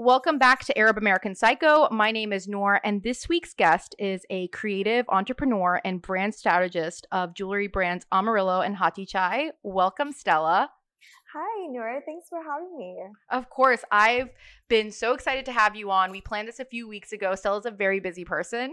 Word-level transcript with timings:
Welcome 0.00 0.38
back 0.38 0.64
to 0.66 0.78
Arab 0.78 0.96
American 0.96 1.34
Psycho. 1.34 1.88
My 1.90 2.12
name 2.12 2.32
is 2.32 2.46
Noor, 2.46 2.80
and 2.84 3.02
this 3.02 3.28
week's 3.28 3.52
guest 3.52 3.96
is 3.98 4.24
a 4.30 4.46
creative 4.46 5.04
entrepreneur 5.08 5.80
and 5.84 6.00
brand 6.00 6.36
strategist 6.36 7.04
of 7.10 7.34
jewelry 7.34 7.66
brands 7.66 8.06
Amarilo 8.12 8.64
and 8.64 8.76
Hathi 8.76 9.04
Chai. 9.04 9.50
Welcome, 9.64 10.12
Stella. 10.12 10.70
Hi, 11.34 11.66
Noor. 11.66 12.00
Thanks 12.06 12.28
for 12.28 12.38
having 12.40 12.78
me. 12.78 12.96
Of 13.32 13.50
course, 13.50 13.82
I've 13.90 14.28
been 14.68 14.92
so 14.92 15.14
excited 15.14 15.44
to 15.46 15.52
have 15.52 15.74
you 15.74 15.90
on. 15.90 16.12
We 16.12 16.20
planned 16.20 16.46
this 16.46 16.60
a 16.60 16.64
few 16.64 16.86
weeks 16.86 17.10
ago. 17.10 17.34
Stella's 17.34 17.66
a 17.66 17.72
very 17.72 17.98
busy 17.98 18.24
person, 18.24 18.72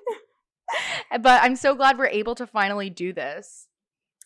but 1.20 1.42
I'm 1.42 1.56
so 1.56 1.74
glad 1.74 1.98
we're 1.98 2.06
able 2.06 2.34
to 2.36 2.46
finally 2.46 2.88
do 2.88 3.12
this. 3.12 3.68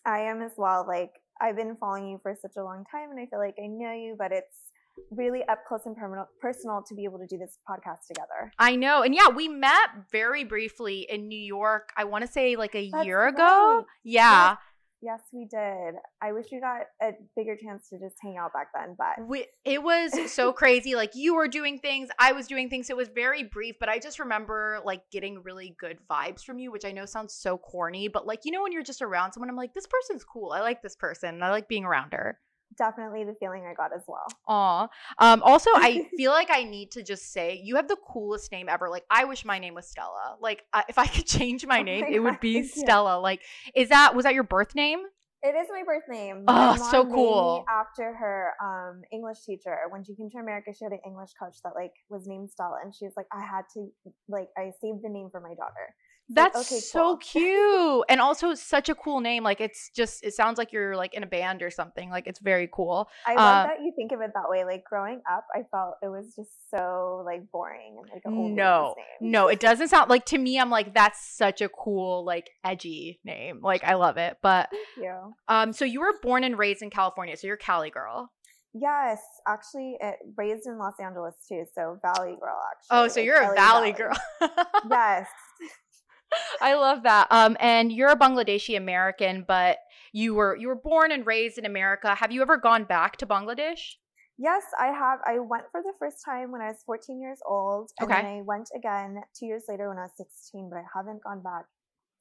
I 0.07 0.20
am 0.20 0.41
as 0.41 0.52
well. 0.57 0.84
Like, 0.86 1.14
I've 1.41 1.57
been 1.57 1.77
following 1.80 2.11
you 2.11 2.20
for 2.23 2.36
such 2.41 2.54
a 2.57 2.62
long 2.62 2.84
time, 2.93 3.11
and 3.11 3.18
I 3.18 3.27
feel 3.27 3.41
like 3.41 3.57
I 3.61 3.66
know 3.66 3.93
you, 3.93 4.14
but 4.16 4.30
it's 4.30 4.71
really 5.11 5.43
up 5.50 5.61
close 5.66 5.82
and 5.87 5.96
personal 6.41 6.82
to 6.89 6.95
be 6.95 7.05
able 7.05 7.18
to 7.18 7.27
do 7.27 7.39
this 7.39 7.59
podcast 7.68 8.07
together. 8.08 8.53
I 8.58 8.77
know. 8.77 9.03
And 9.03 9.14
yeah, 9.14 9.29
we 9.29 9.49
met 9.49 10.11
very 10.11 10.44
briefly 10.44 11.07
in 11.08 11.29
New 11.29 11.39
York. 11.39 11.90
I 11.96 12.04
want 12.04 12.25
to 12.25 12.31
say 12.31 12.57
like 12.57 12.75
a 12.75 12.90
That's 12.90 13.04
year 13.04 13.25
right. 13.25 13.35
ago. 13.35 13.85
Yeah. 14.04 14.50
Yes. 14.50 14.58
Yes, 15.04 15.21
we 15.32 15.49
did. 15.50 15.96
I 16.22 16.30
wish 16.30 16.46
we 16.53 16.61
got 16.61 16.82
a 17.03 17.11
bigger 17.35 17.57
chance 17.57 17.89
to 17.89 17.99
just 17.99 18.14
hang 18.22 18.36
out 18.39 18.53
back 18.53 18.68
then, 18.72 18.94
but 18.96 19.27
we, 19.27 19.46
it 19.64 19.82
was 19.82 20.30
so 20.30 20.53
crazy. 20.53 20.94
Like 20.94 21.16
you 21.16 21.35
were 21.35 21.49
doing 21.49 21.80
things, 21.80 22.08
I 22.21 22.30
was 22.30 22.46
doing 22.46 22.71
things. 22.71 22.89
It 22.89 22.96
was 22.96 23.08
very 23.08 23.43
brief, 23.43 23.75
but 23.80 23.89
I 23.89 23.99
just 23.99 24.21
remember 24.21 24.79
like 24.85 25.03
getting 25.11 25.43
really 25.43 25.75
good 25.80 25.99
vibes 26.08 26.44
from 26.44 26.61
you, 26.61 26.71
which 26.71 26.85
I 26.85 26.93
know 26.93 27.05
sounds 27.05 27.35
so 27.35 27.58
corny, 27.58 28.07
but 28.07 28.29
like 28.29 28.43
you 28.44 28.53
know 28.53 28.63
when 28.63 28.71
you're 28.71 28.85
just 28.85 29.03
around 29.03 29.32
someone, 29.32 29.50
I'm 29.50 29.57
like, 29.57 29.75
this 29.75 29.89
person's 29.89 30.22
cool. 30.22 30.53
I 30.53 30.61
like 30.61 30.82
this 30.82 30.94
person. 30.94 31.43
I 31.43 31.50
like 31.50 31.66
being 31.66 31.85
around 31.85 32.12
her 32.12 32.39
definitely 32.77 33.25
the 33.25 33.34
feeling 33.39 33.64
I 33.67 33.75
got 33.75 33.94
as 33.94 34.03
well. 34.06 34.27
Aw. 34.48 34.89
Um, 35.19 35.42
also, 35.42 35.70
I 35.75 36.08
feel 36.17 36.33
like 36.33 36.48
I 36.50 36.64
need 36.64 36.91
to 36.92 37.03
just 37.03 37.33
say 37.33 37.61
you 37.62 37.77
have 37.77 37.89
the 37.89 37.97
coolest 37.97 38.53
name 38.53 38.69
ever. 38.69 38.89
Like, 38.89 39.05
I 39.11 39.25
wish 39.25 39.44
my 39.44 39.58
name 39.58 39.75
was 39.75 39.88
Stella. 39.88 40.36
Like, 40.41 40.64
if 40.88 40.98
I 40.98 41.06
could 41.06 41.27
change 41.38 41.66
my 41.66 41.80
oh 41.80 41.82
name, 41.82 42.02
my 42.02 42.08
it 42.08 42.19
would 42.20 42.41
be 42.41 42.62
Stella. 42.62 43.19
Like, 43.19 43.42
is 43.74 43.88
that 43.91 44.14
was 44.14 44.24
that 44.24 44.34
your 44.34 44.44
birth 44.44 44.74
name? 44.74 45.00
It 45.44 45.56
is 45.56 45.66
my 45.70 45.82
birth 45.84 46.05
name. 46.08 46.44
Oh, 46.47 46.77
so 46.77 47.05
cool. 47.05 47.64
after 47.69 48.14
her 48.14 48.52
um, 48.62 49.02
English 49.12 49.38
teacher, 49.44 49.77
when 49.91 50.04
she 50.04 50.14
came 50.14 50.30
to 50.30 50.38
America, 50.38 50.70
she 50.72 50.84
had 50.84 50.92
an 50.92 51.00
English 51.04 51.30
coach 51.34 51.56
that 51.64 51.72
like 51.75 51.91
was 52.08 52.28
named 52.28 52.50
Stella, 52.50 52.78
and 52.84 52.94
she 52.94 53.06
was 53.06 53.14
like, 53.16 53.27
I 53.32 53.41
had 53.41 53.62
to 53.75 53.91
like 54.28 54.48
I 54.56 54.70
saved 54.80 55.02
the 55.02 55.08
name 55.08 55.30
for 55.32 55.41
my 55.41 55.54
daughter. 55.54 55.94
That's 56.34 56.56
like, 56.56 56.66
okay, 56.66 56.80
so 56.80 57.02
cool. 57.02 57.16
cute. 57.20 58.05
and 58.08 58.20
also 58.20 58.55
such 58.55 58.88
a 58.88 58.94
cool 58.94 59.20
name. 59.20 59.42
Like 59.42 59.61
it's 59.61 59.91
just 59.94 60.25
it 60.25 60.34
sounds 60.34 60.58
like 60.58 60.72
you're 60.72 60.97
like 60.97 61.14
in 61.14 61.22
a 61.22 61.27
band 61.27 61.62
or 61.62 61.70
something. 61.70 62.11
Like 62.11 62.27
it's 62.27 62.41
very 62.41 62.69
cool. 62.72 63.08
I 63.27 63.34
love 63.34 63.66
uh, 63.66 63.69
that 63.69 63.83
you 63.83 63.92
think 63.97 64.12
of 64.12 64.20
it 64.20 64.30
that 64.34 64.48
way. 64.48 64.64
Like 64.64 64.84
growing 64.84 65.20
up, 65.30 65.44
I 65.55 65.62
felt 65.70 65.94
it 66.03 66.08
was 66.08 66.34
just 66.34 66.50
so 66.70 67.22
like 67.25 67.50
boring 67.50 67.97
and 67.98 68.10
like 68.12 68.22
no, 68.27 68.94
no, 69.20 69.48
it 69.48 69.60
doesn't 69.60 69.88
sound 69.88 70.10
like 70.10 70.25
to 70.27 70.38
me. 70.38 70.58
I'm 70.58 70.70
like 70.70 70.94
that's 70.94 71.36
such 71.36 71.60
a 71.60 71.69
cool 71.69 72.25
like 72.25 72.50
edgy 72.64 73.20
name. 73.25 73.60
Like 73.62 73.84
I 73.84 73.94
love 73.94 74.16
it. 74.16 74.38
But. 74.42 74.69
Um, 75.48 75.72
so 75.72 75.84
you 75.84 76.00
were 76.00 76.14
born 76.22 76.44
and 76.44 76.58
raised 76.58 76.83
in 76.83 76.91
California, 76.91 77.36
so 77.36 77.47
you're 77.47 77.56
Cali 77.56 77.91
girl. 77.91 78.30
Yes, 78.75 79.20
actually, 79.47 79.98
it, 80.00 80.16
raised 80.36 80.66
in 80.66 80.78
Los 80.78 80.94
Angeles 80.98 81.34
too. 81.47 81.64
So 81.75 81.98
Valley 82.00 82.36
girl, 82.41 82.58
actually. 82.70 82.88
Oh, 82.91 83.08
so 83.08 83.20
you're 83.20 83.36
a 83.36 83.55
Valley, 83.55 83.92
Valley. 83.92 83.92
girl. 83.92 84.16
yes. 84.91 85.27
I 86.61 86.75
love 86.75 87.02
that. 87.05 87.28
Um, 87.30 87.56
and 87.61 87.92
you're 87.92 88.11
a 88.11 88.16
Bangladeshi 88.16 88.77
American, 88.77 89.44
but 89.47 89.78
you 90.12 90.34
were 90.34 90.56
you 90.56 90.69
were 90.69 90.75
born 90.77 91.12
and 91.12 91.27
raised 91.27 91.58
in 91.58 91.64
America. 91.64 92.14
Have 92.14 92.33
you 92.33 92.42
ever 92.42 92.56
gone 92.56 92.84
back 92.84 93.16
to 93.19 93.27
Bangladesh? 93.27 93.94
Yes, 94.38 94.64
I 94.78 94.86
have. 94.86 95.20
I 95.27 95.38
went 95.38 95.64
for 95.70 95.83
the 95.83 95.92
first 95.98 96.25
time 96.25 96.50
when 96.50 96.60
I 96.60 96.69
was 96.69 96.83
14 96.86 97.20
years 97.20 97.38
old, 97.47 97.91
and 98.00 98.10
okay. 98.10 98.22
then 98.22 98.30
I 98.30 98.42
went 98.42 98.69
again 98.75 99.20
two 99.38 99.47
years 99.47 99.64
later 99.69 99.88
when 99.88 99.98
I 99.98 100.03
was 100.03 100.12
16. 100.16 100.69
But 100.70 100.78
I 100.78 100.84
haven't 100.94 101.22
gone 101.22 101.42
back 101.42 101.64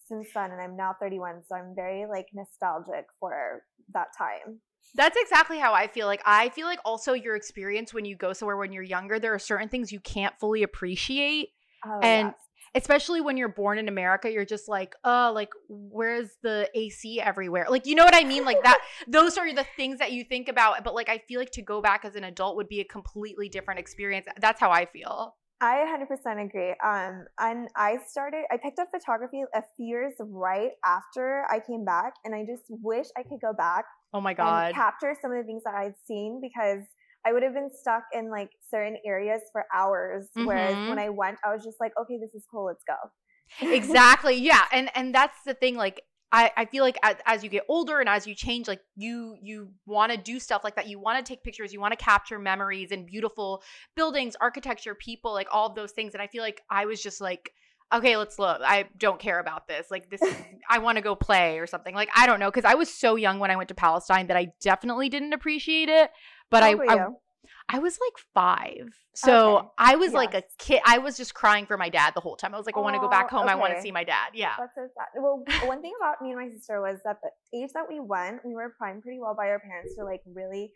since 0.08 0.28
then, 0.34 0.52
and 0.52 0.62
I'm 0.62 0.76
now 0.76 0.95
31, 1.00 1.44
so 1.48 1.56
I'm 1.56 1.73
very 1.76 2.05
like 2.05 2.28
nostalgic 2.33 3.05
for 3.20 3.64
that 3.93 4.08
time. 4.17 4.60
That's 4.95 5.17
exactly 5.20 5.58
how 5.58 5.73
I 5.73 5.88
feel. 5.88 6.05
Like 6.05 6.22
I 6.26 6.49
feel 6.49 6.67
like 6.67 6.80
also 6.83 7.14
your 7.14 7.36
experience 7.36 7.93
when 7.93 8.05
you 8.05 8.16
go 8.16 8.33
somewhere 8.33 8.58
when 8.58 8.73
you're 8.73 8.83
younger, 8.83 9.20
there 9.20 9.33
are 9.33 9.39
certain 9.39 9.70
things 9.70 9.92
you 9.92 9.99
can't 9.99 10.38
fully 10.39 10.64
appreciate. 10.64 11.49
Oh, 11.86 11.99
and 12.02 12.28
yes 12.28 12.36
especially 12.76 13.21
when 13.21 13.37
you're 13.37 13.49
born 13.49 13.77
in 13.77 13.87
America, 13.87 14.32
you're 14.32 14.45
just 14.45 14.67
like, 14.67 14.95
oh, 15.04 15.32
like 15.33 15.49
where's 15.67 16.30
the 16.42 16.70
AC 16.73 17.20
everywhere? 17.20 17.67
Like, 17.70 17.86
you 17.86 17.95
know 17.95 18.05
what 18.05 18.15
I 18.15 18.23
mean? 18.23 18.45
Like 18.45 18.64
that. 18.64 18.80
those 19.08 19.37
are 19.37 19.54
the 19.54 19.65
things 19.76 19.99
that 19.99 20.11
you 20.11 20.23
think 20.23 20.48
about. 20.48 20.83
But 20.83 20.95
like, 20.95 21.10
I 21.10 21.20
feel 21.27 21.39
like 21.39 21.52
to 21.52 21.61
go 21.61 21.81
back 21.81 22.05
as 22.05 22.15
an 22.15 22.23
adult 22.23 22.55
would 22.55 22.70
be 22.70 22.80
a 22.80 22.86
completely 22.86 23.49
different 23.49 23.80
experience. 23.80 24.27
That's 24.39 24.60
how 24.60 24.71
I 24.71 24.86
feel. 24.86 25.36
I 25.61 25.86
100% 25.86 26.43
agree. 26.43 26.73
Um, 26.83 27.26
and 27.39 27.67
I 27.76 27.99
started, 28.08 28.45
I 28.52 28.58
picked 28.58 28.80
up 28.80 28.87
photography 28.89 29.43
a 29.54 29.61
few 29.77 29.86
years 29.86 30.14
right 30.20 30.71
after 30.83 31.45
I 31.52 31.60
came 31.60 31.86
back, 31.86 32.14
and 32.26 32.33
I 32.33 32.43
just 32.45 32.64
wish 32.67 33.05
I 33.15 33.21
could 33.21 33.39
go 33.42 33.54
back. 33.54 33.86
Oh 34.14 34.20
my 34.20 34.33
god! 34.33 34.73
capture 34.73 35.15
some 35.21 35.31
of 35.31 35.37
the 35.37 35.43
things 35.43 35.64
that 35.64 35.73
I'd 35.73 35.93
seen 36.05 36.42
because 36.42 36.83
I 37.26 37.33
would 37.33 37.43
have 37.43 37.54
been 37.54 37.70
stuck 37.71 38.04
in 38.14 38.30
like 38.30 38.49
certain 38.70 38.98
areas 39.05 39.42
for 39.52 39.65
hours. 39.73 40.27
Mm-hmm. 40.37 40.48
Whereas 40.48 40.89
when 40.89 40.99
I 40.99 41.09
went, 41.09 41.37
I 41.45 41.54
was 41.54 41.64
just 41.64 41.80
like, 41.80 41.93
okay, 41.99 42.17
this 42.20 42.33
is 42.33 42.45
cool. 42.49 42.65
Let's 42.65 42.83
go. 42.83 42.95
exactly. 43.73 44.36
Yeah. 44.36 44.64
And 44.71 44.89
and 44.95 45.14
that's 45.14 45.37
the 45.45 45.54
thing. 45.54 45.76
Like 45.76 46.02
I, 46.31 46.52
I 46.55 46.65
feel 46.65 46.83
like 46.83 46.98
as, 47.04 47.17
as 47.26 47.43
you 47.43 47.49
get 47.49 47.65
older 47.67 47.99
and 47.99 48.08
as 48.08 48.26
you 48.26 48.33
change, 48.33 48.67
like 48.67 48.81
you 48.95 49.36
you 49.42 49.71
want 49.86 50.11
to 50.11 50.17
do 50.17 50.39
stuff 50.39 50.64
like 50.64 50.76
that. 50.77 50.87
You 50.87 50.99
want 50.99 51.23
to 51.23 51.30
take 51.30 51.43
pictures. 51.43 51.73
You 51.73 51.80
want 51.80 51.98
to 51.98 52.04
capture 52.04 52.39
memories 52.39 52.92
and 52.92 53.05
beautiful 53.05 53.61
buildings, 53.95 54.36
architecture, 54.39 54.95
people, 54.95 55.33
like 55.33 55.48
all 55.52 55.67
of 55.67 55.76
those 55.76 55.92
things. 55.92 56.14
And 56.14 56.21
I 56.21 56.27
feel 56.27 56.42
like 56.42 56.61
I 56.70 56.86
was 56.86 57.02
just 57.02 57.21
like 57.21 57.52
okay, 57.93 58.15
let's 58.15 58.39
look. 58.39 58.61
I 58.64 58.86
don't 58.98 59.20
care 59.20 59.39
about 59.39 59.67
this. 59.67 59.92
Like 59.92 60.10
this 60.10 60.21
is 60.21 60.33
I 60.70 60.80
want 60.80 60.95
to 60.98 61.02
go 61.02 61.15
play 61.15 61.60
or 61.60 61.67
something. 61.67 61.93
Like 61.93 62.10
I 62.15 62.26
don't 62.26 62.39
know 62.39 62.52
cuz 62.52 62.65
I 62.65 62.76
was 62.76 62.93
so 62.93 63.15
young 63.15 63.39
when 63.39 63.52
I 63.52 63.55
went 63.55 63.70
to 63.70 63.76
Palestine 63.76 64.27
that 64.27 64.37
I 64.37 64.54
definitely 64.61 65.10
didn't 65.10 65.33
appreciate 65.33 65.89
it. 65.89 66.11
But 66.52 66.64
I, 66.64 66.73
I, 66.73 67.08
I 67.70 67.80
was 67.80 67.98
like 68.00 68.23
five. 68.34 68.94
So 69.14 69.58
okay. 69.58 69.67
I 69.78 69.95
was 69.95 70.08
yes. 70.08 70.14
like 70.14 70.34
a 70.34 70.44
kid. 70.60 70.82
I 70.86 70.98
was 71.00 71.17
just 71.17 71.34
crying 71.34 71.66
for 71.66 71.78
my 71.78 71.89
dad 71.89 72.12
the 72.14 72.22
whole 72.22 72.36
time. 72.36 72.54
I 72.54 72.58
was 72.58 72.66
like, 72.66 72.78
I 72.78 72.82
want 72.82 72.95
to 72.95 73.00
go 73.00 73.10
back 73.10 73.30
home. 73.30 73.44
Okay. 73.44 73.52
I 73.52 73.56
want 73.56 73.73
to 73.76 73.82
see 73.82 73.92
my 73.92 74.04
dad. 74.04 74.30
Yeah. 74.34 74.54
That's 74.60 74.76
so 74.76 74.88
sad. 74.95 75.08
Well, 75.22 75.44
one 75.66 75.82
thing 75.82 75.94
about 76.00 76.22
me 76.22 76.32
and 76.32 76.40
my 76.40 76.50
sister 76.54 76.82
was 76.82 77.00
that 77.06 77.17
the 77.23 77.58
age 77.58 77.72
that 77.73 77.86
we 77.90 78.00
went, 78.00 78.45
we 78.45 78.54
were 78.54 78.76
primed 78.78 79.02
pretty 79.02 79.20
well 79.20 79.36
by 79.36 79.48
our 79.48 79.60
parents 79.60 79.95
to 79.95 80.04
like 80.04 80.22
really 80.26 80.72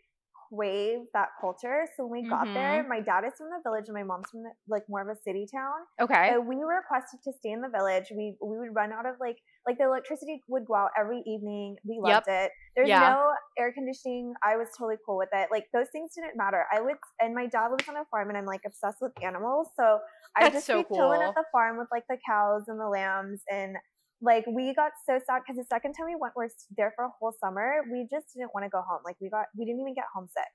crave 0.48 1.00
that 1.14 1.28
culture. 1.40 1.86
So 1.96 2.06
when 2.06 2.22
we 2.22 2.28
got 2.28 2.44
mm-hmm. 2.44 2.54
there, 2.54 2.86
my 2.88 3.00
dad 3.00 3.24
is 3.26 3.32
from 3.38 3.48
the 3.50 3.60
village 3.62 3.84
and 3.86 3.94
my 3.94 4.02
mom's 4.02 4.30
from 4.30 4.42
the, 4.42 4.50
like 4.68 4.82
more 4.88 5.02
of 5.02 5.08
a 5.08 5.16
city 5.22 5.46
town. 5.52 5.86
Okay. 6.00 6.30
So 6.32 6.40
we 6.40 6.56
were 6.56 6.82
requested 6.82 7.20
to 7.24 7.32
stay 7.38 7.50
in 7.50 7.60
the 7.60 7.68
village. 7.68 8.04
We 8.10 8.36
we 8.40 8.58
would 8.58 8.74
run 8.74 8.92
out 8.92 9.06
of 9.06 9.16
like 9.20 9.36
like 9.66 9.78
the 9.78 9.84
electricity 9.84 10.40
would 10.48 10.64
go 10.66 10.74
out 10.74 10.90
every 10.98 11.22
evening. 11.26 11.76
We 11.84 11.98
loved 12.00 12.26
yep. 12.28 12.46
it. 12.46 12.50
There's 12.76 12.88
yeah. 12.88 13.00
no 13.00 13.32
air 13.58 13.72
conditioning. 13.72 14.34
I 14.42 14.56
was 14.56 14.68
totally 14.76 14.96
cool 15.04 15.16
with 15.16 15.30
it. 15.32 15.48
Like 15.50 15.66
those 15.72 15.86
things 15.92 16.12
didn't 16.14 16.36
matter. 16.36 16.64
I 16.72 16.80
would 16.80 16.96
and 17.20 17.34
my 17.34 17.46
dad 17.46 17.68
lives 17.68 17.88
on 17.88 17.96
a 17.96 18.04
farm 18.10 18.28
and 18.28 18.38
I'm 18.38 18.46
like 18.46 18.62
obsessed 18.66 18.98
with 19.00 19.12
animals. 19.22 19.68
So 19.76 19.98
I 20.36 20.50
just 20.50 20.66
so 20.66 20.78
be 20.78 20.84
cool. 20.84 20.96
chilling 20.96 21.22
at 21.22 21.34
the 21.34 21.44
farm 21.52 21.78
with 21.78 21.88
like 21.90 22.04
the 22.08 22.18
cows 22.26 22.64
and 22.68 22.78
the 22.78 22.88
lambs 22.88 23.40
and 23.50 23.76
like 24.22 24.44
we 24.46 24.74
got 24.74 24.92
so 25.04 25.18
sad 25.26 25.42
because 25.44 25.56
the 25.56 25.68
second 25.68 25.92
time 25.92 26.06
we 26.06 26.16
went, 26.18 26.34
we're 26.36 26.48
there 26.76 26.92
for 26.96 27.04
a 27.04 27.10
whole 27.18 27.32
summer. 27.40 27.82
We 27.90 28.06
just 28.10 28.32
didn't 28.34 28.54
want 28.54 28.64
to 28.64 28.70
go 28.70 28.82
home. 28.82 29.00
Like 29.04 29.16
we 29.20 29.28
got, 29.28 29.46
we 29.56 29.64
didn't 29.64 29.80
even 29.80 29.94
get 29.94 30.04
homesick. 30.14 30.52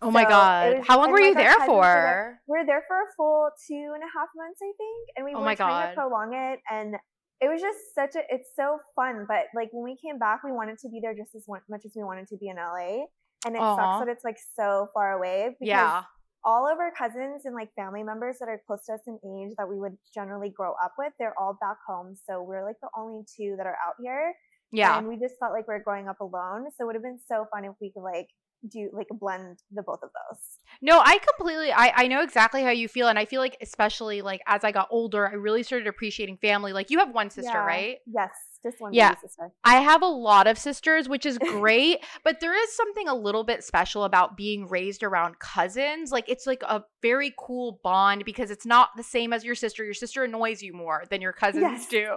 Oh 0.00 0.08
so 0.08 0.10
my 0.10 0.24
god! 0.24 0.78
Was, 0.78 0.86
How 0.86 0.98
long 0.98 1.12
were 1.12 1.20
you 1.20 1.34
there 1.34 1.54
for? 1.66 2.40
We 2.48 2.58
were 2.58 2.66
there 2.66 2.82
for 2.88 2.96
a 2.96 3.08
full 3.16 3.50
two 3.68 3.92
and 3.94 4.02
a 4.02 4.10
half 4.10 4.28
months, 4.34 4.58
I 4.60 4.72
think, 4.76 5.08
and 5.16 5.24
we 5.24 5.34
oh 5.34 5.40
were 5.40 5.54
trying 5.54 5.56
god. 5.56 5.88
to 5.90 5.94
prolong 5.94 6.34
it. 6.34 6.58
And 6.70 6.96
it 7.40 7.48
was 7.48 7.60
just 7.60 7.78
such 7.94 8.16
a, 8.16 8.22
it's 8.28 8.48
so 8.56 8.78
fun. 8.96 9.26
But 9.28 9.46
like 9.54 9.68
when 9.72 9.84
we 9.84 9.96
came 9.96 10.18
back, 10.18 10.42
we 10.42 10.50
wanted 10.50 10.78
to 10.78 10.88
be 10.88 11.00
there 11.00 11.14
just 11.14 11.34
as 11.34 11.44
much 11.46 11.82
as 11.84 11.92
we 11.94 12.02
wanted 12.02 12.26
to 12.28 12.36
be 12.36 12.48
in 12.48 12.56
LA. 12.56 13.06
And 13.44 13.54
it 13.54 13.60
sucks 13.60 14.04
that 14.04 14.08
it's 14.08 14.24
like 14.24 14.38
so 14.56 14.88
far 14.94 15.12
away. 15.12 15.50
Because 15.50 15.68
yeah 15.68 16.02
all 16.44 16.70
of 16.70 16.78
our 16.78 16.92
cousins 16.96 17.42
and 17.44 17.54
like 17.54 17.68
family 17.74 18.02
members 18.02 18.36
that 18.40 18.48
are 18.48 18.60
close 18.66 18.84
to 18.86 18.94
us 18.94 19.00
in 19.06 19.18
age 19.24 19.54
that 19.58 19.68
we 19.68 19.78
would 19.78 19.96
generally 20.14 20.50
grow 20.50 20.74
up 20.82 20.94
with, 20.98 21.12
they're 21.18 21.34
all 21.38 21.56
back 21.60 21.76
home. 21.86 22.16
So 22.28 22.42
we're 22.42 22.64
like 22.64 22.76
the 22.82 22.88
only 22.96 23.22
two 23.36 23.54
that 23.58 23.66
are 23.66 23.76
out 23.86 23.94
here. 24.02 24.34
Yeah. 24.72 24.98
And 24.98 25.06
we 25.06 25.16
just 25.16 25.34
felt 25.38 25.52
like 25.52 25.68
we 25.68 25.74
are 25.74 25.82
growing 25.82 26.08
up 26.08 26.20
alone. 26.20 26.66
So 26.76 26.84
it 26.84 26.86
would 26.86 26.94
have 26.96 27.02
been 27.02 27.20
so 27.28 27.46
fun 27.52 27.64
if 27.64 27.72
we 27.80 27.92
could 27.92 28.02
like 28.02 28.28
do 28.68 28.90
like 28.92 29.08
blend 29.10 29.58
the 29.72 29.82
both 29.82 30.00
of 30.02 30.10
those. 30.10 30.38
No, 30.80 31.00
I 31.00 31.18
completely 31.36 31.72
I 31.72 31.92
I 31.94 32.06
know 32.06 32.22
exactly 32.22 32.62
how 32.62 32.70
you 32.70 32.88
feel 32.88 33.08
and 33.08 33.18
I 33.18 33.24
feel 33.24 33.40
like 33.40 33.56
especially 33.60 34.22
like 34.22 34.40
as 34.46 34.64
I 34.64 34.72
got 34.72 34.88
older, 34.90 35.28
I 35.28 35.32
really 35.32 35.62
started 35.62 35.88
appreciating 35.88 36.38
family. 36.38 36.72
Like 36.72 36.90
you 36.90 36.98
have 36.98 37.12
one 37.12 37.30
sister, 37.30 37.50
yeah. 37.52 37.64
right? 37.64 37.96
Yes. 38.06 38.30
Just 38.62 38.80
one 38.80 38.92
yeah. 38.92 39.16
sister. 39.20 39.50
I 39.64 39.80
have 39.80 40.02
a 40.02 40.06
lot 40.06 40.46
of 40.46 40.56
sisters, 40.56 41.08
which 41.08 41.26
is 41.26 41.36
great, 41.38 41.98
but 42.24 42.38
there 42.40 42.56
is 42.56 42.72
something 42.74 43.08
a 43.08 43.14
little 43.14 43.42
bit 43.42 43.64
special 43.64 44.04
about 44.04 44.36
being 44.36 44.68
raised 44.68 45.02
around 45.02 45.40
cousins. 45.40 46.12
Like 46.12 46.28
it's 46.28 46.46
like 46.46 46.62
a 46.62 46.84
very 47.00 47.34
cool 47.36 47.80
bond 47.82 48.24
because 48.24 48.50
it's 48.52 48.64
not 48.64 48.90
the 48.96 49.02
same 49.02 49.32
as 49.32 49.44
your 49.44 49.56
sister. 49.56 49.84
Your 49.84 49.94
sister 49.94 50.22
annoys 50.22 50.62
you 50.62 50.72
more 50.72 51.02
than 51.10 51.20
your 51.20 51.32
cousins 51.32 51.62
yes. 51.62 51.88
do. 51.88 52.16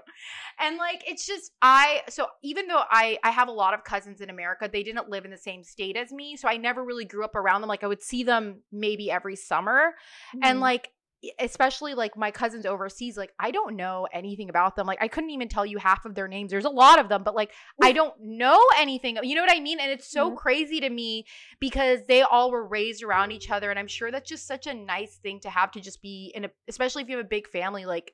And 0.60 0.78
like 0.78 1.04
it's 1.08 1.26
just 1.26 1.52
I 1.62 2.04
so 2.10 2.28
even 2.44 2.68
though 2.68 2.84
I 2.92 3.18
I 3.24 3.32
have 3.32 3.48
a 3.48 3.54
lot 3.54 3.74
of 3.74 3.84
cousins 3.84 4.22
in 4.22 4.30
America, 4.30 4.70
they 4.72 4.84
didn't 4.84 5.10
live 5.10 5.26
in 5.26 5.32
the 5.32 5.38
same 5.38 5.64
state 5.64 5.98
as 5.98 6.12
me, 6.12 6.38
so 6.38 6.48
I 6.48 6.58
never 6.58 6.84
really 6.84 7.06
grew 7.06 7.26
up 7.26 7.36
around 7.36 7.62
them. 7.62 7.70
Like 7.70 7.84
I 7.84 7.88
would 7.88 8.04
see 8.04 8.24
them 8.24 8.62
maybe 8.72 9.10
every 9.10 9.36
summer. 9.36 9.96
Mm-hmm. 10.36 10.40
And 10.44 10.60
like 10.60 10.90
especially 11.40 11.94
like 11.94 12.18
my 12.18 12.32
cousins 12.32 12.66
overseas 12.66 13.18
like 13.18 13.32
i 13.40 13.52
don't 13.52 13.76
know 13.76 14.08
anything 14.14 14.50
about 14.50 14.76
them 14.76 14.88
like 14.88 15.02
i 15.02 15.08
couldn't 15.08 15.30
even 15.30 15.48
tell 15.48 15.66
you 15.66 15.78
half 15.78 16.06
of 16.06 16.16
their 16.16 16.28
names 16.28 16.52
there's 16.52 16.66
a 16.66 16.70
lot 16.70 17.00
of 17.00 17.10
them 17.10 17.24
but 17.24 17.36
like 17.36 17.52
i 17.82 17.92
don't 17.92 18.14
know 18.20 18.60
anything 18.78 19.18
you 19.24 19.36
know 19.36 19.42
what 19.42 19.56
i 19.56 19.60
mean 19.60 19.80
and 19.80 19.92
it's 19.92 20.10
so 20.10 20.28
mm-hmm. 20.28 20.38
crazy 20.38 20.80
to 20.80 20.90
me 20.90 21.26
because 21.60 22.00
they 22.08 22.22
all 22.22 22.52
were 22.52 22.66
raised 22.66 23.04
around 23.04 23.32
each 23.32 23.50
other 23.50 23.70
and 23.70 23.80
i'm 23.80 23.88
sure 23.88 24.12
that's 24.12 24.30
just 24.30 24.48
such 24.48 24.68
a 24.68 24.74
nice 24.74 25.16
thing 25.18 25.40
to 25.40 25.50
have 25.50 25.72
to 25.72 25.80
just 25.80 26.02
be 26.02 26.32
in 26.36 26.46
a 26.46 26.50
especially 26.68 27.04
if 27.04 27.10
you 27.10 27.18
have 27.18 27.26
a 27.26 27.30
big 27.30 27.48
family 27.48 27.86
like 27.86 28.14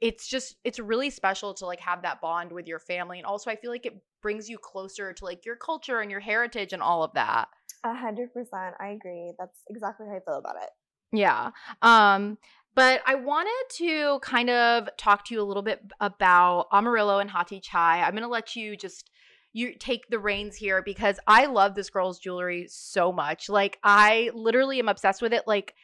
it's 0.00 0.28
just 0.28 0.56
it's 0.64 0.78
really 0.78 1.10
special 1.10 1.54
to 1.54 1.66
like 1.66 1.80
have 1.80 2.02
that 2.02 2.20
bond 2.20 2.52
with 2.52 2.66
your 2.68 2.78
family 2.78 3.18
and 3.18 3.26
also 3.26 3.50
i 3.50 3.56
feel 3.56 3.70
like 3.70 3.86
it 3.86 4.00
brings 4.22 4.48
you 4.48 4.58
closer 4.58 5.12
to 5.12 5.24
like 5.24 5.44
your 5.44 5.56
culture 5.56 6.00
and 6.00 6.10
your 6.10 6.20
heritage 6.20 6.72
and 6.72 6.82
all 6.82 7.04
of 7.04 7.12
that. 7.12 7.46
A 7.84 7.94
hundred 7.94 8.32
percent 8.32 8.74
i 8.80 8.88
agree 8.88 9.32
that's 9.38 9.60
exactly 9.70 10.06
how 10.08 10.16
i 10.16 10.20
feel 10.20 10.38
about 10.38 10.56
it 10.62 10.70
yeah. 11.12 11.50
Um, 11.82 12.38
but 12.74 13.02
I 13.06 13.16
wanted 13.16 13.74
to 13.78 14.20
kind 14.20 14.50
of 14.50 14.88
talk 14.96 15.24
to 15.26 15.34
you 15.34 15.40
a 15.40 15.42
little 15.42 15.62
bit 15.62 15.80
about 16.00 16.70
Amarilo 16.72 17.20
and 17.20 17.30
Hathi 17.30 17.60
Chai. 17.60 18.02
I'm 18.02 18.12
going 18.12 18.22
to 18.22 18.28
let 18.28 18.54
you 18.54 18.76
just 18.76 19.10
you 19.52 19.74
take 19.74 20.08
the 20.08 20.18
reins 20.18 20.56
here 20.56 20.82
because 20.82 21.18
I 21.26 21.46
love 21.46 21.74
this 21.74 21.90
girl's 21.90 22.18
jewelry 22.18 22.66
so 22.68 23.12
much. 23.12 23.48
Like 23.48 23.78
I 23.82 24.30
literally 24.34 24.78
am 24.78 24.88
obsessed 24.88 25.22
with 25.22 25.32
it. 25.32 25.44
Like 25.46 25.74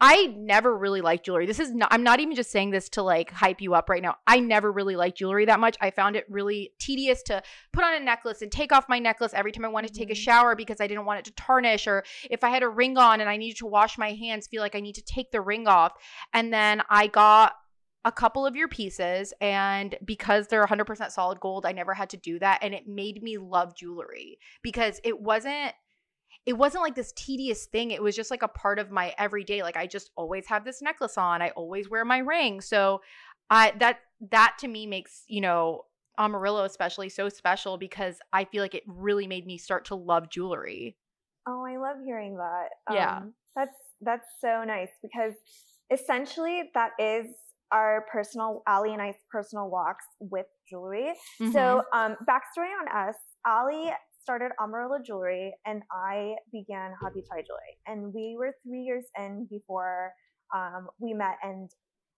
I 0.00 0.34
never 0.36 0.76
really 0.76 1.00
liked 1.00 1.26
jewelry. 1.26 1.46
This 1.46 1.60
is 1.60 1.72
not, 1.72 1.88
I'm 1.92 2.02
not 2.02 2.18
even 2.18 2.34
just 2.34 2.50
saying 2.50 2.70
this 2.70 2.88
to 2.90 3.02
like 3.02 3.30
hype 3.30 3.60
you 3.60 3.74
up 3.74 3.88
right 3.88 4.02
now. 4.02 4.16
I 4.26 4.40
never 4.40 4.72
really 4.72 4.96
liked 4.96 5.18
jewelry 5.18 5.44
that 5.44 5.60
much. 5.60 5.76
I 5.80 5.90
found 5.90 6.16
it 6.16 6.26
really 6.28 6.72
tedious 6.80 7.22
to 7.24 7.40
put 7.72 7.84
on 7.84 7.94
a 7.94 8.00
necklace 8.00 8.42
and 8.42 8.50
take 8.50 8.72
off 8.72 8.88
my 8.88 8.98
necklace 8.98 9.32
every 9.32 9.52
time 9.52 9.64
I 9.64 9.68
wanted 9.68 9.92
to 9.92 9.98
take 9.98 10.10
a 10.10 10.12
mm-hmm. 10.12 10.22
shower 10.22 10.56
because 10.56 10.80
I 10.80 10.88
didn't 10.88 11.04
want 11.04 11.20
it 11.20 11.24
to 11.26 11.32
tarnish. 11.34 11.86
Or 11.86 12.02
if 12.28 12.42
I 12.42 12.50
had 12.50 12.64
a 12.64 12.68
ring 12.68 12.98
on 12.98 13.20
and 13.20 13.30
I 13.30 13.36
needed 13.36 13.58
to 13.58 13.66
wash 13.66 13.96
my 13.96 14.12
hands, 14.12 14.48
feel 14.48 14.60
like 14.60 14.74
I 14.74 14.80
need 14.80 14.96
to 14.96 15.04
take 15.04 15.30
the 15.30 15.40
ring 15.40 15.68
off. 15.68 15.92
And 16.32 16.52
then 16.52 16.82
I 16.90 17.06
got 17.06 17.52
a 18.04 18.12
couple 18.12 18.44
of 18.44 18.56
your 18.56 18.68
pieces 18.68 19.32
and 19.40 19.96
because 20.04 20.48
they're 20.48 20.66
100% 20.66 21.12
solid 21.12 21.38
gold 21.38 21.64
i 21.64 21.72
never 21.72 21.94
had 21.94 22.10
to 22.10 22.16
do 22.16 22.38
that 22.38 22.58
and 22.62 22.74
it 22.74 22.88
made 22.88 23.22
me 23.22 23.38
love 23.38 23.76
jewelry 23.76 24.38
because 24.62 25.00
it 25.04 25.20
wasn't 25.20 25.72
it 26.44 26.54
wasn't 26.54 26.82
like 26.82 26.94
this 26.94 27.12
tedious 27.12 27.66
thing. 27.66 27.90
It 27.92 28.02
was 28.02 28.16
just 28.16 28.30
like 28.30 28.42
a 28.42 28.48
part 28.48 28.78
of 28.78 28.90
my 28.90 29.14
everyday. 29.18 29.62
Like 29.62 29.76
I 29.76 29.86
just 29.86 30.10
always 30.16 30.46
have 30.48 30.64
this 30.64 30.82
necklace 30.82 31.16
on. 31.16 31.40
I 31.40 31.50
always 31.50 31.88
wear 31.88 32.04
my 32.04 32.18
ring. 32.18 32.60
So 32.60 33.00
I 33.48 33.72
that 33.78 33.98
that 34.30 34.56
to 34.60 34.68
me 34.68 34.86
makes, 34.86 35.24
you 35.28 35.40
know, 35.40 35.82
Amarilo 36.18 36.64
especially 36.64 37.08
so 37.08 37.28
special 37.28 37.78
because 37.78 38.18
I 38.32 38.44
feel 38.44 38.62
like 38.62 38.74
it 38.74 38.82
really 38.86 39.26
made 39.26 39.46
me 39.46 39.56
start 39.56 39.84
to 39.86 39.94
love 39.94 40.30
jewelry. 40.30 40.96
Oh, 41.46 41.64
I 41.64 41.76
love 41.76 41.96
hearing 42.04 42.36
that. 42.36 42.68
Yeah. 42.90 43.18
Um, 43.18 43.34
that's 43.54 43.76
that's 44.00 44.26
so 44.40 44.64
nice 44.64 44.90
because 45.02 45.34
essentially 45.92 46.70
that 46.74 46.90
is 46.98 47.26
our 47.70 48.04
personal 48.12 48.62
Ali 48.66 48.92
and 48.92 49.00
I's 49.00 49.14
personal 49.30 49.70
walks 49.70 50.04
with 50.18 50.46
jewelry. 50.68 51.12
Mm-hmm. 51.40 51.52
So 51.52 51.82
um 51.94 52.16
backstory 52.28 52.70
on 52.80 53.08
us, 53.08 53.16
Ali 53.46 53.92
started 54.22 54.52
Amarilo 54.60 55.04
Jewelry 55.04 55.54
and 55.66 55.82
I 55.90 56.34
began 56.52 56.92
Chai 57.02 57.42
Jewelry. 57.42 57.76
And 57.86 58.14
we 58.14 58.36
were 58.38 58.54
three 58.64 58.82
years 58.82 59.04
in 59.18 59.46
before 59.50 60.12
um, 60.54 60.88
we 60.98 61.12
met 61.12 61.36
and 61.42 61.70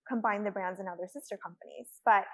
combined 0.09 0.47
the 0.47 0.51
brands 0.51 0.81
and 0.81 0.89
other 0.89 1.09
sister 1.11 1.39
companies. 1.43 1.89
But 2.05 2.25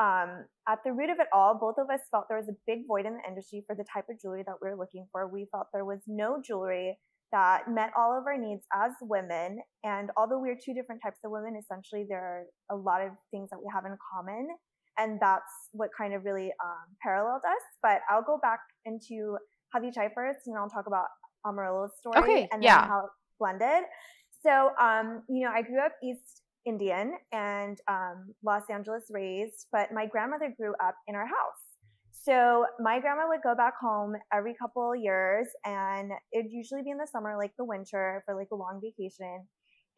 um, 0.00 0.46
at 0.68 0.78
the 0.84 0.92
root 0.92 1.10
of 1.10 1.18
it 1.20 1.28
all, 1.32 1.58
both 1.60 1.76
of 1.78 1.90
us 1.90 2.00
felt 2.10 2.26
there 2.28 2.38
was 2.38 2.48
a 2.48 2.56
big 2.66 2.86
void 2.86 3.06
in 3.06 3.14
the 3.14 3.28
industry 3.28 3.62
for 3.66 3.76
the 3.76 3.84
type 3.92 4.06
of 4.10 4.20
jewelry 4.20 4.42
that 4.46 4.56
we 4.60 4.68
were 4.68 4.76
looking 4.76 5.06
for. 5.12 5.28
We 5.28 5.46
felt 5.52 5.68
there 5.72 5.84
was 5.84 6.00
no 6.06 6.40
jewelry 6.44 6.98
that 7.32 7.70
met 7.70 7.90
all 7.96 8.16
of 8.18 8.26
our 8.26 8.38
needs 8.38 8.64
as 8.74 8.92
women. 9.00 9.60
And 9.84 10.10
although 10.16 10.40
we're 10.40 10.58
two 10.58 10.74
different 10.74 11.00
types 11.02 11.18
of 11.24 11.30
women, 11.30 11.54
essentially 11.60 12.04
there 12.08 12.20
are 12.70 12.76
a 12.76 12.76
lot 12.76 13.02
of 13.02 13.12
things 13.30 13.50
that 13.50 13.58
we 13.58 13.70
have 13.72 13.84
in 13.84 13.96
common 14.12 14.48
and 15.00 15.18
that's 15.20 15.68
what 15.72 15.90
kind 15.96 16.14
of 16.14 16.24
really 16.24 16.52
um, 16.62 16.86
paralleled 17.02 17.42
us. 17.44 17.62
But 17.82 18.00
I'll 18.10 18.22
go 18.22 18.38
back 18.40 18.60
into 18.84 19.38
Hati 19.72 19.90
Chai 19.90 20.10
first, 20.14 20.40
and 20.46 20.56
I'll 20.56 20.68
talk 20.68 20.86
about 20.86 21.06
Amarilo's 21.46 21.92
story 21.98 22.18
okay, 22.18 22.48
and 22.52 22.62
yeah. 22.62 22.86
how 22.86 23.00
it 23.06 23.10
blended. 23.38 23.84
So, 24.42 24.70
um, 24.80 25.22
you 25.28 25.44
know, 25.44 25.50
I 25.52 25.62
grew 25.62 25.80
up 25.80 25.92
East 26.02 26.42
Indian 26.66 27.14
and 27.32 27.78
um, 27.88 28.34
Los 28.44 28.62
Angeles 28.70 29.04
raised, 29.10 29.66
but 29.72 29.92
my 29.92 30.06
grandmother 30.06 30.52
grew 30.56 30.74
up 30.84 30.94
in 31.08 31.14
our 31.14 31.26
house. 31.26 31.64
So 32.22 32.66
my 32.78 33.00
grandma 33.00 33.28
would 33.28 33.40
go 33.42 33.54
back 33.54 33.74
home 33.80 34.14
every 34.32 34.54
couple 34.54 34.94
years, 34.94 35.46
and 35.64 36.10
it'd 36.32 36.52
usually 36.52 36.82
be 36.82 36.90
in 36.90 36.98
the 36.98 37.08
summer, 37.10 37.36
like 37.38 37.52
the 37.58 37.64
winter, 37.64 38.22
for 38.26 38.34
like 38.34 38.48
a 38.52 38.56
long 38.56 38.80
vacation. 38.82 39.46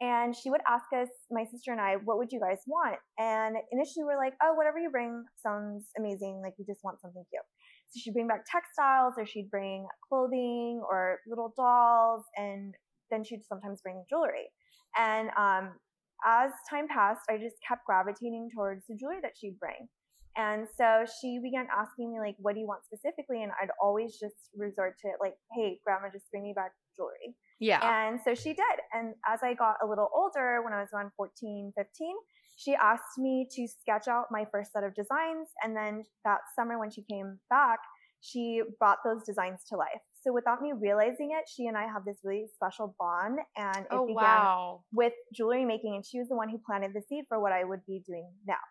And 0.02 0.34
she 0.34 0.50
would 0.50 0.62
ask 0.66 0.86
us, 0.92 1.06
my 1.30 1.44
sister 1.44 1.70
and 1.70 1.80
I, 1.80 1.94
what 1.94 2.18
would 2.18 2.32
you 2.32 2.40
guys 2.40 2.58
want? 2.66 2.98
And 3.18 3.54
initially 3.70 4.02
we're 4.02 4.18
like, 4.18 4.34
oh, 4.42 4.52
whatever 4.54 4.80
you 4.80 4.90
bring 4.90 5.22
sounds 5.40 5.86
amazing. 5.96 6.40
Like 6.42 6.54
we 6.58 6.64
just 6.64 6.82
want 6.82 7.00
something 7.00 7.22
cute. 7.30 7.46
So 7.90 8.00
she'd 8.02 8.12
bring 8.12 8.26
back 8.26 8.42
textiles 8.50 9.14
or 9.16 9.24
she'd 9.24 9.48
bring 9.48 9.86
clothing 10.08 10.82
or 10.82 11.20
little 11.28 11.54
dolls. 11.56 12.24
And 12.36 12.74
then 13.12 13.22
she'd 13.22 13.46
sometimes 13.46 13.80
bring 13.80 14.02
jewelry. 14.10 14.50
And 14.98 15.30
um, 15.38 15.78
as 16.26 16.50
time 16.68 16.88
passed, 16.88 17.22
I 17.30 17.38
just 17.38 17.62
kept 17.66 17.86
gravitating 17.86 18.50
towards 18.52 18.82
the 18.88 18.96
jewelry 18.96 19.20
that 19.22 19.38
she'd 19.38 19.60
bring. 19.60 19.86
And 20.34 20.66
so 20.76 21.04
she 21.20 21.38
began 21.44 21.68
asking 21.70 22.10
me, 22.10 22.18
like, 22.18 22.36
what 22.38 22.54
do 22.54 22.60
you 22.60 22.66
want 22.66 22.82
specifically? 22.88 23.42
And 23.42 23.52
I'd 23.60 23.68
always 23.80 24.18
just 24.18 24.48
resort 24.56 24.96
to, 25.02 25.12
like, 25.20 25.34
hey, 25.54 25.78
grandma, 25.84 26.08
just 26.10 26.30
bring 26.30 26.42
me 26.42 26.54
back 26.56 26.72
jewelry. 26.96 27.36
Yeah. 27.62 27.78
And 27.80 28.18
so 28.24 28.34
she 28.34 28.54
did. 28.54 28.76
And 28.92 29.14
as 29.24 29.38
I 29.44 29.54
got 29.54 29.76
a 29.84 29.86
little 29.86 30.08
older, 30.12 30.60
when 30.64 30.72
I 30.72 30.80
was 30.80 30.88
around 30.92 31.12
14, 31.16 31.72
15, 31.76 32.16
she 32.56 32.74
asked 32.74 33.18
me 33.18 33.46
to 33.54 33.68
sketch 33.68 34.08
out 34.08 34.26
my 34.32 34.44
first 34.50 34.72
set 34.72 34.82
of 34.82 34.96
designs. 34.96 35.46
And 35.62 35.76
then 35.76 36.02
that 36.24 36.40
summer, 36.58 36.80
when 36.80 36.90
she 36.90 37.04
came 37.08 37.38
back, 37.50 37.78
she 38.20 38.62
brought 38.80 38.98
those 39.04 39.22
designs 39.24 39.60
to 39.68 39.76
life. 39.76 40.02
So 40.24 40.32
without 40.32 40.60
me 40.60 40.72
realizing 40.72 41.30
it, 41.38 41.48
she 41.48 41.66
and 41.66 41.76
I 41.76 41.82
have 41.82 42.04
this 42.04 42.18
really 42.24 42.46
special 42.52 42.96
bond. 42.98 43.38
And 43.56 43.86
it 43.86 43.92
oh, 43.92 44.06
began 44.08 44.24
wow. 44.24 44.80
with 44.92 45.12
jewelry 45.32 45.64
making. 45.64 45.94
And 45.94 46.04
she 46.04 46.18
was 46.18 46.28
the 46.28 46.36
one 46.36 46.48
who 46.48 46.58
planted 46.66 46.90
the 46.94 47.02
seed 47.08 47.26
for 47.28 47.40
what 47.40 47.52
I 47.52 47.62
would 47.62 47.86
be 47.86 48.02
doing 48.04 48.28
now. 48.44 48.62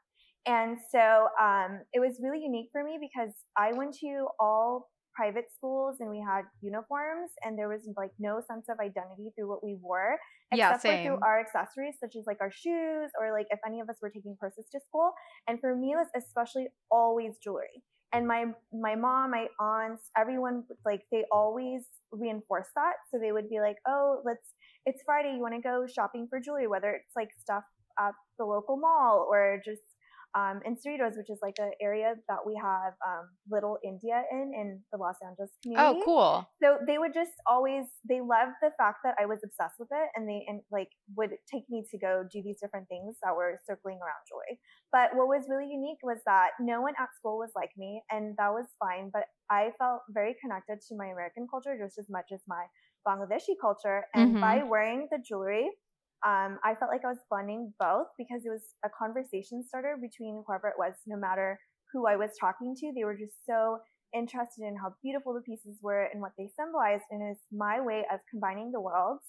And 0.46 0.78
so 0.92 1.30
um, 1.42 1.80
it 1.94 2.02
was 2.02 2.20
really 2.22 2.44
unique 2.44 2.70
for 2.74 2.84
me 2.84 2.98
because 3.00 3.34
I 3.58 3.72
went 3.74 3.94
to 4.02 4.28
all 4.40 4.90
private 5.14 5.46
schools 5.56 5.98
and 6.00 6.10
we 6.10 6.20
had 6.20 6.44
uniforms 6.62 7.32
and 7.44 7.58
there 7.58 7.68
was 7.68 7.82
like 7.98 8.12
no 8.20 8.42
sense 8.48 8.68
of 8.70 8.80
identity 8.80 9.32
through 9.36 9.50
what 9.50 9.64
we 9.64 9.76
wore 9.82 10.18
except 10.52 10.86
yeah, 10.86 10.98
for 10.98 11.04
through 11.04 11.20
our 11.24 11.40
accessories 11.40 11.96
such 12.00 12.16
as 12.16 12.26
like 12.26 12.38
our 12.42 12.52
shoes 12.52 13.12
or 13.20 13.32
like 13.32 13.48
if 13.50 13.60
any 13.66 13.80
of 13.80 13.90
us 13.90 13.98
were 14.02 14.10
taking 14.10 14.36
purses 14.40 14.66
to 14.72 14.80
school. 14.80 15.12
And 15.48 15.60
for 15.60 15.76
me 15.76 15.94
it 15.94 15.96
was 15.96 16.08
especially 16.16 16.68
always 16.90 17.38
jewelry. 17.44 17.84
And 18.14 18.28
my 18.28 18.46
my 18.74 18.96
mom 18.96 19.32
my 19.32 19.48
aunts 19.60 20.10
everyone 20.18 20.64
like 20.86 21.02
they 21.12 21.26
always 21.32 21.84
reinforce 22.12 22.68
that. 22.76 22.94
So 23.12 23.20
they 23.20 23.32
would 23.32 23.50
be 23.50 23.60
like 23.60 23.78
oh 23.88 24.22
let's 24.26 24.54
it's 24.86 25.02
friday 25.06 25.34
you 25.36 25.42
want 25.42 25.56
to 25.56 25.62
go 25.62 25.86
shopping 25.88 26.28
for 26.30 26.40
jewelry 26.40 26.68
whether 26.68 26.90
it's 26.90 27.16
like 27.16 27.30
stuff 27.40 27.64
at 28.00 28.14
the 28.40 28.46
local 28.46 28.78
mall 28.78 29.28
or 29.30 29.62
just 29.64 29.82
um, 30.34 30.62
in 30.66 30.76
Cerritos, 30.76 31.18
which 31.18 31.30
is 31.30 31.40
like 31.42 31.56
an 31.60 31.72
area 31.82 32.16
that 32.28 32.40
we 32.46 32.56
have 32.62 32.94
um, 33.06 33.28
Little 33.50 33.78
India 33.84 34.24
in 34.32 34.52
in 34.56 34.80
the 34.92 34.98
Los 34.98 35.16
Angeles 35.26 35.52
oh, 35.52 35.60
community. 35.64 36.00
Oh, 36.00 36.06
cool! 36.06 36.50
So 36.64 36.78
they 36.88 36.98
would 36.98 37.14
just 37.14 37.36
always 37.50 37.86
they 38.08 38.22
loved 38.22 38.56
the 38.62 38.72
fact 38.78 39.00
that 39.04 39.16
I 39.20 39.26
was 39.26 39.40
obsessed 39.44 39.76
with 39.80 39.90
it, 39.92 40.10
and 40.16 40.28
they 40.28 40.46
and 40.48 40.62
like 40.72 40.90
would 41.16 41.32
take 41.52 41.64
me 41.70 41.84
to 41.92 41.98
go 41.98 42.24
do 42.32 42.42
these 42.44 42.60
different 42.62 42.88
things 42.88 43.18
that 43.24 43.36
were 43.36 43.60
circling 43.68 44.00
around 44.00 44.24
joy. 44.30 44.58
But 44.92 45.16
what 45.16 45.28
was 45.28 45.48
really 45.50 45.70
unique 45.70 46.00
was 46.04 46.20
that 46.26 46.52
no 46.60 46.82
one 46.82 46.94
at 47.00 47.10
school 47.18 47.38
was 47.38 47.52
like 47.56 47.72
me, 47.78 48.02
and 48.10 48.36
that 48.38 48.52
was 48.52 48.68
fine. 48.80 49.10
But 49.12 49.24
I 49.50 49.72
felt 49.78 50.02
very 50.10 50.36
connected 50.40 50.80
to 50.88 50.96
my 50.96 51.08
American 51.08 51.48
culture 51.50 51.76
just 51.78 51.98
as 52.00 52.08
much 52.10 52.32
as 52.34 52.42
my 52.48 52.66
Bangladeshi 53.08 53.60
culture, 53.60 54.06
and 54.14 54.32
mm-hmm. 54.32 54.42
by 54.42 54.64
wearing 54.64 55.08
the 55.12 55.20
jewelry 55.20 55.70
um, 56.26 56.60
I 56.64 56.76
felt 56.76 56.92
like 56.92 57.04
I 57.04 57.10
was 57.10 57.26
blending 57.30 57.74
both 57.80 58.08
because 58.18 58.42
it 58.46 58.50
was 58.50 58.62
a 58.86 58.90
conversation 58.90 59.64
starter 59.68 59.98
between 60.00 60.44
whoever 60.46 60.68
it 60.68 60.78
was, 60.78 60.94
no 61.08 61.18
matter 61.18 61.60
who 61.92 62.08
I 62.08 62.16
was 62.16 62.32
talking 62.40 62.76
to. 62.78 62.92
They 62.96 63.04
were 63.04 63.18
just 63.18 63.46
so 63.46 63.80
interested 64.14 64.64
in 64.64 64.76
how 64.78 64.94
beautiful 65.02 65.34
the 65.34 65.42
pieces 65.42 65.80
were 65.82 66.06
and 66.14 66.22
what 66.22 66.34
they 66.38 66.50
symbolized. 66.56 67.10
And 67.10 67.24
it's 67.24 67.42
my 67.52 67.82
way 67.82 68.06
of 68.14 68.20
combining 68.30 68.72
the 68.72 68.82
worlds. 68.82 69.24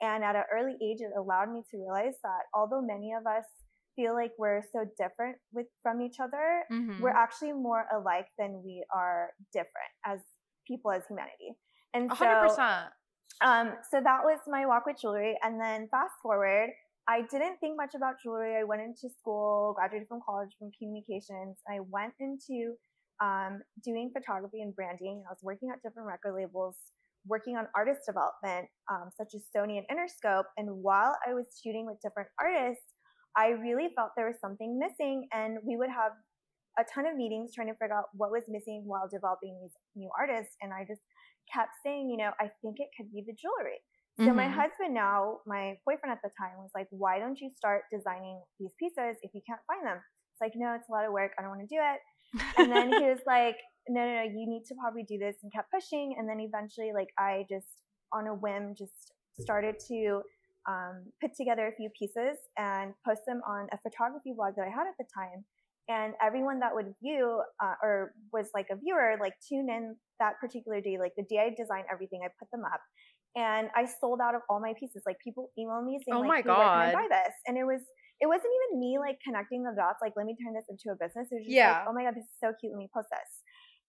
And 0.00 0.24
at 0.24 0.34
an 0.34 0.44
early 0.52 0.74
age, 0.82 0.98
it 0.98 1.14
allowed 1.16 1.52
me 1.52 1.62
to 1.70 1.78
realize 1.78 2.18
that 2.24 2.50
although 2.52 2.82
many 2.82 3.12
of 3.12 3.24
us 3.24 3.46
feel 3.96 4.14
like 4.14 4.32
we're 4.38 4.62
so 4.72 4.84
different 4.98 5.36
with 5.52 5.66
from 5.82 6.00
each 6.00 6.16
other. 6.20 6.64
Mm-hmm. 6.72 7.02
We're 7.02 7.10
actually 7.10 7.52
more 7.52 7.84
alike 7.94 8.26
than 8.38 8.62
we 8.64 8.84
are 8.94 9.30
different 9.52 9.92
as 10.06 10.20
people 10.66 10.90
as 10.90 11.02
humanity. 11.08 11.56
And 11.94 12.10
100%. 12.10 12.16
so 12.16 12.62
um 13.40 13.72
so 13.90 14.00
that 14.02 14.20
was 14.22 14.38
my 14.46 14.66
walk 14.66 14.84
with 14.86 14.96
jewelry 15.00 15.36
and 15.42 15.60
then 15.60 15.88
fast 15.90 16.14
forward 16.22 16.70
I 17.08 17.22
didn't 17.22 17.58
think 17.58 17.76
much 17.76 17.94
about 17.96 18.14
jewelry. 18.22 18.54
I 18.54 18.62
went 18.62 18.80
into 18.80 19.12
school, 19.18 19.74
graduated 19.74 20.06
from 20.06 20.20
college 20.24 20.50
from 20.58 20.70
communications. 20.78 21.58
I 21.68 21.80
went 21.90 22.14
into 22.20 22.74
um, 23.20 23.60
doing 23.84 24.10
photography 24.14 24.62
and 24.62 24.74
branding. 24.74 25.22
I 25.26 25.32
was 25.32 25.42
working 25.42 25.70
at 25.70 25.82
different 25.82 26.06
record 26.06 26.34
labels, 26.34 26.76
working 27.26 27.56
on 27.56 27.66
artist 27.74 28.02
development, 28.06 28.70
um, 28.90 29.10
such 29.16 29.34
as 29.34 29.42
Sony 29.54 29.82
and 29.82 29.86
Interscope. 29.90 30.46
And 30.56 30.82
while 30.82 31.16
I 31.26 31.34
was 31.34 31.46
shooting 31.62 31.86
with 31.86 31.98
different 32.02 32.28
artists, 32.38 32.86
I 33.36 33.48
really 33.48 33.88
felt 33.96 34.10
there 34.16 34.26
was 34.26 34.40
something 34.40 34.78
missing. 34.78 35.26
And 35.32 35.58
we 35.66 35.76
would 35.76 35.90
have 35.90 36.12
a 36.78 36.84
ton 36.86 37.06
of 37.06 37.16
meetings 37.16 37.54
trying 37.54 37.68
to 37.68 37.74
figure 37.74 37.94
out 37.94 38.14
what 38.14 38.30
was 38.30 38.44
missing 38.48 38.82
while 38.86 39.08
developing 39.10 39.58
these 39.60 39.74
new 39.96 40.10
artists. 40.18 40.54
And 40.62 40.72
I 40.72 40.86
just 40.86 41.02
kept 41.52 41.72
saying, 41.84 42.10
you 42.10 42.16
know, 42.16 42.30
I 42.40 42.50
think 42.60 42.76
it 42.78 42.88
could 42.96 43.10
be 43.12 43.24
the 43.26 43.34
jewelry. 43.34 43.80
So 44.20 44.28
mm-hmm. 44.28 44.36
my 44.36 44.48
husband 44.48 44.92
now, 44.92 45.40
my 45.46 45.78
boyfriend 45.86 46.12
at 46.12 46.20
the 46.22 46.30
time 46.36 46.60
was 46.60 46.70
like, 46.74 46.86
why 46.90 47.18
don't 47.18 47.40
you 47.40 47.48
start 47.56 47.88
designing 47.90 48.40
these 48.60 48.72
pieces 48.78 49.16
if 49.22 49.32
you 49.32 49.40
can't 49.48 49.60
find 49.66 49.86
them? 49.86 49.96
It's 50.32 50.40
like, 50.40 50.52
no, 50.54 50.74
it's 50.76 50.88
a 50.88 50.92
lot 50.92 51.06
of 51.06 51.12
work. 51.12 51.32
I 51.38 51.42
don't 51.42 51.50
want 51.50 51.64
to 51.64 51.72
do 51.72 51.80
it. 51.80 52.00
And 52.58 52.70
then 52.70 52.92
he 52.92 53.08
was 53.08 53.20
like, 53.26 53.56
no, 53.88 54.04
no, 54.04 54.12
no, 54.20 54.22
you 54.22 54.44
need 54.44 54.64
to 54.68 54.74
probably 54.76 55.04
do 55.08 55.16
this 55.16 55.36
and 55.42 55.52
kept 55.52 55.72
pushing. 55.72 56.16
And 56.18 56.28
then 56.28 56.40
eventually, 56.40 56.92
like, 56.92 57.08
I 57.18 57.44
just 57.48 57.68
on 58.12 58.26
a 58.28 58.34
whim 58.34 58.74
just 58.76 59.16
started 59.40 59.80
to 59.88 60.20
um, 60.68 61.08
put 61.20 61.32
together 61.34 61.66
a 61.68 61.74
few 61.74 61.88
pieces 61.98 62.36
and 62.58 62.92
post 63.06 63.22
them 63.26 63.40
on 63.48 63.66
a 63.72 63.78
photography 63.78 64.32
blog 64.36 64.54
that 64.56 64.68
I 64.68 64.70
had 64.70 64.86
at 64.86 64.96
the 64.98 65.08
time. 65.08 65.44
And 65.88 66.14
everyone 66.22 66.60
that 66.60 66.74
would 66.74 66.94
view 67.02 67.42
uh, 67.62 67.74
or 67.82 68.14
was 68.32 68.46
like 68.54 68.66
a 68.70 68.76
viewer, 68.76 69.16
like 69.20 69.34
tune 69.48 69.68
in 69.68 69.96
that 70.20 70.38
particular 70.40 70.80
day, 70.80 70.96
like 70.98 71.12
the 71.16 71.24
day 71.24 71.38
I 71.38 71.50
designed 71.50 71.86
everything, 71.92 72.20
I 72.24 72.28
put 72.38 72.50
them 72.52 72.64
up 72.64 72.80
and 73.34 73.68
I 73.74 73.86
sold 73.86 74.20
out 74.20 74.34
of 74.34 74.42
all 74.48 74.60
my 74.60 74.74
pieces. 74.78 75.02
Like 75.06 75.16
people 75.22 75.50
emailed 75.58 75.84
me 75.84 75.98
saying, 76.04 76.16
"Oh 76.16 76.20
like, 76.20 76.28
my 76.28 76.42
god, 76.42 76.88
hey, 76.88 76.94
buy 76.94 77.06
this?" 77.08 77.34
And 77.46 77.56
it 77.56 77.64
was 77.64 77.80
it 78.20 78.26
wasn't 78.26 78.52
even 78.70 78.80
me 78.80 78.98
like 78.98 79.18
connecting 79.24 79.64
the 79.64 79.72
dots. 79.74 79.98
Like, 80.02 80.12
let 80.16 80.26
me 80.26 80.36
turn 80.42 80.54
this 80.54 80.64
into 80.68 80.92
a 80.92 80.96
business. 80.96 81.28
It 81.30 81.36
was 81.36 81.44
just 81.44 81.56
yeah. 81.56 81.72
like, 81.72 81.88
"Oh 81.88 81.92
my 81.92 82.04
god, 82.04 82.14
this 82.14 82.24
is 82.24 82.38
so 82.40 82.52
cute. 82.60 82.72
Let 82.72 82.78
me 82.78 82.88
post 82.92 83.08
this." 83.10 83.32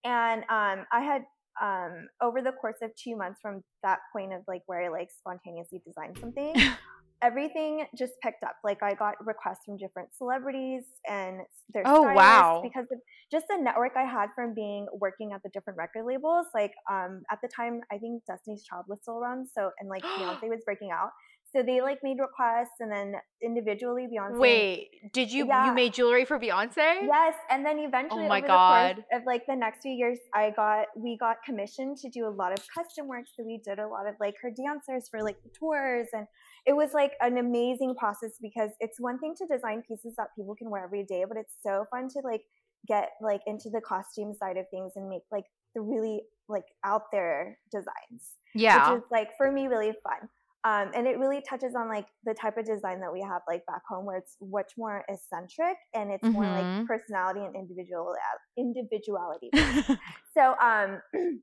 And 0.05 0.43
um, 0.49 0.85
I 0.91 1.01
had 1.01 1.23
um, 1.61 2.07
over 2.21 2.41
the 2.41 2.51
course 2.51 2.77
of 2.81 2.91
two 2.95 3.15
months 3.15 3.39
from 3.41 3.63
that 3.83 3.99
point 4.11 4.33
of 4.33 4.41
like 4.47 4.61
where 4.65 4.85
I 4.85 4.89
like 4.89 5.09
spontaneously 5.11 5.81
designed 5.85 6.17
something, 6.19 6.53
everything 7.23 7.85
just 7.97 8.13
picked 8.21 8.43
up. 8.43 8.55
Like 8.63 8.83
I 8.83 8.93
got 8.93 9.15
requests 9.25 9.65
from 9.65 9.77
different 9.77 10.09
celebrities 10.15 10.83
and 11.09 11.41
their 11.73 11.83
oh 11.85 12.03
wow 12.13 12.61
because 12.63 12.85
of 12.91 12.99
just 13.31 13.45
the 13.49 13.57
network 13.57 13.93
I 13.95 14.03
had 14.03 14.27
from 14.35 14.53
being 14.53 14.87
working 14.93 15.31
at 15.33 15.41
the 15.43 15.49
different 15.49 15.77
record 15.77 16.05
labels. 16.05 16.47
Like 16.53 16.73
um, 16.91 17.23
at 17.31 17.39
the 17.41 17.49
time, 17.55 17.81
I 17.91 17.97
think 17.97 18.23
Destiny's 18.25 18.63
Child 18.63 18.85
was 18.87 18.99
still 19.01 19.17
around, 19.17 19.47
so 19.53 19.71
and 19.79 19.89
like 19.89 20.03
Beyonce 20.19 20.49
was 20.49 20.61
breaking 20.65 20.91
out. 20.91 21.09
So 21.55 21.61
they 21.61 21.81
like 21.81 21.99
made 22.01 22.17
requests, 22.19 22.79
and 22.79 22.91
then 22.91 23.13
individually 23.43 24.07
Beyonce. 24.11 24.39
Wait, 24.39 24.89
did 25.13 25.31
you 25.31 25.47
yeah. 25.47 25.67
you 25.67 25.73
made 25.73 25.93
jewelry 25.93 26.25
for 26.25 26.39
Beyonce? 26.39 27.03
Yes, 27.03 27.35
and 27.51 27.63
then 27.63 27.77
oh 27.79 27.87
eventually, 27.87 28.25
oh 28.25 28.27
my 28.27 28.41
god, 28.41 29.03
of 29.13 29.21
like 29.27 29.45
the 29.47 29.55
next 29.55 29.81
few 29.83 29.91
years, 29.91 30.17
I 30.33 30.51
got 30.55 30.87
we 30.97 31.15
got 31.19 31.37
commissioned 31.45 31.97
to 31.97 32.09
do 32.09 32.25
a 32.27 32.33
lot 32.33 32.53
of 32.53 32.63
custom 32.73 33.07
work. 33.07 33.25
So 33.37 33.43
we 33.45 33.61
did 33.63 33.77
a 33.77 33.87
lot 33.87 34.07
of 34.07 34.15
like 34.19 34.33
her 34.41 34.49
dancers 34.49 35.07
for 35.11 35.21
like 35.21 35.37
the 35.43 35.51
tours, 35.57 36.07
and 36.11 36.25
it 36.65 36.73
was 36.73 36.89
like 36.93 37.11
an 37.21 37.37
amazing 37.37 37.93
process 37.99 38.31
because 38.41 38.71
it's 38.79 38.99
one 38.99 39.19
thing 39.19 39.35
to 39.37 39.45
design 39.45 39.83
pieces 39.87 40.15
that 40.17 40.29
people 40.35 40.55
can 40.55 40.71
wear 40.71 40.83
every 40.83 41.03
day, 41.03 41.23
but 41.27 41.37
it's 41.37 41.53
so 41.61 41.85
fun 41.91 42.07
to 42.09 42.21
like 42.23 42.41
get 42.87 43.09
like 43.21 43.41
into 43.45 43.69
the 43.69 43.81
costume 43.81 44.33
side 44.33 44.57
of 44.57 44.65
things 44.71 44.93
and 44.95 45.07
make 45.07 45.21
like 45.31 45.45
the 45.75 45.81
really 45.81 46.21
like 46.49 46.65
out 46.83 47.03
there 47.11 47.59
designs. 47.71 48.37
Yeah, 48.55 48.93
which 48.93 49.03
is 49.03 49.05
like 49.11 49.29
for 49.37 49.51
me 49.51 49.67
really 49.67 49.93
fun. 50.03 50.29
Um, 50.65 50.91
and 50.95 51.07
it 51.07 51.19
really 51.19 51.41
touches 51.41 51.75
on 51.75 51.89
like 51.89 52.07
the 52.23 52.33
type 52.33 52.57
of 52.57 52.65
design 52.65 53.01
that 53.01 53.11
we 53.11 53.21
have 53.21 53.41
like 53.49 53.65
back 53.65 53.81
home 53.87 54.05
where 54.05 54.17
it's 54.17 54.37
much 54.41 54.71
more 54.77 55.03
eccentric 55.09 55.75
and 55.93 56.09
it's 56.09 56.23
mm-hmm. 56.23 56.33
more 56.33 56.45
like 56.45 56.63
mm-hmm. 56.63 56.85
personality 56.85 57.41
and 57.41 57.53
individual 57.53 58.13
individuality 58.57 59.49
so 60.33 60.55
um 60.63 61.01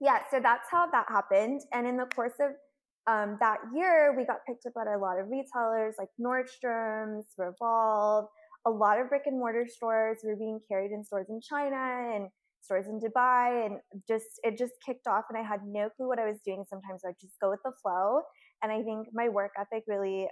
yeah 0.00 0.20
so 0.30 0.40
that's 0.40 0.70
how 0.70 0.86
that 0.90 1.04
happened 1.08 1.60
and 1.74 1.86
in 1.86 1.98
the 1.98 2.06
course 2.06 2.32
of 2.40 2.52
um, 3.06 3.36
that 3.38 3.58
year 3.74 4.14
we 4.16 4.24
got 4.24 4.38
picked 4.48 4.64
up 4.64 4.72
at 4.80 4.86
a 4.86 4.96
lot 4.96 5.20
of 5.20 5.26
retailers 5.28 5.96
like 5.98 6.08
nordstrom's 6.18 7.26
revolve 7.36 8.26
a 8.66 8.70
lot 8.70 8.98
of 8.98 9.10
brick 9.10 9.24
and 9.26 9.38
mortar 9.38 9.66
stores 9.68 10.20
were 10.24 10.36
being 10.36 10.58
carried 10.70 10.90
in 10.90 11.04
stores 11.04 11.26
in 11.28 11.38
china 11.42 12.14
and 12.14 12.28
stores 12.62 12.86
in 12.86 12.98
dubai 12.98 13.66
and 13.66 13.76
just 14.08 14.40
it 14.42 14.56
just 14.56 14.72
kicked 14.84 15.06
off 15.06 15.24
and 15.28 15.38
i 15.38 15.46
had 15.46 15.60
no 15.66 15.90
clue 15.90 16.08
what 16.08 16.18
i 16.18 16.26
was 16.26 16.38
doing 16.46 16.64
sometimes 16.68 17.02
i'd 17.06 17.20
just 17.20 17.38
go 17.42 17.50
with 17.50 17.60
the 17.62 17.72
flow 17.82 18.22
and 18.64 18.72
I 18.72 18.82
think 18.82 19.08
my 19.12 19.28
work 19.28 19.52
ethic 19.60 19.84
really 19.86 20.26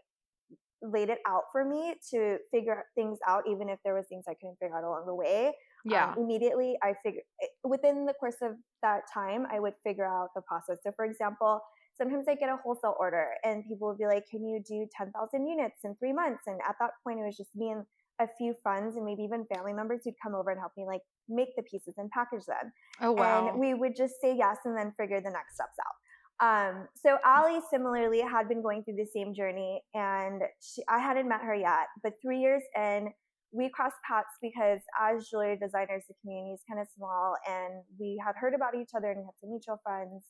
laid 0.80 1.10
it 1.10 1.18
out 1.28 1.44
for 1.52 1.64
me 1.64 1.94
to 2.10 2.38
figure 2.50 2.82
things 2.94 3.18
out, 3.28 3.44
even 3.48 3.68
if 3.68 3.78
there 3.84 3.94
was 3.94 4.06
things 4.08 4.24
I 4.26 4.34
couldn't 4.40 4.56
figure 4.58 4.76
out 4.76 4.84
along 4.84 5.04
the 5.06 5.14
way. 5.14 5.52
Yeah. 5.84 6.12
Um, 6.12 6.24
immediately, 6.24 6.76
I 6.82 6.94
figured 7.02 7.24
eh, 7.42 7.46
within 7.62 8.06
the 8.06 8.14
course 8.14 8.36
of 8.40 8.52
that 8.82 9.02
time, 9.12 9.46
I 9.52 9.60
would 9.60 9.74
figure 9.84 10.06
out 10.06 10.30
the 10.34 10.40
process. 10.40 10.78
So, 10.82 10.92
for 10.96 11.04
example, 11.04 11.60
sometimes 11.98 12.24
I 12.26 12.34
get 12.34 12.48
a 12.48 12.56
wholesale 12.64 12.96
order 12.98 13.28
and 13.44 13.64
people 13.68 13.88
would 13.88 13.98
be 13.98 14.06
like, 14.06 14.24
Can 14.30 14.46
you 14.46 14.62
do 14.66 14.86
10,000 14.96 15.46
units 15.46 15.80
in 15.84 15.94
three 15.96 16.12
months? 16.12 16.44
And 16.46 16.58
at 16.66 16.76
that 16.80 16.92
point, 17.04 17.20
it 17.20 17.24
was 17.24 17.36
just 17.36 17.54
me 17.54 17.70
and 17.70 17.84
a 18.20 18.28
few 18.38 18.54
friends 18.62 18.96
and 18.96 19.04
maybe 19.04 19.22
even 19.22 19.44
family 19.52 19.72
members 19.72 20.00
who'd 20.04 20.14
come 20.22 20.34
over 20.34 20.50
and 20.50 20.58
help 20.58 20.72
me 20.76 20.84
like 20.86 21.02
make 21.28 21.54
the 21.56 21.62
pieces 21.62 21.94
and 21.98 22.10
package 22.10 22.46
them. 22.46 22.72
Oh, 23.00 23.12
wow. 23.12 23.48
And 23.48 23.60
we 23.60 23.74
would 23.74 23.96
just 23.96 24.14
say 24.22 24.34
yes 24.34 24.58
and 24.64 24.76
then 24.76 24.92
figure 24.96 25.20
the 25.20 25.30
next 25.30 25.54
steps 25.54 25.76
out. 25.80 25.94
Um, 26.40 26.88
so 26.94 27.18
Ali 27.24 27.60
similarly 27.70 28.20
had 28.20 28.48
been 28.48 28.62
going 28.62 28.82
through 28.82 28.96
the 28.96 29.06
same 29.06 29.32
journey 29.34 29.82
and 29.94 30.42
she, 30.60 30.82
I 30.88 30.98
hadn't 30.98 31.28
met 31.28 31.40
her 31.42 31.54
yet, 31.54 31.86
but 32.02 32.14
three 32.20 32.40
years 32.40 32.62
in, 32.76 33.12
we 33.52 33.68
crossed 33.68 33.96
paths 34.08 34.38
because 34.40 34.80
as 35.00 35.28
jewelry 35.28 35.56
designers, 35.56 36.04
the 36.08 36.14
community 36.22 36.54
is 36.54 36.60
kind 36.68 36.80
of 36.80 36.88
small 36.96 37.36
and 37.48 37.84
we 38.00 38.20
had 38.24 38.34
heard 38.34 38.54
about 38.54 38.74
each 38.74 38.90
other 38.96 39.10
and 39.10 39.20
we 39.20 39.24
had 39.24 39.38
some 39.40 39.50
mutual 39.50 39.80
friends. 39.84 40.24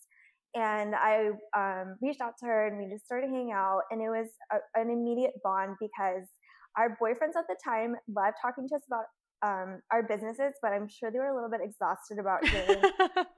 And 0.54 0.94
I 0.94 1.30
um, 1.56 1.96
reached 2.02 2.20
out 2.20 2.34
to 2.40 2.46
her 2.46 2.66
and 2.66 2.76
we 2.76 2.92
just 2.92 3.06
started 3.06 3.30
hanging 3.30 3.52
out 3.52 3.82
and 3.90 4.02
it 4.02 4.10
was 4.10 4.28
a, 4.52 4.58
an 4.78 4.90
immediate 4.90 5.34
bond 5.42 5.76
because 5.80 6.28
our 6.76 6.98
boyfriends 7.00 7.38
at 7.38 7.46
the 7.48 7.56
time 7.64 7.94
loved 8.08 8.36
talking 8.42 8.68
to 8.68 8.74
us 8.74 8.82
about 8.86 9.04
um, 9.42 9.80
our 9.90 10.02
businesses, 10.02 10.54
but 10.62 10.72
I'm 10.72 10.88
sure 10.88 11.10
they 11.10 11.18
were 11.18 11.28
a 11.28 11.34
little 11.34 11.50
bit 11.50 11.60
exhausted 11.62 12.18
about 12.18 12.46
hearing, 12.48 12.82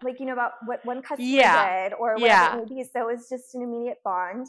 like, 0.03 0.21
you 0.21 0.27
know, 0.27 0.33
about 0.33 0.53
what 0.67 0.85
one 0.85 1.03
customer 1.03 1.27
yeah. 1.29 1.89
did 1.89 1.95
or 1.99 2.15
whatever 2.15 2.27
yeah. 2.27 2.57
it 2.57 2.61
would 2.61 2.69
be. 2.69 2.85
So 2.85 3.09
it 3.09 3.17
was 3.17 3.29
just 3.29 3.55
an 3.55 3.63
immediate 3.63 3.99
bond. 4.05 4.47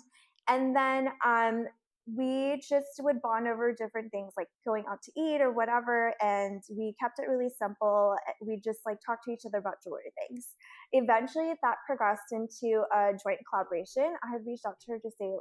And 0.47 0.75
then 0.75 1.09
um, 1.25 1.65
we 2.05 2.61
just 2.67 2.99
would 2.99 3.21
bond 3.21 3.47
over 3.47 3.73
different 3.73 4.11
things 4.11 4.33
like 4.37 4.47
going 4.65 4.83
out 4.89 5.01
to 5.01 5.11
eat 5.17 5.41
or 5.41 5.51
whatever. 5.51 6.13
And 6.21 6.61
we 6.69 6.93
kept 6.99 7.19
it 7.19 7.27
really 7.27 7.49
simple. 7.49 8.15
We 8.45 8.61
just 8.63 8.79
like 8.85 8.97
talked 9.03 9.25
to 9.25 9.31
each 9.31 9.41
other 9.45 9.57
about 9.57 9.75
jewelry 9.83 10.13
things. 10.27 10.49
Eventually, 10.91 11.53
that 11.63 11.77
progressed 11.87 12.31
into 12.31 12.83
a 12.93 13.11
joint 13.23 13.39
collaboration. 13.49 14.13
I 14.23 14.31
had 14.31 14.45
reached 14.45 14.65
out 14.67 14.75
to 14.85 14.91
her 14.93 14.99
to 14.99 15.09
say 15.09 15.31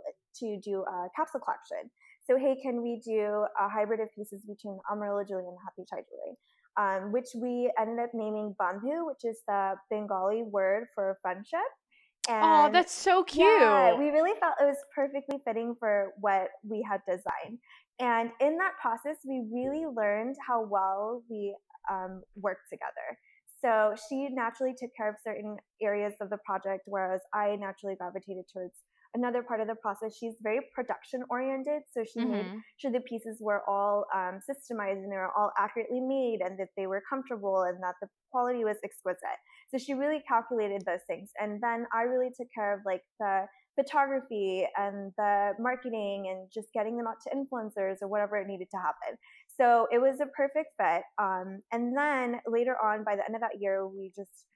to 0.40 0.60
do 0.64 0.84
a 0.88 1.08
capsule 1.14 1.40
collection. 1.40 1.90
So, 2.26 2.38
hey, 2.38 2.56
can 2.60 2.82
we 2.82 3.00
do 3.04 3.46
a 3.60 3.68
hybrid 3.68 4.00
of 4.00 4.08
pieces 4.14 4.42
between 4.46 4.78
Amarilo 4.90 5.26
jewelry 5.28 5.44
and 5.46 5.58
Hathi 5.62 5.86
Chai 5.88 6.02
jewelry? 6.08 6.36
Um, 6.76 7.12
which 7.12 7.28
we 7.36 7.70
ended 7.78 8.00
up 8.00 8.10
naming 8.14 8.56
Bandhu, 8.60 9.06
which 9.06 9.24
is 9.24 9.42
the 9.46 9.74
Bengali 9.90 10.42
word 10.42 10.86
for 10.94 11.18
friendship. 11.22 11.60
oh, 12.28 12.70
that's 12.72 12.92
so 12.92 13.22
cute. 13.22 13.46
Yeah, 13.46 13.96
we 13.96 14.08
really 14.08 14.32
felt 14.40 14.54
it 14.60 14.64
was 14.64 14.78
perfectly 14.94 15.38
fitting 15.44 15.76
for 15.78 16.12
what 16.18 16.48
we 16.68 16.82
had 16.88 17.00
designed. 17.06 17.58
And 18.00 18.30
in 18.40 18.56
that 18.56 18.72
process, 18.80 19.18
we 19.24 19.44
really 19.52 19.86
learned 19.86 20.36
how 20.44 20.64
well 20.64 21.22
we 21.30 21.54
um, 21.90 22.22
worked 22.34 22.70
together. 22.70 23.18
So 23.60 23.94
she 24.08 24.28
naturally 24.30 24.74
took 24.76 24.90
care 24.96 25.08
of 25.08 25.16
certain 25.22 25.56
areas 25.80 26.14
of 26.20 26.30
the 26.30 26.38
project, 26.44 26.82
whereas 26.86 27.20
I 27.32 27.56
naturally 27.56 27.94
gravitated 27.96 28.44
towards 28.52 28.74
another 29.14 29.42
part 29.42 29.60
of 29.60 29.66
the 29.66 29.74
process 29.76 30.16
she's 30.18 30.34
very 30.42 30.60
production 30.74 31.22
oriented 31.30 31.82
so 31.92 32.02
she 32.04 32.20
mm-hmm. 32.20 32.32
made 32.32 32.46
sure 32.78 32.90
the 32.90 33.00
pieces 33.00 33.38
were 33.40 33.62
all 33.68 34.04
um, 34.14 34.40
systemized 34.48 35.02
and 35.02 35.10
they 35.10 35.16
were 35.16 35.32
all 35.36 35.52
accurately 35.58 36.00
made 36.00 36.40
and 36.44 36.58
that 36.58 36.68
they 36.76 36.86
were 36.86 37.02
comfortable 37.08 37.62
and 37.62 37.82
that 37.82 37.94
the 38.00 38.08
quality 38.30 38.64
was 38.64 38.76
exquisite. 38.84 39.38
So 39.70 39.78
she 39.78 39.94
really 39.94 40.22
calculated 40.26 40.82
those 40.86 41.04
things. 41.06 41.30
And 41.40 41.60
then 41.62 41.86
i 41.92 42.02
really 42.02 42.30
took 42.36 42.48
care 42.54 42.74
of 42.74 42.80
like 42.84 43.02
the 43.20 43.46
photography 43.76 44.66
and 44.76 45.12
the 45.18 45.52
marketing 45.58 46.28
and 46.30 46.48
just 46.52 46.68
getting 46.72 46.96
them 46.96 47.06
out 47.06 47.16
to 47.24 47.34
influencers 47.34 47.96
or 48.02 48.08
whatever 48.08 48.36
it 48.36 48.46
needed 48.46 48.68
to 48.70 48.76
happen. 48.76 49.18
So 49.56 49.86
it 49.92 49.98
was 49.98 50.20
a 50.20 50.26
perfect 50.36 50.70
fit 50.80 51.02
um, 51.18 51.60
and 51.72 51.96
then 51.96 52.40
later 52.46 52.76
on 52.82 53.04
by 53.04 53.16
the 53.16 53.24
end 53.24 53.34
of 53.34 53.40
that 53.40 53.60
year 53.60 53.86
we 53.86 54.12
just 54.14 54.46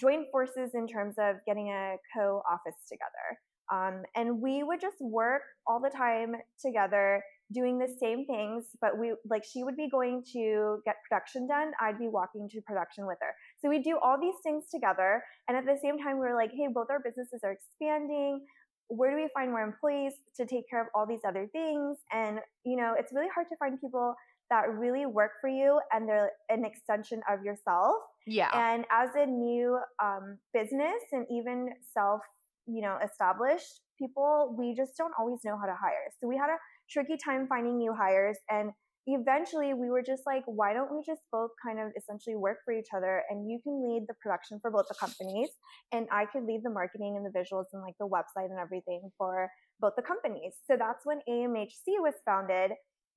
joined 0.00 0.26
forces 0.32 0.70
in 0.74 0.86
terms 0.86 1.16
of 1.18 1.36
getting 1.46 1.68
a 1.68 1.96
co-office 2.16 2.80
together 2.88 3.38
Um, 3.72 4.02
and 4.14 4.40
we 4.40 4.62
would 4.62 4.80
just 4.80 4.98
work 5.00 5.42
all 5.66 5.80
the 5.80 5.90
time 5.90 6.34
together 6.60 7.22
doing 7.52 7.78
the 7.78 7.88
same 8.00 8.26
things, 8.26 8.64
but 8.80 8.98
we 8.98 9.14
like 9.28 9.44
she 9.44 9.64
would 9.64 9.76
be 9.76 9.88
going 9.88 10.22
to 10.32 10.78
get 10.84 10.96
production 11.08 11.46
done. 11.46 11.72
I'd 11.80 11.98
be 11.98 12.08
walking 12.08 12.48
to 12.50 12.60
production 12.62 13.06
with 13.06 13.18
her. 13.20 13.32
So 13.60 13.68
we 13.68 13.82
do 13.82 13.98
all 14.02 14.20
these 14.20 14.34
things 14.42 14.64
together. 14.70 15.22
And 15.48 15.56
at 15.56 15.64
the 15.64 15.78
same 15.82 15.98
time, 15.98 16.18
we 16.18 16.26
were 16.26 16.34
like, 16.34 16.50
hey, 16.50 16.68
both 16.72 16.88
our 16.90 17.00
businesses 17.00 17.40
are 17.44 17.52
expanding. 17.52 18.44
Where 18.88 19.10
do 19.10 19.16
we 19.16 19.28
find 19.32 19.50
more 19.50 19.62
employees 19.62 20.12
to 20.36 20.44
take 20.44 20.68
care 20.68 20.82
of 20.82 20.88
all 20.94 21.06
these 21.06 21.24
other 21.26 21.48
things? 21.52 21.98
And, 22.12 22.40
you 22.64 22.76
know, 22.76 22.94
it's 22.98 23.12
really 23.12 23.30
hard 23.34 23.46
to 23.48 23.56
find 23.56 23.80
people 23.80 24.14
that 24.50 24.68
really 24.68 25.06
work 25.06 25.32
for 25.40 25.48
you 25.48 25.80
and 25.92 26.06
they're 26.06 26.30
an 26.50 26.64
extension 26.64 27.22
of 27.30 27.42
yourself. 27.42 27.96
Yeah. 28.26 28.50
And 28.52 28.84
as 28.90 29.08
a 29.16 29.24
new 29.24 29.78
um, 30.02 30.36
business 30.52 31.00
and 31.12 31.24
even 31.30 31.70
self, 31.94 32.20
you 32.66 32.82
know, 32.82 32.98
established 33.04 33.80
people, 33.98 34.54
we 34.58 34.74
just 34.74 34.92
don't 34.96 35.12
always 35.18 35.38
know 35.44 35.56
how 35.58 35.66
to 35.66 35.76
hire. 35.80 36.10
So 36.20 36.28
we 36.28 36.36
had 36.36 36.50
a 36.50 36.58
tricky 36.90 37.16
time 37.22 37.46
finding 37.48 37.78
new 37.78 37.94
hires 37.94 38.36
and 38.50 38.72
eventually 39.06 39.74
we 39.74 39.90
were 39.90 40.02
just 40.02 40.22
like 40.26 40.42
why 40.46 40.72
don't 40.72 40.90
we 40.92 41.02
just 41.04 41.22
both 41.32 41.50
kind 41.64 41.80
of 41.80 41.90
essentially 41.96 42.36
work 42.36 42.58
for 42.64 42.72
each 42.72 42.88
other 42.96 43.22
and 43.30 43.50
you 43.50 43.58
can 43.64 43.82
lead 43.82 44.04
the 44.06 44.14
production 44.22 44.58
for 44.62 44.70
both 44.70 44.86
the 44.88 44.94
companies 44.94 45.48
and 45.90 46.06
i 46.12 46.24
could 46.26 46.44
lead 46.44 46.60
the 46.62 46.70
marketing 46.70 47.16
and 47.16 47.26
the 47.26 47.36
visuals 47.36 47.64
and 47.72 47.82
like 47.82 47.94
the 47.98 48.06
website 48.06 48.50
and 48.50 48.60
everything 48.60 49.10
for 49.18 49.48
both 49.80 49.92
the 49.96 50.02
companies 50.02 50.52
so 50.70 50.76
that's 50.78 51.04
when 51.04 51.18
amhc 51.28 51.82
was 51.98 52.14
founded 52.24 52.70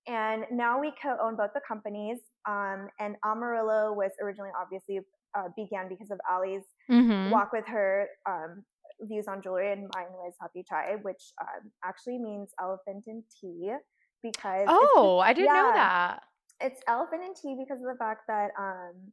and 0.08 0.44
now 0.52 0.80
we 0.80 0.92
co-own 1.02 1.36
both 1.36 1.52
the 1.54 1.62
companies 1.68 2.18
um, 2.48 2.88
and 3.00 3.16
amarilo 3.24 3.96
was 3.96 4.12
originally 4.24 4.52
obviously 4.60 5.00
uh, 5.38 5.50
began 5.56 5.88
because 5.88 6.10
of 6.10 6.18
ali's 6.32 6.66
mm-hmm. 6.90 7.30
walk 7.30 7.52
with 7.54 7.66
her 7.68 8.08
um, 8.28 8.64
views 9.08 9.26
on 9.28 9.42
jewelry, 9.42 9.72
and 9.72 9.90
mine 9.94 10.12
was 10.12 10.34
Hathi 10.42 10.64
Chai, 10.68 10.96
which 11.02 11.22
um, 11.42 11.72
actually 11.84 12.18
means 12.18 12.50
elephant 12.60 13.04
in 13.08 13.24
tea. 13.42 13.72
Because 14.24 14.66
oh, 14.68 15.20
I 15.24 15.34
didn't 15.34 15.54
yeah, 15.54 15.62
know 15.62 15.72
that. 15.74 16.20
It's 16.60 16.82
elephant 16.88 17.22
in 17.24 17.34
tea 17.34 17.56
because 17.60 17.82
of 17.82 17.92
the 17.92 17.98
fact 18.00 18.22
that 18.28 18.50
um, 18.58 19.12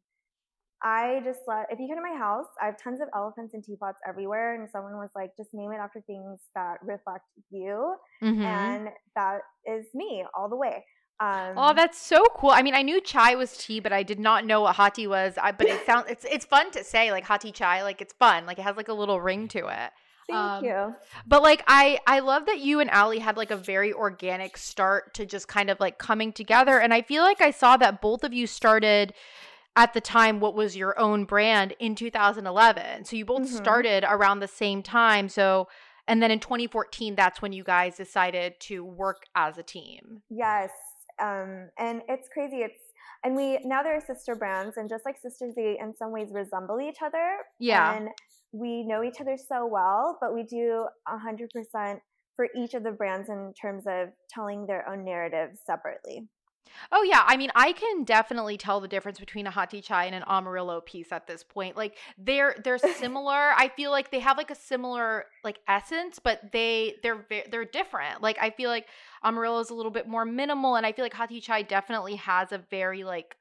I 0.83 1.21
just 1.25 1.41
let 1.47 1.67
if 1.71 1.79
you 1.79 1.87
come 1.89 2.03
to 2.03 2.03
my 2.03 2.19
house, 2.19 2.47
I 2.61 2.67
have 2.67 2.83
tons 2.83 3.01
of 3.01 3.09
elephants 3.15 3.55
and 3.55 3.63
teapots 3.63 3.99
everywhere, 4.09 4.55
and 4.55 4.69
someone 4.71 4.97
was 4.97 5.11
like, 5.15 5.31
just 5.37 5.51
name 5.53 5.71
it 5.73 5.77
after 5.77 6.01
things 6.07 6.41
that 6.55 6.79
reflect 6.83 7.25
you, 7.51 7.95
mm-hmm. 8.23 8.43
and 8.43 8.89
that 9.15 9.41
is 9.67 9.87
me 9.95 10.25
all 10.35 10.49
the 10.49 10.57
way. 10.57 10.85
Um, 11.21 11.55
oh, 11.57 11.73
that's 11.73 12.01
so 12.01 12.25
cool. 12.35 12.51
I 12.51 12.63
mean, 12.63 12.75
I 12.75 12.83
knew 12.83 13.01
chai 13.01 13.35
was 13.37 13.57
tea, 13.57 13.79
but 13.81 13.93
I 13.93 14.03
did 14.03 14.19
not 14.19 14.45
know 14.45 14.63
what 14.63 14.77
hathi 14.77 15.07
was. 15.07 15.35
I, 15.41 15.53
but 15.53 15.69
it 15.69 15.85
sounds 15.87 16.07
it's 16.09 16.25
it's 16.25 16.45
fun 16.45 16.71
to 16.73 16.83
say 16.83 17.13
like 17.13 17.25
hathi 17.25 17.53
chai, 17.53 17.83
like 17.83 18.01
it's 18.01 18.15
fun, 18.15 18.47
like 18.47 18.59
it 18.59 18.63
has 18.63 18.77
like 18.77 18.89
a 18.89 18.95
little 18.95 19.21
ring 19.21 19.49
to 19.49 19.69
it. 19.69 19.91
Thank 20.29 20.39
um, 20.39 20.65
you. 20.65 20.95
But 21.27 21.43
like 21.43 21.63
I 21.67 21.99
I 22.07 22.21
love 22.21 22.47
that 22.47 22.61
you 22.61 22.81
and 22.81 22.91
Ali 22.91 23.19
had 23.19 23.37
like 23.37 23.51
a 23.51 23.57
very 23.57 23.93
organic 23.93 24.57
start 24.57 25.15
to 25.15 25.27
just 25.27 25.49
kind 25.49 25.71
of 25.71 25.79
like 25.81 25.99
coming 25.99 26.33
together, 26.33 26.79
and 26.79 26.93
I 26.93 27.03
feel 27.03 27.23
like 27.23 27.41
I 27.41 27.51
saw 27.51 27.77
that 27.77 28.01
both 28.01 28.25
of 28.25 28.33
you 28.33 28.47
started 28.47 29.15
at 29.77 29.95
the 29.95 30.01
time 30.01 30.41
what 30.41 30.55
was 30.55 30.77
your 30.77 30.99
own 30.99 31.25
brand 31.25 31.75
in 31.79 31.95
2011. 31.95 33.05
So 33.05 33.17
you 33.17 33.25
both 33.25 33.43
mm-hmm. 33.43 33.57
started 33.57 34.05
around 34.07 34.41
the 34.41 34.49
same 34.49 34.83
time. 34.83 35.29
So 35.29 35.69
and 36.07 36.23
then 36.23 36.31
in 36.31 36.41
2014 36.41 37.15
that's 37.15 37.41
when 37.41 37.53
you 37.53 37.65
guys 37.65 37.97
decided 37.97 38.55
to 38.61 38.85
work 38.85 39.25
as 39.35 39.57
a 39.59 39.63
team. 39.63 40.23
Yes. 40.29 40.71
Um, 41.23 41.69
and 41.79 42.03
it's 42.09 42.29
crazy. 42.33 42.59
It's 42.59 42.81
and 43.25 43.37
we 43.37 43.61
now 43.65 43.83
they're 43.83 44.01
sister 44.01 44.35
brands, 44.35 44.77
and 44.77 44.89
just 44.89 45.05
like 45.07 45.17
sisters, 45.17 45.55
they 45.55 45.79
in 45.81 45.95
some 45.97 46.11
ways 46.11 46.29
resemble 46.33 46.81
each 46.81 46.99
other. 47.05 47.39
Yeah. 47.59 47.97
And 47.97 48.09
we 48.53 48.83
know 48.85 49.03
each 49.03 49.21
other 49.21 49.37
so 49.37 49.67
well, 49.67 50.19
but 50.21 50.35
we 50.35 50.43
do 50.43 50.87
a 51.09 51.19
hundred 51.19 51.51
percent 51.51 52.01
for 52.37 52.49
each 52.57 52.75
of 52.75 52.83
the 52.83 52.91
brands 52.91 53.29
in 53.29 53.53
terms 53.61 53.85
of 53.87 54.09
telling 54.29 54.67
their 54.67 54.89
own 54.89 55.05
narrative 55.05 55.51
separately. 55.65 56.27
Oh 56.91 57.03
yeah, 57.03 57.23
I 57.27 57.37
mean, 57.37 57.51
I 57.55 57.73
can 57.73 58.05
definitely 58.05 58.57
tell 58.57 58.81
the 58.81 58.89
difference 58.89 59.19
between 59.19 59.47
a 59.47 59.51
Hathi 59.51 59.81
chai 59.81 60.07
and 60.07 60.15
an 60.15 60.23
Amarilo 60.23 60.85
piece 60.85 61.13
at 61.13 61.27
this 61.27 61.43
point. 61.43 61.77
Like 61.77 61.97
they're 62.19 62.57
they're 62.65 62.79
similar. 62.97 63.53
I 63.57 63.71
feel 63.77 63.91
like 63.91 64.11
they 64.11 64.21
have 64.21 64.37
like 64.37 64.51
a 64.51 64.55
similar 64.55 65.27
like 65.45 65.61
essence, 65.69 66.19
but 66.19 66.53
they 66.53 66.97
they're 67.03 67.27
they're 67.51 67.65
different. 67.65 68.23
Like 68.23 68.39
I 68.41 68.51
feel 68.51 68.71
like 68.71 68.87
Amarilo 69.25 69.61
is 69.61 69.71
a 69.71 69.75
little 69.75 69.93
bit 69.93 70.09
more 70.09 70.25
minimal, 70.25 70.77
and 70.77 70.85
I 70.85 70.93
feel 70.93 71.05
like 71.05 71.15
Hathi 71.15 71.41
chai 71.41 71.63
definitely 71.63 72.17
has 72.17 72.53
a 72.53 72.59
very 72.59 73.05
like 73.05 73.37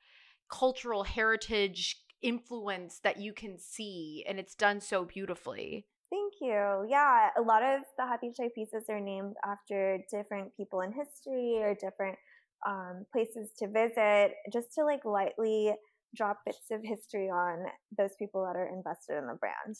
cultural 0.49 1.03
heritage 1.03 1.97
influence 2.21 2.99
that 2.99 3.17
you 3.17 3.33
can 3.33 3.57
see, 3.57 4.23
and 4.27 4.39
it's 4.39 4.55
done 4.55 4.79
so 4.79 5.05
beautifully. 5.05 5.87
Thank 6.09 6.33
you. 6.41 6.85
Yeah, 6.89 7.29
a 7.37 7.41
lot 7.41 7.63
of 7.63 7.81
the 7.97 8.05
Hathi 8.05 8.33
chai 8.35 8.49
pieces 8.53 8.83
are 8.89 8.99
named 8.99 9.35
after 9.45 9.99
different 10.11 10.55
people 10.57 10.81
in 10.81 10.91
history 10.91 11.57
or 11.61 11.73
different 11.73 12.17
um, 12.65 13.05
places 13.11 13.51
to 13.59 13.67
visit, 13.67 14.33
just 14.51 14.73
to 14.75 14.85
like 14.85 15.05
lightly 15.05 15.73
drop 16.15 16.39
bits 16.45 16.71
of 16.71 16.81
history 16.83 17.29
on 17.29 17.65
those 17.97 18.11
people 18.19 18.43
that 18.43 18.57
are 18.57 18.67
invested 18.67 19.17
in 19.17 19.27
the 19.27 19.35
brand. 19.35 19.77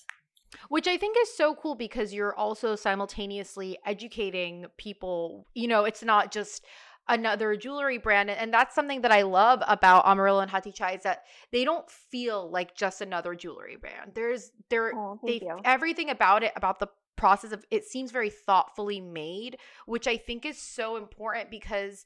Which 0.70 0.88
I 0.88 0.98
think 0.98 1.16
is 1.22 1.36
so 1.36 1.56
cool 1.56 1.76
because 1.76 2.14
you're 2.14 2.36
also 2.36 2.76
simultaneously 2.76 3.78
educating 3.86 4.66
people. 4.78 5.48
You 5.54 5.70
know, 5.70 5.86
it's 5.86 6.04
not 6.04 6.32
just 6.32 6.66
another 7.08 7.56
jewelry 7.56 7.98
brand. 7.98 8.30
And 8.30 8.54
that's 8.54 8.76
something 8.76 9.02
that 9.02 9.12
I 9.12 9.22
love 9.24 9.62
about 9.68 10.06
Amarilo 10.06 10.42
and 10.42 10.52
Hathi 10.52 10.72
Chai 10.72 10.94
is 10.94 11.04
that 11.04 11.24
they 11.52 11.64
don't 11.64 11.90
feel 11.90 12.50
like 12.50 12.76
just 12.76 13.02
another 13.02 13.36
jewelry 13.36 13.78
brand. 13.80 14.12
There's 14.14 14.52
there 14.70 14.94
oh, 14.96 15.20
they 15.26 15.40
you. 15.42 15.60
everything 15.64 16.10
about 16.10 16.44
it, 16.44 16.54
about 16.56 16.80
the 16.80 16.88
process 17.16 17.52
of 17.52 17.66
it 17.70 17.86
seems 17.86 18.12
very 18.12 18.30
thoughtfully 18.30 19.00
made, 19.00 19.58
which 19.86 20.08
I 20.08 20.18
think 20.18 20.46
is 20.46 20.62
so 20.62 20.98
important 20.98 21.52
because 21.52 22.06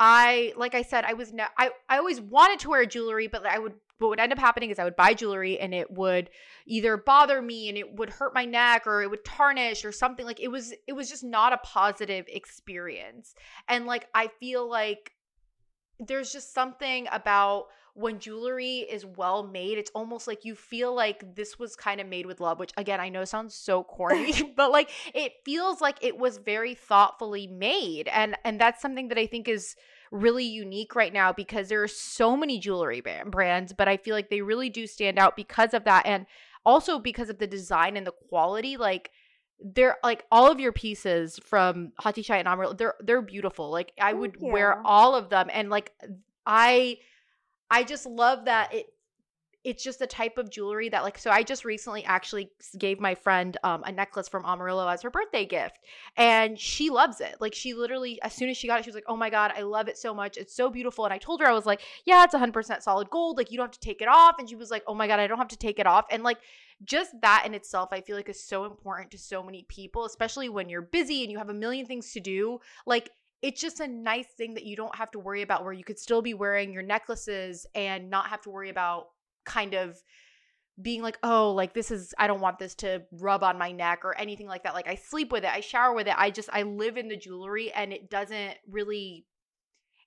I 0.00 0.52
like 0.56 0.74
I 0.74 0.82
said 0.82 1.04
I 1.04 1.12
was 1.12 1.32
ne- 1.32 1.44
I 1.56 1.70
I 1.88 1.98
always 1.98 2.20
wanted 2.20 2.58
to 2.60 2.70
wear 2.70 2.84
jewelry 2.86 3.26
but 3.28 3.46
I 3.46 3.58
would 3.58 3.74
what 3.98 4.08
would 4.08 4.20
end 4.20 4.32
up 4.32 4.38
happening 4.38 4.70
is 4.70 4.78
I 4.78 4.84
would 4.84 4.96
buy 4.96 5.14
jewelry 5.14 5.58
and 5.58 5.72
it 5.72 5.90
would 5.90 6.30
either 6.66 6.96
bother 6.96 7.40
me 7.40 7.68
and 7.68 7.78
it 7.78 7.94
would 7.94 8.10
hurt 8.10 8.34
my 8.34 8.44
neck 8.44 8.86
or 8.86 9.02
it 9.02 9.10
would 9.10 9.24
tarnish 9.24 9.84
or 9.84 9.92
something 9.92 10.26
like 10.26 10.40
it 10.40 10.48
was 10.48 10.74
it 10.86 10.92
was 10.94 11.08
just 11.08 11.24
not 11.24 11.52
a 11.52 11.58
positive 11.58 12.24
experience. 12.28 13.34
And 13.68 13.86
like 13.86 14.08
I 14.14 14.28
feel 14.40 14.68
like 14.68 15.12
there's 16.00 16.32
just 16.32 16.52
something 16.52 17.06
about 17.12 17.66
when 17.94 18.18
jewelry 18.18 18.78
is 18.78 19.06
well 19.06 19.44
made, 19.44 19.78
it's 19.78 19.90
almost 19.94 20.26
like 20.26 20.44
you 20.44 20.56
feel 20.56 20.92
like 20.92 21.36
this 21.36 21.60
was 21.60 21.76
kind 21.76 22.00
of 22.00 22.08
made 22.08 22.26
with 22.26 22.40
love, 22.40 22.58
which 22.58 22.72
again, 22.76 23.00
I 23.00 23.08
know 23.08 23.24
sounds 23.24 23.54
so 23.54 23.84
corny, 23.84 24.32
but 24.56 24.72
like 24.72 24.90
it 25.14 25.32
feels 25.44 25.80
like 25.80 25.96
it 26.02 26.18
was 26.18 26.38
very 26.38 26.74
thoughtfully 26.74 27.46
made. 27.46 28.08
And 28.08 28.36
and 28.44 28.60
that's 28.60 28.82
something 28.82 29.08
that 29.08 29.18
I 29.18 29.26
think 29.26 29.48
is 29.48 29.76
really 30.10 30.44
unique 30.44 30.94
right 30.96 31.12
now 31.12 31.32
because 31.32 31.68
there 31.68 31.82
are 31.82 31.88
so 31.88 32.36
many 32.36 32.58
jewelry 32.58 33.00
brands, 33.26 33.72
but 33.72 33.88
I 33.88 33.96
feel 33.96 34.14
like 34.14 34.28
they 34.28 34.42
really 34.42 34.70
do 34.70 34.86
stand 34.86 35.18
out 35.18 35.36
because 35.36 35.72
of 35.72 35.84
that 35.84 36.04
and 36.04 36.26
also 36.66 36.98
because 36.98 37.30
of 37.30 37.38
the 37.38 37.46
design 37.46 37.96
and 37.96 38.06
the 38.06 38.12
quality 38.28 38.76
like 38.76 39.10
they're 39.60 39.96
like 40.02 40.24
all 40.32 40.50
of 40.50 40.58
your 40.58 40.72
pieces 40.72 41.38
from 41.44 41.92
Hathi 42.00 42.22
Chai 42.22 42.38
and 42.38 42.48
Amarilo, 42.48 42.76
they're 42.76 42.94
they're 43.00 43.22
beautiful. 43.22 43.70
Like 43.70 43.92
I 44.00 44.10
Thank 44.10 44.20
would 44.20 44.36
you. 44.40 44.48
wear 44.48 44.82
all 44.84 45.14
of 45.14 45.30
them 45.30 45.48
and 45.52 45.70
like 45.70 45.92
I 46.44 46.98
I 47.74 47.82
just 47.82 48.06
love 48.06 48.44
that 48.44 48.72
it 48.72 48.86
it's 49.64 49.82
just 49.82 50.02
a 50.02 50.06
type 50.06 50.36
of 50.36 50.50
jewelry 50.50 50.90
that 50.90 51.02
like 51.02 51.16
so 51.18 51.30
i 51.30 51.42
just 51.42 51.64
recently 51.64 52.04
actually 52.04 52.50
gave 52.78 53.00
my 53.00 53.14
friend 53.14 53.56
um, 53.64 53.82
a 53.84 53.90
necklace 53.90 54.28
from 54.28 54.44
amarilo 54.44 54.92
as 54.92 55.00
her 55.00 55.10
birthday 55.10 55.46
gift 55.46 55.78
and 56.16 56.60
she 56.60 56.90
loves 56.90 57.20
it. 57.20 57.36
Like 57.40 57.54
she 57.54 57.72
literally 57.72 58.20
as 58.22 58.34
soon 58.34 58.50
as 58.50 58.56
she 58.56 58.66
got 58.66 58.78
it 58.78 58.84
she 58.84 58.90
was 58.90 58.94
like 58.94 59.08
oh 59.08 59.16
my 59.16 59.30
god 59.30 59.52
i 59.56 59.62
love 59.62 59.88
it 59.88 59.98
so 59.98 60.14
much. 60.14 60.36
It's 60.36 60.54
so 60.54 60.70
beautiful. 60.70 61.04
And 61.04 61.14
i 61.14 61.18
told 61.18 61.40
her 61.40 61.46
i 61.46 61.52
was 61.52 61.66
like 61.66 61.80
yeah 62.04 62.24
it's 62.24 62.34
100% 62.34 62.82
solid 62.82 63.10
gold. 63.10 63.38
Like 63.38 63.50
you 63.50 63.56
don't 63.56 63.66
have 63.66 63.80
to 63.80 63.80
take 63.80 64.02
it 64.02 64.08
off. 64.08 64.36
And 64.38 64.48
she 64.48 64.56
was 64.56 64.70
like 64.70 64.84
oh 64.86 64.94
my 64.94 65.08
god 65.08 65.18
i 65.18 65.26
don't 65.26 65.38
have 65.38 65.48
to 65.48 65.56
take 65.56 65.78
it 65.78 65.86
off. 65.86 66.04
And 66.10 66.22
like 66.22 66.38
just 66.84 67.12
that 67.22 67.44
in 67.46 67.54
itself 67.54 67.88
i 67.92 68.00
feel 68.00 68.16
like 68.16 68.28
is 68.28 68.42
so 68.42 68.64
important 68.66 69.10
to 69.12 69.18
so 69.18 69.42
many 69.42 69.64
people 69.68 70.04
especially 70.04 70.48
when 70.48 70.68
you're 70.68 70.82
busy 70.82 71.22
and 71.22 71.32
you 71.32 71.38
have 71.38 71.48
a 71.48 71.54
million 71.54 71.86
things 71.86 72.12
to 72.12 72.20
do. 72.20 72.60
Like 72.86 73.10
it's 73.44 73.60
just 73.60 73.78
a 73.80 73.86
nice 73.86 74.28
thing 74.38 74.54
that 74.54 74.64
you 74.64 74.74
don't 74.74 74.96
have 74.96 75.10
to 75.10 75.18
worry 75.18 75.42
about 75.42 75.64
where 75.64 75.72
you 75.74 75.84
could 75.84 75.98
still 75.98 76.22
be 76.22 76.32
wearing 76.32 76.72
your 76.72 76.82
necklaces 76.82 77.66
and 77.74 78.08
not 78.08 78.28
have 78.28 78.40
to 78.40 78.48
worry 78.48 78.70
about 78.70 79.08
kind 79.44 79.74
of 79.74 79.98
being 80.80 81.02
like, 81.02 81.18
oh, 81.22 81.52
like 81.52 81.74
this 81.74 81.90
is, 81.90 82.14
I 82.18 82.26
don't 82.26 82.40
want 82.40 82.58
this 82.58 82.74
to 82.76 83.02
rub 83.12 83.44
on 83.44 83.58
my 83.58 83.70
neck 83.70 84.00
or 84.02 84.16
anything 84.18 84.46
like 84.46 84.62
that. 84.62 84.72
Like 84.72 84.88
I 84.88 84.94
sleep 84.94 85.30
with 85.30 85.44
it, 85.44 85.50
I 85.50 85.60
shower 85.60 85.94
with 85.94 86.06
it. 86.06 86.14
I 86.16 86.30
just, 86.30 86.48
I 86.54 86.62
live 86.62 86.96
in 86.96 87.08
the 87.08 87.18
jewelry 87.18 87.70
and 87.70 87.92
it 87.92 88.08
doesn't 88.08 88.56
really, 88.66 89.26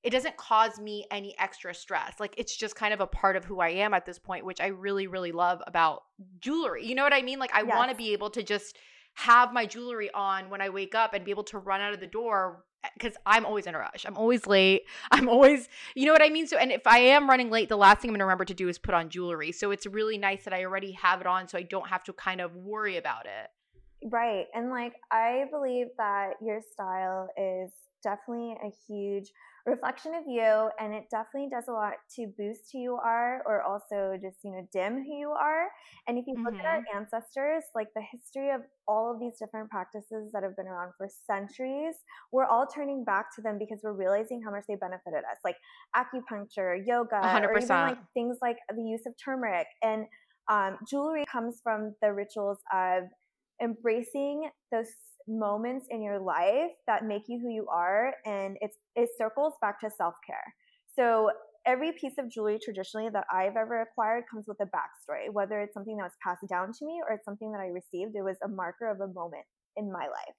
it 0.01 0.09
doesn't 0.09 0.35
cause 0.37 0.79
me 0.79 1.05
any 1.11 1.37
extra 1.37 1.75
stress. 1.75 2.13
Like 2.19 2.33
it's 2.37 2.57
just 2.57 2.75
kind 2.75 2.91
of 2.91 3.01
a 3.01 3.07
part 3.07 3.35
of 3.35 3.45
who 3.45 3.59
I 3.59 3.69
am 3.69 3.93
at 3.93 4.07
this 4.07 4.17
point, 4.17 4.45
which 4.45 4.59
I 4.59 4.67
really, 4.67 5.05
really 5.05 5.31
love 5.31 5.61
about 5.67 6.01
jewelry. 6.39 6.87
You 6.87 6.95
know 6.95 7.03
what 7.03 7.13
I 7.13 7.21
mean? 7.21 7.37
Like 7.37 7.53
I 7.53 7.61
yes. 7.61 7.75
want 7.75 7.91
to 7.91 7.95
be 7.95 8.13
able 8.13 8.31
to 8.31 8.41
just 8.41 8.77
have 9.17 9.51
my 9.51 9.65
jewelry 9.65 10.11
on 10.13 10.47
when 10.51 10.61
I 10.61 10.69
wake 10.69 10.93
up 10.93 11.15
and 11.15 11.25
be 11.25 11.31
able 11.31 11.43
to 11.45 11.57
run 11.57 11.81
out 11.81 11.91
of 11.91 11.99
the 11.99 12.05
door 12.05 12.63
eh, 12.83 12.89
because 12.93 13.15
I'm 13.25 13.47
always 13.47 13.65
in 13.65 13.73
a 13.73 13.79
rush. 13.79 14.05
I'm 14.05 14.15
always 14.15 14.45
late. 14.45 14.83
I'm 15.11 15.27
always, 15.27 15.67
you 15.95 16.05
know 16.05 16.13
what 16.13 16.21
I 16.21 16.29
mean? 16.29 16.45
So, 16.45 16.55
and 16.55 16.71
if 16.71 16.85
I 16.85 16.99
am 16.99 17.27
running 17.27 17.49
late, 17.49 17.67
the 17.67 17.77
last 17.77 18.01
thing 18.01 18.09
I'm 18.09 18.13
going 18.13 18.19
to 18.19 18.25
remember 18.25 18.45
to 18.45 18.53
do 18.53 18.69
is 18.69 18.77
put 18.77 18.93
on 18.93 19.09
jewelry. 19.09 19.51
So 19.51 19.71
it's 19.71 19.87
really 19.87 20.19
nice 20.19 20.43
that 20.43 20.53
I 20.53 20.65
already 20.65 20.91
have 20.91 21.19
it 21.19 21.25
on 21.25 21.47
so 21.47 21.57
I 21.57 21.63
don't 21.63 21.87
have 21.87 22.03
to 22.03 22.13
kind 22.13 22.41
of 22.41 22.55
worry 22.55 22.97
about 22.97 23.25
it. 23.25 23.49
Right. 24.11 24.45
And 24.53 24.69
like, 24.69 24.93
I 25.11 25.45
believe 25.49 25.87
that 25.97 26.33
your 26.39 26.61
style 26.61 27.27
is 27.35 27.71
definitely 28.03 28.55
a 28.63 28.71
huge 28.87 29.31
reflection 29.67 30.15
of 30.15 30.23
you 30.25 30.69
and 30.79 30.93
it 30.93 31.03
definitely 31.11 31.49
does 31.51 31.65
a 31.67 31.71
lot 31.71 31.93
to 32.15 32.25
boost 32.37 32.69
who 32.71 32.79
you 32.79 32.97
are 33.03 33.43
or 33.45 33.61
also 33.61 34.17
just 34.19 34.37
you 34.43 34.51
know 34.51 34.65
dim 34.71 35.03
who 35.03 35.13
you 35.13 35.29
are 35.29 35.67
and 36.07 36.17
if 36.17 36.23
you 36.25 36.35
look 36.41 36.53
mm-hmm. 36.53 36.61
at 36.61 36.65
our 36.65 36.79
mm-hmm. 36.79 36.97
ancestors 36.97 37.63
like 37.75 37.87
the 37.93 38.01
history 38.09 38.49
of 38.49 38.61
all 38.87 39.13
of 39.13 39.19
these 39.19 39.33
different 39.37 39.69
practices 39.69 40.31
that 40.31 40.41
have 40.41 40.55
been 40.55 40.67
around 40.67 40.93
for 40.97 41.09
centuries 41.29 41.95
we're 42.31 42.45
all 42.45 42.65
turning 42.65 43.03
back 43.03 43.25
to 43.35 43.41
them 43.41 43.57
because 43.59 43.79
we're 43.83 43.91
realizing 43.91 44.41
how 44.41 44.49
much 44.49 44.63
they 44.69 44.75
benefited 44.75 45.19
us 45.29 45.37
like 45.43 45.57
acupuncture 45.95 46.79
yoga 46.87 47.19
100%. 47.21 47.43
or 47.43 47.57
even 47.57 47.67
like 47.67 47.97
things 48.13 48.37
like 48.41 48.57
the 48.73 48.81
use 48.81 49.01
of 49.05 49.13
turmeric 49.23 49.67
and 49.83 50.05
um, 50.49 50.77
jewelry 50.89 51.25
comes 51.29 51.59
from 51.61 51.93
the 52.01 52.13
rituals 52.13 52.59
of 52.73 53.03
embracing 53.61 54.49
those 54.71 54.87
moments 55.27 55.87
in 55.89 56.01
your 56.01 56.19
life 56.19 56.71
that 56.87 57.05
make 57.05 57.23
you 57.27 57.39
who 57.39 57.49
you 57.49 57.67
are 57.67 58.13
and 58.25 58.57
it's 58.61 58.77
it 58.95 59.09
circles 59.17 59.53
back 59.61 59.79
to 59.81 59.89
self-care. 59.89 60.53
So 60.95 61.31
every 61.67 61.91
piece 61.91 62.13
of 62.17 62.29
jewelry 62.29 62.57
traditionally 62.63 63.09
that 63.09 63.25
i've 63.31 63.57
ever 63.57 63.81
acquired 63.81 64.23
comes 64.31 64.45
with 64.47 64.57
a 64.61 64.65
backstory 64.65 65.31
whether 65.31 65.59
it's 65.59 65.73
something 65.73 65.97
that 65.97 66.03
was 66.03 66.13
passed 66.23 66.47
down 66.49 66.71
to 66.71 66.85
me 66.85 67.01
or 67.05 67.13
it's 67.13 67.25
something 67.25 67.51
that 67.51 67.59
i 67.59 67.67
received 67.67 68.15
it 68.15 68.23
was 68.23 68.37
a 68.43 68.47
marker 68.47 68.89
of 68.89 69.01
a 69.01 69.13
moment 69.13 69.43
in 69.75 69.91
my 69.91 70.07
life 70.07 70.35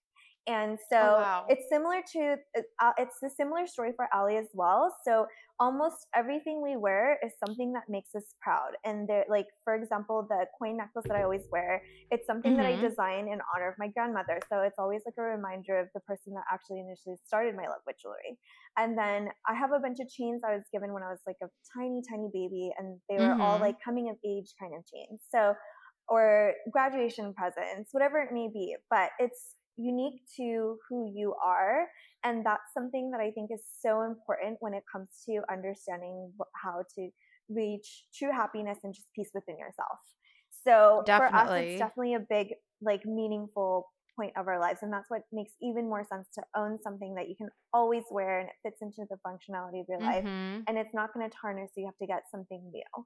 and 0.49 0.79
so 0.91 0.97
oh, 0.97 1.21
wow. 1.21 1.45
it's 1.49 1.69
similar 1.71 2.01
to 2.13 2.37
uh, 2.81 2.93
it's 2.97 3.23
a 3.23 3.29
similar 3.29 3.67
story 3.67 3.93
for 3.95 4.09
Ali 4.15 4.37
as 4.39 4.49
well. 4.55 4.97
So 5.07 5.27
almost 5.61 6.07
everything 6.17 6.63
we 6.63 6.77
wear 6.77 7.19
is 7.23 7.33
something 7.45 7.73
that 7.75 7.83
makes 7.89 8.15
us 8.15 8.25
proud. 8.41 8.73
And 8.85 9.07
there, 9.07 9.27
like 9.29 9.47
for 9.63 9.75
example, 9.75 10.27
the 10.27 10.47
coin 10.59 10.79
necklace 10.79 11.05
that 11.07 11.17
I 11.17 11.23
always 11.23 11.45
wear, 11.53 11.83
it's 12.11 12.27
something 12.27 12.53
mm-hmm. 12.53 12.63
that 12.63 12.69
I 12.69 12.73
mm-hmm. 12.73 12.89
design 12.89 13.29
in 13.29 13.41
honor 13.55 13.69
of 13.69 13.75
my 13.79 13.89
grandmother. 13.89 14.41
So 14.49 14.63
it's 14.63 14.79
always 14.79 15.03
like 15.05 15.15
a 15.19 15.23
reminder 15.23 15.79
of 15.79 15.89
the 15.93 16.01
person 16.01 16.33
that 16.33 16.45
actually 16.51 16.81
initially 16.81 17.17
started 17.27 17.55
my 17.55 17.69
love 17.69 17.85
with 17.87 17.97
jewelry. 18.01 18.39
And 18.79 18.97
then 18.97 19.29
I 19.47 19.55
have 19.55 19.73
a 19.73 19.81
bunch 19.81 19.99
of 20.01 20.09
chains 20.09 20.41
I 20.49 20.55
was 20.55 20.65
given 20.73 20.95
when 20.95 21.03
I 21.03 21.11
was 21.11 21.21
like 21.27 21.39
a 21.43 21.49
tiny, 21.77 22.01
tiny 22.09 22.31
baby, 22.33 22.71
and 22.79 22.97
they 23.11 23.17
were 23.17 23.37
mm-hmm. 23.37 23.43
all 23.43 23.59
like 23.59 23.77
coming 23.85 24.09
of 24.09 24.17
age 24.25 24.49
kind 24.59 24.73
of 24.73 24.83
chains. 24.89 25.21
So 25.29 25.53
or 26.09 26.55
graduation 26.73 27.35
presents, 27.35 27.91
whatever 27.93 28.19
it 28.23 28.33
may 28.33 28.49
be. 28.49 28.75
But 28.89 29.11
it's 29.19 29.57
unique 29.79 30.21
to 30.37 30.77
who 30.89 31.11
you 31.15 31.35
are. 31.43 31.87
And 32.25 32.45
that's 32.45 32.75
something 32.75 33.11
that 33.13 33.21
I 33.21 33.31
think 33.31 33.51
is 33.53 33.63
so 33.81 34.03
important 34.03 34.59
when 34.61 34.75
it 34.75 34.83
comes 34.91 35.09
to 35.27 35.41
understanding 35.51 36.33
how 36.63 36.83
to 36.97 37.09
reach 37.49 38.05
true 38.15 38.33
happiness 38.33 38.79
and 38.85 38.93
just 38.93 39.07
peace 39.15 39.31
within 39.33 39.57
yourself. 39.59 39.99
So 40.67 41.03
definitely. 41.07 41.39
for 41.39 41.55
us, 41.55 41.63
it's 41.63 41.79
definitely 41.79 42.15
a 42.15 42.21
big, 42.29 42.49
like, 42.83 43.07
meaningful 43.07 43.87
point 44.17 44.33
of 44.37 44.49
our 44.49 44.59
lives. 44.59 44.81
And 44.83 44.93
that's 44.93 45.09
what 45.09 45.23
makes 45.33 45.53
even 45.63 45.89
more 45.89 46.05
sense 46.11 46.27
to 46.35 46.43
own 46.57 46.79
something 46.83 47.15
that 47.15 47.29
you 47.29 47.37
can 47.37 47.49
always 47.73 48.03
wear 48.11 48.41
and 48.41 48.49
it 48.49 48.55
fits 48.63 48.83
into 48.83 49.07
the 49.09 49.17
functionality 49.27 49.81
of 49.81 49.87
your 49.89 50.01
life. 50.01 50.25
Mm-hmm. 50.25 50.63
And 50.67 50.77
it's 50.77 50.93
not 50.93 51.15
going 51.15 51.29
to 51.29 51.37
tarnish, 51.41 51.71
so 51.75 51.81
you 51.81 51.87
have 51.87 51.97
to 51.99 52.07
get 52.07 52.23
something 52.31 52.61
new. 52.73 53.05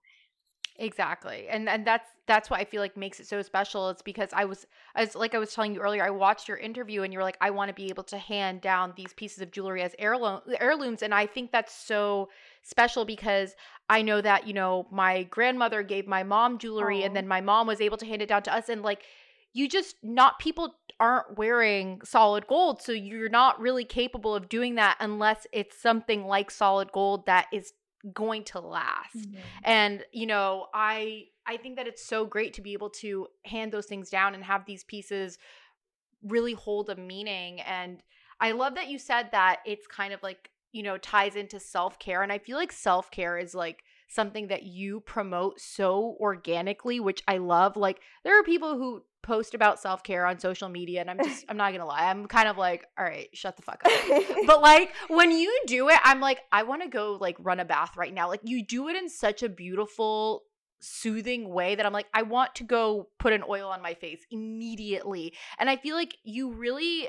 Exactly. 0.77 1.49
And 1.51 1.69
and 1.69 1.87
that's 1.87 2.09
that's 2.27 2.49
what 2.49 2.59
I 2.59 2.65
feel 2.65 2.81
like 2.81 2.97
makes 2.97 3.21
it 3.21 3.27
so 3.27 3.43
special. 3.43 3.91
It's 3.91 4.01
because 4.01 4.31
I 4.33 4.47
was 4.47 4.67
as 4.95 5.15
like 5.15 5.35
I 5.35 5.39
was 5.39 5.53
telling 5.55 5.75
you 5.75 5.81
earlier, 5.81 6.03
I 6.03 6.11
watched 6.11 6.49
your 6.49 6.57
interview 6.57 7.03
and 7.03 7.13
you 7.13 7.19
were 7.19 7.25
like, 7.25 7.37
I 7.41 7.51
want 7.51 7.69
to 7.69 7.75
be 7.75 7.89
able 7.91 8.05
to 8.05 8.17
hand 8.19 8.63
down 8.63 8.95
these 8.97 9.13
pieces 9.13 9.43
of 9.43 9.51
jewelry 9.51 9.83
as 9.83 9.95
heirloom 9.99 10.41
heirlooms. 10.59 11.03
And 11.03 11.13
I 11.15 11.27
think 11.27 11.53
that's 11.53 11.75
so 11.75 12.31
special 12.63 13.05
because 13.05 13.55
I 13.91 14.01
know 14.03 14.21
that, 14.23 14.47
you 14.47 14.55
know, 14.55 14.87
my 14.91 15.25
grandmother 15.25 15.83
gave 15.83 16.07
my 16.07 16.23
mom 16.23 16.59
jewelry 16.59 17.03
and 17.03 17.15
then 17.15 17.29
my 17.29 17.43
mom 17.43 17.67
was 17.67 17.81
able 17.83 17.99
to 17.99 18.07
hand 18.07 18.23
it 18.23 18.29
down 18.29 18.43
to 18.45 18.55
us. 18.55 18.69
And 18.71 18.83
like 18.83 19.03
you 19.53 19.69
just 19.69 19.97
not 20.03 20.39
people 20.39 20.75
aren't 20.99 21.37
wearing 21.37 22.01
solid 22.03 22.47
gold. 22.47 22.81
So 22.81 22.93
you're 22.93 23.29
not 23.29 23.61
really 23.61 23.85
capable 23.85 24.35
of 24.35 24.49
doing 24.49 24.77
that 24.77 24.97
unless 25.01 25.47
it's 25.53 25.79
something 25.81 26.25
like 26.25 26.51
solid 26.51 26.93
gold 26.93 27.27
that 27.27 27.47
is 27.53 27.75
going 28.13 28.45
to 28.45 28.61
last. 28.61 29.17
Mm-hmm. 29.17 29.39
And 29.65 30.05
you 30.13 30.27
know, 30.27 30.67
I 30.75 31.25
I 31.47 31.57
think 31.57 31.77
that 31.77 31.87
it's 31.87 32.05
so 32.05 32.25
great 32.25 32.55
to 32.55 32.63
be 32.63 32.73
able 32.73 32.91
to 32.91 33.27
hand 33.45 33.73
those 33.73 33.87
things 33.87 34.11
down 34.11 34.35
and 34.35 34.45
have 34.45 34.65
these 34.65 34.85
pieces 34.85 35.39
really 36.23 36.53
hold 36.53 36.89
a 36.89 36.97
meaning 36.97 37.61
and 37.61 38.03
I 38.43 38.51
love 38.51 38.75
that 38.75 38.89
you 38.89 38.99
said 38.99 39.29
that 39.31 39.61
it's 39.65 39.87
kind 39.87 40.13
of 40.13 40.21
like, 40.21 40.51
you 40.73 40.83
know, 40.83 40.99
ties 40.99 41.37
into 41.37 41.61
self-care 41.61 42.23
and 42.25 42.33
I 42.33 42.39
feel 42.39 42.57
like 42.57 42.73
self-care 42.73 43.39
is 43.39 43.55
like 43.55 43.85
something 44.09 44.49
that 44.49 44.65
you 44.65 44.99
promote 45.01 45.61
so 45.61 46.17
organically, 46.21 46.99
which 46.99 47.23
I 47.29 47.39
love. 47.39 47.77
Like 47.77 48.01
there 48.25 48.39
are 48.39 48.43
people 48.43 48.77
who 48.77 49.05
post 49.23 49.55
about 49.55 49.81
self-care 49.81 50.27
on 50.27 50.39
social 50.39 50.69
media 50.69 51.01
and 51.01 51.11
I'm 51.11 51.19
just 51.25 51.45
I'm 51.49 51.57
not 51.57 51.71
going 51.71 51.81
to 51.81 51.87
lie. 51.87 52.09
I'm 52.09 52.27
kind 52.27 52.49
of 52.49 52.59
like, 52.59 52.85
all 52.99 53.05
right, 53.05 53.29
shut 53.33 53.57
the 53.57 53.63
fuck 53.63 53.83
up. 53.85 53.93
but 54.47 54.61
like 54.61 54.93
when 55.09 55.31
you 55.31 55.63
do 55.67 55.89
it, 55.89 55.99
I'm 56.03 56.21
like 56.21 56.41
I 56.51 56.63
want 56.65 56.83
to 56.83 56.89
go 56.89 57.17
like 57.21 57.37
run 57.39 57.61
a 57.61 57.65
bath 57.65 57.97
right 57.97 58.13
now. 58.13 58.29
Like 58.29 58.41
you 58.45 58.65
do 58.65 58.89
it 58.89 58.97
in 58.97 59.09
such 59.09 59.43
a 59.43 59.49
beautiful 59.49 60.43
soothing 60.85 61.49
way 61.49 61.77
that 61.77 61.87
I'm 61.87 61.93
like 61.93 62.09
I 62.13 62.23
want 62.23 62.57
to 62.57 62.65
go 62.65 63.09
put 63.21 63.33
an 63.33 63.45
oil 63.49 63.69
on 63.69 63.83
my 63.83 63.95
face 63.95 64.25
immediately. 64.31 65.33
And 65.59 65.71
I 65.71 65.77
feel 65.77 65.95
like 65.95 66.17
you 66.25 66.53
really 66.53 67.09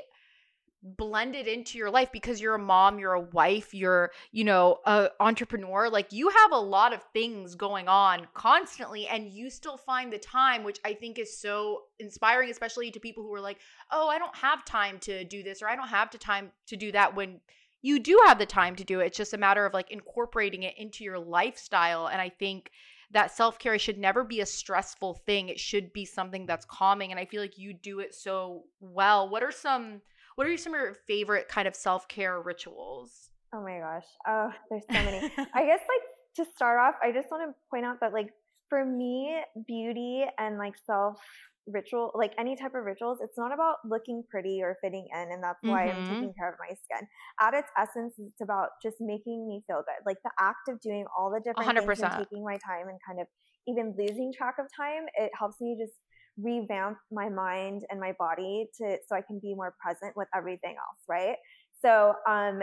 blended 0.84 1.48
into 1.48 1.78
your 1.78 1.90
life 1.90 2.10
because 2.12 2.40
you're 2.40 2.54
a 2.54 2.58
mom, 2.58 2.98
you're 2.98 3.14
a 3.14 3.20
wife, 3.20 3.72
you're, 3.72 4.12
you 4.32 4.44
know, 4.44 4.78
a 4.84 5.08
entrepreneur. 5.18 5.88
Like 5.88 6.12
you 6.12 6.28
have 6.28 6.52
a 6.52 6.58
lot 6.58 6.92
of 6.92 7.02
things 7.14 7.54
going 7.54 7.88
on 7.88 8.26
constantly 8.34 9.06
and 9.06 9.32
you 9.32 9.48
still 9.48 9.78
find 9.78 10.12
the 10.12 10.18
time, 10.18 10.62
which 10.62 10.78
I 10.84 10.92
think 10.92 11.18
is 11.18 11.38
so 11.38 11.84
inspiring, 11.98 12.50
especially 12.50 12.90
to 12.90 13.00
people 13.00 13.22
who 13.22 13.32
are 13.34 13.40
like, 13.40 13.58
"Oh, 13.90 14.08
I 14.08 14.18
don't 14.18 14.36
have 14.36 14.64
time 14.64 14.98
to 15.00 15.24
do 15.24 15.42
this 15.42 15.62
or 15.62 15.68
I 15.68 15.76
don't 15.76 15.88
have 15.88 16.10
the 16.10 16.18
time 16.18 16.52
to 16.66 16.76
do 16.76 16.92
that 16.92 17.16
when 17.16 17.40
you 17.80 17.98
do 17.98 18.18
have 18.26 18.38
the 18.38 18.46
time 18.46 18.76
to 18.76 18.84
do 18.84 19.00
it. 19.00 19.06
It's 19.06 19.16
just 19.16 19.34
a 19.34 19.38
matter 19.38 19.66
of 19.66 19.74
like 19.74 19.90
incorporating 19.90 20.62
it 20.62 20.76
into 20.78 21.04
your 21.04 21.18
lifestyle 21.18 22.06
and 22.06 22.20
I 22.20 22.30
think 22.30 22.70
that 23.10 23.30
self-care 23.30 23.78
should 23.78 23.98
never 23.98 24.24
be 24.24 24.40
a 24.40 24.46
stressful 24.46 25.14
thing. 25.26 25.48
It 25.48 25.60
should 25.60 25.92
be 25.92 26.04
something 26.04 26.46
that's 26.46 26.64
calming 26.64 27.10
and 27.10 27.20
I 27.20 27.26
feel 27.26 27.42
like 27.42 27.58
you 27.58 27.74
do 27.74 28.00
it 28.00 28.14
so 28.14 28.64
well. 28.80 29.28
What 29.28 29.42
are 29.42 29.52
some 29.52 30.00
what 30.36 30.46
are 30.46 30.56
some 30.56 30.74
of 30.74 30.80
your 30.80 30.94
favorite 31.06 31.48
kind 31.48 31.68
of 31.68 31.74
self 31.74 32.08
care 32.08 32.40
rituals? 32.40 33.30
Oh 33.54 33.62
my 33.62 33.78
gosh. 33.78 34.06
Oh, 34.26 34.50
there's 34.70 34.82
so 34.90 35.04
many. 35.04 35.18
I 35.54 35.64
guess 35.64 35.80
like 35.80 36.04
to 36.36 36.44
start 36.54 36.80
off, 36.80 36.94
I 37.02 37.12
just 37.12 37.30
want 37.30 37.48
to 37.48 37.54
point 37.70 37.84
out 37.84 38.00
that 38.00 38.12
like 38.12 38.30
for 38.68 38.84
me, 38.84 39.38
beauty 39.66 40.24
and 40.38 40.58
like 40.58 40.74
self 40.86 41.18
ritual, 41.66 42.10
like 42.14 42.32
any 42.38 42.56
type 42.56 42.74
of 42.74 42.84
rituals, 42.84 43.18
it's 43.22 43.38
not 43.38 43.52
about 43.52 43.76
looking 43.84 44.22
pretty 44.28 44.60
or 44.62 44.76
fitting 44.82 45.06
in. 45.14 45.32
And 45.32 45.42
that's 45.42 45.62
why 45.62 45.86
mm-hmm. 45.86 45.98
I'm 46.00 46.14
taking 46.14 46.34
care 46.36 46.50
of 46.50 46.56
my 46.58 46.74
skin. 46.74 47.06
At 47.40 47.54
its 47.54 47.68
essence, 47.78 48.14
it's 48.18 48.40
about 48.42 48.70
just 48.82 48.96
making 49.00 49.46
me 49.46 49.62
feel 49.66 49.82
good. 49.86 50.02
Like 50.04 50.18
the 50.24 50.30
act 50.38 50.68
of 50.68 50.80
doing 50.80 51.06
all 51.16 51.30
the 51.30 51.40
different 51.40 51.68
100%. 51.68 51.86
things 51.86 52.00
and 52.02 52.18
taking 52.18 52.44
my 52.44 52.58
time 52.58 52.88
and 52.88 52.98
kind 53.06 53.20
of 53.20 53.26
even 53.66 53.94
losing 53.96 54.32
track 54.36 54.56
of 54.58 54.66
time, 54.76 55.06
it 55.16 55.30
helps 55.38 55.60
me 55.60 55.76
just 55.80 55.96
revamp 56.40 56.98
my 57.12 57.28
mind 57.28 57.82
and 57.90 58.00
my 58.00 58.12
body 58.18 58.66
to 58.78 58.96
so 59.08 59.16
I 59.16 59.22
can 59.22 59.38
be 59.40 59.54
more 59.54 59.74
present 59.82 60.16
with 60.16 60.28
everything 60.34 60.76
else, 60.76 61.00
right? 61.08 61.36
So 61.82 62.14
um 62.28 62.62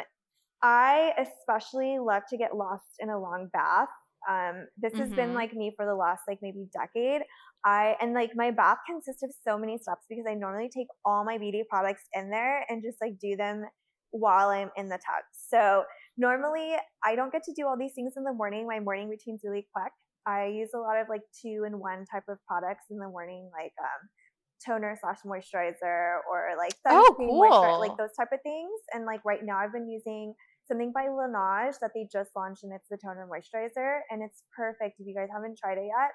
I 0.64 1.14
especially 1.18 1.98
love 2.00 2.24
to 2.30 2.38
get 2.38 2.56
lost 2.56 2.86
in 3.00 3.10
a 3.10 3.20
long 3.20 3.50
bath. 3.52 3.88
Um, 4.30 4.68
this 4.78 4.94
mm-hmm. 4.94 5.02
has 5.02 5.10
been 5.10 5.28
mm-hmm. 5.30 5.36
like 5.36 5.54
me 5.54 5.74
for 5.76 5.86
the 5.86 5.96
last 5.96 6.22
like 6.28 6.40
maybe 6.42 6.68
decade. 6.72 7.22
I 7.66 7.96
and 8.02 8.14
like 8.14 8.32
my 8.36 8.52
bath 8.52 8.78
consists 8.88 9.24
of 9.24 9.32
so 9.48 9.58
many 9.58 9.78
steps 9.78 10.06
because 10.10 10.26
I 10.30 10.34
normally 10.34 10.70
take 10.76 10.88
all 11.06 11.24
my 11.24 11.38
beauty 11.38 11.64
products 11.70 12.04
in 12.14 12.30
there 12.30 12.66
and 12.70 12.84
just 12.84 12.98
like 13.02 13.20
do 13.20 13.36
them 13.36 13.66
while 14.12 14.50
I'm 14.50 14.70
in 14.76 14.90
the 14.90 14.98
tub. 14.98 15.24
So 15.50 15.84
normally 16.18 16.76
I 17.04 17.16
don't 17.16 17.32
get 17.32 17.44
to 17.44 17.54
do 17.56 17.66
all 17.68 17.78
these 17.78 17.94
things 17.94 18.14
in 18.18 18.24
the 18.24 18.34
morning. 18.34 18.68
My 18.68 18.80
morning 18.80 19.10
routine's 19.10 19.42
really 19.44 19.68
quick. 19.74 19.92
I 20.26 20.48
use 20.48 20.70
a 20.76 20.80
lot 20.80 20.98
of 20.98 21.08
like 21.10 21.22
two 21.42 21.64
in 21.66 21.80
one 21.80 22.06
type 22.12 22.24
of 22.30 22.38
products 22.48 22.86
in 22.90 22.98
the 22.98 23.08
morning, 23.08 23.50
like 23.54 23.74
um, 23.80 24.10
toner 24.66 24.98
slash 25.00 25.20
moisturizer 25.26 26.20
or 26.30 26.54
like 26.58 26.74
oh, 26.88 27.16
cool. 27.18 27.80
like 27.80 27.98
those 27.98 28.14
type 28.18 28.30
of 28.32 28.40
things. 28.44 28.80
And 28.94 29.06
like 29.06 29.24
right 29.26 29.44
now, 29.44 29.58
I've 29.58 29.74
been 29.74 29.90
using 29.90 30.34
something 30.68 30.92
by 30.94 31.06
Laneige 31.06 31.80
that 31.82 31.92
they 31.96 32.08
just 32.12 32.32
launched, 32.36 32.64
and 32.64 32.74
it's 32.74 32.88
the 32.90 32.98
toner 32.98 33.28
moisturizer, 33.28 34.00
and 34.10 34.22
it's 34.22 34.44
perfect. 34.56 35.00
If 35.00 35.08
you 35.08 35.16
guys 35.16 35.30
haven't 35.34 35.58
tried 35.58 35.78
it 35.78 35.86
yet, 35.86 36.12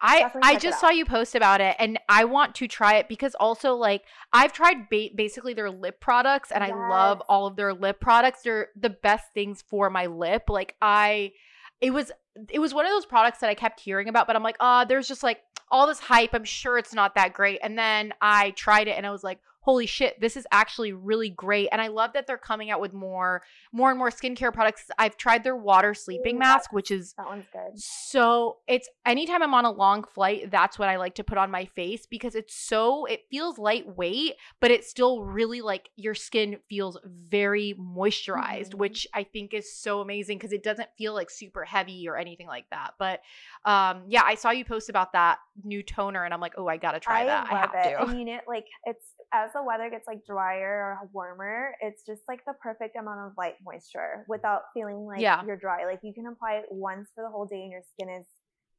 I 0.00 0.30
I 0.42 0.56
just 0.56 0.80
saw 0.80 0.90
you 0.90 1.06
post 1.06 1.34
about 1.34 1.60
it 1.62 1.74
and 1.78 1.98
I 2.08 2.24
want 2.24 2.54
to 2.56 2.68
try 2.68 2.96
it 2.96 3.08
because 3.08 3.34
also 3.34 3.74
like 3.74 4.02
I've 4.32 4.52
tried 4.52 4.90
ba- 4.90 5.08
basically 5.14 5.54
their 5.54 5.70
lip 5.70 6.00
products 6.00 6.52
and 6.52 6.62
yes. 6.62 6.70
I 6.70 6.88
love 6.88 7.22
all 7.28 7.46
of 7.46 7.56
their 7.56 7.72
lip 7.72 7.98
products. 7.98 8.42
They're 8.42 8.68
the 8.78 8.90
best 8.90 9.32
things 9.32 9.64
for 9.66 9.88
my 9.88 10.06
lip. 10.06 10.44
Like 10.48 10.74
I 10.82 11.32
it 11.80 11.90
was 11.90 12.10
it 12.50 12.58
was 12.58 12.74
one 12.74 12.84
of 12.84 12.92
those 12.92 13.06
products 13.06 13.38
that 13.38 13.50
I 13.50 13.54
kept 13.54 13.80
hearing 13.80 14.08
about, 14.08 14.26
but 14.26 14.36
I'm 14.36 14.42
like, 14.42 14.56
oh, 14.60 14.84
there's 14.86 15.08
just 15.08 15.22
like 15.22 15.40
all 15.70 15.86
this 15.86 15.98
hype. 15.98 16.30
I'm 16.32 16.44
sure 16.44 16.78
it's 16.78 16.94
not 16.94 17.14
that 17.14 17.32
great. 17.32 17.60
And 17.62 17.78
then 17.78 18.12
I 18.20 18.50
tried 18.50 18.88
it 18.88 18.96
and 18.96 19.06
I 19.06 19.10
was 19.10 19.24
like, 19.24 19.40
holy 19.66 19.84
shit, 19.84 20.20
this 20.20 20.36
is 20.36 20.46
actually 20.52 20.92
really 20.92 21.28
great. 21.28 21.68
And 21.72 21.80
I 21.80 21.88
love 21.88 22.12
that 22.12 22.28
they're 22.28 22.38
coming 22.38 22.70
out 22.70 22.80
with 22.80 22.92
more, 22.92 23.42
more 23.72 23.90
and 23.90 23.98
more 23.98 24.10
skincare 24.10 24.54
products. 24.54 24.84
I've 24.96 25.16
tried 25.16 25.42
their 25.42 25.56
water 25.56 25.92
sleeping 25.92 26.38
mask, 26.38 26.72
which 26.72 26.92
is 26.92 27.14
that 27.14 27.26
one's 27.26 27.46
good. 27.52 27.76
So 27.76 28.58
it's 28.68 28.88
anytime 29.04 29.42
I'm 29.42 29.54
on 29.54 29.64
a 29.64 29.72
long 29.72 30.04
flight, 30.04 30.52
that's 30.52 30.78
what 30.78 30.88
I 30.88 30.98
like 30.98 31.16
to 31.16 31.24
put 31.24 31.36
on 31.36 31.50
my 31.50 31.64
face 31.64 32.06
because 32.06 32.36
it's 32.36 32.54
so 32.54 33.06
it 33.06 33.22
feels 33.28 33.58
lightweight, 33.58 34.34
but 34.60 34.70
it 34.70 34.84
still 34.84 35.24
really 35.24 35.62
like 35.62 35.88
your 35.96 36.14
skin 36.14 36.58
feels 36.68 36.96
very 37.04 37.74
moisturized, 37.76 38.68
mm-hmm. 38.68 38.78
which 38.78 39.04
I 39.14 39.24
think 39.24 39.52
is 39.52 39.76
so 39.76 40.00
amazing 40.00 40.38
because 40.38 40.52
it 40.52 40.62
doesn't 40.62 40.90
feel 40.96 41.12
like 41.12 41.28
super 41.28 41.64
heavy 41.64 42.06
or 42.08 42.16
anything 42.16 42.46
like 42.46 42.66
that. 42.70 42.92
But 43.00 43.20
um 43.64 44.04
yeah, 44.06 44.22
I 44.24 44.36
saw 44.36 44.52
you 44.52 44.64
post 44.64 44.90
about 44.90 45.12
that 45.14 45.38
new 45.64 45.82
toner 45.82 46.24
and 46.24 46.32
I'm 46.32 46.40
like, 46.40 46.54
oh, 46.56 46.68
I 46.68 46.76
gotta 46.76 47.00
try 47.00 47.22
I 47.22 47.24
that. 47.24 47.52
I 47.52 47.58
have 47.58 47.74
it. 47.74 47.90
to. 47.90 48.00
I 48.02 48.14
mean 48.14 48.28
it 48.28 48.42
like 48.46 48.66
it's 48.84 49.16
as 49.32 49.55
the 49.56 49.62
weather 49.62 49.88
gets 49.90 50.06
like 50.06 50.24
drier 50.26 51.00
or 51.00 51.08
warmer, 51.12 51.72
it's 51.80 52.04
just 52.04 52.22
like 52.28 52.44
the 52.46 52.52
perfect 52.60 52.96
amount 52.96 53.20
of 53.26 53.32
light 53.38 53.54
moisture 53.64 54.24
without 54.28 54.62
feeling 54.74 55.06
like 55.06 55.20
yeah. 55.20 55.42
you're 55.46 55.56
dry. 55.56 55.86
Like 55.86 56.00
you 56.02 56.12
can 56.12 56.26
apply 56.26 56.60
it 56.60 56.66
once 56.70 57.08
for 57.14 57.24
the 57.24 57.30
whole 57.30 57.46
day 57.46 57.62
and 57.62 57.70
your 57.72 57.82
skin 57.82 58.08
is 58.08 58.26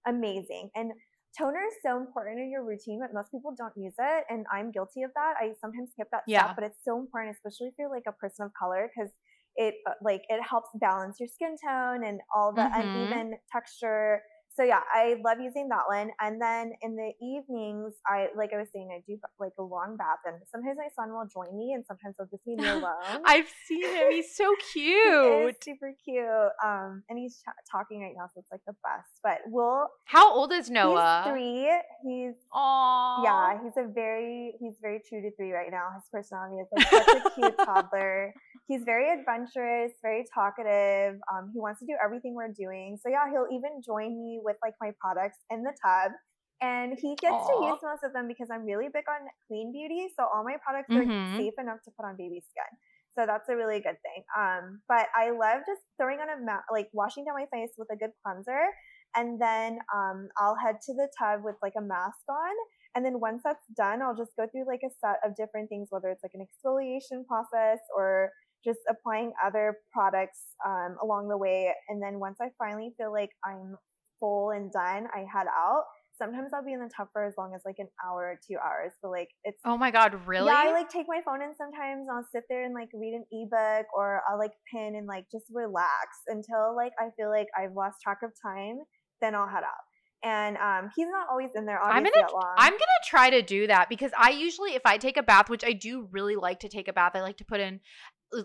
amazing. 0.07 0.69
And 0.75 0.91
toner 1.37 1.61
is 1.65 1.73
so 1.83 1.97
important 1.97 2.39
in 2.39 2.51
your 2.51 2.63
routine, 2.63 2.99
but 3.01 3.13
most 3.13 3.31
people 3.31 3.53
don't 3.57 3.73
use 3.75 3.95
it. 3.99 4.23
And 4.29 4.45
I'm 4.53 4.71
guilty 4.71 5.03
of 5.03 5.11
that. 5.15 5.33
I 5.39 5.53
sometimes 5.59 5.91
skip 5.91 6.07
that 6.11 6.23
yeah. 6.27 6.45
step, 6.45 6.55
but 6.55 6.63
it's 6.63 6.79
so 6.85 6.99
important, 6.99 7.35
especially 7.35 7.67
if 7.67 7.73
you're 7.79 7.91
like 7.91 8.05
a 8.07 8.13
person 8.13 8.45
of 8.45 8.51
color, 8.53 8.89
because 8.93 9.11
it 9.55 9.75
uh, 9.89 9.93
like 10.03 10.21
it 10.29 10.39
helps 10.47 10.69
balance 10.75 11.19
your 11.19 11.27
skin 11.27 11.55
tone 11.57 12.03
and 12.05 12.21
all 12.35 12.53
the 12.53 12.61
mm-hmm. 12.61 12.79
uneven 12.79 13.33
texture 13.51 14.21
so 14.57 14.63
yeah, 14.63 14.81
I 14.91 15.15
love 15.23 15.37
using 15.39 15.69
that 15.69 15.83
one. 15.87 16.09
And 16.19 16.41
then 16.41 16.71
in 16.81 16.95
the 16.95 17.11
evenings, 17.21 17.93
I 18.07 18.27
like 18.35 18.51
I 18.53 18.57
was 18.57 18.67
saying, 18.73 18.89
I 18.91 19.03
do 19.07 19.19
like 19.39 19.53
a 19.59 19.61
long 19.61 19.95
bath, 19.97 20.17
and 20.25 20.35
sometimes 20.51 20.77
my 20.77 20.89
son 20.95 21.13
will 21.13 21.27
join 21.31 21.55
me, 21.55 21.73
and 21.73 21.85
sometimes 21.85 22.15
he'll 22.17 22.25
just 22.25 22.41
leave 22.47 22.57
me 22.57 22.67
alone. 22.67 23.21
I've 23.23 23.47
seen 23.67 23.83
him; 23.83 24.11
he's 24.11 24.35
so 24.35 24.55
cute. 24.73 25.55
he 25.63 25.71
super 25.71 25.93
cute. 26.03 26.25
Um, 26.65 27.03
and 27.07 27.19
he's 27.19 27.37
ch- 27.37 27.69
talking 27.71 28.01
right 28.01 28.13
now, 28.17 28.25
so 28.33 28.39
it's 28.39 28.51
like 28.51 28.65
the 28.65 28.73
best. 28.83 29.21
But 29.21 29.39
we'll. 29.45 29.87
How 30.05 30.33
old 30.33 30.51
is 30.51 30.71
Noah? 30.71 31.21
He's 31.25 31.31
three. 31.31 31.71
He's. 32.03 32.33
Aww. 32.51 33.23
Yeah, 33.23 33.59
he's 33.63 33.77
a 33.77 33.87
very 33.87 34.55
he's 34.59 34.77
very 34.81 35.01
true 35.07 35.21
to 35.21 35.29
three 35.35 35.51
right 35.51 35.69
now. 35.69 35.89
His 35.93 36.09
personality 36.11 36.61
is 36.61 36.67
like 36.75 36.89
such 36.89 37.21
a 37.21 37.29
cute 37.35 37.57
toddler 37.63 38.33
he's 38.67 38.83
very 38.83 39.09
adventurous, 39.09 39.93
very 40.01 40.25
talkative. 40.33 41.19
Um, 41.31 41.49
he 41.53 41.59
wants 41.59 41.79
to 41.79 41.85
do 41.85 41.93
everything 42.03 42.35
we're 42.35 42.51
doing. 42.51 42.97
So 43.01 43.09
yeah, 43.09 43.29
he'll 43.31 43.47
even 43.51 43.81
join 43.83 44.21
me 44.21 44.39
with 44.47 44.55
like 44.63 44.79
my 44.79 44.95
products 45.03 45.43
in 45.51 45.67
the 45.67 45.75
tub. 45.83 46.15
And 46.63 46.97
he 46.97 47.13
gets 47.19 47.35
Aww. 47.35 47.51
to 47.51 47.55
use 47.67 47.79
most 47.83 48.01
of 48.01 48.15
them 48.15 48.25
because 48.27 48.47
I'm 48.49 48.65
really 48.65 48.87
big 48.87 49.05
on 49.05 49.27
clean 49.45 49.75
beauty. 49.75 50.07
So 50.17 50.25
all 50.25 50.47
my 50.47 50.55
products 50.63 50.89
mm-hmm. 50.89 51.11
are 51.11 51.37
safe 51.37 51.53
enough 51.59 51.83
to 51.85 51.91
put 51.91 52.07
on 52.07 52.15
baby 52.17 52.41
skin. 52.41 52.71
So 53.13 53.25
that's 53.27 53.49
a 53.49 53.55
really 53.55 53.81
good 53.81 53.97
thing. 54.01 54.23
Um, 54.37 54.81
but 54.87 55.07
I 55.13 55.31
love 55.31 55.61
just 55.67 55.81
throwing 55.99 56.17
on 56.17 56.29
a 56.29 56.39
mat, 56.43 56.61
like 56.71 56.87
washing 56.93 57.25
down 57.25 57.35
my 57.35 57.45
face 57.51 57.73
with 57.77 57.89
a 57.91 57.97
good 57.97 58.13
cleanser. 58.23 58.73
And 59.15 59.41
then 59.41 59.79
um, 59.93 60.29
I'll 60.37 60.55
head 60.55 60.77
to 60.85 60.93
the 60.93 61.09
tub 61.17 61.41
with 61.43 61.55
like 61.61 61.73
a 61.77 61.81
mask 61.81 62.25
on. 62.29 62.55
And 62.95 63.05
then 63.05 63.19
once 63.19 63.41
that's 63.43 63.65
done, 63.75 64.01
I'll 64.01 64.15
just 64.15 64.35
go 64.37 64.47
through 64.49 64.65
like 64.65 64.81
a 64.85 64.93
set 65.01 65.17
of 65.25 65.35
different 65.35 65.69
things, 65.69 65.87
whether 65.89 66.09
it's 66.09 66.23
like 66.23 66.33
an 66.33 66.45
exfoliation 66.45 67.25
process 67.25 67.79
or 67.95 68.31
just 68.63 68.79
applying 68.89 69.33
other 69.45 69.77
products 69.91 70.41
um, 70.65 70.97
along 71.01 71.29
the 71.29 71.37
way. 71.37 71.73
And 71.89 72.01
then 72.01 72.19
once 72.19 72.37
I 72.41 72.49
finally 72.57 72.93
feel 72.97 73.11
like 73.11 73.29
I'm 73.45 73.77
full 74.19 74.51
and 74.51 74.71
done, 74.71 75.07
I 75.13 75.19
head 75.19 75.47
out. 75.47 75.83
Sometimes 76.17 76.49
I'll 76.51 76.65
be 76.65 76.73
in 76.73 76.79
the 76.79 76.89
tub 76.95 77.09
for 77.13 77.25
as 77.25 77.35
long 77.37 77.53
as 77.53 77.61
like 77.63 77.75
an 77.77 77.89
hour 78.03 78.23
or 78.25 78.39
two 78.47 78.57
hours. 78.57 78.93
But 79.03 79.11
like 79.11 79.29
it's 79.43 79.59
oh 79.65 79.77
my 79.77 79.91
god, 79.91 80.15
really? 80.25 80.47
Yeah, 80.47 80.63
I 80.65 80.71
like 80.71 80.89
take 80.89 81.05
my 81.07 81.21
phone 81.23 81.43
in 81.43 81.53
sometimes. 81.55 82.07
I'll 82.11 82.25
sit 82.31 82.43
there 82.49 82.63
and 82.65 82.73
like 82.73 82.89
read 82.93 83.13
an 83.13 83.25
ebook 83.31 83.85
or 83.95 84.23
I'll 84.27 84.39
like 84.39 84.53
pin 84.73 84.95
and 84.95 85.05
like 85.05 85.25
just 85.31 85.45
relax 85.53 86.17
until 86.27 86.75
like 86.75 86.93
I 86.99 87.09
feel 87.15 87.29
like 87.29 87.47
I've 87.57 87.73
lost 87.73 88.01
track 88.01 88.19
of 88.23 88.31
time. 88.41 88.79
Then 89.21 89.35
I'll 89.35 89.47
head 89.47 89.63
out 89.63 89.85
and 90.23 90.57
um, 90.57 90.91
he's 90.95 91.07
not 91.07 91.27
always 91.29 91.49
in 91.55 91.65
there. 91.65 91.81
I'm 91.81 92.03
gonna 92.03 92.27
I'm 92.57 92.73
gonna 92.73 93.03
try 93.05 93.29
to 93.29 93.41
do 93.41 93.67
that 93.67 93.89
because 93.89 94.11
I 94.17 94.31
usually 94.31 94.71
if 94.71 94.81
I 94.85 94.97
take 94.97 95.17
a 95.17 95.23
bath, 95.23 95.49
which 95.49 95.63
I 95.63 95.73
do 95.73 96.07
really 96.11 96.35
like 96.35 96.59
to 96.61 96.69
take 96.69 96.87
a 96.87 96.93
bath, 96.93 97.11
I 97.15 97.21
like 97.21 97.37
to 97.37 97.45
put 97.45 97.59
in 97.59 97.79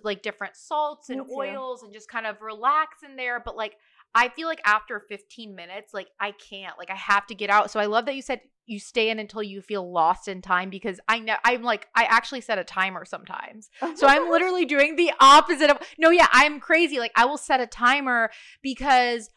like 0.05 0.23
different 0.23 0.55
salts 0.57 1.09
and 1.09 1.23
oils 1.37 1.83
and 1.83 1.93
just 1.93 2.09
kind 2.09 2.27
of 2.27 2.41
relax 2.41 2.99
in 3.05 3.17
there. 3.17 3.41
But 3.45 3.57
like 3.57 3.75
I 4.15 4.29
feel 4.29 4.47
like 4.47 4.61
after 4.65 5.01
15 5.09 5.55
minutes, 5.55 5.95
like 5.95 6.09
I 6.21 6.33
can't, 6.33 6.77
like 6.79 6.91
I 6.91 6.97
have 6.97 7.27
to 7.29 7.35
get 7.35 7.51
out. 7.51 7.71
So 7.71 7.81
I 7.81 7.87
love 7.87 8.07
that 8.07 8.15
you 8.15 8.23
said 8.23 8.41
you 8.67 8.79
stay 8.79 9.11
in 9.11 9.19
until 9.19 9.43
you 9.43 9.61
feel 9.61 9.91
lost 9.91 10.29
in 10.29 10.41
time 10.41 10.71
because 10.71 11.01
I 11.09 11.19
know 11.19 11.35
I'm 11.45 11.63
like 11.63 11.89
I 11.95 12.05
actually 12.05 12.43
set 12.43 12.59
a 12.59 12.65
timer 12.65 13.05
sometimes. 13.05 13.71
so 13.95 14.07
I'm 14.07 14.31
literally 14.31 14.65
doing 14.65 14.97
the 14.97 15.13
opposite 15.21 15.71
of 15.71 15.79
no, 15.99 16.11
yeah, 16.11 16.29
I'm 16.33 16.61
crazy. 16.61 16.99
Like 16.99 17.13
I 17.17 17.25
will 17.25 17.39
set 17.39 17.61
a 17.61 17.67
timer 17.67 18.31
because 18.63 19.31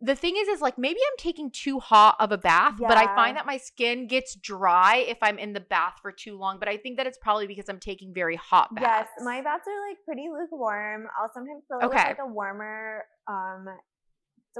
the 0.00 0.14
thing 0.14 0.34
is 0.36 0.48
is 0.48 0.60
like 0.60 0.76
maybe 0.76 0.98
i'm 1.00 1.16
taking 1.18 1.50
too 1.50 1.80
hot 1.80 2.16
of 2.20 2.30
a 2.30 2.36
bath 2.36 2.74
yeah. 2.78 2.86
but 2.86 2.98
i 2.98 3.06
find 3.14 3.36
that 3.36 3.46
my 3.46 3.56
skin 3.56 4.06
gets 4.06 4.34
dry 4.34 4.96
if 4.96 5.16
i'm 5.22 5.38
in 5.38 5.54
the 5.54 5.60
bath 5.60 5.94
for 6.02 6.12
too 6.12 6.36
long 6.36 6.58
but 6.58 6.68
i 6.68 6.76
think 6.76 6.98
that 6.98 7.06
it's 7.06 7.16
probably 7.16 7.46
because 7.46 7.66
i'm 7.68 7.80
taking 7.80 8.12
very 8.12 8.36
hot 8.36 8.74
baths 8.74 9.08
yes 9.16 9.24
my 9.24 9.40
baths 9.40 9.64
are 9.66 9.88
like 9.88 9.96
pretty 10.04 10.26
lukewarm 10.30 11.06
i'll 11.18 11.30
sometimes 11.32 11.62
fill 11.66 11.78
okay. 11.88 12.10
with 12.10 12.18
like 12.18 12.28
a 12.28 12.30
warmer 12.30 13.04
um 13.26 13.66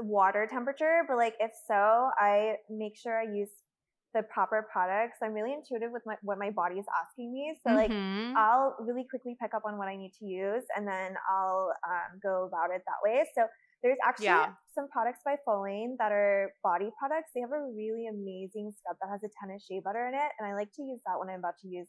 water 0.03 0.47
temperature 0.49 1.01
but 1.07 1.17
like 1.17 1.35
if 1.39 1.51
so 1.67 2.09
i 2.19 2.55
make 2.69 2.97
sure 2.97 3.19
i 3.19 3.23
use 3.23 3.49
the 4.13 4.23
proper 4.23 4.67
products 4.71 5.17
i'm 5.21 5.33
really 5.33 5.53
intuitive 5.53 5.91
with 5.91 6.01
my, 6.05 6.15
what 6.21 6.37
my 6.37 6.49
body 6.49 6.75
is 6.75 6.85
asking 7.03 7.33
me 7.33 7.53
so 7.65 7.73
like 7.73 7.91
mm-hmm. 7.91 8.35
i'll 8.37 8.75
really 8.79 9.05
quickly 9.09 9.35
pick 9.41 9.53
up 9.53 9.63
on 9.65 9.77
what 9.77 9.87
i 9.87 9.95
need 9.95 10.11
to 10.17 10.25
use 10.25 10.63
and 10.75 10.87
then 10.87 11.13
i'll 11.29 11.71
um, 11.85 12.19
go 12.23 12.47
about 12.47 12.73
it 12.73 12.81
that 12.85 13.01
way 13.03 13.23
so 13.35 13.43
there's 13.83 13.97
actually 14.05 14.33
yeah. 14.33 14.57
some 14.73 14.89
products 14.89 15.19
by 15.23 15.35
Follain 15.47 15.97
that 15.99 16.11
are 16.11 16.51
body 16.63 16.89
products. 16.97 17.29
They 17.35 17.41
have 17.41 17.53
a 17.53 17.61
really 17.77 18.09
amazing 18.09 18.73
scrub 18.73 18.97
that 19.01 19.09
has 19.09 19.21
a 19.21 19.29
ton 19.37 19.53
of 19.53 19.61
shea 19.61 19.81
butter 19.85 20.07
in 20.07 20.15
it, 20.15 20.31
and 20.39 20.49
I 20.49 20.55
like 20.55 20.73
to 20.75 20.81
use 20.81 21.01
that 21.05 21.19
when 21.19 21.29
I'm 21.29 21.39
about 21.39 21.61
to 21.61 21.67
use 21.67 21.87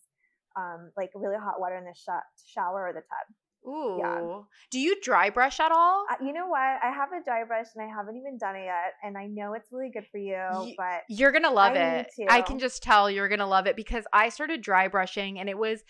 um, 0.56 0.92
like 0.96 1.10
really 1.14 1.40
hot 1.40 1.60
water 1.60 1.76
in 1.76 1.84
the 1.84 1.96
sh- 1.96 2.52
shower 2.52 2.88
or 2.88 2.92
the 2.92 3.00
tub. 3.00 3.26
Ooh. 3.66 3.98
Yeah. 3.98 4.40
Do 4.70 4.78
you 4.78 5.00
dry 5.00 5.30
brush 5.30 5.60
at 5.60 5.72
all? 5.72 6.04
Uh, 6.10 6.24
you 6.24 6.32
know 6.32 6.46
what? 6.46 6.60
I 6.60 6.90
have 6.94 7.10
a 7.12 7.22
dry 7.22 7.44
brush 7.44 7.66
and 7.74 7.84
I 7.84 7.88
haven't 7.88 8.16
even 8.16 8.38
done 8.38 8.56
it 8.56 8.64
yet. 8.64 8.94
And 9.02 9.16
I 9.18 9.26
know 9.26 9.54
it's 9.54 9.72
really 9.72 9.90
good 9.90 10.06
for 10.10 10.18
you, 10.18 10.74
but 10.76 11.02
you're 11.08 11.32
going 11.32 11.42
to 11.44 11.50
love 11.50 11.74
it. 11.74 12.10
I 12.28 12.40
can 12.40 12.58
just 12.58 12.82
tell 12.82 13.10
you're 13.10 13.28
going 13.28 13.40
to 13.40 13.46
love 13.46 13.66
it 13.66 13.76
because 13.76 14.04
I 14.12 14.28
started 14.28 14.62
dry 14.62 14.88
brushing 14.88 15.38
and 15.38 15.48
it 15.48 15.58
was 15.58 15.82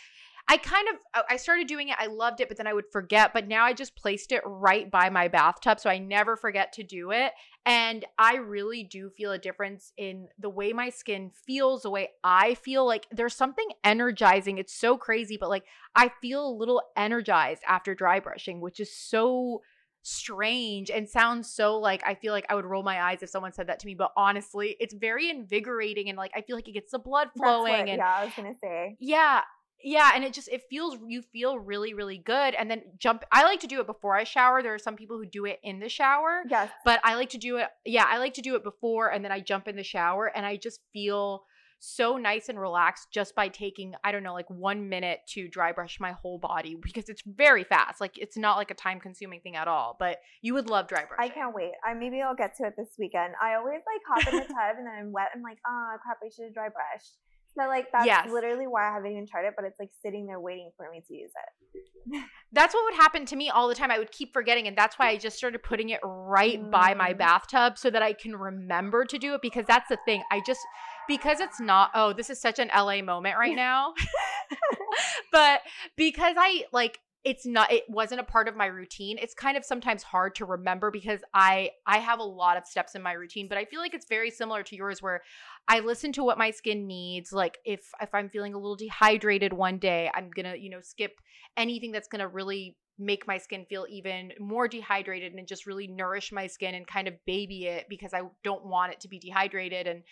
I 0.51 0.57
kind 0.57 0.89
of 0.89 1.25
I 1.29 1.37
started 1.37 1.67
doing 1.67 1.91
it. 1.91 1.97
I 1.99 2.07
loved 2.07 2.41
it, 2.41 2.49
but 2.49 2.57
then 2.57 2.67
I 2.67 2.73
would 2.73 2.91
forget. 2.91 3.35
But 3.35 3.47
now 3.47 3.65
I 3.65 3.75
just 3.75 3.95
placed 3.95 4.33
it 4.33 4.43
right 4.47 4.91
by 4.91 5.11
my 5.11 5.29
bathtub 5.29 5.79
so 5.79 5.91
I 5.91 5.99
never 5.99 6.37
forget 6.37 6.73
to 6.75 6.83
do 6.83 7.11
it. 7.11 7.33
And 7.67 8.07
I 8.19 8.37
really 8.37 8.83
do 8.83 9.11
feel 9.11 9.33
a 9.33 9.39
difference 9.39 9.93
in 9.99 10.29
the 10.39 10.49
way 10.49 10.73
my 10.73 10.89
skin 10.89 11.31
feels, 11.47 11.83
the 11.83 11.91
way 11.91 12.09
I 12.25 12.55
feel. 12.55 12.87
Like 12.87 13.07
there's 13.11 13.35
something 13.35 13.69
energizing. 13.85 14.57
It's 14.57 14.73
so 14.73 14.97
crazy, 14.97 15.37
but 15.37 15.51
like 15.51 15.65
I 15.95 16.11
feel 16.23 16.49
a 16.49 16.57
little 16.57 16.83
energized 16.97 17.63
after 17.67 17.95
dry 17.95 18.19
brushing, 18.19 18.61
which 18.61 18.81
is 18.81 18.95
so 18.97 19.61
strange 20.03 20.91
and 20.91 21.07
sounds 21.07 21.51
so 21.51 21.79
like 21.79 22.03
I 22.07 22.15
feel 22.15 22.33
like 22.33 22.47
I 22.49 22.55
would 22.55 22.65
roll 22.65 22.83
my 22.83 23.03
eyes 23.03 23.23
if 23.23 23.29
someone 23.29 23.53
said 23.53 23.67
that 23.67 23.81
to 23.81 23.87
me, 23.87 23.95
but 23.95 24.13
honestly, 24.17 24.77
it's 24.81 24.95
very 24.95 25.29
invigorating 25.29 26.09
and 26.09 26.17
like 26.17 26.31
I 26.35 26.41
feel 26.41 26.57
like 26.57 26.69
it 26.69 26.73
gets 26.73 26.93
the 26.93 26.99
blood 26.99 27.29
flowing 27.37 27.73
what, 27.73 27.89
and 27.89 27.99
yeah, 27.99 28.17
I 28.17 28.25
was 28.25 28.33
gonna 28.35 28.55
say. 28.59 28.97
Yeah, 28.99 29.43
yeah, 29.83 30.13
and 30.15 30.25
it 30.25 30.33
just 30.33 30.49
it 30.49 30.63
feels 30.69 30.97
you 31.07 31.23
feel 31.23 31.59
really 31.59 31.95
really 31.95 32.19
good 32.19 32.55
and 32.55 32.71
then 32.71 32.83
jump 32.99 33.25
I 33.31 33.45
like 33.45 33.61
to 33.61 33.67
do 33.67 33.81
it 33.81 33.87
before 33.87 34.17
I 34.17 34.25
shower. 34.25 34.63
There 34.63 34.75
are 34.75 34.79
some 34.79 34.97
people 34.97 35.17
who 35.17 35.27
do 35.27 35.45
it 35.45 35.61
in 35.63 35.79
the 35.79 35.89
shower. 35.89 36.43
Yes. 36.49 36.71
But 36.85 37.01
I 37.05 37.15
like 37.15 37.31
to 37.31 37.39
do 37.39 37.59
it 37.59 37.69
yeah, 37.85 38.07
I 38.09 38.19
like 38.19 38.35
to 38.35 38.43
do 38.43 38.57
it 38.57 38.65
before 38.65 39.13
and 39.13 39.25
then 39.25 39.33
I 39.33 39.41
jump 39.41 39.69
in 39.69 39.77
the 39.77 39.85
shower 39.85 40.33
and 40.35 40.45
I 40.45 40.57
just 40.57 40.81
feel 40.93 41.45
so 41.81 42.17
nice 42.17 42.49
and 42.49 42.59
relaxed 42.59 43.07
just 43.13 43.37
by 43.37 43.47
taking 43.47 43.95
I 44.03 44.11
don't 44.11 44.25
know 44.25 44.35
like 44.35 44.51
1 44.51 44.89
minute 44.89 45.21
to 45.29 45.47
dry 45.47 45.71
brush 45.71 46.01
my 46.01 46.11
whole 46.11 46.39
body 46.39 46.77
because 46.83 47.09
it's 47.09 47.23
very 47.25 47.63
fast. 47.63 48.01
Like 48.01 48.19
it's 48.19 48.37
not 48.37 48.57
like 48.57 48.73
a 48.73 48.75
time 48.75 48.99
consuming 48.99 49.41
thing 49.43 49.55
at 49.55 49.69
all, 49.69 49.97
but 49.99 50.19
you 50.43 50.55
would 50.55 50.69
love 50.69 50.89
dry 50.89 51.05
brush 51.05 51.21
I 51.21 51.29
can't 51.29 51.55
wait. 51.55 51.73
I 51.87 51.95
maybe 51.95 52.21
I'll 52.21 52.35
get 52.35 52.57
to 52.57 52.65
it 52.65 52.75
this 52.77 52.97
weekend. 52.99 53.35
I 53.41 53.55
always 53.55 53.81
like 53.87 54.25
hop 54.25 54.33
in 54.33 54.41
the 54.41 54.45
tub 54.55 54.77
and 54.77 54.87
then 54.89 54.95
I'm 54.99 55.13
wet. 55.13 55.29
I'm 55.33 55.43
like, 55.43 55.59
"Oh, 55.65 55.97
crap, 56.03 56.19
I 56.25 56.31
should 56.35 56.47
have 56.47 56.55
dry 56.55 56.69
brushed." 56.69 57.15
So 57.59 57.67
like 57.67 57.87
that's 57.93 58.07
yes. 58.07 58.29
literally 58.31 58.67
why 58.67 58.89
I 58.89 58.93
haven't 58.93 59.11
even 59.11 59.27
tried 59.27 59.47
it, 59.47 59.55
but 59.57 59.65
it's 59.65 59.79
like 59.81 59.91
sitting 60.03 60.27
there 60.27 60.41
waiting 60.41 60.71
for 60.77 60.91
me 60.91 61.03
to 61.09 61.15
use 61.15 61.31
it. 61.35 62.25
that's 62.53 62.73
what 62.73 62.85
would 62.85 62.95
happen 62.95 63.25
to 63.27 63.37
me 63.37 63.51
all 63.51 63.69
the 63.69 63.75
time. 63.75 63.91
I 63.91 63.99
would 63.99 64.13
keep 64.13 64.33
forgetting, 64.33 64.69
and 64.69 64.77
that's 64.77 64.99
why 64.99 65.09
I 65.09 65.17
just 65.17 65.37
started 65.37 65.63
putting 65.63 65.89
it 65.89 66.01
right 66.05 66.63
mm. 66.63 66.71
by 66.71 66.95
my 66.95 67.13
mm. 67.13 67.19
bathtub 67.19 67.77
so 67.77 67.91
that 67.91 68.03
I 68.03 68.13
can 68.13 68.37
remember 68.37 69.05
to 69.05 69.19
do 69.19 69.35
it. 69.35 69.43
Because 69.43 69.67
that's 69.67 69.89
the 69.89 69.99
thing. 70.05 70.23
I 70.31 70.41
just 70.47 70.61
because 71.09 71.41
it's 71.41 71.61
not. 71.61 71.91
Oh, 71.95 72.13
this 72.13 72.31
is 72.31 72.41
such 72.41 72.59
an 72.59 72.71
LA 72.75 73.03
moment 73.03 73.37
right 73.37 73.57
now. 73.57 73.95
but 75.33 75.61
because 75.97 76.35
I 76.39 76.65
like 76.73 77.01
it's 77.25 77.45
not 77.45 77.73
it 77.73 77.85
wasn't 77.89 78.21
a 78.21 78.25
part 78.25 78.47
of 78.47 78.55
my 78.57 78.67
routine 78.67 79.19
it's 79.21 79.35
kind 79.35 79.57
of 79.57 79.65
sometimes 79.65 80.05
hard 80.05 80.35
to 80.37 80.45
remember 80.45 80.91
because 80.91 81.21
i 81.35 81.69
i 81.87 81.99
have 81.99 82.21
a 82.21 82.25
lot 82.25 82.57
of 82.57 82.65
steps 82.65 82.95
in 82.95 83.03
my 83.03 83.13
routine 83.13 83.49
but 83.49 83.59
i 83.59 83.65
feel 83.65 83.81
like 83.81 83.93
it's 83.93 84.07
very 84.09 84.31
similar 84.31 84.63
to 84.63 84.77
yours 84.77 85.03
where 85.03 85.21
i 85.69 85.81
listen 85.81 86.13
to 86.13 86.25
what 86.25 86.39
my 86.39 86.51
skin 86.51 86.87
needs 86.87 87.33
like 87.33 87.59
if 87.65 87.81
if 88.01 88.15
i'm 88.15 88.29
feeling 88.29 88.55
a 88.55 88.59
little 88.59 88.77
dehydrated 88.77 89.53
one 89.53 89.79
day 89.79 90.11
i'm 90.15 90.31
gonna 90.31 90.55
you 90.57 90.71
know 90.71 90.81
skip 90.81 91.21
anything 91.57 91.93
that's 91.93 92.09
gonna 92.09 92.29
really 92.29 92.77
make 92.99 93.27
my 93.29 93.39
skin 93.39 93.65
feel 93.69 93.87
even 93.89 94.33
more 94.41 94.67
dehydrated 94.67 95.33
and 95.33 95.47
just 95.47 95.67
really 95.67 95.87
nourish 95.87 96.33
my 96.33 96.47
skin 96.47 96.75
and 96.75 96.87
kind 96.87 97.07
of 97.07 97.15
baby 97.27 97.67
it 97.67 97.87
because 97.89 98.13
i 98.13 98.21
don't 98.43 98.65
want 98.65 98.93
it 98.93 99.01
to 99.01 99.09
be 99.09 99.19
dehydrated 99.19 99.87
and 99.87 100.03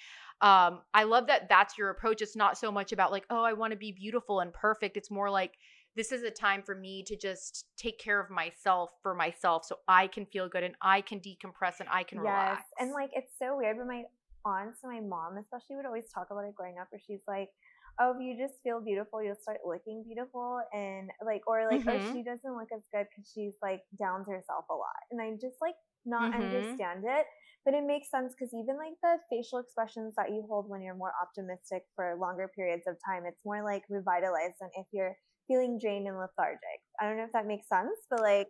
um 0.41 0.81
i 0.95 1.03
love 1.03 1.27
that 1.27 1.49
that's 1.49 1.77
your 1.77 1.91
approach 1.91 2.23
it's 2.23 2.37
not 2.37 2.57
so 2.57 2.71
much 2.71 2.93
about 2.93 3.11
like 3.11 3.25
oh 3.31 3.43
i 3.43 3.53
want 3.53 3.73
to 3.73 3.77
be 3.77 3.91
beautiful 3.91 4.41
and 4.41 4.53
perfect 4.53 4.97
it's 4.97 5.11
more 5.11 5.31
like 5.31 5.55
this 5.97 6.13
is 6.13 6.23
a 6.23 6.31
time 6.31 6.63
for 6.63 6.75
me 6.75 7.03
to 7.05 7.17
just 7.17 7.67
take 7.77 7.99
care 7.99 8.21
of 8.21 8.31
myself 8.31 8.91
for 9.03 9.15
myself 9.15 9.65
so 9.65 9.79
I 9.89 10.07
can 10.07 10.27
feel 10.27 10.49
good 10.49 10.63
and 10.63 10.75
I 10.83 11.01
can 11.01 11.21
decompress 11.21 11.81
and 11.81 11.89
I 11.91 12.03
can 12.03 12.19
yes. 12.19 12.25
relax. 12.25 12.63
And 12.79 12.93
like 12.93 13.11
it's 13.15 13.33
so 13.39 13.57
weird, 13.57 13.79
but 13.79 13.87
my 13.87 14.05
aunts 14.47 14.81
and 14.83 14.95
my 14.95 15.03
mom 15.03 15.37
especially 15.37 15.75
would 15.75 15.87
always 15.87 16.07
talk 16.15 16.29
about 16.31 16.47
it 16.47 16.55
growing 16.55 16.79
up 16.81 16.87
where 16.91 17.03
she's 17.03 17.27
like, 17.27 17.51
Oh, 17.99 18.13
if 18.13 18.21
you 18.21 18.37
just 18.37 18.61
feel 18.63 18.85
beautiful, 18.85 19.25
you'll 19.25 19.41
start 19.41 19.65
looking 19.65 20.05
beautiful 20.05 20.61
and 20.73 21.09
like 21.25 21.41
or 21.49 21.65
like, 21.65 21.81
oh, 21.89 21.97
mm-hmm. 21.97 22.09
oh 22.09 22.13
she 22.13 22.23
doesn't 22.23 22.55
look 22.55 22.69
as 22.71 22.85
good 22.93 23.09
because 23.11 23.27
she's 23.33 23.57
like 23.63 23.81
downs 23.99 24.29
herself 24.29 24.69
a 24.71 24.77
lot. 24.77 25.03
And 25.11 25.21
I 25.21 25.33
just 25.41 25.59
like 25.61 25.77
not 26.07 26.33
mm-hmm. 26.33 26.43
understand 26.43 27.05
it. 27.05 27.27
But 27.65 27.75
it 27.75 27.83
makes 27.83 28.11
sense 28.11 28.33
because 28.33 28.55
even 28.55 28.79
like 28.79 28.95
the 29.03 29.19
facial 29.29 29.59
expressions 29.59 30.15
that 30.17 30.31
you 30.31 30.47
hold 30.49 30.71
when 30.71 30.83
you're 30.83 30.95
more 30.95 31.13
optimistic 31.21 31.83
for 31.97 32.15
longer 32.21 32.49
periods 32.55 32.85
of 32.87 32.95
time, 33.05 33.25
it's 33.27 33.43
more 33.45 33.65
like 33.65 33.83
revitalized 33.91 34.55
than 34.61 34.71
if 34.77 34.87
you're 34.93 35.17
feeling 35.49 35.79
drained 35.83 36.07
and 36.07 36.17
lethargic. 36.17 36.79
I 37.01 37.09
don't 37.09 37.17
know 37.17 37.25
if 37.25 37.33
that 37.33 37.47
makes 37.47 37.69
sense, 37.69 37.97
but 38.09 38.21
like 38.21 38.49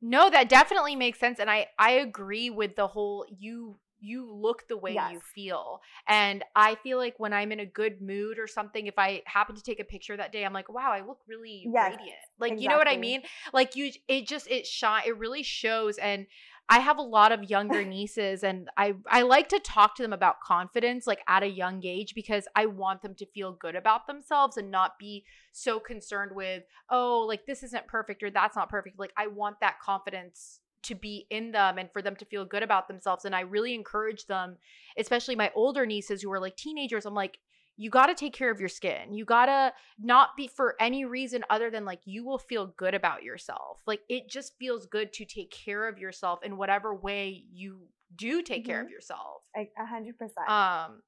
No, 0.00 0.30
that 0.30 0.48
definitely 0.48 0.94
makes 0.94 1.18
sense 1.18 1.40
and 1.40 1.50
I 1.50 1.66
I 1.78 1.92
agree 1.92 2.50
with 2.50 2.76
the 2.76 2.86
whole 2.86 3.26
you 3.36 3.80
you 4.02 4.30
look 4.30 4.66
the 4.68 4.76
way 4.76 4.94
yes. 4.94 5.12
you 5.12 5.20
feel. 5.20 5.80
And 6.08 6.44
I 6.56 6.74
feel 6.76 6.98
like 6.98 7.14
when 7.18 7.32
I'm 7.32 7.52
in 7.52 7.60
a 7.60 7.66
good 7.66 8.02
mood 8.02 8.38
or 8.38 8.46
something, 8.46 8.86
if 8.86 8.98
I 8.98 9.22
happen 9.26 9.54
to 9.54 9.62
take 9.62 9.80
a 9.80 9.84
picture 9.84 10.16
that 10.16 10.32
day, 10.32 10.44
I'm 10.44 10.52
like, 10.52 10.72
wow, 10.72 10.90
I 10.92 11.06
look 11.06 11.20
really 11.28 11.68
yes, 11.72 11.92
radiant. 11.92 12.18
Like, 12.38 12.52
exactly. 12.52 12.62
you 12.62 12.68
know 12.68 12.78
what 12.78 12.88
I 12.88 12.96
mean? 12.96 13.22
Like 13.52 13.76
you 13.76 13.92
it 14.08 14.26
just 14.26 14.50
it 14.50 14.66
shine 14.66 15.02
it 15.06 15.16
really 15.16 15.42
shows 15.42 15.98
and 15.98 16.26
I 16.68 16.78
have 16.78 16.96
a 16.98 17.02
lot 17.02 17.32
of 17.32 17.50
younger 17.50 17.84
nieces 17.96 18.42
and 18.42 18.68
I 18.76 18.94
I 19.08 19.22
like 19.22 19.48
to 19.50 19.58
talk 19.58 19.94
to 19.96 20.02
them 20.02 20.12
about 20.12 20.40
confidence 20.40 21.06
like 21.06 21.20
at 21.28 21.42
a 21.42 21.48
young 21.48 21.84
age 21.84 22.14
because 22.14 22.46
I 22.56 22.66
want 22.66 23.02
them 23.02 23.14
to 23.16 23.26
feel 23.26 23.52
good 23.52 23.76
about 23.76 24.06
themselves 24.06 24.56
and 24.56 24.70
not 24.70 24.98
be 24.98 25.24
so 25.52 25.78
concerned 25.78 26.32
with, 26.34 26.64
oh, 26.90 27.24
like 27.28 27.46
this 27.46 27.62
isn't 27.62 27.86
perfect 27.86 28.22
or 28.22 28.30
that's 28.30 28.56
not 28.56 28.70
perfect. 28.70 28.98
Like 28.98 29.12
I 29.16 29.26
want 29.26 29.60
that 29.60 29.80
confidence 29.80 30.60
to 30.84 30.94
be 30.94 31.26
in 31.30 31.52
them 31.52 31.78
and 31.78 31.90
for 31.92 32.02
them 32.02 32.16
to 32.16 32.24
feel 32.24 32.44
good 32.44 32.62
about 32.62 32.88
themselves 32.88 33.24
and 33.24 33.34
I 33.34 33.40
really 33.40 33.74
encourage 33.74 34.26
them, 34.26 34.56
especially 34.98 35.36
my 35.36 35.50
older 35.54 35.86
nieces 35.86 36.22
who 36.22 36.32
are 36.32 36.40
like 36.40 36.56
teenagers. 36.56 37.06
I'm 37.06 37.14
like 37.14 37.38
you 37.76 37.90
got 37.90 38.06
to 38.06 38.14
take 38.14 38.34
care 38.34 38.50
of 38.50 38.60
your 38.60 38.68
skin. 38.68 39.14
You 39.14 39.24
got 39.24 39.46
to 39.46 39.72
not 39.98 40.36
be 40.36 40.46
for 40.46 40.76
any 40.78 41.04
reason 41.04 41.42
other 41.48 41.70
than 41.70 41.84
like 41.84 42.00
you 42.04 42.24
will 42.24 42.38
feel 42.38 42.66
good 42.76 42.94
about 42.94 43.22
yourself. 43.22 43.80
Like 43.86 44.00
it 44.08 44.28
just 44.28 44.52
feels 44.58 44.86
good 44.86 45.12
to 45.14 45.24
take 45.24 45.50
care 45.50 45.88
of 45.88 45.98
yourself 45.98 46.40
in 46.44 46.56
whatever 46.56 46.94
way 46.94 47.44
you 47.50 47.88
do 48.14 48.42
take 48.42 48.62
mm-hmm. 48.62 48.70
care 48.70 48.82
of 48.82 48.90
yourself. 48.90 49.42
A 49.56 49.66
hundred 49.86 50.18
percent. 50.18 50.48
Um, 50.48 51.02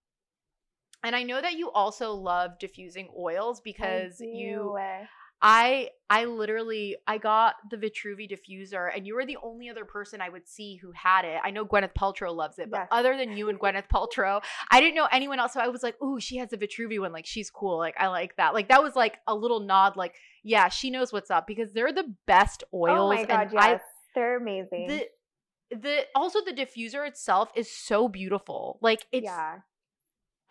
and 1.02 1.14
I 1.14 1.22
know 1.22 1.40
that 1.40 1.58
you 1.58 1.70
also 1.70 2.12
love 2.12 2.58
diffusing 2.58 3.08
oils 3.16 3.60
because 3.60 4.18
you 4.20 4.74
I 5.46 5.90
I 6.08 6.24
literally 6.24 6.96
I 7.06 7.18
got 7.18 7.56
the 7.70 7.76
Vitruvi 7.76 8.26
diffuser 8.30 8.90
and 8.94 9.06
you 9.06 9.14
were 9.14 9.26
the 9.26 9.36
only 9.42 9.68
other 9.68 9.84
person 9.84 10.22
I 10.22 10.30
would 10.30 10.48
see 10.48 10.76
who 10.76 10.90
had 10.92 11.26
it. 11.26 11.38
I 11.44 11.50
know 11.50 11.66
Gwyneth 11.66 11.94
Paltrow 11.94 12.34
loves 12.34 12.58
it, 12.58 12.70
but 12.70 12.78
yes. 12.78 12.88
other 12.90 13.14
than 13.14 13.36
you 13.36 13.50
and 13.50 13.60
Gwyneth 13.60 13.88
Paltrow, 13.92 14.42
I 14.70 14.80
didn't 14.80 14.94
know 14.94 15.06
anyone 15.12 15.38
else. 15.38 15.52
So 15.52 15.60
I 15.60 15.68
was 15.68 15.82
like, 15.82 16.00
"Ooh, 16.02 16.18
she 16.18 16.38
has 16.38 16.54
a 16.54 16.56
Vitruvi 16.56 16.98
one. 16.98 17.12
Like 17.12 17.26
she's 17.26 17.50
cool. 17.50 17.76
Like 17.76 17.94
I 18.00 18.06
like 18.06 18.36
that." 18.36 18.54
Like 18.54 18.68
that 18.68 18.82
was 18.82 18.96
like 18.96 19.18
a 19.26 19.34
little 19.34 19.60
nod 19.60 19.96
like, 19.96 20.14
"Yeah, 20.42 20.70
she 20.70 20.90
knows 20.90 21.12
what's 21.12 21.30
up 21.30 21.46
because 21.46 21.72
they're 21.74 21.92
the 21.92 22.14
best 22.26 22.64
oils." 22.72 23.12
Oh 23.12 23.14
my 23.14 23.24
god, 23.26 23.50
yes. 23.52 23.62
I, 23.62 23.80
they're 24.14 24.38
amazing. 24.38 24.86
The, 24.88 25.08
the 25.70 26.06
also 26.14 26.38
the 26.42 26.52
diffuser 26.52 27.06
itself 27.06 27.50
is 27.54 27.70
so 27.70 28.08
beautiful. 28.08 28.78
Like 28.80 29.04
it's 29.12 29.24
yeah. 29.24 29.58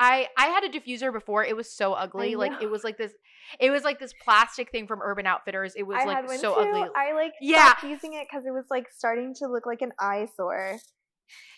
I 0.04 0.28
I 0.38 0.48
had 0.48 0.64
a 0.64 0.70
diffuser 0.70 1.14
before. 1.14 1.46
It 1.46 1.56
was 1.56 1.72
so 1.72 1.94
ugly. 1.94 2.36
Like 2.36 2.62
it 2.62 2.70
was 2.70 2.84
like 2.84 2.98
this. 2.98 3.14
It 3.60 3.70
was 3.70 3.84
like 3.84 4.00
this 4.00 4.14
plastic 4.14 4.72
thing 4.72 4.88
from 4.88 5.02
Urban 5.02 5.26
Outfitters. 5.26 5.74
It 5.76 5.84
was 5.84 5.98
I 6.02 6.06
like 6.06 6.30
so 6.40 6.56
too. 6.56 6.60
ugly. 6.60 6.90
I 6.96 7.14
like 7.14 7.34
yeah 7.42 7.74
using 7.84 8.14
it 8.14 8.28
because 8.30 8.46
it 8.46 8.52
was 8.52 8.66
like 8.70 8.90
starting 8.92 9.34
to 9.36 9.48
look 9.48 9.66
like 9.66 9.82
an 9.82 9.92
eyesore. 10.00 10.80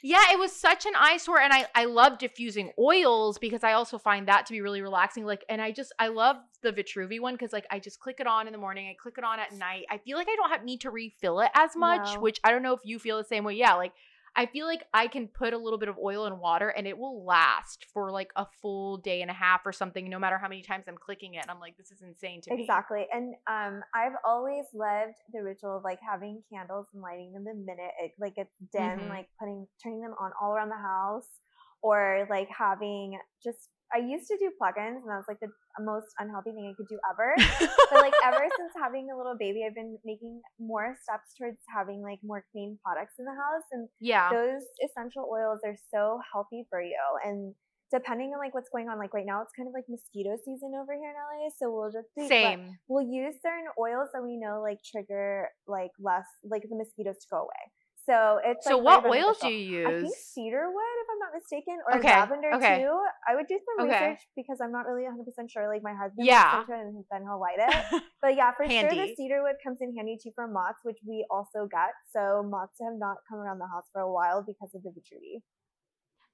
Yeah, 0.03 0.21
it 0.31 0.39
was 0.39 0.51
such 0.51 0.85
an 0.85 0.93
eyesore, 0.95 1.39
and 1.39 1.51
I 1.51 1.65
I 1.73 1.85
love 1.85 2.19
diffusing 2.19 2.71
oils 2.77 3.39
because 3.39 3.63
I 3.63 3.73
also 3.73 3.97
find 3.97 4.27
that 4.27 4.45
to 4.45 4.53
be 4.53 4.61
really 4.61 4.81
relaxing. 4.81 5.25
Like, 5.25 5.43
and 5.49 5.59
I 5.59 5.71
just 5.71 5.91
I 5.97 6.09
love 6.09 6.37
the 6.61 6.71
Vitruvi 6.71 7.19
one 7.19 7.33
because 7.33 7.51
like 7.51 7.65
I 7.71 7.79
just 7.79 7.99
click 7.99 8.17
it 8.19 8.27
on 8.27 8.45
in 8.47 8.53
the 8.53 8.59
morning, 8.59 8.87
I 8.87 8.95
click 9.01 9.15
it 9.17 9.23
on 9.23 9.39
at 9.39 9.51
night. 9.53 9.85
I 9.89 9.97
feel 9.97 10.17
like 10.17 10.29
I 10.29 10.35
don't 10.35 10.51
have 10.51 10.63
need 10.63 10.81
to 10.81 10.91
refill 10.91 11.39
it 11.39 11.49
as 11.55 11.75
much, 11.75 12.13
no. 12.13 12.21
which 12.21 12.39
I 12.43 12.51
don't 12.51 12.61
know 12.61 12.73
if 12.73 12.81
you 12.83 12.99
feel 12.99 13.17
the 13.17 13.23
same 13.23 13.43
way. 13.43 13.55
Yeah, 13.55 13.73
like 13.73 13.93
I 14.37 14.45
feel 14.47 14.65
like 14.65 14.83
I 14.93 15.07
can 15.07 15.27
put 15.27 15.53
a 15.53 15.57
little 15.57 15.79
bit 15.79 15.87
of 15.87 15.97
oil 15.97 16.25
in 16.25 16.39
water 16.39 16.67
and 16.69 16.85
it 16.85 16.97
will 16.97 17.23
last 17.25 17.85
for 17.93 18.11
like 18.11 18.31
a 18.35 18.45
full 18.61 18.97
day 18.97 19.21
and 19.21 19.31
a 19.31 19.33
half 19.33 19.61
or 19.65 19.71
something, 19.71 20.09
no 20.09 20.19
matter 20.19 20.37
how 20.37 20.49
many 20.49 20.61
times 20.61 20.85
I'm 20.87 20.97
clicking 20.97 21.35
it. 21.35 21.41
And 21.41 21.49
I'm 21.49 21.59
like, 21.59 21.77
this 21.77 21.91
is 21.91 22.01
insane 22.01 22.41
to 22.41 22.53
exactly. 22.53 22.57
me. 22.57 22.61
Exactly. 22.63 23.07
And 23.13 23.35
um, 23.47 23.83
I've 23.93 24.17
always 24.25 24.65
loved 24.73 25.15
the 25.33 25.41
ritual 25.41 25.77
of 25.77 25.83
like 25.83 25.99
having 26.07 26.43
candles 26.51 26.87
and 26.93 27.01
lighting 27.01 27.31
them 27.31 27.45
the 27.45 27.53
minute 27.53 27.91
it 28.01 28.11
like 28.19 28.33
it's 28.35 28.53
dim, 28.73 28.81
mm-hmm. 28.81 29.09
like 29.09 29.27
putting 29.39 29.67
turning 29.81 30.01
them 30.01 30.15
on 30.19 30.31
all 30.41 30.51
around 30.51 30.69
the 30.69 30.75
house, 30.75 31.29
or 31.81 32.27
like 32.29 32.49
having 32.49 33.17
just 33.43 33.69
I 33.95 33.99
used 33.99 34.27
to 34.27 34.37
do 34.37 34.51
plugins, 34.59 34.99
and 34.99 35.07
that 35.07 35.23
was 35.23 35.29
like 35.29 35.39
the 35.39 35.47
most 35.79 36.07
unhealthy 36.19 36.51
thing 36.51 36.67
I 36.67 36.75
could 36.75 36.91
do 36.91 36.99
ever. 37.09 37.33
but 37.91 38.01
like 38.01 38.13
ever 38.25 38.43
since 38.57 38.73
having 38.75 39.07
a 39.09 39.17
little 39.17 39.37
baby, 39.39 39.63
I've 39.65 39.75
been 39.75 39.97
making 40.03 40.41
more 40.59 40.95
steps 41.01 41.31
towards 41.39 41.59
having 41.73 42.01
like 42.01 42.19
more 42.21 42.43
clean 42.51 42.77
products 42.83 43.15
in 43.19 43.25
the 43.25 43.31
house, 43.31 43.63
and 43.71 43.87
yeah, 44.01 44.29
those 44.29 44.63
essential 44.83 45.29
oils 45.31 45.61
are 45.63 45.77
so 45.93 46.19
healthy 46.33 46.67
for 46.69 46.81
you. 46.81 46.99
And 47.23 47.55
depending 47.91 48.35
on 48.35 48.39
like 48.39 48.53
what's 48.53 48.69
going 48.69 48.89
on, 48.89 48.99
like 48.99 49.13
right 49.13 49.25
now, 49.25 49.41
it's 49.41 49.55
kind 49.55 49.67
of 49.67 49.73
like 49.73 49.85
mosquito 49.87 50.35
season 50.43 50.73
over 50.75 50.91
here 50.91 51.15
in 51.15 51.15
LA, 51.15 51.47
so 51.55 51.71
we'll 51.71 51.91
just 51.91 52.11
be, 52.17 52.27
same. 52.27 52.75
We'll 52.89 53.07
use 53.07 53.35
certain 53.41 53.71
oils 53.79 54.09
that 54.13 54.23
we 54.23 54.35
know 54.35 54.59
like 54.61 54.83
trigger 54.83 55.47
like 55.67 55.91
less 55.99 56.27
like 56.43 56.67
the 56.67 56.75
mosquitoes 56.75 57.15
to 57.23 57.27
go 57.31 57.37
away. 57.47 57.63
So 58.05 58.39
it's 58.45 58.67
so. 58.67 58.77
Like 58.77 59.03
what 59.03 59.11
oils 59.11 59.37
do 59.41 59.49
you 59.49 59.81
use? 59.81 59.87
I 59.87 60.01
think 60.01 60.15
cedarwood, 60.15 60.95
if 61.01 61.07
I'm 61.09 61.19
not 61.19 61.33
mistaken, 61.33 61.77
or 61.89 61.97
okay. 61.97 62.13
lavender 62.13 62.53
okay. 62.53 62.85
too. 62.85 62.93
I 63.27 63.35
would 63.35 63.47
do 63.47 63.57
some 63.65 63.87
okay. 63.87 64.13
research 64.13 64.21
because 64.35 64.61
I'm 64.61 64.71
not 64.71 64.85
really 64.85 65.03
100 65.03 65.25
percent 65.25 65.49
sure. 65.49 65.67
Like 65.67 65.81
my 65.81 65.93
husband, 65.93 66.27
yeah, 66.27 66.61
and 66.69 67.03
then 67.09 67.21
he'll 67.23 67.41
light 67.41 67.57
it. 67.57 68.03
but 68.21 68.35
yeah, 68.35 68.51
for 68.53 68.69
sure, 68.69 68.89
the 68.89 69.15
cedarwood 69.17 69.57
comes 69.63 69.79
in 69.81 69.95
handy 69.95 70.17
too 70.21 70.31
for 70.35 70.47
moths, 70.47 70.81
which 70.83 70.99
we 71.05 71.25
also 71.31 71.65
get. 71.65 71.97
So 72.13 72.45
moths 72.45 72.77
have 72.79 72.97
not 72.97 73.17
come 73.27 73.39
around 73.39 73.57
the 73.57 73.67
house 73.67 73.89
for 73.91 74.01
a 74.01 74.11
while 74.11 74.45
because 74.45 74.69
of 74.75 74.83
the 74.83 74.93
Vitruvi. 74.93 75.41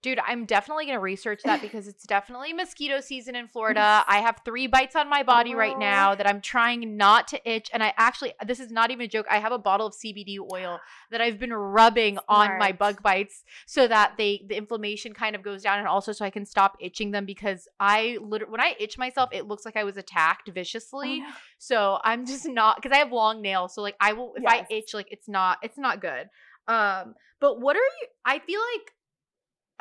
Dude, 0.02 0.20
I'm 0.26 0.46
definitely 0.46 0.86
going 0.86 0.98
to 0.98 1.02
research 1.02 1.42
that 1.44 1.62
because 1.62 1.88
it's 1.88 2.06
definitely 2.06 2.54
mosquito 2.54 3.02
season 3.02 3.36
in 3.36 3.48
Florida. 3.48 4.04
I 4.08 4.18
have 4.18 4.42
three 4.44 4.66
bites 4.66 4.96
on 4.96 5.08
my 5.08 5.22
body 5.22 5.54
right 5.54 5.78
now 5.78 6.16
that 6.16 6.28
I'm 6.28 6.42
trying 6.42 6.98
not 6.98 7.28
to 7.28 7.50
itch. 7.50 7.70
And 7.72 7.84
I 7.84 7.94
actually, 7.98 8.34
this 8.44 8.60
is 8.60 8.72
not 8.72 8.90
even 8.90 9.06
a 9.06 9.08
joke. 9.08 9.28
I 9.30 9.38
have 9.38 9.52
a 9.52 9.60
bottle 9.60 9.86
of 9.86 9.94
CBD 9.94 10.40
oil 10.40 10.80
that 11.12 11.22
I've 11.22 11.38
been 11.38 11.54
rubbing 11.54 12.18
Smart. 12.26 12.52
on 12.52 12.58
my 12.58 12.72
bug 12.72 13.04
bites 13.04 13.44
so 13.68 13.88
that 13.88 14.14
they, 14.18 14.44
the 14.48 14.58
inflammation 14.58 15.14
kind 15.14 15.36
of 15.36 15.44
goes 15.44 15.62
down 15.62 15.78
and 15.78 15.88
also 15.88 16.14
so 16.14 16.26
I 16.26 16.32
can 16.32 16.48
stop 16.48 16.78
itching 16.80 17.12
them 17.12 17.26
because 17.26 17.68
I 17.80 18.18
literally, 18.22 18.54
when 18.54 18.62
I 18.62 18.76
itch 18.80 18.98
myself, 18.98 19.30
it 19.32 19.46
looks 19.46 19.66
like 19.66 19.78
I 19.78 19.84
was 19.84 19.98
attacked 19.98 20.50
viciously. 20.50 21.22
Oh, 21.24 21.34
So 21.60 22.00
I'm 22.04 22.26
just 22.26 22.48
not, 22.48 22.78
because 22.78 22.92
I 22.92 22.98
have 22.98 23.12
long 23.12 23.44
nails. 23.44 23.76
So 23.76 23.84
like 23.84 23.98
I 24.02 24.14
will, 24.14 24.34
if 24.36 24.42
yes. 24.42 24.66
I 24.68 24.74
itch, 24.74 24.96
like 24.96 25.10
it's 25.12 25.30
not, 25.30 25.60
it's 25.62 25.78
not 25.78 26.02
good. 26.02 26.28
Um, 26.68 27.14
but 27.40 27.62
what 27.62 27.76
are 27.76 27.80
you, 27.80 28.08
I 28.26 28.40
feel 28.40 28.60
like, 28.74 28.94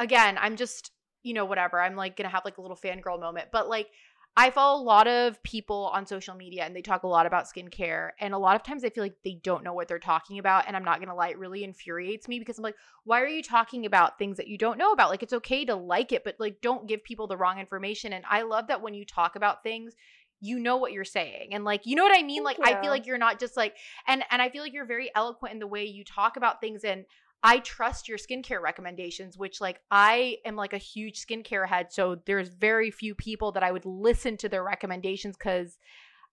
again, 0.00 0.38
I'm 0.40 0.56
just, 0.56 0.90
you 1.22 1.34
know, 1.34 1.44
whatever. 1.44 1.80
I'm 1.80 1.94
like 1.94 2.16
gonna 2.16 2.30
have 2.30 2.44
like 2.44 2.58
a 2.58 2.62
little 2.62 2.76
fangirl 2.76 3.20
moment. 3.20 3.48
But 3.52 3.68
like 3.68 3.88
I 4.36 4.50
follow 4.50 4.80
a 4.80 4.84
lot 4.84 5.06
of 5.06 5.42
people 5.42 5.90
on 5.92 6.06
social 6.06 6.34
media 6.34 6.64
and 6.64 6.74
they 6.74 6.82
talk 6.82 7.02
a 7.02 7.08
lot 7.08 7.26
about 7.26 7.46
skincare. 7.46 8.10
And 8.20 8.32
a 8.32 8.38
lot 8.38 8.56
of 8.56 8.62
times 8.62 8.84
I 8.84 8.90
feel 8.90 9.04
like 9.04 9.16
they 9.24 9.38
don't 9.42 9.64
know 9.64 9.74
what 9.74 9.88
they're 9.88 9.98
talking 9.98 10.38
about. 10.38 10.64
And 10.66 10.76
I'm 10.76 10.84
not 10.84 11.00
gonna 11.00 11.14
lie, 11.14 11.28
it 11.28 11.38
really 11.38 11.62
infuriates 11.62 12.26
me 12.28 12.38
because 12.38 12.56
I'm 12.56 12.64
like, 12.64 12.76
why 13.04 13.20
are 13.20 13.28
you 13.28 13.42
talking 13.42 13.86
about 13.86 14.18
things 14.18 14.38
that 14.38 14.48
you 14.48 14.56
don't 14.56 14.78
know 14.78 14.92
about? 14.92 15.10
Like 15.10 15.22
it's 15.22 15.32
okay 15.34 15.64
to 15.66 15.74
like 15.74 16.12
it, 16.12 16.24
but 16.24 16.36
like 16.38 16.60
don't 16.62 16.88
give 16.88 17.04
people 17.04 17.26
the 17.26 17.36
wrong 17.36 17.58
information. 17.58 18.12
And 18.12 18.24
I 18.28 18.42
love 18.42 18.68
that 18.68 18.82
when 18.82 18.94
you 18.94 19.04
talk 19.04 19.36
about 19.36 19.62
things, 19.62 19.94
you 20.40 20.58
know 20.58 20.78
what 20.78 20.92
you're 20.92 21.04
saying 21.04 21.52
and 21.52 21.64
like 21.64 21.84
you 21.84 21.94
know 21.94 22.02
what 22.02 22.18
i 22.18 22.22
mean 22.22 22.42
Thank 22.42 22.58
like 22.58 22.70
you. 22.70 22.74
i 22.74 22.80
feel 22.80 22.90
like 22.90 23.06
you're 23.06 23.18
not 23.18 23.38
just 23.38 23.58
like 23.58 23.76
and 24.06 24.24
and 24.30 24.40
i 24.40 24.48
feel 24.48 24.62
like 24.62 24.72
you're 24.72 24.86
very 24.86 25.10
eloquent 25.14 25.52
in 25.52 25.60
the 25.60 25.66
way 25.66 25.84
you 25.84 26.02
talk 26.02 26.36
about 26.36 26.62
things 26.62 26.82
and 26.82 27.04
I 27.42 27.60
trust 27.60 28.08
your 28.08 28.18
skincare 28.18 28.60
recommendations, 28.60 29.38
which 29.38 29.60
like 29.60 29.80
I 29.90 30.38
am 30.44 30.56
like 30.56 30.72
a 30.72 30.78
huge 30.78 31.24
skincare 31.24 31.66
head. 31.66 31.92
So 31.92 32.18
there's 32.26 32.48
very 32.48 32.90
few 32.90 33.14
people 33.14 33.52
that 33.52 33.62
I 33.62 33.72
would 33.72 33.86
listen 33.86 34.36
to 34.38 34.48
their 34.48 34.62
recommendations 34.62 35.36
because 35.36 35.78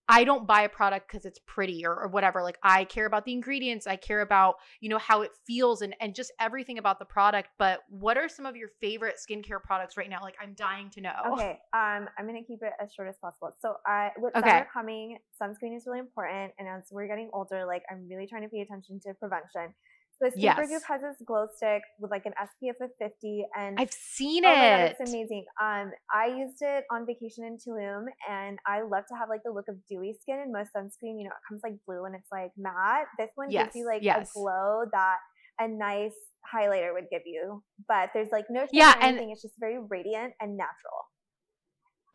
I 0.10 0.24
don't 0.24 0.48
buy 0.48 0.62
a 0.62 0.70
product 0.70 1.10
because 1.10 1.26
it's 1.26 1.40
pretty 1.46 1.86
or, 1.86 1.94
or, 1.94 2.08
whatever. 2.08 2.42
Like 2.42 2.58
I 2.64 2.86
care 2.86 3.06
about 3.06 3.26
the 3.26 3.34
ingredients. 3.34 3.88
I 3.88 3.98
care 3.98 4.22
about, 4.22 4.56
you 4.80 4.88
know, 4.88 4.98
how 4.98 5.22
it 5.22 5.32
feels 5.46 5.82
and, 5.82 5.94
and 6.00 6.16
just 6.16 6.32
everything 6.40 6.78
about 6.78 6.98
the 6.98 7.06
product. 7.06 7.50
But 7.60 7.80
what 7.90 8.18
are 8.18 8.30
some 8.30 8.46
of 8.46 8.56
your 8.56 8.70
favorite 8.80 9.16
skincare 9.18 9.62
products 9.62 9.98
right 9.98 10.10
now? 10.10 10.20
Like 10.22 10.36
I'm 10.42 10.54
dying 10.54 10.90
to 10.92 11.02
know. 11.02 11.12
Okay. 11.34 11.60
Um, 11.74 12.08
I'm 12.18 12.26
gonna 12.26 12.44
keep 12.48 12.60
it 12.62 12.72
as 12.82 12.94
short 12.94 13.10
as 13.10 13.18
possible. 13.22 13.52
So 13.62 13.76
I 13.86 14.12
with 14.18 14.34
okay. 14.38 14.50
summer 14.50 14.68
coming, 14.74 15.18
sunscreen 15.42 15.76
is 15.76 15.84
really 15.86 16.00
important. 16.00 16.54
And 16.58 16.70
as 16.70 16.88
we're 16.90 17.08
getting 17.08 17.30
older, 17.34 17.66
like 17.66 17.84
I'm 17.92 18.08
really 18.10 18.28
trying 18.28 18.44
to 18.44 18.50
pay 18.50 18.62
attention 18.62 19.02
to 19.02 19.14
prevention. 19.16 19.74
The 20.20 20.30
Supergoop 20.30 20.70
yes. 20.70 20.84
has 20.88 21.02
this 21.02 21.18
glow 21.26 21.46
stick 21.56 21.84
with 22.00 22.10
like 22.10 22.26
an 22.26 22.34
SPF 22.42 22.84
of 22.84 22.90
50 22.98 23.46
and 23.56 23.80
I've 23.80 23.92
seen 23.92 24.46
oh 24.46 24.52
it. 24.52 24.56
God, 24.56 24.96
it's 25.00 25.10
amazing. 25.12 25.46
Um 25.62 25.92
I 26.12 26.28
used 26.28 26.58
it 26.62 26.86
on 26.92 27.06
vacation 27.06 27.44
in 27.46 27.58
Tulum 27.58 28.06
and 28.28 28.58
I 28.66 28.82
love 28.82 29.04
to 29.10 29.16
have 29.16 29.30
like 29.30 29.42
the 29.46 29.52
look 29.52 29.66
of 29.70 29.76
dewy 29.88 30.18
skin 30.20 30.40
and 30.40 30.52
most 30.52 30.72
sunscreen, 30.76 31.20
you 31.20 31.26
know, 31.26 31.30
it 31.30 31.46
comes 31.48 31.62
like 31.64 31.74
blue 31.86 32.06
and 32.06 32.16
it's 32.16 32.32
like 32.32 32.52
matte. 32.58 33.08
This 33.20 33.30
one 33.36 33.52
yes. 33.52 33.66
gives 33.66 33.76
you 33.76 33.86
like 33.86 34.02
yes. 34.02 34.32
a 34.32 34.40
glow 34.40 34.86
that 34.92 35.18
a 35.60 35.68
nice 35.68 36.16
highlighter 36.54 36.94
would 36.94 37.10
give 37.12 37.24
you. 37.26 37.64
But 37.88 38.10
there's 38.14 38.30
like 38.32 38.46
no 38.50 38.66
yeah, 38.72 38.98
or 38.98 39.04
anything. 39.04 39.24
And- 39.26 39.32
it's 39.34 39.42
just 39.44 39.56
very 39.60 39.78
radiant 39.80 40.34
and 40.42 40.58
natural. 40.58 41.06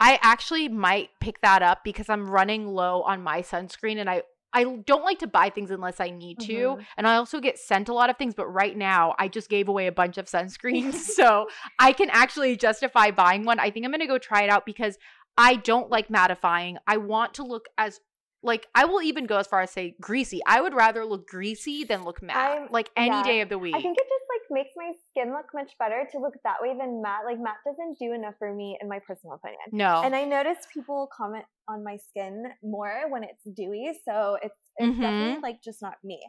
I 0.01 0.19
actually 0.21 0.69
might 0.69 1.11
pick 1.21 1.41
that 1.43 1.63
up 1.63 1.85
because 1.85 2.09
I'm 2.09 2.29
running 2.29 2.67
low 2.67 3.03
on 3.03 3.23
my 3.23 3.41
sunscreen 3.41 3.99
and 3.99 4.11
I 4.11 4.23
I 4.55 4.65
don't 4.65 5.05
like 5.05 5.19
to 5.21 5.27
buy 5.27 5.51
things 5.51 5.71
unless 5.71 6.01
I 6.01 6.11
need 6.11 6.41
to. 6.41 6.53
Mm-hmm. 6.53 6.83
And 6.97 7.07
I 7.07 7.17
also 7.17 7.41
get 7.41 7.59
sent 7.59 7.89
a 7.89 7.95
lot 7.95 8.11
of 8.11 8.19
things, 8.19 8.35
but 8.35 8.47
right 8.47 8.77
now 8.77 9.15
I 9.19 9.29
just 9.29 9.49
gave 9.49 9.69
away 9.69 9.87
a 9.87 9.93
bunch 9.93 10.19
of 10.19 10.27
sunscreens. 10.27 10.95
so 10.95 11.49
I 11.79 11.93
can 11.93 12.11
actually 12.11 12.57
justify 12.57 13.11
buying 13.11 13.45
one. 13.45 13.59
I 13.59 13.71
think 13.71 13.85
I'm 13.85 13.91
going 13.91 14.01
to 14.01 14.07
go 14.07 14.19
try 14.19 14.43
it 14.43 14.51
out 14.51 14.67
because 14.67 14.99
I 15.37 15.57
don't 15.57 15.91
like 15.91 16.09
mattifying. 16.09 16.77
I 16.87 16.99
want 16.99 17.35
to 17.35 17.45
look 17.45 17.69
as 17.79 18.01
like 18.43 18.67
I 18.75 18.85
will 18.85 19.03
even 19.03 19.27
go 19.27 19.39
as 19.39 19.47
far 19.47 19.63
as 19.63 19.71
say 19.71 19.95
greasy. 20.01 20.41
I 20.47 20.61
would 20.61 20.75
rather 20.75 21.05
look 21.05 21.29
greasy 21.29 21.85
than 21.85 22.05
look 22.05 22.23
matte. 22.23 22.63
I'm, 22.63 22.69
like 22.71 22.91
any 22.97 23.09
yeah. 23.09 23.23
day 23.23 23.41
of 23.41 23.49
the 23.49 23.59
week. 23.59 23.75
I 23.75 23.81
think 23.81 23.97
it 23.97 24.05
just 24.05 24.25
makes 24.53 24.71
my 24.77 24.93
skin 25.11 25.33
look 25.33 25.47
much 25.55 25.73
better 25.79 26.07
to 26.13 26.19
look 26.19 26.35
that 26.45 26.57
way 26.61 26.77
than 26.79 27.03
matte. 27.03 27.25
Like 27.25 27.39
matte 27.41 27.57
doesn't 27.67 27.99
do 27.99 28.13
enough 28.13 28.35
for 28.39 28.55
me 28.55 28.79
in 28.81 28.89
my 28.89 29.01
personal 29.07 29.35
opinion. 29.35 29.61
No. 29.73 30.03
And 30.05 30.15
I 30.15 30.25
noticed 30.25 30.69
people 30.73 31.09
comment 31.17 31.45
on 31.69 31.83
my 31.83 31.97
skin 31.97 32.45
more 32.63 33.05
when 33.09 33.25
it's 33.25 33.43
dewy, 33.57 33.93
so 34.07 34.37
it's 34.43 34.55
it's 34.77 34.93
mm-hmm. 34.93 35.03
definitely 35.03 35.41
like 35.43 35.63
just 35.63 35.83
not 35.83 35.95
me. 36.05 36.21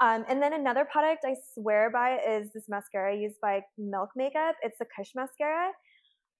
Um, 0.00 0.24
and 0.28 0.42
then 0.42 0.52
another 0.52 0.84
product 0.84 1.24
I 1.24 1.34
swear 1.54 1.90
by 1.90 2.18
is 2.18 2.52
this 2.52 2.64
mascara 2.68 3.16
used 3.16 3.36
by 3.42 3.60
Milk 3.78 4.10
Makeup. 4.16 4.56
It's 4.62 4.78
the 4.78 4.86
Kush 4.96 5.10
mascara. 5.14 5.70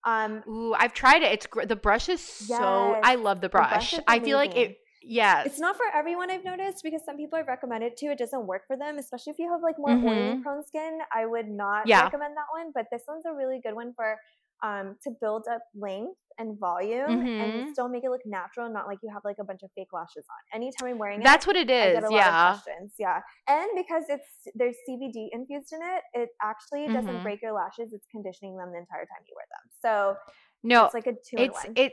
Um, 0.04 0.42
Ooh, 0.48 0.74
I've 0.74 0.94
tried 0.94 1.22
it. 1.22 1.32
It's 1.32 1.46
gr- 1.46 1.66
the 1.66 1.76
brush 1.76 2.08
is 2.08 2.46
yes, 2.48 2.58
so. 2.58 3.00
I 3.02 3.16
love 3.16 3.40
the 3.40 3.48
brush. 3.48 3.90
The 3.90 3.96
brush 3.98 4.04
I 4.08 4.20
feel 4.24 4.36
like 4.36 4.56
it 4.56 4.78
Yes. 5.02 5.46
It's 5.46 5.58
not 5.58 5.76
for 5.76 5.86
everyone 5.94 6.30
I've 6.30 6.44
noticed 6.44 6.82
because 6.82 7.02
some 7.04 7.16
people 7.16 7.38
I've 7.38 7.48
recommended 7.48 7.96
to, 7.98 8.06
it 8.06 8.18
doesn't 8.18 8.46
work 8.46 8.62
for 8.66 8.76
them, 8.76 8.98
especially 8.98 9.32
if 9.32 9.38
you 9.38 9.50
have 9.50 9.62
like 9.62 9.76
more 9.78 9.90
mm-hmm. 9.90 10.06
oily 10.06 10.42
prone 10.42 10.64
skin. 10.64 10.98
I 11.14 11.26
would 11.26 11.48
not 11.48 11.86
yeah. 11.86 12.02
recommend 12.04 12.36
that 12.36 12.46
one, 12.52 12.72
but 12.74 12.86
this 12.92 13.02
one's 13.08 13.24
a 13.26 13.32
really 13.32 13.60
good 13.62 13.74
one 13.74 13.92
for 13.94 14.16
um 14.62 14.96
to 15.02 15.10
build 15.22 15.46
up 15.50 15.62
length 15.74 16.18
and 16.38 16.58
volume 16.58 17.08
mm-hmm. 17.08 17.26
and 17.26 17.72
still 17.72 17.88
make 17.88 18.04
it 18.04 18.10
look 18.10 18.20
natural, 18.26 18.70
not 18.70 18.86
like 18.86 18.98
you 19.02 19.10
have 19.12 19.22
like 19.24 19.36
a 19.40 19.44
bunch 19.44 19.62
of 19.62 19.70
fake 19.74 19.88
lashes 19.92 20.24
on. 20.28 20.60
Anytime 20.60 20.88
I'm 20.88 20.98
wearing 20.98 21.20
it, 21.20 21.24
that's 21.24 21.46
what 21.46 21.56
it 21.56 21.70
is. 21.70 22.04
yeah. 22.10 22.58
Yeah. 22.98 23.20
And 23.48 23.68
because 23.76 24.04
it's 24.08 24.48
there's 24.54 24.76
CBD 24.88 25.28
infused 25.32 25.72
in 25.72 25.80
it, 25.82 26.02
it 26.14 26.28
actually 26.42 26.88
doesn't 26.88 27.06
mm-hmm. 27.06 27.22
break 27.22 27.42
your 27.42 27.52
lashes. 27.52 27.92
It's 27.92 28.06
conditioning 28.10 28.56
them 28.56 28.70
the 28.72 28.78
entire 28.78 29.04
time 29.04 29.22
you 29.28 29.34
wear 29.36 29.46
them. 29.50 29.70
So 29.80 30.16
no, 30.62 30.86
it's 30.86 30.94
like 30.94 31.06
a 31.06 31.12
two 31.12 31.42
it's. 31.42 31.66
It 31.76 31.92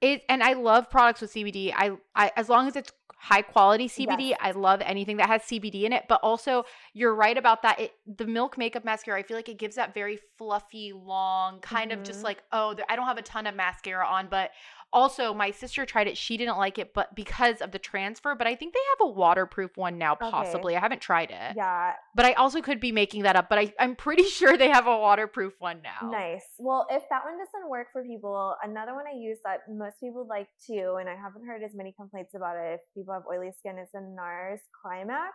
it 0.00 0.22
and 0.28 0.42
I 0.42 0.54
love 0.54 0.90
products 0.90 1.20
with 1.20 1.32
CBD. 1.32 1.72
I, 1.74 1.92
I 2.14 2.32
as 2.36 2.48
long 2.48 2.66
as 2.66 2.76
it's 2.76 2.92
high 3.20 3.42
quality 3.42 3.86
CBD, 3.86 4.30
yes. 4.30 4.38
I 4.40 4.52
love 4.52 4.80
anything 4.82 5.18
that 5.18 5.28
has 5.28 5.42
CBD 5.42 5.82
in 5.82 5.92
it. 5.92 6.04
But 6.08 6.20
also, 6.22 6.64
you're 6.94 7.14
right 7.14 7.36
about 7.36 7.60
that. 7.62 7.78
It 7.78 7.92
the 8.06 8.26
Milk 8.26 8.56
Makeup 8.56 8.84
mascara, 8.84 9.18
I 9.18 9.22
feel 9.22 9.36
like 9.36 9.50
it 9.50 9.58
gives 9.58 9.76
that 9.76 9.92
very 9.92 10.18
fluffy, 10.38 10.92
long 10.94 11.60
kind 11.60 11.90
mm-hmm. 11.90 12.00
of 12.00 12.06
just 12.06 12.20
mm-hmm. 12.20 12.26
like 12.26 12.42
oh, 12.52 12.74
I 12.88 12.96
don't 12.96 13.06
have 13.06 13.18
a 13.18 13.22
ton 13.22 13.46
of 13.46 13.54
mascara 13.54 14.06
on, 14.06 14.28
but 14.30 14.52
also, 14.92 15.32
my 15.32 15.50
sister 15.50 15.86
tried 15.86 16.08
it. 16.08 16.16
She 16.16 16.36
didn't 16.36 16.58
like 16.58 16.78
it, 16.78 16.92
but 16.94 17.14
because 17.14 17.60
of 17.60 17.70
the 17.70 17.78
transfer. 17.78 18.34
But 18.34 18.46
I 18.46 18.54
think 18.56 18.74
they 18.74 18.80
have 18.98 19.08
a 19.08 19.10
waterproof 19.10 19.76
one 19.76 19.98
now, 19.98 20.14
possibly. 20.14 20.72
Okay. 20.72 20.78
I 20.78 20.80
haven't 20.80 21.00
tried 21.00 21.30
it. 21.30 21.56
Yeah. 21.56 21.92
But 22.14 22.26
I 22.26 22.32
also 22.34 22.60
could 22.60 22.80
be 22.80 22.92
making 22.92 23.22
that 23.22 23.36
up. 23.36 23.48
But 23.48 23.58
I, 23.58 23.74
I'm 23.78 23.94
pretty 23.94 24.24
sure 24.28 24.56
they 24.56 24.68
have 24.68 24.86
a 24.86 24.98
waterproof 24.98 25.54
one 25.60 25.80
now. 25.82 26.08
Nice. 26.10 26.44
Well, 26.58 26.86
if 26.90 27.02
that 27.10 27.24
one 27.24 27.38
doesn't 27.38 27.68
work 27.68 27.88
for 27.92 28.02
people, 28.02 28.56
another 28.62 28.94
one 28.94 29.04
I 29.06 29.16
use 29.16 29.38
that 29.44 29.60
most 29.68 30.00
people 30.00 30.26
like 30.28 30.48
too, 30.66 30.96
and 30.98 31.08
I 31.08 31.14
haven't 31.14 31.46
heard 31.46 31.62
as 31.62 31.74
many 31.74 31.92
complaints 31.92 32.34
about 32.34 32.56
it 32.56 32.74
if 32.74 32.80
people 32.94 33.14
have 33.14 33.24
oily 33.30 33.52
skin, 33.58 33.78
is 33.78 33.88
the 33.92 34.00
NARS 34.00 34.60
Climax. 34.82 35.34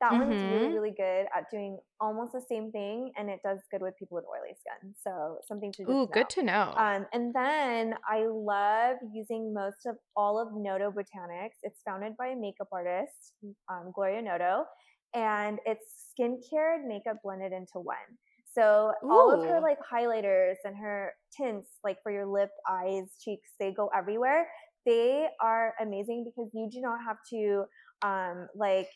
That 0.00 0.12
mm-hmm. 0.12 0.30
one's 0.30 0.42
really, 0.42 0.72
really 0.74 0.94
good 0.96 1.26
at 1.36 1.50
doing 1.50 1.78
almost 2.00 2.32
the 2.32 2.42
same 2.48 2.70
thing, 2.70 3.10
and 3.16 3.28
it 3.28 3.40
does 3.44 3.58
good 3.70 3.82
with 3.82 3.94
people 3.98 4.14
with 4.14 4.24
oily 4.26 4.54
skin. 4.54 4.94
So 5.02 5.38
something 5.46 5.72
to 5.72 5.84
do. 5.84 5.90
Ooh, 5.90 6.08
good 6.12 6.28
to 6.30 6.42
know. 6.42 6.72
Um, 6.76 7.06
and 7.12 7.34
then 7.34 7.94
I 8.08 8.26
love 8.28 8.96
using 9.12 9.52
most 9.52 9.86
of 9.86 9.96
all 10.16 10.40
of 10.40 10.48
Noto 10.54 10.92
Botanics. 10.92 11.58
It's 11.62 11.80
founded 11.84 12.16
by 12.16 12.28
a 12.28 12.36
makeup 12.36 12.68
artist, 12.72 13.34
um, 13.68 13.90
Gloria 13.92 14.22
Noto, 14.22 14.64
and 15.14 15.58
it's 15.66 16.12
skincare 16.14 16.76
and 16.76 16.86
makeup 16.86 17.16
blended 17.24 17.52
into 17.52 17.80
one. 17.82 17.96
So 18.56 18.92
Ooh. 19.04 19.10
all 19.10 19.32
of 19.32 19.48
her 19.48 19.60
like 19.60 19.78
highlighters 19.92 20.56
and 20.64 20.76
her 20.76 21.12
tints, 21.36 21.68
like 21.84 21.98
for 22.02 22.12
your 22.12 22.26
lip, 22.26 22.50
eyes, 22.70 23.14
cheeks, 23.22 23.50
they 23.58 23.72
go 23.72 23.90
everywhere. 23.96 24.46
They 24.86 25.26
are 25.40 25.74
amazing 25.80 26.24
because 26.24 26.50
you 26.54 26.68
do 26.72 26.80
not 26.80 26.98
have 27.06 27.16
to 27.30 27.64
um, 28.02 28.48
like 28.56 28.88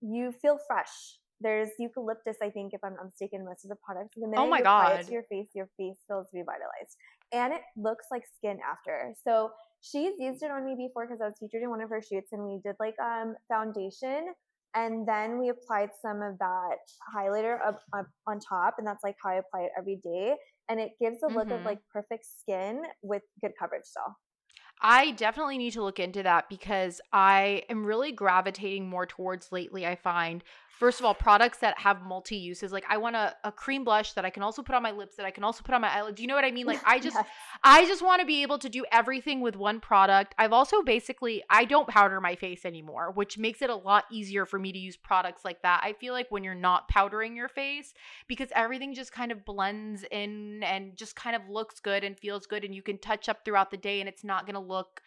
you 0.00 0.32
feel 0.40 0.58
fresh. 0.66 1.18
There's 1.40 1.70
eucalyptus, 1.78 2.36
I 2.42 2.50
think, 2.50 2.72
if 2.72 2.80
I'm 2.84 2.94
not 2.94 3.06
mistaken, 3.06 3.44
most 3.44 3.64
of 3.64 3.70
the 3.70 3.76
products. 3.84 4.14
The 4.16 4.28
minute 4.28 4.40
oh 4.40 4.46
my 4.46 4.58
you 4.58 4.64
god! 4.64 4.86
Apply 4.86 5.00
it 5.00 5.06
to 5.06 5.12
your 5.12 5.24
face, 5.24 5.48
your 5.54 5.68
face 5.76 5.98
feels 6.06 6.28
revitalized, 6.32 6.96
and 7.32 7.52
it 7.52 7.62
looks 7.76 8.06
like 8.10 8.22
skin 8.36 8.58
after. 8.62 9.12
So 9.26 9.50
she's 9.80 10.12
used 10.18 10.42
it 10.42 10.50
on 10.50 10.64
me 10.64 10.76
before 10.78 11.06
because 11.06 11.20
I 11.20 11.26
was 11.26 11.34
featured 11.40 11.62
in 11.62 11.70
one 11.70 11.82
of 11.82 11.90
her 11.90 12.00
shoots, 12.00 12.30
and 12.32 12.44
we 12.44 12.60
did 12.64 12.76
like 12.78 12.94
um 13.02 13.34
foundation, 13.48 14.32
and 14.74 15.06
then 15.06 15.40
we 15.40 15.48
applied 15.48 15.90
some 16.00 16.22
of 16.22 16.38
that 16.38 16.78
highlighter 17.14 17.58
up, 17.66 17.80
up 17.92 18.06
on 18.28 18.38
top, 18.38 18.74
and 18.78 18.86
that's 18.86 19.02
like 19.02 19.16
how 19.22 19.30
I 19.30 19.34
apply 19.34 19.62
it 19.62 19.72
every 19.76 20.00
day, 20.02 20.34
and 20.68 20.78
it 20.78 20.92
gives 21.00 21.18
a 21.24 21.26
look 21.26 21.48
mm-hmm. 21.48 21.54
of 21.54 21.64
like 21.64 21.78
perfect 21.92 22.24
skin 22.24 22.82
with 23.02 23.22
good 23.40 23.52
coverage 23.58 23.84
still. 23.84 24.14
I 24.80 25.12
definitely 25.12 25.58
need 25.58 25.72
to 25.72 25.82
look 25.82 26.00
into 26.00 26.22
that 26.22 26.48
because 26.48 27.00
I 27.12 27.62
am 27.68 27.84
really 27.84 28.12
gravitating 28.12 28.88
more 28.88 29.06
towards 29.06 29.52
lately, 29.52 29.86
I 29.86 29.94
find, 29.94 30.42
first 30.78 31.00
of 31.00 31.06
all, 31.06 31.14
products 31.14 31.58
that 31.58 31.78
have 31.78 32.02
multi 32.02 32.36
uses. 32.36 32.72
Like 32.72 32.84
I 32.88 32.96
want 32.96 33.14
a, 33.14 33.34
a 33.44 33.52
cream 33.52 33.84
blush 33.84 34.12
that 34.14 34.24
I 34.24 34.30
can 34.30 34.42
also 34.42 34.62
put 34.62 34.74
on 34.74 34.82
my 34.82 34.90
lips, 34.90 35.16
that 35.16 35.26
I 35.26 35.30
can 35.30 35.44
also 35.44 35.62
put 35.62 35.74
on 35.74 35.80
my 35.80 35.94
eyelids. 35.94 36.16
Do 36.16 36.22
you 36.22 36.28
know 36.28 36.34
what 36.34 36.44
I 36.44 36.50
mean? 36.50 36.66
Like 36.66 36.80
I 36.84 36.98
just 36.98 37.16
yes. 37.18 37.26
I 37.62 37.86
just 37.86 38.02
want 38.02 38.20
to 38.20 38.26
be 38.26 38.42
able 38.42 38.58
to 38.58 38.68
do 38.68 38.84
everything 38.90 39.40
with 39.40 39.56
one 39.56 39.80
product. 39.80 40.34
I've 40.38 40.52
also 40.52 40.82
basically 40.82 41.42
I 41.48 41.64
don't 41.64 41.86
powder 41.86 42.20
my 42.20 42.34
face 42.34 42.64
anymore, 42.64 43.12
which 43.14 43.38
makes 43.38 43.62
it 43.62 43.70
a 43.70 43.76
lot 43.76 44.04
easier 44.10 44.46
for 44.46 44.58
me 44.58 44.72
to 44.72 44.78
use 44.78 44.96
products 44.96 45.44
like 45.44 45.62
that. 45.62 45.82
I 45.84 45.92
feel 45.92 46.14
like 46.14 46.30
when 46.30 46.42
you're 46.42 46.54
not 46.54 46.88
powdering 46.88 47.36
your 47.36 47.48
face, 47.48 47.94
because 48.26 48.48
everything 48.54 48.94
just 48.94 49.12
kind 49.12 49.30
of 49.30 49.44
blends 49.44 50.04
in 50.10 50.62
and 50.62 50.96
just 50.96 51.16
kind 51.16 51.36
of 51.36 51.42
looks 51.48 51.80
good 51.80 52.02
and 52.02 52.18
feels 52.18 52.46
good 52.46 52.64
and 52.64 52.74
you 52.74 52.82
can 52.82 52.98
touch 52.98 53.28
up 53.28 53.44
throughout 53.44 53.70
the 53.70 53.76
day 53.76 54.00
and 54.00 54.08
it's 54.08 54.24
not 54.24 54.46
gonna 54.46 54.60
look 54.60 55.02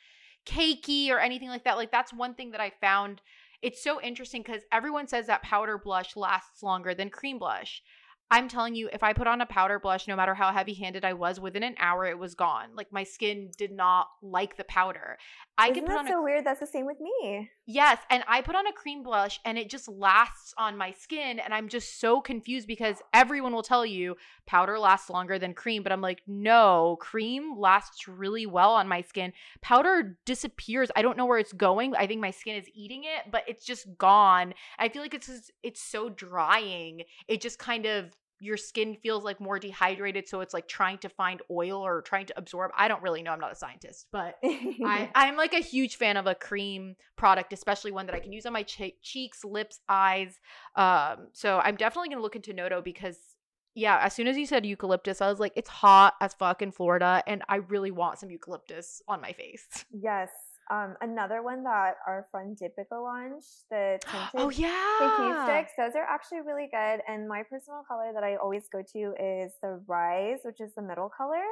cakey 0.45 1.09
or 1.09 1.19
anything 1.19 1.49
like 1.49 1.63
that. 1.63 1.77
Like 1.77 1.91
that's 1.91 2.13
one 2.13 2.35
thing 2.35 2.51
that 2.51 2.61
I 2.61 2.71
found 2.81 3.21
it's 3.65 3.83
so 3.83 3.99
interesting 3.99 4.43
because 4.43 4.61
everyone 4.71 5.07
says 5.07 5.25
that 5.25 5.41
powder 5.41 5.79
blush 5.79 6.15
lasts 6.15 6.61
longer 6.61 6.93
than 6.93 7.09
cream 7.09 7.39
blush. 7.39 7.81
I'm 8.29 8.47
telling 8.47 8.75
you, 8.75 8.89
if 8.93 9.01
I 9.01 9.11
put 9.13 9.25
on 9.25 9.41
a 9.41 9.45
powder 9.47 9.79
blush, 9.79 10.07
no 10.07 10.15
matter 10.15 10.35
how 10.35 10.51
heavy 10.51 10.75
handed 10.75 11.03
I 11.03 11.13
was, 11.13 11.39
within 11.39 11.63
an 11.63 11.73
hour 11.79 12.05
it 12.05 12.19
was 12.19 12.35
gone. 12.35 12.75
Like 12.75 12.93
my 12.93 13.03
skin 13.03 13.49
did 13.57 13.71
not 13.71 14.07
like 14.21 14.55
the 14.55 14.65
powder. 14.65 15.17
I 15.57 15.69
Isn't 15.69 15.85
can 15.85 15.85
put 15.85 15.97
on 15.97 16.07
so 16.07 16.19
a, 16.19 16.23
weird. 16.23 16.45
That's 16.45 16.59
the 16.59 16.67
same 16.67 16.85
with 16.85 16.99
me. 16.99 17.49
Yes, 17.67 17.97
and 18.11 18.23
I 18.27 18.41
put 18.41 18.55
on 18.55 18.67
a 18.67 18.71
cream 18.71 19.01
blush 19.01 19.39
and 19.43 19.57
it 19.57 19.71
just 19.71 19.87
lasts 19.87 20.53
on 20.55 20.77
my 20.77 20.91
skin, 20.91 21.39
and 21.39 21.51
I'm 21.51 21.67
just 21.67 21.99
so 21.99 22.21
confused 22.21 22.67
because 22.67 23.01
everyone 23.11 23.53
will 23.53 23.63
tell 23.63 23.83
you 23.83 24.17
powder 24.45 24.77
lasts 24.77 25.09
longer 25.09 25.39
than 25.39 25.55
cream, 25.55 25.81
but 25.81 25.91
I'm 25.91 26.01
like, 26.01 26.21
no, 26.27 26.97
cream 27.01 27.57
lasts 27.57 28.07
really 28.07 28.45
well 28.45 28.73
on 28.75 28.87
my 28.87 29.01
skin. 29.01 29.33
Powder 29.61 30.15
disappears. 30.25 30.91
I 30.95 31.01
don't 31.01 31.17
know 31.17 31.25
where 31.25 31.39
it's 31.39 31.53
going. 31.53 31.95
I 31.95 32.05
think 32.05 32.21
my 32.21 32.29
skin 32.29 32.55
is 32.55 32.69
eating 32.75 33.03
it, 33.03 33.31
but 33.31 33.43
it's 33.47 33.65
just 33.65 33.97
gone. 33.97 34.53
I 34.77 34.89
feel 34.89 35.01
like 35.01 35.15
it's 35.15 35.27
just, 35.27 35.51
it's 35.63 35.81
so 35.81 36.09
drying. 36.09 37.01
It 37.27 37.41
just 37.41 37.57
kind 37.57 37.87
of 37.87 38.15
your 38.39 38.57
skin 38.57 38.95
feels 38.95 39.23
like 39.23 39.39
more 39.39 39.59
dehydrated 39.59 40.27
so 40.27 40.41
it's 40.41 40.53
like 40.53 40.67
trying 40.67 40.97
to 40.97 41.09
find 41.09 41.41
oil 41.49 41.85
or 41.85 42.01
trying 42.01 42.25
to 42.25 42.37
absorb 42.37 42.71
i 42.77 42.87
don't 42.87 43.01
really 43.01 43.23
know 43.23 43.31
i'm 43.31 43.39
not 43.39 43.51
a 43.51 43.55
scientist 43.55 44.07
but 44.11 44.37
I, 44.43 45.09
i'm 45.15 45.37
like 45.37 45.53
a 45.53 45.59
huge 45.59 45.95
fan 45.95 46.17
of 46.17 46.27
a 46.27 46.35
cream 46.35 46.95
product 47.15 47.53
especially 47.53 47.91
one 47.91 48.05
that 48.07 48.15
i 48.15 48.19
can 48.19 48.33
use 48.33 48.45
on 48.45 48.53
my 48.53 48.63
cheeks 48.63 49.43
lips 49.43 49.79
eyes 49.87 50.39
um, 50.75 51.27
so 51.33 51.59
i'm 51.59 51.75
definitely 51.75 52.09
going 52.09 52.17
to 52.17 52.23
look 52.23 52.35
into 52.35 52.53
noto 52.53 52.81
because 52.81 53.17
yeah 53.73 53.99
as 54.01 54.13
soon 54.13 54.27
as 54.27 54.37
you 54.37 54.45
said 54.45 54.65
eucalyptus 54.65 55.21
i 55.21 55.29
was 55.29 55.39
like 55.39 55.53
it's 55.55 55.69
hot 55.69 56.13
as 56.21 56.33
fuck 56.33 56.61
in 56.61 56.71
florida 56.71 57.23
and 57.27 57.43
i 57.49 57.55
really 57.55 57.91
want 57.91 58.19
some 58.19 58.29
eucalyptus 58.29 59.01
on 59.07 59.21
my 59.21 59.31
face. 59.31 59.85
Yes 59.91 60.29
Um, 60.71 60.95
another 61.01 61.43
one 61.43 61.63
that 61.63 61.95
our 62.07 62.27
friend 62.31 62.57
Deepika 62.57 62.99
launched, 62.99 63.69
the 63.69 63.99
tinted 64.01 64.29
oh 64.33 64.49
yeah, 64.49 65.45
sticks. 65.45 65.73
Those 65.77 65.95
are 65.95 66.03
actually 66.03 66.41
really 66.41 66.67
good. 66.71 67.01
And 67.07 67.27
my 67.27 67.43
personal 67.43 67.83
color 67.87 68.11
that 68.13 68.23
I 68.23 68.37
always 68.37 68.63
go 68.71 68.81
to 68.81 69.13
is 69.19 69.51
the 69.61 69.79
Rise, 69.85 70.39
which 70.43 70.59
is 70.59 70.73
the 70.75 70.81
middle 70.81 71.09
color. 71.15 71.43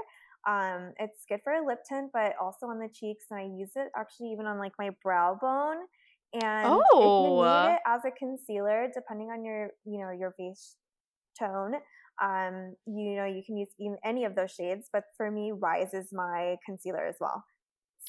Um, 0.48 0.94
it's 1.00 1.26
good 1.30 1.42
for 1.44 1.54
a 1.54 1.66
lip 1.66 1.80
tint, 1.88 2.10
but 2.12 2.34
also 2.42 2.66
on 2.66 2.80
the 2.80 2.90
cheeks, 2.90 3.26
and 3.30 3.40
I 3.40 3.44
use 3.44 3.72
it 3.76 3.90
actually 3.96 4.32
even 4.32 4.48
on 4.48 4.58
like 4.58 4.74
my 4.80 4.90
brow 5.04 5.38
bone. 5.40 5.86
And 6.34 6.66
oh. 6.68 6.82
if 6.88 7.46
you 7.46 7.70
need 7.70 7.76
it 7.76 7.82
as 7.86 8.02
a 8.06 8.12
concealer, 8.18 8.90
depending 8.94 9.30
on 9.30 9.46
your 9.46 9.70
you 9.86 10.00
know 10.00 10.10
your 10.10 10.32
face 10.32 10.76
tone, 11.40 11.76
um, 12.20 12.76
you 12.88 13.16
know 13.16 13.26
you 13.26 13.44
can 13.46 13.58
use 13.58 13.70
any 14.04 14.26
of 14.26 14.34
those 14.36 14.52
shades. 14.52 14.90
But 14.92 15.04
for 15.18 15.30
me, 15.30 15.52
Rise 15.52 15.94
is 15.94 16.08
my 16.12 16.56
concealer 16.66 17.06
as 17.06 17.18
well. 17.20 17.44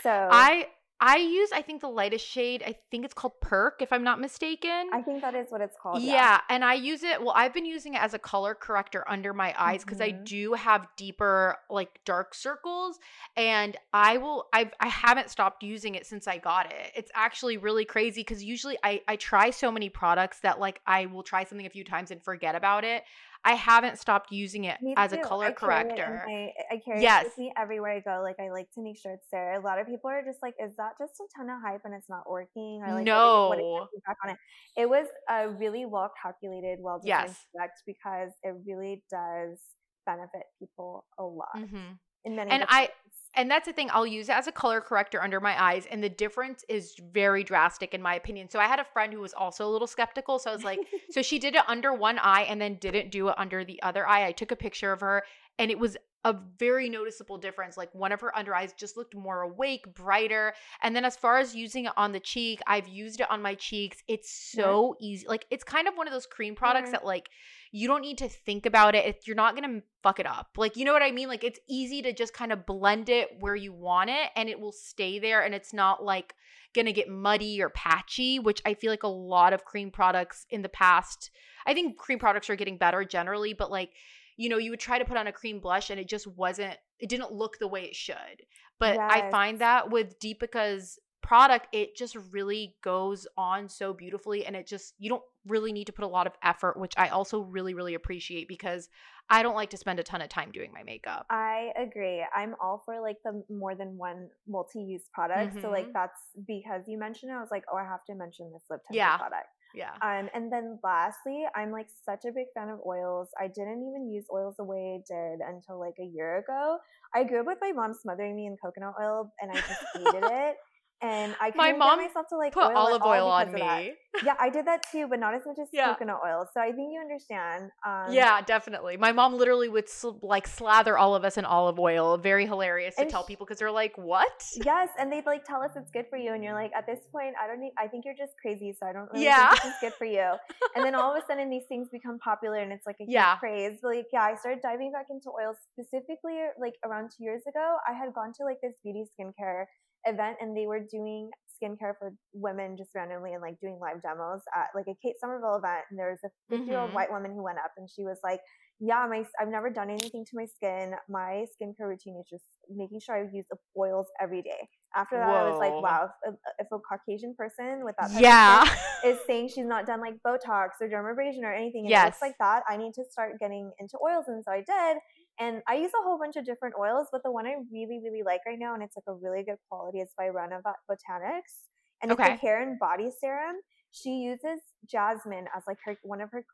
So 0.03 0.11
I 0.11 0.69
I 1.01 1.17
use, 1.17 1.51
I 1.53 1.61
think, 1.61 1.81
the 1.81 1.89
lightest 1.89 2.27
shade. 2.27 2.63
I 2.65 2.77
think 2.91 3.05
it's 3.05 3.15
called 3.15 3.35
Perk, 3.41 3.83
if 3.83 3.93
I'm 3.93 4.05
not 4.05 4.21
mistaken. 4.21 4.89
I 4.93 5.03
think 5.03 5.23
that 5.23 5.35
is 5.35 5.49
what 5.51 5.61
it's 5.61 5.77
called. 5.81 6.01
Yeah, 6.01 6.13
yeah. 6.13 6.41
and 6.49 6.65
I 6.65 6.75
use 6.75 7.03
it. 7.03 7.21
Well, 7.21 7.33
I've 7.37 7.53
been 7.53 7.67
using 7.67 7.95
it 7.95 8.03
as 8.03 8.15
a 8.15 8.19
color 8.19 8.55
corrector 8.55 9.05
under 9.09 9.35
my 9.35 9.55
eyes 9.59 9.85
because 9.85 9.99
mm-hmm. 9.99 10.21
I 10.21 10.25
do 10.25 10.53
have 10.55 10.87
deeper, 10.97 11.57
like 11.69 12.01
dark 12.05 12.35
circles, 12.35 12.99
and 13.37 13.77
I 13.93 14.19
will. 14.19 14.47
I've 14.53 14.73
I 14.81 14.89
haven't 14.89 15.31
stopped 15.31 15.63
using 15.63 15.95
it 15.95 16.07
since 16.07 16.29
I 16.29 16.39
got 16.39 16.67
it. 16.73 16.93
It's 16.97 17.11
actually 17.15 17.57
really 17.57 17.85
crazy 17.85 18.21
because 18.21 18.43
usually 18.43 18.79
I 18.83 19.03
I 19.09 19.17
try 19.17 19.51
so 19.51 19.73
many 19.73 19.89
products 19.89 20.41
that 20.41 20.61
like 20.61 20.81
I 20.87 21.07
will 21.07 21.23
try 21.25 21.45
something 21.45 21.67
a 21.67 21.71
few 21.71 21.85
times 21.85 22.13
and 22.13 22.23
forget 22.23 22.55
about 22.55 22.85
it. 22.85 23.03
I 23.45 23.55
haven't 23.55 23.99
stopped 23.99 24.33
using 24.33 24.65
it 24.65 24.79
as 24.97 25.13
a 25.13 25.19
color 25.19 25.47
I 25.47 25.53
corrector. 25.53 26.25
I, 26.27 26.53
I 26.71 26.81
carry 26.85 27.03
yes. 27.03 27.25
it 27.25 27.29
with 27.29 27.39
me 27.39 27.53
everywhere 27.59 27.93
I 27.93 28.01
go. 28.01 28.23
Like 28.23 28.37
I 28.41 28.51
like 28.51 28.71
to 28.73 28.83
make 28.83 28.99
sure 28.99 29.13
it's 29.13 29.27
there. 29.31 29.61
A 29.61 29.65
lot 29.65 29.79
of 29.79 29.87
people 29.87 30.09
are 30.11 30.23
just 30.25 30.39
like, 30.43 30.55
"Is 30.59 30.77
that 30.77 30.93
just 30.99 31.13
a 31.21 31.27
ton 31.37 31.51
of 31.51 31.61
hype 31.63 31.83
and 31.85 31.95
it's 31.95 32.09
not 32.09 32.29
working?" 32.29 32.83
Or 32.87 32.95
like, 32.95 33.05
no. 33.05 33.49
What, 33.51 33.63
what 33.63 33.89
back 34.07 34.17
on 34.25 34.31
it. 34.31 34.39
It 34.77 34.89
was 34.89 35.07
a 35.29 35.49
really 35.51 35.85
well 35.85 36.11
calculated, 36.21 36.79
well 36.81 36.99
designed 36.99 37.29
yes. 37.29 37.47
product 37.55 37.83
because 37.87 38.33
it 38.43 38.55
really 38.67 39.03
does 39.11 39.59
benefit 40.07 40.43
people 40.59 41.05
a 41.19 41.25
lot 41.25 41.49
mm-hmm. 41.57 41.95
in 42.25 42.37
many. 42.37 42.51
And 42.51 42.65
I 42.69 42.91
and 43.37 43.51
that's 43.51 43.67
the 43.67 43.73
thing 43.73 43.89
i'll 43.93 44.07
use 44.07 44.29
it 44.29 44.33
as 44.33 44.47
a 44.47 44.53
color 44.53 44.81
corrector 44.81 45.23
under 45.23 45.41
my 45.41 45.61
eyes 45.63 45.87
and 45.91 46.03
the 46.03 46.09
difference 46.09 46.65
is 46.69 46.95
very 47.13 47.45
drastic 47.45 47.95
in 47.95 48.03
my 48.03 48.15
opinion 48.15 48.49
so 48.49 48.59
i 48.59 48.67
had 48.67 48.79
a 48.79 48.85
friend 48.85 49.13
who 49.13 49.21
was 49.21 49.35
also 49.35 49.67
a 49.67 49.71
little 49.71 49.87
skeptical 49.87 50.39
so 50.39 50.51
i 50.51 50.55
was 50.55 50.65
like 50.65 50.79
so 51.11 51.23
she 51.23 51.39
did 51.39 51.55
it 51.55 51.63
under 51.69 51.93
one 51.93 52.19
eye 52.19 52.43
and 52.43 52.61
then 52.61 52.77
didn't 52.77 53.11
do 53.11 53.29
it 53.29 53.35
under 53.39 53.65
the 53.65 53.81
other 53.83 54.07
eye 54.07 54.27
i 54.27 54.33
took 54.33 54.51
a 54.51 54.57
picture 54.57 54.93
of 54.93 55.01
her 55.01 55.23
and 55.59 55.71
it 55.71 55.79
was 55.79 55.97
a 56.25 56.35
very 56.59 56.89
noticeable 56.89 57.37
difference. 57.37 57.77
Like 57.77 57.95
one 57.95 58.11
of 58.11 58.21
her 58.23 58.37
under 58.37 58.55
eyes 58.55 58.73
just 58.73 58.97
looked 58.97 59.15
more 59.15 59.43
awake, 59.43 59.95
brighter. 59.95 60.55
And 60.83 60.97
then 60.97 61.05
as 61.05 61.17
far 61.17 61.39
as 61.39 61.55
using 61.55 61.85
it 61.85 61.93
on 61.97 62.13
the 62.13 62.21
cheek, 62.21 62.61
I've 62.67 62.89
used 62.89 63.21
it 63.21 63.31
on 63.31 63.43
my 63.43 63.55
cheeks. 63.55 64.03
It's 64.09 64.33
so 64.33 64.97
yeah. 64.99 65.07
easy. 65.07 65.27
Like 65.29 65.45
it's 65.51 65.65
kind 65.65 65.87
of 65.87 65.97
one 65.97 66.07
of 66.07 66.13
those 66.13 66.27
cream 66.27 66.55
products 66.55 66.87
mm-hmm. 66.87 66.93
that 66.93 67.05
like 67.05 67.29
you 67.77 67.89
don't 67.89 68.03
need 68.03 68.19
to 68.19 68.29
think 68.29 68.67
about 68.67 68.95
it. 68.95 69.25
You're 69.27 69.35
not 69.35 69.57
going 69.57 69.69
to 69.69 69.83
fuck 70.01 70.21
it 70.21 70.27
up. 70.27 70.51
Like, 70.57 70.77
you 70.77 70.85
know 70.85 70.93
what 70.93 71.03
I 71.03 71.11
mean? 71.11 71.27
Like, 71.27 71.43
it's 71.43 71.59
easy 71.69 72.03
to 72.03 72.13
just 72.13 72.33
kind 72.33 72.53
of 72.53 72.65
blend 72.65 73.09
it 73.09 73.31
where 73.41 73.57
you 73.57 73.73
want 73.73 74.11
it 74.11 74.31
and 74.37 74.49
it 74.49 74.61
will 74.61 74.71
stay 74.71 75.19
there 75.19 75.43
and 75.43 75.53
it's 75.53 75.75
not 75.75 76.05
like 76.05 76.37
going 76.73 76.87
to 76.87 76.93
get 76.93 77.09
muddy 77.09 77.61
or 77.61 77.71
patchy, 77.71 78.39
which 78.39 78.63
I 78.65 78.75
feel 78.75 78.93
like 78.93 79.03
a 79.03 79.09
lot 79.09 79.53
of 79.53 79.65
cream 79.65 79.91
products 79.91 80.47
in 80.51 80.63
the 80.63 80.69
past, 80.69 81.33
I 81.67 81.75
think 81.75 81.97
cream 81.97 82.21
products 82.21 82.49
are 82.49 82.55
getting 82.55 82.79
better 82.79 83.05
generally, 83.05 83.55
but 83.55 83.73
like, 83.73 83.91
you 84.37 84.49
know, 84.49 84.59
you 84.59 84.71
would 84.71 84.79
try 84.79 85.01
to 85.01 85.05
put 85.05 85.17
on 85.17 85.27
a 85.27 85.33
cream 85.33 85.59
blush 85.59 85.91
and 85.91 85.99
it 85.99 86.09
just 86.09 86.29
wasn't, 86.29 86.77
it 87.01 87.09
didn't 87.09 87.33
look 87.33 87.59
the 87.59 87.67
way 87.67 87.83
it 87.87 87.97
should. 87.97 88.45
But 88.79 88.95
yes. 88.95 89.11
I 89.13 89.31
find 89.33 89.61
that 89.61 89.91
with 89.91 90.21
Deepika's 90.21 91.01
product, 91.23 91.67
it 91.73 91.97
just 91.97 92.17
really 92.31 92.77
goes 92.85 93.27
on 93.37 93.69
so 93.69 93.93
beautifully. 93.93 94.47
And 94.47 94.55
it 94.55 94.69
just, 94.69 94.95
you 95.01 95.11
don't 95.11 95.23
really 95.47 95.73
need 95.73 95.87
to 95.87 95.93
put 95.93 96.05
a 96.05 96.09
lot 96.09 96.27
of 96.27 96.33
effort, 96.43 96.79
which 96.79 96.95
I 96.97 97.09
also 97.09 97.41
really, 97.41 97.75
really 97.75 97.95
appreciate 97.95 98.49
because 98.49 98.89
I 99.31 99.43
don't 99.43 99.55
like 99.55 99.71
to 99.71 99.77
spend 99.77 100.01
a 100.01 100.03
ton 100.03 100.21
of 100.21 100.29
time 100.29 100.51
doing 100.53 100.71
my 100.73 100.83
makeup. 100.83 101.27
I 101.31 101.73
agree. 101.77 102.25
I'm 102.35 102.55
all 102.63 102.83
for 102.85 103.01
like 103.01 103.17
the 103.25 103.43
more 103.49 103.75
than 103.75 103.97
one 103.97 104.29
multi 104.47 104.83
use 104.83 105.09
product. 105.13 105.53
Mm-hmm. 105.53 105.63
So, 105.63 105.71
like, 105.71 105.85
mm-hmm. 105.85 105.93
that's 105.93 106.21
because 106.47 106.83
you 106.87 106.99
mentioned 106.99 107.33
it. 107.33 107.35
I 107.35 107.41
was 107.41 107.51
like, 107.51 107.65
oh, 107.73 107.77
I 107.77 107.85
have 107.85 108.05
to 108.07 108.15
mention 108.15 108.53
this 108.53 108.63
lip 108.71 108.81
tint 108.87 108.97
yeah. 108.97 109.17
product. 109.17 109.49
Yeah. 109.75 109.91
Um, 110.03 110.29
and 110.35 110.53
then 110.53 110.79
lastly, 110.85 111.45
I'm 111.55 111.73
like 111.73 111.89
such 112.05 112.25
a 112.25 112.33
big 112.33 112.47
fan 112.55 112.69
of 112.69 112.79
oils. 112.87 113.29
I 113.41 113.49
didn't 113.49 113.89
even 113.89 114.09
use 114.13 114.25
oils 114.33 114.55
the 114.57 114.65
way 114.65 115.01
I 115.01 115.13
did 115.13 115.41
until 115.41 115.81
like 115.81 115.97
a 116.01 116.05
year 116.05 116.39
ago. 116.39 116.79
I 117.13 117.25
grew 117.25 117.41
up 117.41 117.47
with 117.47 117.59
my 117.61 117.73
mom 117.73 117.93
smothering 117.93 118.37
me 118.37 118.47
in 118.47 118.57
coconut 118.57 118.95
oil 119.01 119.33
and 119.41 119.51
I 119.51 119.55
just 119.55 119.83
hated 119.95 120.25
it 120.31 120.57
and 121.03 121.35
I 121.41 121.53
my 121.55 121.73
mom 121.73 121.99
myself 121.99 122.27
to 122.29 122.37
like 122.37 122.53
put 122.53 122.75
olive 122.75 123.03
oil 123.03 123.29
on 123.29 123.53
me. 123.53 123.95
Yeah, 124.25 124.35
I 124.39 124.49
did 124.49 124.67
that 124.67 124.85
too, 124.93 125.07
but 125.09 125.19
not 125.19 125.35
as 125.35 125.43
much 125.45 125.57
as 125.61 125.69
yeah. 125.73 125.93
coconut 125.93 126.21
oil. 126.25 126.47
So 126.55 126.61
I 126.61 126.67
think 126.67 126.93
you 126.93 127.01
understand. 127.01 127.71
Um, 127.85 128.13
yeah, 128.13 128.41
definitely. 128.43 128.97
My 128.97 129.11
mom 129.11 129.35
literally 129.35 129.69
would 129.69 129.89
sl- 129.89 130.19
like 130.23 130.47
slather 130.47 130.97
all 130.97 131.17
of 131.17 131.25
us 131.25 131.37
in 131.37 131.45
olive 131.45 131.79
oil. 131.79 132.17
Very 132.17 132.47
hilarious 132.47 132.95
to 132.97 133.07
tell 133.07 133.25
people 133.25 133.45
because 133.45 133.59
they're 133.59 133.73
like, 133.73 133.99
"What?" 133.99 134.45
Yes, 134.65 134.89
and 134.99 135.13
they'd 135.13 135.27
like 135.27 135.45
tell 135.45 135.63
us 135.63 135.73
it's 135.77 135.91
good 135.91 136.07
for 136.09 136.17
you, 136.17 136.33
and 136.33 136.45
you're 136.45 136.55
like, 136.55 136.71
at 136.77 136.87
this 136.87 137.01
point, 137.11 137.35
I 137.43 137.47
don't 137.47 137.61
need. 137.61 137.73
I 137.77 137.89
think 137.89 138.05
you're 138.05 138.15
just 138.15 138.33
crazy, 138.41 138.75
so 138.79 138.87
I 138.87 138.93
don't 138.93 139.13
really 139.13 139.25
yeah. 139.25 139.51
think 139.51 139.65
it's 139.65 139.81
good 139.81 139.95
for 139.95 140.07
you. 140.07 140.33
and 140.77 140.85
then 140.85 140.95
all 140.95 141.15
of 141.15 141.23
a 141.23 141.27
sudden, 141.29 141.51
these 141.51 141.67
things 141.69 141.89
become 141.91 142.19
popular, 142.19 142.59
and 142.59 142.73
it's 142.73 142.87
like 142.87 142.97
a 143.01 143.05
yeah. 143.09 143.37
craze. 143.37 143.79
But 143.83 143.97
like, 143.97 144.07
yeah, 144.13 144.23
I 144.23 144.37
started 144.37 144.63
diving 144.63 144.93
back 144.93 145.07
into 145.11 145.31
oils 145.31 145.57
specifically 145.73 146.39
like 146.59 146.75
around 146.85 147.11
two 147.17 147.25
years 147.25 147.43
ago. 147.49 147.77
I 147.89 147.93
had 147.93 148.15
gone 148.15 148.33
to 148.39 148.45
like 148.45 148.61
this 148.63 148.75
beauty 148.83 149.05
skincare 149.19 149.67
event 150.07 150.37
and 150.41 150.57
they 150.57 150.67
were 150.67 150.81
doing 150.81 151.31
skincare 151.55 151.95
for 151.99 152.15
women 152.33 152.77
just 152.77 152.91
randomly 152.95 153.33
and 153.33 153.43
like 153.43 153.59
doing 153.61 153.79
live 153.81 154.03
demos 154.03 154.41
at 154.55 154.67
like 154.75 154.87
a 154.89 154.95
Kate 155.03 155.15
Somerville 155.21 155.57
event. 155.57 155.85
And 155.91 155.99
there 155.99 156.11
was 156.11 156.19
a 156.25 156.55
50 156.55 156.67
year 156.67 156.79
old 156.79 156.89
mm-hmm. 156.89 156.97
white 156.97 157.11
woman 157.11 157.33
who 157.33 157.43
went 157.43 157.59
up 157.59 157.73
and 157.77 157.89
she 157.89 158.03
was 158.05 158.19
like, 158.23 158.41
yeah, 158.81 159.07
my 159.09 159.25
I've 159.41 159.49
never 159.49 159.71
done 159.71 159.89
anything 159.89 160.25
to 160.25 160.31
my 160.35 160.47
skin. 160.47 160.95
My 161.09 161.47
skincare 161.55 161.89
routine 161.89 162.19
is 162.21 162.29
just 162.29 162.45
making 162.69 163.01
sure 163.01 163.17
I 163.17 163.21
use 163.33 163.47
the 163.51 163.57
oils 163.79 164.07
every 164.21 164.43
day. 164.43 164.69
After 164.97 165.17
that, 165.17 165.29
Whoa. 165.29 165.35
I 165.35 165.51
was 165.51 165.59
like, 165.59 165.73
wow, 165.73 166.09
if, 166.27 166.35
if, 166.59 166.67
a 166.73 166.79
Caucasian 166.79 167.35
person 167.37 167.85
with 167.85 167.97
that 167.99 168.11
yeah 168.21 168.65
is 169.05 169.19
saying 169.27 169.49
she's 169.49 169.67
not 169.67 169.87
done 169.87 170.01
like 170.01 170.15
Botox 170.25 170.69
or 170.81 170.89
dermabrasion 170.89 171.43
or 171.43 171.53
anything, 171.53 171.87
yes. 171.89 172.19
like 172.21 172.35
that, 172.39 172.63
I 172.69 172.77
need 172.77 172.95
to 172.95 173.05
start 173.11 173.41
getting 173.41 173.73
into 173.79 173.97
oils. 174.05 174.25
And 174.29 174.43
so 174.45 174.53
I 174.53 174.59
did. 174.59 174.99
And 175.41 175.63
I 175.69 175.77
use 175.77 175.91
a 175.99 176.03
whole 176.05 176.19
bunch 176.19 176.37
of 176.37 176.45
different 176.45 176.75
oils, 176.79 177.09
but 177.11 177.23
the 177.25 177.33
one 177.33 177.47
I 177.47 177.57
really, 177.73 178.01
really 178.03 178.23
like 178.25 178.41
right 178.47 178.59
now, 178.59 178.75
and 178.75 178.83
it's 178.83 178.97
like 178.97 179.05
a 179.09 179.15
really 179.15 179.43
good 179.43 179.59
quality, 179.69 179.99
is 180.01 180.11
by 180.17 180.27
Rena 180.27 180.61
Botanics. 180.89 181.67
And 182.03 182.13
okay. 182.13 182.35
it's 182.35 182.43
a 182.43 182.47
hair 182.47 182.63
and 182.63 182.79
body 182.79 183.11
serum. 183.21 183.57
She 183.91 184.11
uses 184.11 184.61
jasmine 184.89 185.47
as 185.57 185.63
like 185.67 185.79
her 185.85 185.97
one 186.03 186.21
of 186.21 186.31
her 186.31 186.45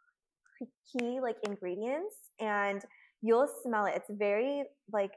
key 0.92 1.20
like 1.20 1.36
ingredients, 1.44 2.14
and 2.38 2.82
you'll 3.22 3.48
smell 3.62 3.86
it. 3.86 3.94
It's 3.96 4.10
very 4.10 4.64
like 4.92 5.12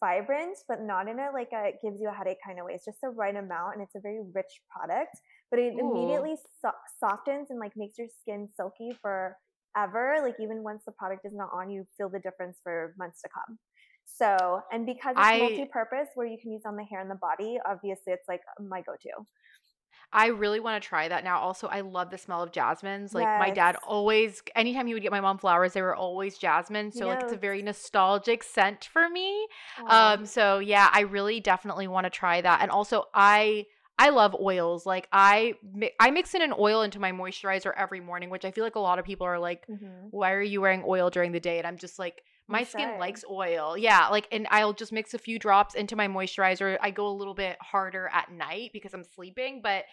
vibrant, 0.00 0.58
but 0.68 0.82
not 0.82 1.08
in 1.08 1.18
a 1.18 1.30
like 1.32 1.50
a 1.54 1.68
it 1.68 1.76
gives 1.82 2.00
you 2.00 2.08
a 2.08 2.12
headache 2.12 2.38
kind 2.44 2.58
of 2.58 2.66
way. 2.66 2.72
It's 2.72 2.84
just 2.84 3.00
the 3.02 3.10
right 3.10 3.36
amount, 3.36 3.74
and 3.74 3.82
it's 3.82 3.94
a 3.94 4.00
very 4.00 4.20
rich 4.34 4.60
product. 4.70 5.16
But 5.50 5.60
it 5.60 5.74
Ooh. 5.74 5.90
immediately 5.90 6.36
so- 6.60 6.72
softens 6.98 7.48
and 7.50 7.60
like 7.60 7.72
makes 7.76 7.98
your 7.98 8.08
skin 8.20 8.48
silky 8.56 8.96
for 9.00 9.36
ever. 9.76 10.18
Like 10.22 10.36
even 10.40 10.62
once 10.62 10.82
the 10.86 10.92
product 10.92 11.24
is 11.24 11.32
not 11.34 11.50
on, 11.52 11.70
you 11.70 11.86
feel 11.96 12.08
the 12.08 12.20
difference 12.20 12.58
for 12.62 12.94
months 12.98 13.20
to 13.22 13.28
come. 13.28 13.58
So, 14.04 14.62
and 14.72 14.86
because 14.86 15.12
it's 15.12 15.26
I, 15.26 15.38
multi-purpose 15.38 16.08
where 16.14 16.26
you 16.26 16.38
can 16.40 16.52
use 16.52 16.62
on 16.64 16.76
the 16.76 16.84
hair 16.84 17.00
and 17.00 17.10
the 17.10 17.16
body, 17.16 17.58
obviously 17.68 18.12
it's 18.12 18.28
like 18.28 18.40
my 18.60 18.80
go-to. 18.82 19.10
I 20.12 20.28
really 20.28 20.60
want 20.60 20.80
to 20.80 20.88
try 20.88 21.08
that 21.08 21.24
now. 21.24 21.40
Also, 21.40 21.66
I 21.66 21.80
love 21.80 22.10
the 22.10 22.18
smell 22.18 22.40
of 22.40 22.52
jasmines. 22.52 23.12
Like 23.12 23.24
yes. 23.24 23.40
my 23.40 23.50
dad 23.50 23.76
always, 23.86 24.40
anytime 24.54 24.86
he 24.86 24.94
would 24.94 25.02
get 25.02 25.10
my 25.10 25.20
mom 25.20 25.38
flowers, 25.38 25.72
they 25.72 25.82
were 25.82 25.96
always 25.96 26.38
jasmine. 26.38 26.92
So 26.92 27.08
like 27.08 27.24
it's 27.24 27.32
a 27.32 27.36
very 27.36 27.60
nostalgic 27.60 28.44
scent 28.44 28.88
for 28.92 29.08
me. 29.10 29.46
Um, 29.88 30.24
so 30.24 30.60
yeah, 30.60 30.88
I 30.92 31.00
really 31.00 31.40
definitely 31.40 31.88
want 31.88 32.04
to 32.04 32.10
try 32.10 32.40
that. 32.40 32.62
And 32.62 32.70
also, 32.70 33.06
I 33.12 33.66
I 33.98 34.10
love 34.10 34.36
oils. 34.38 34.84
Like 34.84 35.08
I 35.12 35.54
I 35.98 36.10
mix 36.10 36.34
in 36.34 36.42
an 36.42 36.52
oil 36.58 36.82
into 36.82 37.00
my 37.00 37.12
moisturizer 37.12 37.72
every 37.76 38.00
morning, 38.00 38.30
which 38.30 38.44
I 38.44 38.50
feel 38.50 38.64
like 38.64 38.74
a 38.74 38.80
lot 38.80 38.98
of 38.98 39.04
people 39.04 39.26
are 39.26 39.38
like, 39.38 39.66
mm-hmm. 39.66 40.08
"Why 40.10 40.32
are 40.32 40.42
you 40.42 40.60
wearing 40.60 40.84
oil 40.86 41.08
during 41.10 41.32
the 41.32 41.40
day?" 41.40 41.58
And 41.58 41.66
I'm 41.66 41.78
just 41.78 41.98
like, 41.98 42.22
my 42.48 42.62
skin 42.62 42.98
likes 42.98 43.24
oil. 43.28 43.76
Yeah, 43.76 44.08
like 44.08 44.28
and 44.30 44.46
I'll 44.50 44.72
just 44.72 44.92
mix 44.92 45.14
a 45.14 45.18
few 45.18 45.38
drops 45.38 45.74
into 45.74 45.96
my 45.96 46.08
moisturizer. 46.08 46.78
I 46.80 46.90
go 46.90 47.08
a 47.08 47.10
little 47.16 47.34
bit 47.34 47.56
harder 47.60 48.10
at 48.12 48.30
night 48.30 48.70
because 48.72 48.94
I'm 48.94 49.04
sleeping, 49.04 49.60
but 49.62 49.84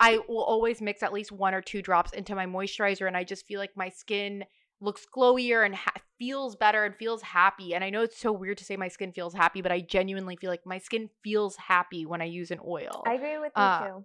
I 0.00 0.20
will 0.28 0.44
always 0.44 0.80
mix 0.80 1.02
at 1.02 1.12
least 1.12 1.32
one 1.32 1.54
or 1.54 1.60
two 1.60 1.82
drops 1.82 2.12
into 2.12 2.34
my 2.34 2.46
moisturizer 2.46 3.08
and 3.08 3.16
I 3.16 3.24
just 3.24 3.46
feel 3.46 3.58
like 3.58 3.76
my 3.76 3.88
skin 3.88 4.44
looks 4.80 5.06
glowier 5.14 5.64
and 5.64 5.74
ha- 5.74 6.00
feels 6.18 6.56
better 6.56 6.84
and 6.84 6.94
feels 6.96 7.22
happy. 7.22 7.74
And 7.74 7.82
I 7.82 7.90
know 7.90 8.02
it's 8.02 8.18
so 8.18 8.32
weird 8.32 8.58
to 8.58 8.64
say 8.64 8.76
my 8.76 8.88
skin 8.88 9.12
feels 9.12 9.34
happy, 9.34 9.62
but 9.62 9.72
I 9.72 9.80
genuinely 9.80 10.36
feel 10.36 10.50
like 10.50 10.66
my 10.66 10.78
skin 10.78 11.10
feels 11.22 11.56
happy 11.56 12.06
when 12.06 12.22
I 12.22 12.26
use 12.26 12.50
an 12.50 12.60
oil. 12.66 13.02
I 13.06 13.14
agree 13.14 13.38
with 13.38 13.52
you 13.56 13.62
uh, 13.62 13.86
too. 13.86 14.04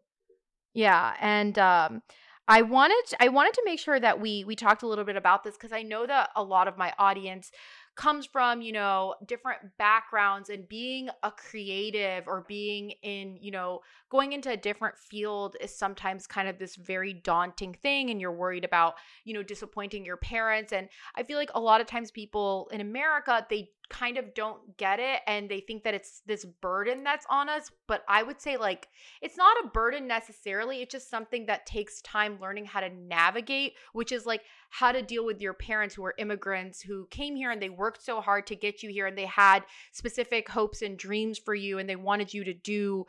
Yeah, 0.74 1.16
and 1.20 1.58
um 1.60 2.02
I 2.48 2.62
wanted 2.62 3.16
I 3.20 3.30
wanted 3.30 3.54
to 3.54 3.62
make 3.66 3.80
sure 3.80 4.00
that 4.00 4.20
we 4.20 4.44
we 4.44 4.56
talked 4.56 4.84
a 4.84 4.88
little 4.88 5.06
bit 5.06 5.16
about 5.16 5.44
this 5.44 5.56
because 5.56 5.72
I 5.72 5.84
know 5.84 6.06
that 6.06 6.30
a 6.36 6.44
lot 6.44 6.68
of 6.68 6.78
my 6.78 6.94
audience 6.98 7.52
comes 7.96 8.26
from, 8.26 8.62
you 8.62 8.72
know, 8.72 9.16
different 9.26 9.60
backgrounds 9.78 10.50
and 10.50 10.68
being 10.68 11.10
a 11.22 11.32
creative 11.32 12.28
or 12.28 12.44
being 12.48 12.92
in, 13.04 13.38
you 13.40 13.52
know, 13.52 13.82
going 14.10 14.34
into 14.34 14.50
a 14.50 14.58
different 14.58 14.98
field 14.98 15.56
is 15.62 15.76
sometimes 15.76 16.26
kind 16.26 16.48
of 16.48 16.58
this 16.58 16.76
very 16.76 17.14
daunting 17.14 17.74
thing 17.74 18.10
and 18.10 18.20
you're 18.20 18.32
worried 18.32 18.66
about, 18.66 18.96
you 19.26 19.34
know, 19.34 19.44
disappointing 19.44 20.06
your 20.06 20.18
parents. 20.18 20.74
And 20.74 20.90
I 21.16 21.24
feel 21.24 21.38
like 21.38 21.52
a 21.54 21.60
lot 21.60 21.82
of 21.82 21.88
times 21.88 22.12
people 22.12 22.70
in 22.72 22.82
America 22.82 23.46
they 23.50 23.70
kind 23.94 24.18
of 24.18 24.34
don't 24.34 24.76
get 24.78 25.00
it 25.00 25.22
and 25.28 25.48
they 25.48 25.60
think 25.60 25.84
that 25.84 25.94
it's 25.94 26.24
this 26.26 26.46
burden 26.62 27.04
that's 27.04 27.28
on 27.30 27.48
us 27.48 27.70
but 27.88 28.04
i 28.10 28.24
would 28.24 28.42
say 28.42 28.58
like 28.58 28.88
it's 29.22 29.38
not 29.38 29.56
a 29.64 29.68
burden 29.68 30.08
necessarily 30.08 30.82
it's 30.82 30.92
just 30.92 31.12
something 31.12 31.46
that 31.46 31.64
takes 31.68 32.02
time 32.02 32.40
learning 32.42 32.66
how 32.66 32.80
to 32.80 32.90
navigate 32.90 33.74
which 33.94 34.12
is 34.12 34.26
like 34.26 34.42
how 34.72 34.92
to 34.92 35.04
deal 35.04 35.24
with 35.24 35.40
your 35.40 35.54
parents 35.54 35.94
who 35.94 36.04
are 36.04 36.16
immigrants 36.18 36.82
who 36.82 37.06
came 37.12 37.36
here 37.36 37.52
and 37.52 37.62
they 37.62 37.70
worked 37.70 38.04
so 38.04 38.20
hard 38.20 38.48
to 38.48 38.56
get 38.56 38.82
you 38.82 38.90
here 38.90 39.06
and 39.06 39.16
they 39.16 39.28
had 39.28 39.64
specific 39.92 40.50
hopes 40.50 40.82
and 40.82 40.98
dreams 40.98 41.38
for 41.38 41.54
you 41.54 41.78
and 41.78 41.88
they 41.88 41.96
wanted 41.96 42.34
you 42.34 42.44
to 42.44 42.54
do 42.54 43.06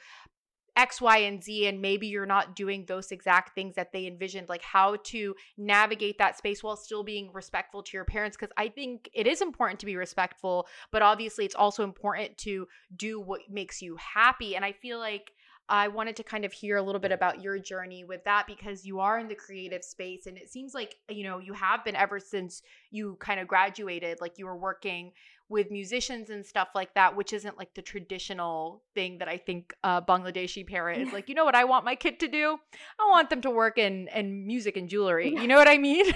X, 0.76 1.00
Y, 1.00 1.18
and 1.18 1.42
Z, 1.42 1.66
and 1.66 1.80
maybe 1.80 2.06
you're 2.06 2.26
not 2.26 2.56
doing 2.56 2.84
those 2.86 3.12
exact 3.12 3.54
things 3.54 3.76
that 3.76 3.92
they 3.92 4.06
envisioned, 4.06 4.48
like 4.48 4.62
how 4.62 4.96
to 5.04 5.34
navigate 5.56 6.18
that 6.18 6.36
space 6.36 6.62
while 6.62 6.76
still 6.76 7.04
being 7.04 7.30
respectful 7.32 7.82
to 7.82 7.96
your 7.96 8.04
parents. 8.04 8.36
Because 8.36 8.52
I 8.56 8.68
think 8.68 9.08
it 9.14 9.26
is 9.26 9.40
important 9.40 9.80
to 9.80 9.86
be 9.86 9.96
respectful, 9.96 10.66
but 10.90 11.02
obviously 11.02 11.44
it's 11.44 11.54
also 11.54 11.84
important 11.84 12.36
to 12.38 12.66
do 12.96 13.20
what 13.20 13.42
makes 13.50 13.80
you 13.80 13.96
happy. 13.96 14.56
And 14.56 14.64
I 14.64 14.72
feel 14.72 14.98
like 14.98 15.32
I 15.68 15.88
wanted 15.88 16.16
to 16.16 16.22
kind 16.22 16.44
of 16.44 16.52
hear 16.52 16.76
a 16.76 16.82
little 16.82 17.00
bit 17.00 17.12
about 17.12 17.42
your 17.42 17.58
journey 17.58 18.04
with 18.04 18.22
that 18.24 18.46
because 18.46 18.84
you 18.84 19.00
are 19.00 19.18
in 19.18 19.28
the 19.28 19.34
creative 19.34 19.82
space 19.82 20.26
and 20.26 20.36
it 20.36 20.50
seems 20.50 20.74
like, 20.74 20.96
you 21.08 21.24
know, 21.24 21.38
you 21.38 21.54
have 21.54 21.84
been 21.84 21.96
ever 21.96 22.20
since 22.20 22.62
you 22.90 23.16
kind 23.18 23.40
of 23.40 23.48
graduated, 23.48 24.20
like 24.20 24.38
you 24.38 24.44
were 24.44 24.56
working 24.56 25.12
with 25.48 25.70
musicians 25.70 26.30
and 26.30 26.44
stuff 26.44 26.68
like 26.74 26.94
that, 26.94 27.16
which 27.16 27.32
isn't 27.32 27.58
like 27.58 27.74
the 27.74 27.82
traditional 27.82 28.82
thing 28.94 29.18
that 29.18 29.28
I 29.28 29.36
think 29.36 29.74
a 29.82 30.00
Bangladeshi 30.00 30.66
parent 30.66 31.02
is 31.02 31.12
like, 31.12 31.28
you 31.28 31.34
know 31.34 31.44
what 31.44 31.54
I 31.54 31.64
want 31.64 31.84
my 31.84 31.94
kid 31.94 32.18
to 32.20 32.28
do? 32.28 32.58
I 32.98 33.10
want 33.10 33.30
them 33.30 33.42
to 33.42 33.50
work 33.50 33.78
in 33.78 34.08
in 34.08 34.46
music 34.46 34.76
and 34.76 34.88
jewelry. 34.88 35.34
You 35.34 35.46
know 35.46 35.56
what 35.56 35.68
I 35.68 35.78
mean? 35.78 36.06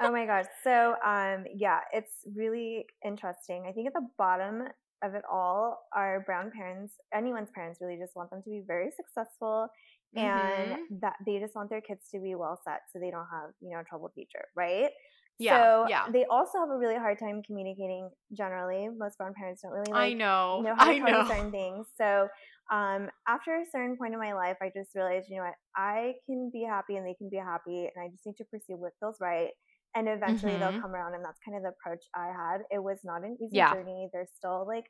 oh 0.00 0.12
my 0.12 0.26
gosh. 0.26 0.44
So 0.62 0.94
um 1.04 1.44
yeah, 1.54 1.80
it's 1.92 2.12
really 2.34 2.86
interesting. 3.04 3.64
I 3.68 3.72
think 3.72 3.86
at 3.86 3.94
the 3.94 4.06
bottom 4.18 4.62
of 5.02 5.14
it 5.14 5.22
all, 5.30 5.86
our 5.94 6.20
brown 6.20 6.50
parents, 6.50 6.94
anyone's 7.14 7.50
parents 7.54 7.80
really 7.80 7.98
just 7.98 8.16
want 8.16 8.30
them 8.30 8.42
to 8.42 8.50
be 8.50 8.62
very 8.66 8.90
successful 8.96 9.68
and 10.14 10.70
mm-hmm. 10.72 10.98
that 11.00 11.14
they 11.26 11.38
just 11.38 11.54
want 11.54 11.68
their 11.70 11.80
kids 11.80 12.02
to 12.12 12.20
be 12.20 12.34
well 12.34 12.58
set 12.64 12.80
so 12.92 12.98
they 12.98 13.10
don't 13.10 13.26
have, 13.30 13.50
you 13.60 13.70
know, 13.70 13.80
a 13.80 13.84
troubled 13.84 14.12
future, 14.14 14.44
right? 14.54 14.90
Yeah, 15.38 15.58
so 15.58 15.86
yeah. 15.88 16.06
they 16.10 16.24
also 16.30 16.58
have 16.58 16.70
a 16.70 16.76
really 16.76 16.96
hard 16.96 17.18
time 17.18 17.42
communicating 17.42 18.10
generally. 18.32 18.88
Most 18.96 19.18
brown 19.18 19.34
parents 19.34 19.62
don't 19.62 19.72
really 19.72 19.92
like, 19.92 20.12
I 20.12 20.12
know. 20.14 20.62
know 20.62 20.74
how 20.78 20.84
to 20.84 20.90
I 20.92 20.98
know. 20.98 21.28
certain 21.28 21.50
things. 21.50 21.86
So 21.98 22.28
um, 22.72 23.08
after 23.28 23.54
a 23.54 23.64
certain 23.70 23.96
point 23.96 24.14
in 24.14 24.18
my 24.18 24.32
life, 24.32 24.56
I 24.62 24.70
just 24.74 24.94
realized, 24.94 25.26
you 25.28 25.36
know 25.36 25.44
what, 25.44 25.54
I 25.76 26.14
can 26.26 26.50
be 26.52 26.62
happy 26.62 26.96
and 26.96 27.06
they 27.06 27.14
can 27.14 27.28
be 27.28 27.36
happy, 27.36 27.88
and 27.94 28.02
I 28.02 28.08
just 28.08 28.24
need 28.24 28.36
to 28.38 28.44
pursue 28.44 28.76
what 28.76 28.92
feels 28.98 29.16
right. 29.20 29.50
And 29.94 30.08
eventually 30.08 30.52
mm-hmm. 30.52 30.60
they'll 30.60 30.80
come 30.80 30.94
around, 30.94 31.14
and 31.14 31.24
that's 31.24 31.38
kind 31.44 31.56
of 31.56 31.62
the 31.62 31.70
approach 31.70 32.04
I 32.14 32.26
had. 32.26 32.62
It 32.70 32.82
was 32.82 32.98
not 33.04 33.24
an 33.24 33.36
easy 33.40 33.56
yeah. 33.56 33.72
journey. 33.72 34.08
There's 34.12 34.30
still 34.36 34.66
like 34.66 34.84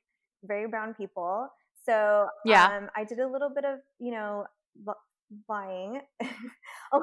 very 0.45 0.69
brown 0.69 0.95
people. 0.95 1.49
So 1.85 2.27
yeah. 2.45 2.77
Um, 2.77 2.89
I 2.97 3.05
did 3.05 3.21
a 3.21 3.29
little 3.29 3.51
bit 3.51 3.65
of, 3.65 3.79
you 4.01 4.13
know, 4.13 4.47
lying. 5.49 6.01
I 6.93 6.99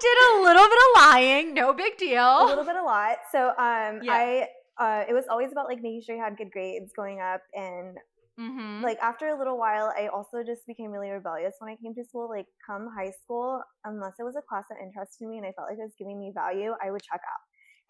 did 0.00 0.18
a 0.30 0.32
little 0.42 0.64
bit 0.64 0.78
of 0.78 0.84
lying, 0.96 1.54
no 1.54 1.72
big 1.72 1.96
deal. 1.98 2.44
A 2.44 2.46
little 2.46 2.64
bit 2.64 2.76
a 2.76 2.82
lot. 2.82 3.18
So 3.30 3.50
um 3.50 4.00
yeah. 4.02 4.12
I 4.12 4.48
uh 4.78 5.04
it 5.08 5.12
was 5.12 5.26
always 5.30 5.52
about 5.52 5.66
like 5.66 5.80
making 5.82 6.02
sure 6.04 6.16
you 6.16 6.22
had 6.22 6.36
good 6.36 6.50
grades 6.50 6.92
going 6.96 7.20
up 7.20 7.42
and 7.54 7.96
mm-hmm. 8.40 8.82
like 8.82 8.98
after 9.00 9.28
a 9.28 9.38
little 9.38 9.58
while 9.58 9.92
I 9.98 10.08
also 10.08 10.42
just 10.44 10.66
became 10.66 10.90
really 10.90 11.10
rebellious 11.10 11.54
when 11.58 11.70
I 11.70 11.76
came 11.82 11.94
to 11.94 12.04
school. 12.04 12.28
Like 12.28 12.46
come 12.66 12.88
high 12.96 13.12
school, 13.22 13.62
unless 13.84 14.14
it 14.18 14.24
was 14.24 14.34
a 14.36 14.42
class 14.48 14.64
that 14.70 14.78
interested 14.82 15.28
me 15.28 15.38
and 15.38 15.46
I 15.46 15.52
felt 15.52 15.68
like 15.68 15.78
it 15.78 15.82
was 15.82 15.94
giving 15.98 16.18
me 16.18 16.32
value, 16.34 16.72
I 16.84 16.90
would 16.90 17.02
check 17.02 17.20
out. 17.20 17.40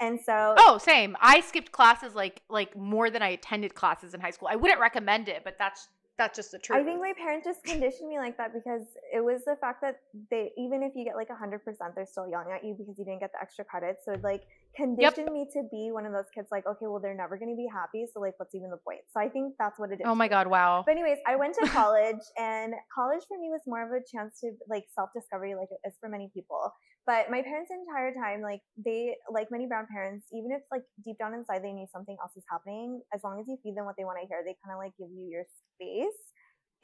And 0.00 0.18
so 0.20 0.54
Oh, 0.58 0.78
same. 0.78 1.16
I 1.20 1.40
skipped 1.40 1.70
classes 1.70 2.14
like 2.14 2.42
like 2.48 2.76
more 2.76 3.10
than 3.10 3.22
I 3.22 3.28
attended 3.28 3.74
classes 3.74 4.14
in 4.14 4.20
high 4.20 4.32
school. 4.32 4.48
I 4.50 4.56
wouldn't 4.56 4.80
recommend 4.80 5.28
it, 5.28 5.42
but 5.44 5.56
that's 5.58 5.88
that's 6.22 6.36
just 6.36 6.52
the 6.52 6.58
truth. 6.58 6.78
I 6.78 6.84
think 6.84 7.00
my 7.00 7.12
parents 7.18 7.46
just 7.46 7.64
conditioned 7.64 8.08
me 8.08 8.18
like 8.18 8.36
that 8.38 8.54
because 8.54 8.86
it 9.12 9.22
was 9.22 9.42
the 9.44 9.56
fact 9.56 9.80
that 9.82 10.00
they, 10.30 10.52
even 10.56 10.82
if 10.82 10.92
you 10.94 11.04
get 11.04 11.16
like 11.16 11.28
100%, 11.28 11.58
they're 11.94 12.06
still 12.06 12.28
yelling 12.28 12.52
at 12.54 12.64
you 12.64 12.74
because 12.78 12.98
you 12.98 13.04
didn't 13.04 13.20
get 13.20 13.32
the 13.32 13.40
extra 13.40 13.64
credit. 13.64 13.98
So 14.04 14.12
it 14.12 14.22
like 14.22 14.42
conditioned 14.76 15.26
yep. 15.26 15.32
me 15.32 15.46
to 15.52 15.62
be 15.70 15.90
one 15.90 16.06
of 16.06 16.12
those 16.12 16.30
kids 16.34 16.48
like, 16.52 16.66
okay, 16.66 16.86
well, 16.86 17.00
they're 17.00 17.16
never 17.16 17.36
going 17.36 17.50
to 17.50 17.56
be 17.56 17.66
happy. 17.66 18.06
So 18.12 18.20
like, 18.20 18.34
what's 18.38 18.54
even 18.54 18.70
the 18.70 18.76
point? 18.76 19.00
So 19.12 19.20
I 19.20 19.28
think 19.28 19.54
that's 19.58 19.78
what 19.78 19.90
it 19.90 19.94
is. 19.94 20.06
Oh 20.06 20.14
my 20.14 20.28
God. 20.28 20.46
Wow. 20.46 20.84
But 20.86 20.92
anyways, 20.92 21.18
I 21.26 21.36
went 21.36 21.54
to 21.60 21.66
college 21.70 22.22
and 22.38 22.74
college 22.94 23.22
for 23.26 23.38
me 23.38 23.50
was 23.50 23.62
more 23.66 23.82
of 23.82 23.90
a 23.90 24.00
chance 24.04 24.38
to 24.40 24.52
like 24.68 24.84
self-discovery, 24.94 25.54
like 25.56 25.68
it 25.70 25.86
is 25.86 25.94
for 26.00 26.08
many 26.08 26.30
people. 26.32 26.72
But 27.06 27.30
my 27.30 27.42
parents 27.42 27.70
the 27.70 27.78
entire 27.82 28.14
time, 28.14 28.42
like 28.42 28.60
they, 28.78 29.16
like 29.32 29.48
many 29.50 29.66
brown 29.66 29.86
parents, 29.90 30.26
even 30.32 30.52
if 30.52 30.62
like 30.70 30.82
deep 31.04 31.18
down 31.18 31.34
inside 31.34 31.62
they 31.64 31.72
knew 31.72 31.86
something 31.92 32.16
else 32.22 32.32
is 32.36 32.44
happening, 32.50 33.02
as 33.12 33.20
long 33.24 33.40
as 33.40 33.46
you 33.48 33.58
feed 33.62 33.76
them 33.76 33.84
what 33.84 33.96
they 33.98 34.04
want 34.04 34.18
to 34.22 34.26
hear, 34.28 34.42
they 34.44 34.54
kind 34.64 34.72
of 34.72 34.78
like 34.78 34.92
give 34.98 35.10
you 35.10 35.26
your 35.26 35.42
space. 35.74 36.18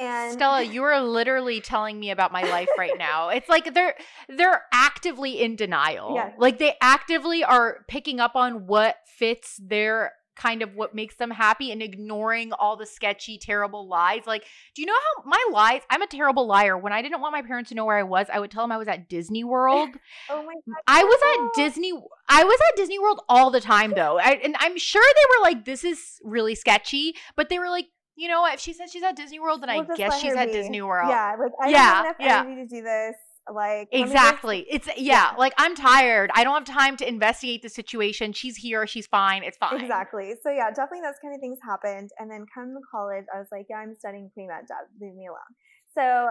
And 0.01 0.33
Stella, 0.33 0.63
you 0.75 0.83
are 0.85 1.01
literally 1.01 1.61
telling 1.61 1.99
me 1.99 2.11
about 2.11 2.33
my 2.33 2.43
life 2.43 2.69
right 2.79 2.99
now. 2.99 3.29
It's 3.29 3.49
like 3.49 3.75
they're 3.75 3.95
they're 4.29 4.63
actively 4.73 5.41
in 5.41 5.57
denial. 5.57 6.15
Yeah. 6.15 6.33
Like 6.39 6.59
they 6.59 6.75
actively 6.81 7.45
are 7.45 7.85
picking 7.89 8.21
up 8.21 8.35
on 8.35 8.67
what 8.67 8.97
fits 9.07 9.61
their 9.63 10.13
kind 10.39 10.63
of 10.63 10.75
what 10.75 10.95
makes 10.95 11.17
them 11.17 11.31
happy 11.31 11.71
and 11.71 11.83
ignoring 11.83 12.53
all 12.53 12.77
the 12.77 12.87
sketchy, 12.87 13.37
terrible 13.37 13.87
lies. 13.89 14.23
Like, 14.27 14.45
do 14.75 14.81
you 14.81 14.87
know 14.87 14.95
how 14.95 15.29
my 15.29 15.45
lies? 15.53 15.83
I'm 15.91 16.01
a 16.01 16.07
terrible 16.07 16.47
liar. 16.47 16.79
When 16.79 16.93
I 16.93 17.03
didn't 17.03 17.21
want 17.21 17.33
my 17.33 17.43
parents 17.43 17.69
to 17.71 17.75
know 17.75 17.85
where 17.85 17.99
I 17.99 18.05
was, 18.05 18.29
I 18.33 18.39
would 18.39 18.51
tell 18.51 18.63
them 18.63 18.73
I 18.73 18.79
was 18.79 18.89
at 18.89 19.09
Disney 19.09 19.45
World. 19.45 19.91
oh 20.31 20.43
my 20.43 20.55
god! 20.55 20.83
I 20.87 21.05
was 21.05 21.21
at 21.35 21.63
Disney. 21.63 21.93
I 22.29 22.45
was 22.45 22.61
at 22.71 22.77
Disney 22.77 22.99
World 22.99 23.21
all 23.29 23.51
the 23.51 23.61
time 23.61 23.93
though, 23.95 24.19
I, 24.19 24.41
and 24.43 24.57
I'm 24.61 24.79
sure 24.79 25.03
they 25.03 25.39
were 25.39 25.43
like, 25.43 25.65
"This 25.65 25.85
is 25.85 26.21
really 26.23 26.55
sketchy," 26.55 27.15
but 27.37 27.49
they 27.49 27.59
were 27.59 27.69
like, 27.69 27.87
you 28.17 28.29
know? 28.29 28.47
If 28.47 28.61
she 28.61 28.73
says 28.73 28.91
she's 28.93 29.03
at 29.03 29.17
Disney 29.17 29.41
World, 29.41 29.63
then 29.63 29.71
we'll 29.75 29.93
I 29.93 29.97
guess 29.97 30.21
she's 30.21 30.35
at 30.35 30.53
Disney 30.53 30.83
World. 30.83 31.11
Yeah, 31.11 31.35
like 31.39 31.53
I 31.63 31.71
yeah, 31.71 31.79
have 31.79 32.05
enough 32.05 32.17
yeah. 32.21 32.41
energy 32.41 32.69
to 32.69 32.77
do 32.77 32.83
this. 32.83 33.17
Like 33.53 33.89
exactly, 33.93 34.67
it's 34.69 34.87
yeah, 34.89 34.95
yeah, 34.97 35.31
Like 35.37 35.55
I'm 35.59 35.75
tired. 35.75 36.31
I 36.35 36.45
don't 36.45 36.55
have 36.55 36.77
time 36.77 36.97
to 36.99 37.09
investigate 37.09 37.63
the 37.63 37.69
situation. 37.69 38.33
She's 38.33 38.57
here. 38.57 38.87
She's 38.87 39.07
fine. 39.07 39.43
It's 39.43 39.57
fine. 39.59 39.81
Exactly. 39.81 40.35
So 40.43 40.51
yeah, 40.51 40.71
definitely 40.71 41.01
those 41.03 41.19
kind 41.23 41.35
of 41.35 41.41
things 41.41 41.59
happened. 41.63 42.11
And 42.19 42.31
then 42.31 42.45
come 42.53 42.75
to 42.75 42.81
college, 42.91 43.25
I 43.35 43.39
was 43.39 43.49
like, 43.51 43.67
yeah, 43.71 43.77
I'm 43.77 43.95
studying 43.95 44.31
pre 44.35 44.47
med. 44.47 44.67
Dad, 44.69 44.87
leave 45.01 45.15
me 45.15 45.27
alone. 45.27 45.55
So, 45.95 46.29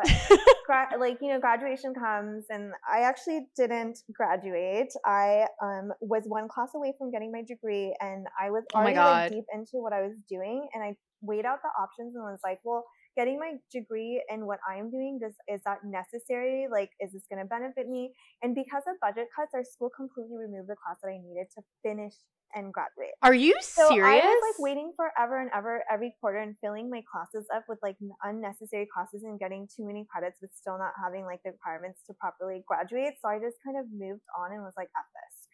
gra- 0.65 0.97
like 0.97 1.17
you 1.21 1.29
know, 1.29 1.39
graduation 1.39 1.93
comes, 1.93 2.45
and 2.49 2.71
I 2.89 3.01
actually 3.01 3.47
didn't 3.57 3.99
graduate. 4.13 4.93
I 5.05 5.45
um, 5.61 5.91
was 5.99 6.23
one 6.25 6.47
class 6.47 6.69
away 6.75 6.93
from 6.97 7.11
getting 7.11 7.31
my 7.31 7.41
degree, 7.41 7.93
and 7.99 8.27
I 8.39 8.49
was 8.49 8.63
oh 8.73 8.79
already 8.79 8.97
oh 8.97 9.01
like, 9.01 9.31
deep 9.31 9.45
into 9.53 9.81
what 9.83 9.93
I 9.93 10.01
was 10.03 10.13
doing, 10.29 10.67
and 10.73 10.83
I 10.83 10.95
weighed 11.21 11.45
out 11.45 11.59
the 11.63 11.69
options 11.81 12.15
and 12.15 12.23
was 12.23 12.39
like, 12.43 12.59
well, 12.63 12.85
getting 13.17 13.39
my 13.39 13.57
degree 13.73 14.23
and 14.29 14.45
what 14.45 14.59
I 14.69 14.77
am 14.77 14.91
doing, 14.91 15.19
does 15.19 15.33
is 15.49 15.61
that 15.65 15.79
necessary? 15.83 16.67
Like, 16.71 16.91
is 17.01 17.11
this 17.11 17.23
going 17.29 17.41
to 17.41 17.49
benefit 17.49 17.89
me? 17.89 18.13
And 18.43 18.53
because 18.53 18.83
of 18.87 18.95
budget 19.01 19.27
cuts, 19.35 19.51
our 19.53 19.65
school 19.65 19.89
completely 19.89 20.37
removed 20.37 20.69
the 20.69 20.77
class 20.77 21.01
that 21.01 21.09
I 21.09 21.17
needed 21.17 21.47
to 21.57 21.61
finish 21.81 22.13
and 22.55 22.71
graduate. 22.71 23.17
Are 23.23 23.33
you 23.33 23.57
so 23.59 23.89
serious? 23.89 24.23
I 24.23 24.23
was 24.23 24.43
like 24.53 24.59
waiting 24.63 24.93
forever 24.95 25.41
and 25.41 25.49
ever 25.51 25.83
every 25.91 26.13
quarter 26.21 26.37
and 26.37 26.55
filling 26.61 26.89
my 26.89 27.01
classes 27.11 27.45
up 27.53 27.65
with 27.67 27.79
like 27.83 27.97
unnecessary 28.23 28.87
classes 28.87 29.23
and 29.25 29.39
getting 29.39 29.67
too 29.67 29.83
many 29.83 30.05
credits, 30.07 30.37
but 30.39 30.53
still 30.55 30.77
not 30.77 30.93
having 30.95 31.25
like 31.25 31.41
the 31.43 31.51
requirements 31.51 32.05
to 32.07 32.13
properly 32.13 32.63
graduate. 32.63 33.19
So 33.19 33.27
I 33.27 33.39
just 33.39 33.57
kind 33.65 33.75
of 33.75 33.91
moved 33.91 34.23
on 34.37 34.53
and 34.53 34.63
was 34.63 34.77
like, 34.77 34.87
at 34.95 35.07
this." 35.11 35.46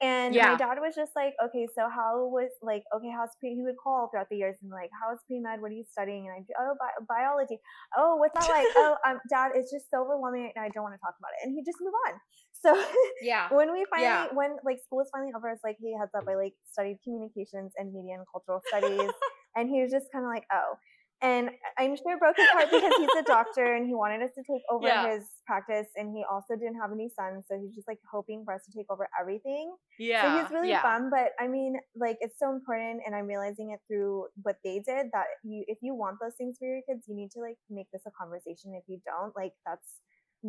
And 0.00 0.32
yeah. 0.32 0.52
my 0.52 0.56
dad 0.56 0.78
was 0.78 0.94
just 0.94 1.10
like, 1.16 1.34
okay, 1.42 1.66
so 1.74 1.90
how 1.90 2.30
was 2.30 2.50
like, 2.62 2.84
okay, 2.94 3.10
how's 3.10 3.34
pre? 3.40 3.54
He 3.54 3.62
would 3.62 3.74
call 3.82 4.06
throughout 4.06 4.28
the 4.30 4.36
years 4.36 4.56
and 4.62 4.70
like, 4.70 4.90
how's 4.94 5.18
pre 5.26 5.40
med? 5.40 5.60
What 5.60 5.72
are 5.72 5.74
you 5.74 5.84
studying? 5.90 6.30
And 6.30 6.38
I'd 6.38 6.46
oh, 6.54 6.74
bi- 6.78 7.02
biology. 7.08 7.58
Oh, 7.96 8.14
what's 8.14 8.34
that 8.38 8.48
like? 8.48 8.66
oh, 8.76 8.94
um, 9.06 9.18
dad, 9.28 9.52
it's 9.56 9.72
just 9.72 9.90
so 9.90 10.02
overwhelming, 10.02 10.52
and 10.54 10.64
I 10.64 10.68
don't 10.70 10.84
want 10.84 10.94
to 10.94 11.02
talk 11.02 11.18
about 11.18 11.34
it. 11.34 11.46
And 11.46 11.54
he 11.54 11.64
just 11.64 11.78
move 11.80 11.94
on. 12.06 12.14
So 12.60 12.74
yeah, 13.22 13.46
when 13.54 13.72
we 13.72 13.86
finally, 13.88 14.10
yeah. 14.10 14.26
when 14.34 14.56
like 14.66 14.82
school 14.82 14.98
was 14.98 15.06
finally 15.14 15.30
over, 15.30 15.48
it's 15.48 15.62
like, 15.62 15.76
hey, 15.80 15.94
heads 15.94 16.10
up, 16.18 16.26
I 16.28 16.34
like 16.34 16.54
studied 16.66 16.98
communications 17.04 17.70
and 17.78 17.94
media 17.94 18.18
and 18.18 18.26
cultural 18.26 18.60
studies, 18.66 19.14
and 19.54 19.70
he 19.70 19.80
was 19.80 19.92
just 19.92 20.06
kind 20.10 20.24
of 20.24 20.28
like, 20.28 20.42
oh. 20.52 20.74
And 21.20 21.50
I'm 21.76 21.96
sure 21.96 22.14
it 22.14 22.20
broke 22.20 22.36
his 22.36 22.46
heart 22.50 22.70
because 22.70 22.92
he's 22.96 23.16
a 23.18 23.24
doctor 23.24 23.74
and 23.74 23.86
he 23.86 23.94
wanted 23.94 24.22
us 24.22 24.30
to 24.36 24.42
take 24.46 24.62
over 24.70 24.86
yeah. 24.86 25.14
his 25.14 25.24
practice. 25.46 25.88
And 25.96 26.14
he 26.14 26.24
also 26.30 26.54
didn't 26.54 26.78
have 26.80 26.92
any 26.92 27.10
sons. 27.10 27.46
So 27.50 27.58
he's 27.58 27.74
just 27.74 27.88
like 27.88 27.98
hoping 28.10 28.44
for 28.44 28.54
us 28.54 28.62
to 28.70 28.76
take 28.76 28.86
over 28.90 29.08
everything. 29.20 29.74
Yeah. 29.98 30.22
So 30.22 30.42
he's 30.42 30.50
really 30.52 30.70
yeah. 30.70 30.82
bummed. 30.82 31.10
But 31.10 31.32
I 31.40 31.48
mean, 31.48 31.74
like, 31.96 32.18
it's 32.20 32.38
so 32.38 32.52
important. 32.52 33.02
And 33.04 33.16
I'm 33.16 33.26
realizing 33.26 33.72
it 33.72 33.80
through 33.88 34.26
what 34.42 34.56
they 34.62 34.80
did 34.86 35.10
that 35.12 35.26
you, 35.42 35.64
if 35.66 35.78
you 35.82 35.94
want 35.94 36.18
those 36.22 36.34
things 36.38 36.56
for 36.58 36.68
your 36.68 36.82
kids, 36.88 37.06
you 37.08 37.16
need 37.16 37.32
to 37.32 37.40
like 37.40 37.58
make 37.68 37.90
this 37.92 38.02
a 38.06 38.10
conversation. 38.14 38.78
If 38.78 38.84
you 38.86 39.00
don't, 39.04 39.34
like, 39.34 39.52
that's 39.66 39.98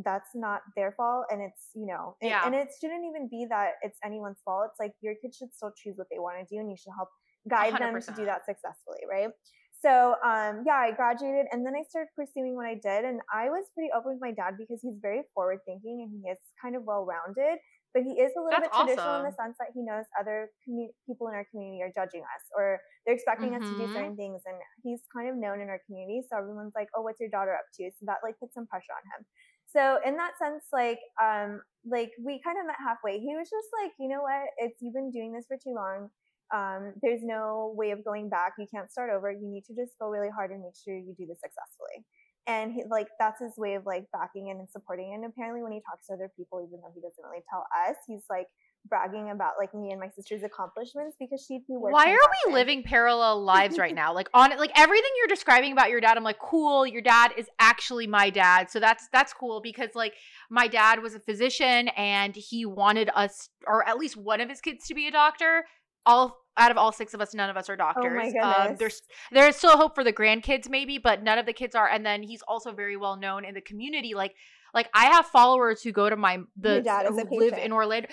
that's 0.05 0.29
not 0.35 0.61
their 0.75 0.91
fault 0.91 1.25
and 1.31 1.41
it's 1.41 1.71
you 1.73 1.87
know 1.87 2.15
it, 2.21 2.27
yeah. 2.27 2.45
and 2.45 2.53
it 2.53 2.67
shouldn't 2.79 3.03
even 3.09 3.27
be 3.27 3.47
that 3.49 3.71
it's 3.81 3.97
anyone's 4.05 4.37
fault 4.45 4.67
it's 4.69 4.79
like 4.79 4.93
your 5.01 5.15
kids 5.21 5.35
should 5.35 5.51
still 5.51 5.71
choose 5.75 5.95
what 5.97 6.05
they 6.11 6.19
want 6.19 6.37
to 6.37 6.45
do 6.45 6.59
and 6.59 6.69
you 6.69 6.77
should 6.77 6.93
help 6.95 7.09
guide 7.49 7.73
100%. 7.73 7.79
them 7.79 8.01
to 8.01 8.21
do 8.21 8.25
that 8.25 8.45
successfully 8.45 9.01
right 9.09 9.29
so 9.81 10.15
um 10.25 10.63
yeah 10.67 10.79
i 10.79 10.91
graduated 10.91 11.45
and 11.51 11.65
then 11.65 11.73
i 11.75 11.83
started 11.87 12.09
pursuing 12.15 12.55
what 12.55 12.65
i 12.65 12.75
did 12.75 13.05
and 13.05 13.19
i 13.33 13.49
was 13.49 13.65
pretty 13.73 13.89
open 13.95 14.13
with 14.13 14.21
my 14.21 14.31
dad 14.31 14.55
because 14.57 14.79
he's 14.81 14.99
very 15.01 15.23
forward 15.33 15.59
thinking 15.65 16.03
and 16.03 16.11
he 16.11 16.21
is 16.29 16.37
kind 16.61 16.75
of 16.75 16.83
well 16.83 17.07
rounded 17.07 17.59
but 17.93 18.03
he 18.05 18.21
is 18.21 18.29
a 18.37 18.41
little 18.41 18.53
That's 18.53 18.69
bit 18.69 18.77
traditional 18.77 19.17
awesome. 19.17 19.25
in 19.25 19.31
the 19.33 19.35
sense 19.35 19.55
that 19.57 19.73
he 19.73 19.81
knows 19.81 20.05
other 20.13 20.53
commu- 20.61 20.93
people 21.09 21.25
in 21.27 21.33
our 21.33 21.45
community 21.49 21.81
are 21.81 21.89
judging 21.89 22.21
us 22.21 22.43
or 22.53 22.77
they're 23.05 23.17
expecting 23.17 23.57
mm-hmm. 23.57 23.65
us 23.65 23.69
to 23.69 23.75
do 23.77 23.89
mm-hmm. 23.89 23.97
certain 23.97 24.15
things 24.15 24.45
and 24.45 24.57
he's 24.83 25.01
kind 25.09 25.25
of 25.25 25.35
known 25.35 25.61
in 25.61 25.69
our 25.69 25.81
community 25.89 26.21
so 26.27 26.37
everyone's 26.37 26.75
like 26.75 26.87
oh 26.93 27.01
what's 27.01 27.19
your 27.19 27.33
daughter 27.33 27.55
up 27.55 27.65
to 27.73 27.89
so 27.97 28.05
that 28.05 28.21
like 28.21 28.37
puts 28.37 28.53
some 28.53 28.67
pressure 28.67 28.93
on 28.93 29.05
him 29.15 29.21
so 29.65 29.97
in 30.05 30.17
that 30.17 30.37
sense 30.37 30.69
like 30.69 31.01
um 31.17 31.61
like 31.87 32.11
we 32.21 32.37
kind 32.43 32.59
of 32.61 32.67
met 32.67 32.77
halfway 32.77 33.17
he 33.17 33.33
was 33.33 33.49
just 33.49 33.69
like 33.81 33.93
you 33.97 34.09
know 34.09 34.21
what 34.21 34.53
it's 34.61 34.77
you've 34.81 34.93
been 34.93 35.09
doing 35.09 35.33
this 35.33 35.49
for 35.49 35.57
too 35.57 35.73
long 35.73 36.09
um, 36.53 36.93
there's 37.01 37.21
no 37.23 37.73
way 37.75 37.91
of 37.91 38.03
going 38.03 38.29
back 38.29 38.53
you 38.57 38.67
can't 38.73 38.91
start 38.91 39.09
over 39.09 39.31
you 39.31 39.47
need 39.47 39.63
to 39.65 39.73
just 39.75 39.97
go 39.99 40.07
really 40.07 40.29
hard 40.29 40.51
and 40.51 40.61
make 40.61 40.73
sure 40.83 40.95
you 40.95 41.13
do 41.17 41.25
this 41.25 41.39
successfully 41.39 42.05
and 42.49 42.73
he, 42.73 42.83
like 42.89 43.07
that's 43.19 43.39
his 43.39 43.53
way 43.57 43.75
of 43.75 43.85
like 43.85 44.05
backing 44.11 44.47
in 44.47 44.57
and 44.57 44.69
supporting. 44.69 45.13
And 45.13 45.23
apparently, 45.23 45.61
when 45.61 45.71
he 45.71 45.81
talks 45.81 46.07
to 46.07 46.13
other 46.13 46.31
people, 46.35 46.65
even 46.67 46.81
though 46.81 46.91
he 46.93 46.99
doesn't 46.99 47.23
really 47.23 47.43
tell 47.49 47.65
us, 47.87 47.95
he's 48.07 48.23
like 48.29 48.47
bragging 48.87 49.29
about 49.29 49.53
like 49.59 49.73
me 49.73 49.91
and 49.91 49.99
my 49.99 50.07
sister's 50.09 50.41
accomplishments 50.41 51.15
because 51.19 51.45
she 51.45 51.59
too 51.59 51.79
works. 51.79 51.93
Why 51.93 52.11
are 52.11 52.29
we 52.47 52.53
living 52.53 52.81
parallel 52.81 53.43
lives 53.43 53.77
right 53.77 53.93
now? 53.93 54.13
Like 54.13 54.29
on 54.33 54.49
like 54.57 54.71
everything 54.75 55.11
you're 55.17 55.27
describing 55.27 55.73
about 55.73 55.91
your 55.91 56.01
dad, 56.01 56.17
I'm 56.17 56.23
like, 56.23 56.39
cool. 56.39 56.87
Your 56.87 57.03
dad 57.03 57.33
is 57.37 57.47
actually 57.59 58.07
my 58.07 58.31
dad, 58.31 58.71
so 58.71 58.79
that's 58.79 59.07
that's 59.13 59.31
cool 59.31 59.61
because 59.61 59.89
like 59.93 60.15
my 60.49 60.67
dad 60.67 61.03
was 61.03 61.13
a 61.13 61.19
physician 61.19 61.89
and 61.89 62.35
he 62.35 62.65
wanted 62.65 63.11
us 63.13 63.49
or 63.67 63.87
at 63.87 63.97
least 63.97 64.17
one 64.17 64.41
of 64.41 64.49
his 64.49 64.59
kids 64.59 64.87
to 64.87 64.95
be 64.95 65.07
a 65.07 65.11
doctor. 65.11 65.65
All 66.05 66.37
out 66.57 66.71
of 66.71 66.77
all 66.77 66.91
six 66.91 67.13
of 67.13 67.21
us, 67.21 67.33
none 67.33 67.49
of 67.49 67.57
us 67.57 67.69
are 67.69 67.75
doctors. 67.75 68.33
Oh 68.41 68.41
um. 68.41 68.75
There's 68.77 69.01
there's 69.31 69.55
still 69.55 69.77
hope 69.77 69.95
for 69.95 70.03
the 70.03 70.13
grandkids, 70.13 70.69
maybe, 70.69 70.97
but 70.97 71.23
none 71.23 71.37
of 71.37 71.45
the 71.45 71.53
kids 71.53 71.75
are. 71.75 71.87
And 71.87 72.05
then 72.05 72.23
he's 72.23 72.41
also 72.47 72.71
very 72.71 72.97
well 72.97 73.15
known 73.15 73.45
in 73.45 73.53
the 73.53 73.61
community. 73.61 74.13
Like 74.13 74.35
like 74.73 74.89
I 74.93 75.05
have 75.05 75.25
followers 75.27 75.81
who 75.81 75.91
go 75.91 76.09
to 76.09 76.15
my 76.15 76.39
the 76.57 76.83
who 77.07 77.39
live 77.39 77.57
in 77.57 77.71
Orlando 77.71 78.09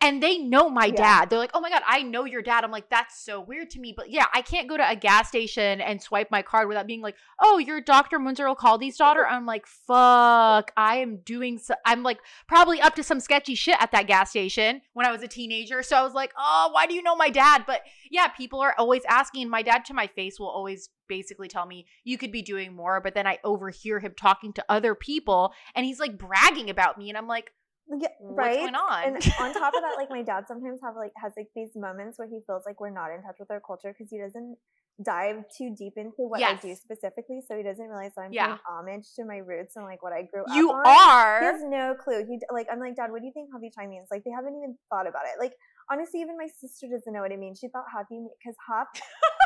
and 0.00 0.22
they 0.22 0.38
know 0.38 0.68
my 0.68 0.86
yeah. 0.86 0.92
dad. 0.92 1.30
They're 1.30 1.38
like, 1.38 1.50
"Oh 1.54 1.60
my 1.60 1.70
god, 1.70 1.82
I 1.86 2.02
know 2.02 2.24
your 2.24 2.42
dad." 2.42 2.62
I'm 2.62 2.70
like, 2.70 2.88
"That's 2.88 3.20
so 3.20 3.40
weird 3.40 3.70
to 3.70 3.80
me." 3.80 3.92
But 3.96 4.10
yeah, 4.10 4.26
I 4.32 4.42
can't 4.42 4.68
go 4.68 4.76
to 4.76 4.88
a 4.88 4.94
gas 4.94 5.28
station 5.28 5.80
and 5.80 6.00
swipe 6.00 6.30
my 6.30 6.42
card 6.42 6.68
without 6.68 6.86
being 6.86 7.02
like, 7.02 7.16
"Oh, 7.40 7.58
you're 7.58 7.80
Dr. 7.80 8.18
Munzer 8.18 8.46
Alcaldi's 8.46 8.96
daughter." 8.96 9.26
I'm 9.26 9.46
like, 9.46 9.66
"Fuck, 9.66 10.70
I 10.76 10.96
am 10.96 11.18
doing 11.24 11.58
so- 11.58 11.74
I'm 11.84 12.02
like 12.02 12.18
probably 12.46 12.80
up 12.80 12.94
to 12.96 13.02
some 13.02 13.20
sketchy 13.20 13.54
shit 13.54 13.80
at 13.80 13.90
that 13.92 14.06
gas 14.06 14.30
station 14.30 14.82
when 14.92 15.06
I 15.06 15.12
was 15.12 15.22
a 15.22 15.28
teenager." 15.28 15.82
So 15.82 15.96
I 15.96 16.02
was 16.02 16.14
like, 16.14 16.32
"Oh, 16.38 16.70
why 16.72 16.86
do 16.86 16.94
you 16.94 17.02
know 17.02 17.16
my 17.16 17.30
dad?" 17.30 17.64
But 17.66 17.82
yeah, 18.10 18.28
people 18.28 18.60
are 18.60 18.74
always 18.78 19.02
asking. 19.08 19.48
My 19.48 19.62
dad 19.62 19.84
to 19.86 19.94
my 19.94 20.06
face 20.06 20.38
will 20.38 20.48
always 20.48 20.90
basically 21.08 21.48
tell 21.48 21.66
me 21.66 21.86
you 22.04 22.18
could 22.18 22.30
be 22.30 22.42
doing 22.42 22.74
more, 22.74 23.00
but 23.00 23.14
then 23.14 23.26
I 23.26 23.38
overhear 23.42 23.98
him 23.98 24.14
talking 24.16 24.52
to 24.52 24.64
other 24.68 24.94
people 24.94 25.52
and 25.74 25.84
he's 25.84 25.98
like 25.98 26.18
bragging 26.18 26.70
about 26.70 26.98
me 26.98 27.08
and 27.08 27.16
I'm 27.16 27.26
like, 27.26 27.52
yeah, 27.96 28.08
right. 28.20 28.60
What's 28.60 28.72
going 28.72 28.74
on? 28.74 29.04
and 29.04 29.16
on 29.40 29.54
top 29.54 29.74
of 29.74 29.80
that, 29.80 29.94
like 29.96 30.10
my 30.10 30.22
dad 30.26 30.44
sometimes 30.46 30.80
have 30.82 30.96
like 30.96 31.12
has 31.16 31.32
like 31.36 31.48
these 31.56 31.70
moments 31.74 32.18
where 32.18 32.28
he 32.28 32.40
feels 32.46 32.62
like 32.66 32.80
we're 32.80 32.90
not 32.90 33.10
in 33.10 33.22
touch 33.22 33.36
with 33.38 33.50
our 33.50 33.60
culture 33.60 33.94
because 33.96 34.10
he 34.10 34.18
doesn't 34.18 34.56
dive 35.02 35.44
too 35.56 35.74
deep 35.78 35.94
into 35.96 36.26
what 36.26 36.40
yes. 36.40 36.58
I 36.58 36.66
do 36.68 36.74
specifically, 36.74 37.40
so 37.46 37.56
he 37.56 37.62
doesn't 37.62 37.84
realize 37.84 38.12
that 38.16 38.28
I'm 38.28 38.32
yeah. 38.32 38.46
paying 38.46 38.58
homage 38.68 39.06
to 39.16 39.24
my 39.24 39.38
roots 39.38 39.76
and 39.76 39.84
like 39.84 40.02
what 40.02 40.12
I 40.12 40.22
grew 40.22 40.44
you 40.52 40.70
up. 40.70 40.84
You 40.84 40.92
are. 40.92 41.40
He 41.40 41.46
has 41.46 41.62
no 41.64 41.94
clue. 41.94 42.26
He 42.28 42.38
like 42.52 42.66
I'm 42.70 42.80
like 42.80 42.96
Dad, 42.96 43.10
what 43.10 43.20
do 43.20 43.26
you 43.26 43.32
think 43.32 43.48
Hathi 43.54 43.70
Chai 43.72 43.86
means? 43.86 44.08
Like 44.10 44.24
they 44.24 44.32
haven't 44.34 44.56
even 44.56 44.76
thought 44.90 45.08
about 45.08 45.24
it. 45.24 45.40
Like 45.40 45.52
honestly, 45.90 46.20
even 46.20 46.36
my 46.36 46.48
sister 46.48 46.86
doesn't 46.90 47.12
know 47.12 47.20
what 47.20 47.32
it 47.32 47.38
means. 47.38 47.58
She 47.58 47.68
thought 47.68 47.88
hathi 47.88 48.20
because 48.36 48.56
hop, 48.66 48.88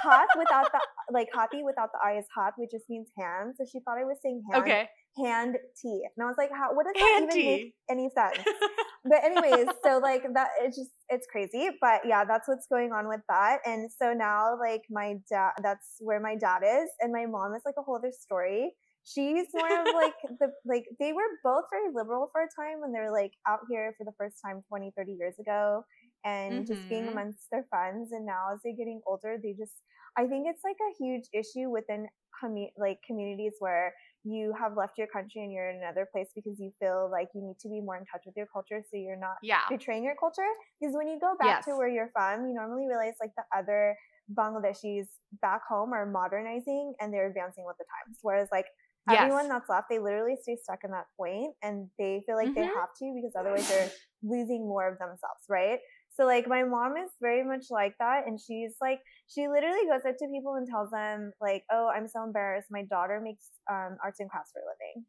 hop 0.03 0.29
without 0.37 0.73
the 0.73 0.81
like 1.13 1.29
hathi 1.35 1.63
without 1.63 1.91
the 1.93 2.01
I 2.03 2.19
is 2.19 2.27
hop, 2.35 2.55
which 2.57 2.73
just 2.73 2.91
means 2.91 3.09
hand. 3.15 3.55
So 3.57 3.65
she 3.71 3.79
thought 3.81 3.99
I 3.99 4.05
was 4.05 4.19
saying 4.23 4.43
hand. 4.51 4.63
Okay 4.65 4.89
hand 5.17 5.57
tea. 5.81 6.03
And 6.17 6.25
I 6.25 6.27
was 6.27 6.37
like, 6.39 6.51
how, 6.51 6.75
what 6.75 6.87
does 6.87 6.95
that 6.95 7.13
hand 7.13 7.31
even 7.31 7.43
tea. 7.43 7.65
make 7.65 7.75
any 7.91 8.11
sense? 8.15 8.39
but 9.05 9.25
anyways, 9.25 9.67
so 9.85 9.99
like 9.99 10.25
that, 10.35 10.49
it's 10.61 10.77
just, 10.77 10.91
it's 11.09 11.27
crazy. 11.31 11.71
But 11.81 12.03
yeah, 12.07 12.25
that's 12.25 12.49
what's 12.49 12.67
going 12.67 12.93
on 12.93 13.09
with 13.09 13.21
that. 13.29 13.59
And 13.67 13.91
so 13.91 14.13
now 14.13 14.59
like 14.59 14.83
my 14.91 15.17
dad, 15.29 15.53
that's 15.63 15.97
where 16.01 16.21
my 16.21 16.37
dad 16.37 16.63
is. 16.65 16.89
And 17.01 17.13
my 17.13 17.27
mom 17.27 17.55
is 17.55 17.63
like 17.65 17.75
a 17.79 17.83
whole 17.83 17.97
other 17.97 18.13
story. 18.13 18.73
She's 19.05 19.47
more 19.53 19.81
of 19.81 19.87
like 19.95 20.15
the, 20.39 20.49
like 20.65 20.85
they 20.99 21.13
were 21.13 21.29
both 21.45 21.65
very 21.71 21.93
liberal 21.93 22.29
for 22.33 22.43
a 22.43 22.49
time 22.55 22.81
when 22.81 22.93
they 22.93 23.01
were 23.01 23.13
like 23.13 23.33
out 23.47 23.61
here 23.71 23.95
for 23.99 24.05
the 24.05 24.13
first 24.17 24.37
time 24.45 24.63
20, 24.69 24.93
30 24.97 25.13
years 25.13 25.35
ago 25.39 25.85
and 26.25 26.53
mm-hmm. 26.55 26.73
just 26.73 26.89
being 26.89 27.05
mm-hmm. 27.05 27.19
amongst 27.19 27.51
their 27.51 27.67
friends. 27.69 28.11
And 28.13 28.25
now 28.25 28.47
as 28.53 28.61
they're 28.63 28.77
getting 28.77 29.01
older, 29.07 29.39
they 29.43 29.53
just, 29.53 29.83
I 30.17 30.27
think 30.27 30.47
it's 30.49 30.63
like 30.63 30.77
a 30.77 31.03
huge 31.03 31.25
issue 31.33 31.69
within 31.71 32.07
commu- 32.43 32.73
like 32.77 32.99
communities 33.07 33.55
where 33.59 33.95
you 34.25 34.55
have 34.59 34.77
left 34.77 34.99
your 34.99 35.09
country 35.09 35.43
and 35.43 35.53
you're 35.53 35.69
in 35.71 35.79
another 35.79 36.09
place 36.11 36.29
because 36.35 36.61
you 36.61 36.73
feel 36.79 37.09
like 37.11 37.29
you 37.35 37.43
need 37.43 37.59
to 37.61 37.69
be 37.69 37.81
more 37.81 37.97
in 37.97 38.05
touch 38.05 38.23
with 38.25 38.37
your 38.37 38.47
culture 38.47 38.83
so 38.91 38.97
you're 38.97 39.19
not 39.19 39.37
yeah. 39.43 39.63
betraying 39.69 40.05
your 40.05 40.15
culture. 40.19 40.47
Because 40.81 40.95
when 40.95 41.09
you 41.09 41.19
go 41.21 41.35
back 41.39 41.59
yes. 41.59 41.65
to 41.67 41.77
where 41.77 41.89
you're 41.89 42.11
from, 42.13 42.47
you 42.47 42.55
normally 42.55 42.87
realize 42.87 43.15
like 43.21 43.33
the 43.37 43.43
other 43.57 43.97
Bangladeshis 44.33 45.07
back 45.41 45.63
home 45.69 45.93
are 45.93 46.07
modernizing 46.07 46.95
and 47.01 47.13
they're 47.13 47.29
advancing 47.29 47.65
with 47.67 47.77
the 47.79 47.85
times. 47.85 48.19
Whereas 48.23 48.49
like 48.53 48.67
yes. 49.11 49.23
everyone 49.23 49.49
that's 49.49 49.69
left, 49.69 49.87
they 49.91 49.99
literally 49.99 50.37
stay 50.41 50.57
stuck 50.63 50.81
in 50.85 50.93
that 50.93 51.07
point 51.17 51.55
and 51.63 51.89
they 51.99 52.23
feel 52.25 52.37
like 52.37 52.49
mm-hmm. 52.49 52.61
they 52.61 52.67
have 52.67 52.95
to 52.99 53.13
because 53.15 53.33
otherwise 53.39 53.69
they're 53.69 53.91
losing 54.23 54.69
more 54.69 54.87
of 54.87 54.99
themselves, 54.99 55.43
right? 55.49 55.79
So 56.15 56.25
like 56.27 56.47
my 56.47 56.63
mom 56.63 56.97
is 56.97 57.11
very 57.21 57.43
much 57.43 57.67
like 57.71 57.95
that 57.99 58.27
and 58.27 58.39
she's 58.39 58.75
like 58.81 59.01
she 59.29 59.49
literally 59.49 59.87
goes 59.89 60.05
up 60.07 60.17
to 60.19 60.29
people 60.29 60.55
and 60.57 60.67
tells 60.69 60.91
them 60.91 61.33
like, 61.41 61.65
"Oh, 61.73 61.91
I'm 61.95 62.07
so 62.07 62.23
embarrassed. 62.23 62.69
My 62.71 62.85
daughter 62.85 63.21
makes 63.23 63.49
um, 63.71 63.97
arts 64.05 64.21
and 64.21 64.29
crafts 64.29 64.53
for 64.53 64.61
a 64.61 64.69
living." 64.69 65.07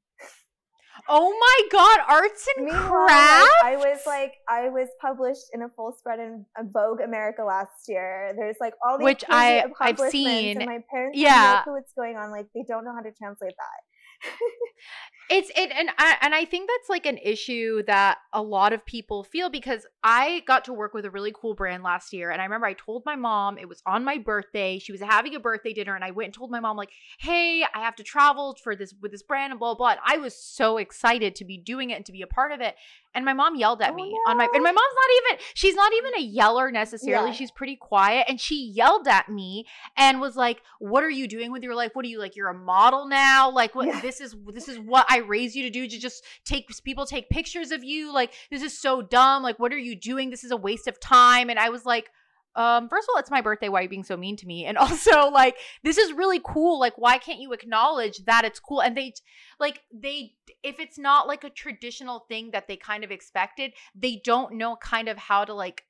Oh 1.10 1.36
my 1.38 1.68
god, 1.72 2.00
arts 2.08 2.48
and 2.56 2.66
Meanwhile, 2.66 3.08
crafts! 3.08 3.52
Like, 3.64 3.74
I 3.74 3.78
was 3.78 4.00
like, 4.06 4.34
I 4.48 4.70
was 4.70 4.90
published 5.02 5.46
in 5.54 5.64
a 5.64 5.70
full 5.76 5.94
spread 5.98 6.20
in 6.20 6.46
Vogue 6.72 7.02
America 7.02 7.44
last 7.44 7.88
year. 7.88 8.34
There's 8.38 8.58
like 8.62 8.74
all 8.86 9.00
these 9.00 9.06
which 9.06 9.24
I 9.28 9.66
I've 9.80 10.00
seen. 10.00 10.62
And 10.62 10.68
my 10.68 10.80
parents 10.92 11.18
yeah. 11.18 11.64
know 11.66 11.74
what's 11.74 11.94
going 11.94 12.16
on. 12.16 12.32
Like 12.32 12.46
they 12.54 12.64
don't 12.68 12.86
know 12.86 12.94
how 12.94 13.02
to 13.02 13.12
translate 13.12 13.54
that. 13.58 14.30
it's 15.30 15.50
it 15.56 15.72
and 15.72 15.90
I 15.98 16.18
and 16.22 16.36
I 16.36 16.46
think 16.46 16.70
that's 16.70 16.90
like 16.90 17.06
an 17.06 17.18
issue 17.18 17.84
that 17.84 18.18
a 18.34 18.42
lot 18.42 18.74
of 18.74 18.86
people 18.86 19.24
feel 19.24 19.50
because 19.50 19.86
I 20.04 20.44
got 20.46 20.66
to 20.66 20.74
work 20.74 20.94
with 20.94 21.06
a 21.06 21.12
really 21.12 21.34
cool 21.34 21.54
brand 21.54 21.84
last 21.84 22.14
year 22.14 22.30
and 22.30 22.42
I 22.42 22.46
remember 22.46 22.68
I 22.68 22.74
told 22.74 23.04
my 23.06 23.16
mom 23.16 23.58
it 23.58 23.70
was 23.70 23.82
on 23.86 24.04
my 24.04 24.18
birthday 24.18 24.80
she 24.80 24.92
was 24.92 25.02
having 25.02 25.36
a 25.36 25.40
birthday 25.40 25.74
dinner 25.74 25.96
and 25.96 26.04
I 26.04 26.12
went 26.12 26.28
and 26.28 26.34
told 26.34 26.52
my 26.52 26.60
mom 26.60 26.78
like 26.78 26.92
hey 27.20 27.64
I 27.74 27.80
have 27.80 27.96
to 27.98 28.04
travel 28.04 28.58
for 28.62 28.76
this 28.76 28.94
with 29.02 29.12
this 29.12 29.24
brand 29.24 29.52
and 29.52 29.60
blah 29.60 29.76
blah, 29.76 29.96
blah. 29.96 30.04
I 30.06 30.18
was 30.18 30.36
so 30.36 30.78
excited 30.78 31.36
to 31.36 31.46
be 31.46 31.58
doing 31.58 31.90
it 31.92 31.96
and 31.96 32.06
to 32.06 32.12
be 32.12 32.22
a 32.22 32.28
part 32.28 32.52
of 32.52 32.62
it 32.62 32.76
and 33.16 33.26
my 33.26 33.34
mom 33.34 33.56
yelled 33.56 33.82
at 33.82 33.92
oh, 33.92 33.96
me 33.96 34.12
no. 34.12 34.32
on 34.32 34.38
my 34.38 34.48
and 34.54 34.64
my 34.64 34.72
mom's 34.72 34.78
not 34.78 35.34
even 35.34 35.46
she's 35.54 35.76
not 35.76 35.94
even 35.94 36.12
a 36.18 36.22
yeller 36.22 36.72
necessarily 36.72 37.30
yeah. 37.30 37.36
she's 37.36 37.52
pretty 37.52 37.76
quiet 37.76 38.26
and 38.28 38.40
she 38.40 38.66
yelled 38.66 39.08
at 39.08 39.30
me 39.30 39.66
and 39.96 40.20
was 40.20 40.36
like 40.36 40.62
what 40.80 41.04
are 41.04 41.10
you 41.10 41.28
doing 41.28 41.52
with 41.52 41.64
your 41.64 41.76
life 41.76 41.92
what 41.94 42.06
are 42.06 42.10
you 42.10 42.20
like 42.20 42.36
you're 42.36 42.50
a 42.50 42.54
model 42.54 43.08
now 43.08 43.50
like 43.50 43.76
what 43.76 43.88
yeah. 43.88 44.02
this 44.02 44.20
is 44.20 44.36
this 44.54 44.68
is 44.68 44.80
what 44.80 45.06
I 45.14 45.18
raised 45.18 45.56
you 45.56 45.62
to 45.64 45.70
do 45.70 45.88
to 45.88 46.00
just 46.00 46.24
take 46.44 46.68
people 46.84 47.06
take 47.06 47.30
pictures 47.30 47.72
of 47.72 47.84
you 47.84 48.12
like 48.12 48.34
this 48.50 48.64
is 48.64 48.80
so 48.80 49.04
dumb 49.04 49.44
like 49.44 49.60
what 49.60 49.72
are 49.72 49.78
you 49.78 49.96
doing? 49.96 50.32
This 50.32 50.44
is 50.44 50.50
a 50.50 50.58
waste 50.58 50.88
of 50.88 51.00
time. 51.00 51.52
And 51.52 51.60
I 51.60 51.70
was 51.70 51.86
like 51.86 52.10
um 52.56 52.90
first 52.90 53.08
of 53.08 53.14
all 53.14 53.20
it's 53.20 53.30
my 53.30 53.42
birthday. 53.42 53.70
Why 53.70 53.80
are 53.80 53.84
you 53.84 53.90
being 53.90 54.04
so 54.04 54.18
mean 54.18 54.36
to 54.38 54.48
me? 54.48 54.66
And 54.66 54.76
also 54.86 55.30
like 55.30 55.56
this 55.84 56.00
is 56.00 56.14
really 56.14 56.42
cool. 56.44 56.80
Like 56.80 56.98
why 56.98 57.20
can't 57.20 57.40
you 57.40 57.54
acknowledge 57.54 58.26
that 58.26 58.44
it's 58.44 58.60
cool? 58.60 58.82
And 58.82 58.98
they 58.98 59.14
like 59.60 59.82
they 59.94 60.34
if 60.64 60.80
it's 60.80 60.98
not 60.98 61.28
like 61.28 61.44
a 61.44 61.50
traditional 61.52 62.26
thing 62.28 62.50
that 62.52 62.68
they 62.68 62.76
kind 62.76 63.04
of 63.04 63.12
expected 63.12 63.74
they 63.94 64.20
don't 64.24 64.56
know 64.56 64.76
kind 64.78 65.08
of 65.08 65.18
how 65.18 65.46
to 65.46 65.54
like 65.54 65.84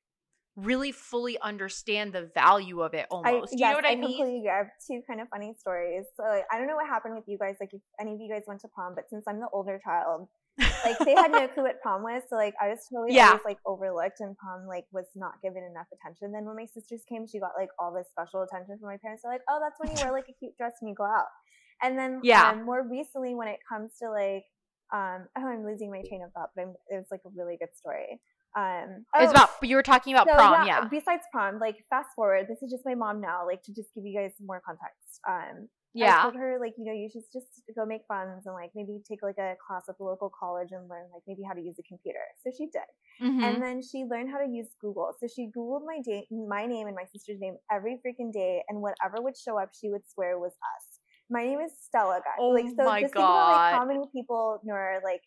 really 0.56 0.91
fully 0.91 1.39
understand 1.39 2.14
the 2.14 2.30
value 2.36 2.82
of 2.82 2.93
it 2.93 3.08
almost. 3.10 3.28
I, 3.28 3.32
Do 3.32 3.38
you 3.38 3.60
yes, 3.60 3.72
know 3.72 3.76
what 3.76 3.86
I, 3.86 3.91
I 3.91 3.95
mean? 3.95 4.01
completely 4.01 4.38
agree. 4.39 4.49
I 4.49 4.58
have 4.58 4.72
two 4.86 5.01
kind 5.08 5.22
of 5.22 5.28
funny 5.30 5.56
stories. 5.58 6.06
So 6.16 6.24
like, 6.24 6.45
I 6.51 6.58
don't 6.58 6.68
know 6.68 6.76
what 6.76 6.88
happened 6.88 7.16
with 7.16 7.24
you 7.28 7.38
guys, 7.38 7.56
like 7.60 7.74
if 7.74 7.82
any 7.99 8.14
of 8.14 8.20
you 8.20 8.30
guys 8.30 8.43
went 8.47 8.62
to 8.62 8.68
prom, 8.68 8.93
but 8.95 9.10
since 9.10 9.24
I'm 9.28 9.39
the 9.39 9.47
older 9.51 9.80
child, 9.84 10.28
like 10.86 10.99
they 10.99 11.14
had 11.16 11.32
no 11.32 11.47
clue 11.54 11.64
what 11.64 11.82
prom 11.82 12.04
was. 12.04 12.22
So 12.30 12.36
like 12.36 12.54
I 12.62 12.70
was 12.70 12.80
totally 12.91 13.16
yeah. 13.16 13.30
always 13.30 13.41
like 13.45 13.58
overlooked 13.66 14.20
and 14.20 14.38
prom 14.38 14.68
like 14.68 14.86
was 14.91 15.08
not 15.16 15.41
given 15.41 15.64
enough 15.64 15.88
attention. 15.91 16.32
Then 16.32 16.45
when 16.45 16.56
my 16.56 16.66
sisters 16.66 17.01
came, 17.10 17.26
she 17.26 17.39
got 17.39 17.51
like 17.58 17.70
all 17.80 17.93
this 17.93 18.08
special 18.12 18.43
attention 18.43 18.78
from 18.80 18.89
my 18.89 18.97
parents. 18.97 19.24
They're 19.24 19.32
like, 19.32 19.41
oh, 19.49 19.60
that's 19.62 19.80
when 19.80 19.89
you 19.89 20.04
wear 20.04 20.14
like 20.14 20.30
a 20.30 20.34
cute 20.38 20.56
dress 20.58 20.74
and 20.82 20.89
you 20.89 20.95
go 20.95 21.06
out. 21.06 21.34
And 21.82 21.97
then 21.97 22.20
yeah. 22.24 22.51
Um, 22.51 22.64
more 22.64 22.88
recently 22.88 23.34
when 23.34 23.47
it 23.47 23.60
comes 23.68 23.91
to 24.01 24.12
like 24.12 24.45
um, 24.93 25.26
oh, 25.36 25.47
I'm 25.47 25.66
losing 25.66 25.89
my 25.89 26.04
train 26.08 26.22
of 26.22 26.32
thought, 26.34 26.51
but 26.56 26.62
I'm, 26.62 26.74
it 26.89 26.97
was 27.01 27.08
like 27.10 27.22
a 27.26 27.34
really 27.36 27.58
good 27.58 27.74
story. 27.76 28.22
Um, 28.56 29.06
oh, 29.16 29.24
it's 29.24 29.32
about 29.32 29.49
you 29.62 29.76
were 29.76 29.84
talking 29.84 30.14
about 30.14 30.28
so, 30.28 30.36
prom, 30.36 30.68
yeah, 30.68 30.82
yeah. 30.82 30.88
Besides 30.88 31.24
prom, 31.32 31.60
like 31.60 31.78
fast 31.89 32.10
forward, 32.16 32.45
this 32.47 32.62
is 32.62 32.72
just 32.72 32.86
my 32.86 32.95
mom 32.95 33.20
now. 33.20 33.45
Like 33.45 33.64
to 33.64 33.74
just 33.74 33.93
give 33.95 34.06
you 34.06 34.18
guys 34.18 34.34
more 34.39 34.62
context. 34.64 35.20
Um, 35.28 35.70
yeah. 35.93 36.20
I 36.20 36.24
told 36.24 36.36
her 36.36 36.58
like, 36.60 36.74
you 36.78 36.86
know, 36.86 36.91
you 36.91 37.08
should 37.10 37.22
just 37.32 37.62
go 37.76 37.86
make 37.86 38.01
funds 38.08 38.45
and 38.45 38.56
like 38.56 38.72
maybe 38.76 38.99
take 39.08 39.22
like 39.22 39.38
a 39.38 39.54
class 39.66 39.84
at 39.88 39.97
the 39.97 40.04
local 40.04 40.32
college 40.38 40.70
and 40.72 40.89
learn 40.89 41.06
like 41.14 41.22
maybe 41.28 41.43
how 41.47 41.54
to 41.54 41.62
use 41.62 41.76
a 41.80 41.84
computer. 41.84 42.26
So 42.43 42.51
she 42.56 42.66
did. 42.66 42.89
Mm-hmm. 43.22 43.43
And 43.43 43.62
then 43.62 43.82
she 43.82 44.04
learned 44.04 44.32
how 44.32 44.39
to 44.39 44.49
use 44.49 44.70
Google. 44.82 45.14
So 45.20 45.28
she 45.28 45.51
Googled 45.56 45.86
my 45.86 45.99
day, 46.04 46.26
my 46.32 46.66
name 46.66 46.88
and 46.88 46.95
my 46.95 47.06
sister's 47.12 47.39
name 47.39 47.58
every 47.72 47.99
freaking 48.06 48.34
day, 48.34 48.64
and 48.70 48.82
whatever 48.82 49.22
would 49.22 49.38
show 49.38 49.60
up, 49.60 49.70
she 49.80 49.89
would 49.89 50.01
swear 50.12 50.39
was 50.39 50.54
us. 50.54 50.93
My 51.34 51.46
name 51.46 51.62
is 51.62 51.72
Stella, 51.82 52.22
guys. 52.22 52.38
Oh 52.38 52.50
like, 52.50 52.70
so 52.78 52.86
my 52.86 53.02
just 53.02 53.16
god! 53.16 53.26
About, 53.26 53.58
like, 53.58 53.74
how 53.74 53.86
many 53.88 54.06
people 54.14 54.62
know 54.64 54.78
like 55.04 55.22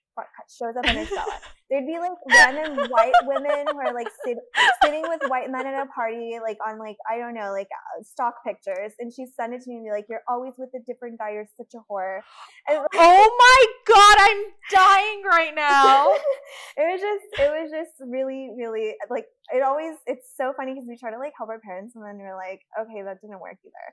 shows 0.47 0.79
up 0.79 0.87
in 0.87 1.05
Stella? 1.05 1.35
There'd 1.69 1.85
be 1.85 1.99
like 1.99 2.15
random 2.31 2.79
white 2.91 3.19
women 3.25 3.67
who 3.67 3.77
are 3.81 3.93
like 3.93 4.07
sit, 4.25 4.39
sitting 4.85 5.03
with 5.03 5.21
white 5.27 5.51
men 5.51 5.67
at 5.67 5.83
a 5.83 5.87
party, 5.91 6.39
like 6.41 6.59
on 6.65 6.79
like 6.79 6.95
I 7.11 7.19
don't 7.19 7.35
know, 7.35 7.51
like 7.51 7.67
uh, 7.75 8.05
stock 8.05 8.35
pictures, 8.47 8.93
and 9.01 9.13
she'd 9.13 9.35
send 9.35 9.53
it 9.53 9.63
to 9.63 9.69
me 9.69 9.77
and 9.79 9.85
be 9.85 9.91
like, 9.91 10.07
"You're 10.09 10.23
always 10.29 10.55
with 10.57 10.71
a 10.77 10.83
different 10.87 11.19
guy. 11.19 11.33
You're 11.33 11.49
such 11.57 11.75
a 11.75 11.83
whore." 11.91 12.21
And, 12.69 12.79
like, 12.79 12.95
oh 12.95 13.27
my 13.27 13.67
god, 13.93 14.17
I'm 14.21 14.43
dying 14.71 15.23
right 15.27 15.55
now. 15.57 16.15
it 16.77 16.87
was 16.87 17.01
just, 17.01 17.25
it 17.41 17.51
was 17.51 17.73
just 17.73 17.99
really, 17.99 18.55
really 18.57 18.95
like 19.11 19.27
it 19.53 19.65
always. 19.65 19.97
It's 20.07 20.31
so 20.37 20.55
funny 20.57 20.75
because 20.75 20.87
we 20.87 20.97
try 20.97 21.11
to 21.11 21.19
like 21.19 21.33
help 21.37 21.51
our 21.51 21.59
parents, 21.59 21.97
and 21.97 22.05
then 22.05 22.19
we're 22.19 22.37
like, 22.37 22.63
okay, 22.79 23.03
that 23.03 23.21
didn't 23.21 23.41
work 23.41 23.59
either. 23.67 23.87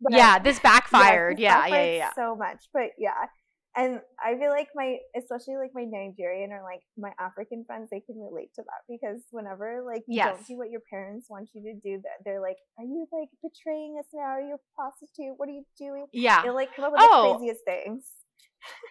But, 0.00 0.12
yeah, 0.12 0.38
this 0.38 0.60
backfired. 0.60 1.38
Yeah, 1.38 1.62
this 1.62 1.70
yeah, 1.70 1.84
yeah, 1.84 1.96
yeah. 1.96 2.10
So 2.14 2.36
much, 2.36 2.68
but 2.72 2.90
yeah. 2.98 3.26
And 3.76 4.00
I 4.24 4.36
feel 4.36 4.50
like 4.50 4.68
my, 4.74 4.96
especially 5.16 5.56
like 5.56 5.70
my 5.72 5.84
Nigerian 5.84 6.50
or 6.50 6.62
like 6.62 6.80
my 6.96 7.12
African 7.20 7.64
friends, 7.64 7.88
they 7.90 8.00
can 8.00 8.16
relate 8.18 8.50
to 8.56 8.62
that 8.62 8.82
because 8.88 9.22
whenever 9.30 9.82
like 9.86 10.02
you 10.08 10.16
yes. 10.16 10.34
don't 10.34 10.46
do 10.46 10.58
what 10.58 10.70
your 10.70 10.80
parents 10.90 11.26
want 11.30 11.48
you 11.54 11.62
to 11.62 11.74
do, 11.74 12.00
that 12.02 12.24
they're 12.24 12.40
like, 12.40 12.56
"Are 12.78 12.84
you 12.84 13.06
like 13.12 13.28
betraying 13.42 13.96
us 13.98 14.06
now? 14.12 14.22
Are 14.22 14.40
you 14.40 14.54
a 14.54 14.74
prostitute? 14.74 15.34
What 15.36 15.48
are 15.48 15.52
you 15.52 15.64
doing?" 15.78 16.06
Yeah, 16.12 16.42
they'll 16.42 16.54
like 16.54 16.74
come 16.74 16.86
up 16.86 16.92
with 16.92 17.02
oh. 17.04 17.32
the 17.32 17.38
craziest 17.38 17.64
things. 17.64 18.04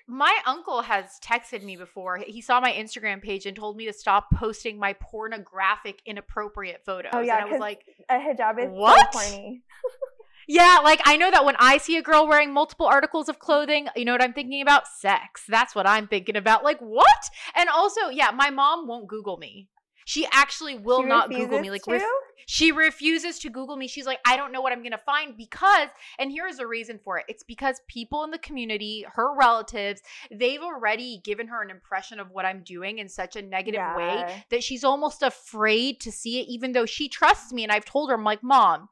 My 0.08 0.34
uncle 0.46 0.82
has 0.82 1.20
texted 1.22 1.64
me 1.64 1.76
before. 1.76 2.20
He 2.26 2.42
saw 2.42 2.62
my 2.62 2.72
Instagram 2.72 3.22
page 3.22 3.46
and 3.46 3.58
told 3.58 3.76
me 3.76 3.86
to 3.88 3.94
stop 3.94 4.28
posting 4.34 4.80
my 4.80 4.94
pornographic, 4.94 6.02
inappropriate 6.06 6.84
photos. 6.86 7.12
Oh 7.14 7.20
yeah, 7.20 7.38
and 7.38 7.46
I 7.46 7.52
was 7.52 7.60
like, 7.60 7.82
a 8.10 8.14
hijab 8.14 8.64
is 8.64 8.70
what? 8.72 9.14
so. 9.14 9.58
Yeah, 10.48 10.80
like 10.84 11.02
I 11.06 11.18
know 11.18 11.30
that 11.30 11.44
when 11.46 11.56
I 11.60 11.78
see 11.78 11.98
a 11.98 12.02
girl 12.02 12.28
wearing 12.28 12.54
multiple 12.54 12.86
articles 12.86 13.28
of 13.28 13.40
clothing, 13.40 13.88
you 13.96 14.06
know 14.06 14.14
what 14.14 14.24
I'm 14.24 14.34
thinking 14.34 14.62
about? 14.62 14.88
Sex. 14.88 15.44
That's 15.48 15.76
what 15.76 15.88
I'm 15.88 16.08
thinking 16.08 16.38
about. 16.38 16.64
Like, 16.64 16.80
what? 16.80 17.30
And 17.56 17.70
also, 17.70 18.10
yeah, 18.10 18.32
my 18.32 18.50
mom 18.50 18.88
won't 18.88 19.08
Google 19.08 19.38
me. 19.38 19.68
She 20.06 20.26
actually 20.32 20.78
will 20.78 21.02
she 21.02 21.10
not 21.10 21.30
Google 21.30 21.60
me. 21.60 21.70
Like, 21.70 21.86
ref- 21.86 22.02
she 22.46 22.72
refuses 22.72 23.40
to 23.40 23.50
Google 23.50 23.76
me. 23.76 23.90
She's 23.90 24.06
like, 24.06 24.20
I 24.26 24.38
don't 24.38 24.54
know 24.54 24.62
what 24.62 24.72
I'm 24.72 24.80
going 24.80 24.94
to 24.94 24.98
find 24.98 25.36
because, 25.36 25.90
and 26.18 26.32
here's 26.32 26.56
the 26.56 26.66
reason 26.66 26.98
for 27.04 27.18
it 27.18 27.26
it's 27.28 27.44
because 27.44 27.82
people 27.90 28.24
in 28.24 28.32
the 28.32 28.38
community, 28.38 29.06
her 29.16 29.36
relatives, 29.36 30.02
they've 30.32 30.62
already 30.62 31.20
given 31.26 31.50
her 31.50 31.62
an 31.62 31.70
impression 31.70 32.22
of 32.22 32.32
what 32.32 32.46
I'm 32.46 32.64
doing 32.64 33.00
in 33.00 33.10
such 33.10 33.36
a 33.36 33.42
negative 33.42 33.80
yeah. 33.80 33.98
way 33.98 34.44
that 34.50 34.64
she's 34.64 34.86
almost 34.86 35.24
afraid 35.24 36.00
to 36.00 36.12
see 36.14 36.40
it, 36.40 36.48
even 36.48 36.72
though 36.72 36.86
she 36.86 37.10
trusts 37.10 37.52
me. 37.52 37.64
And 37.64 37.72
I've 37.74 37.84
told 37.84 38.10
her, 38.10 38.16
I'm 38.16 38.24
like, 38.24 38.42
Mom, 38.42 38.88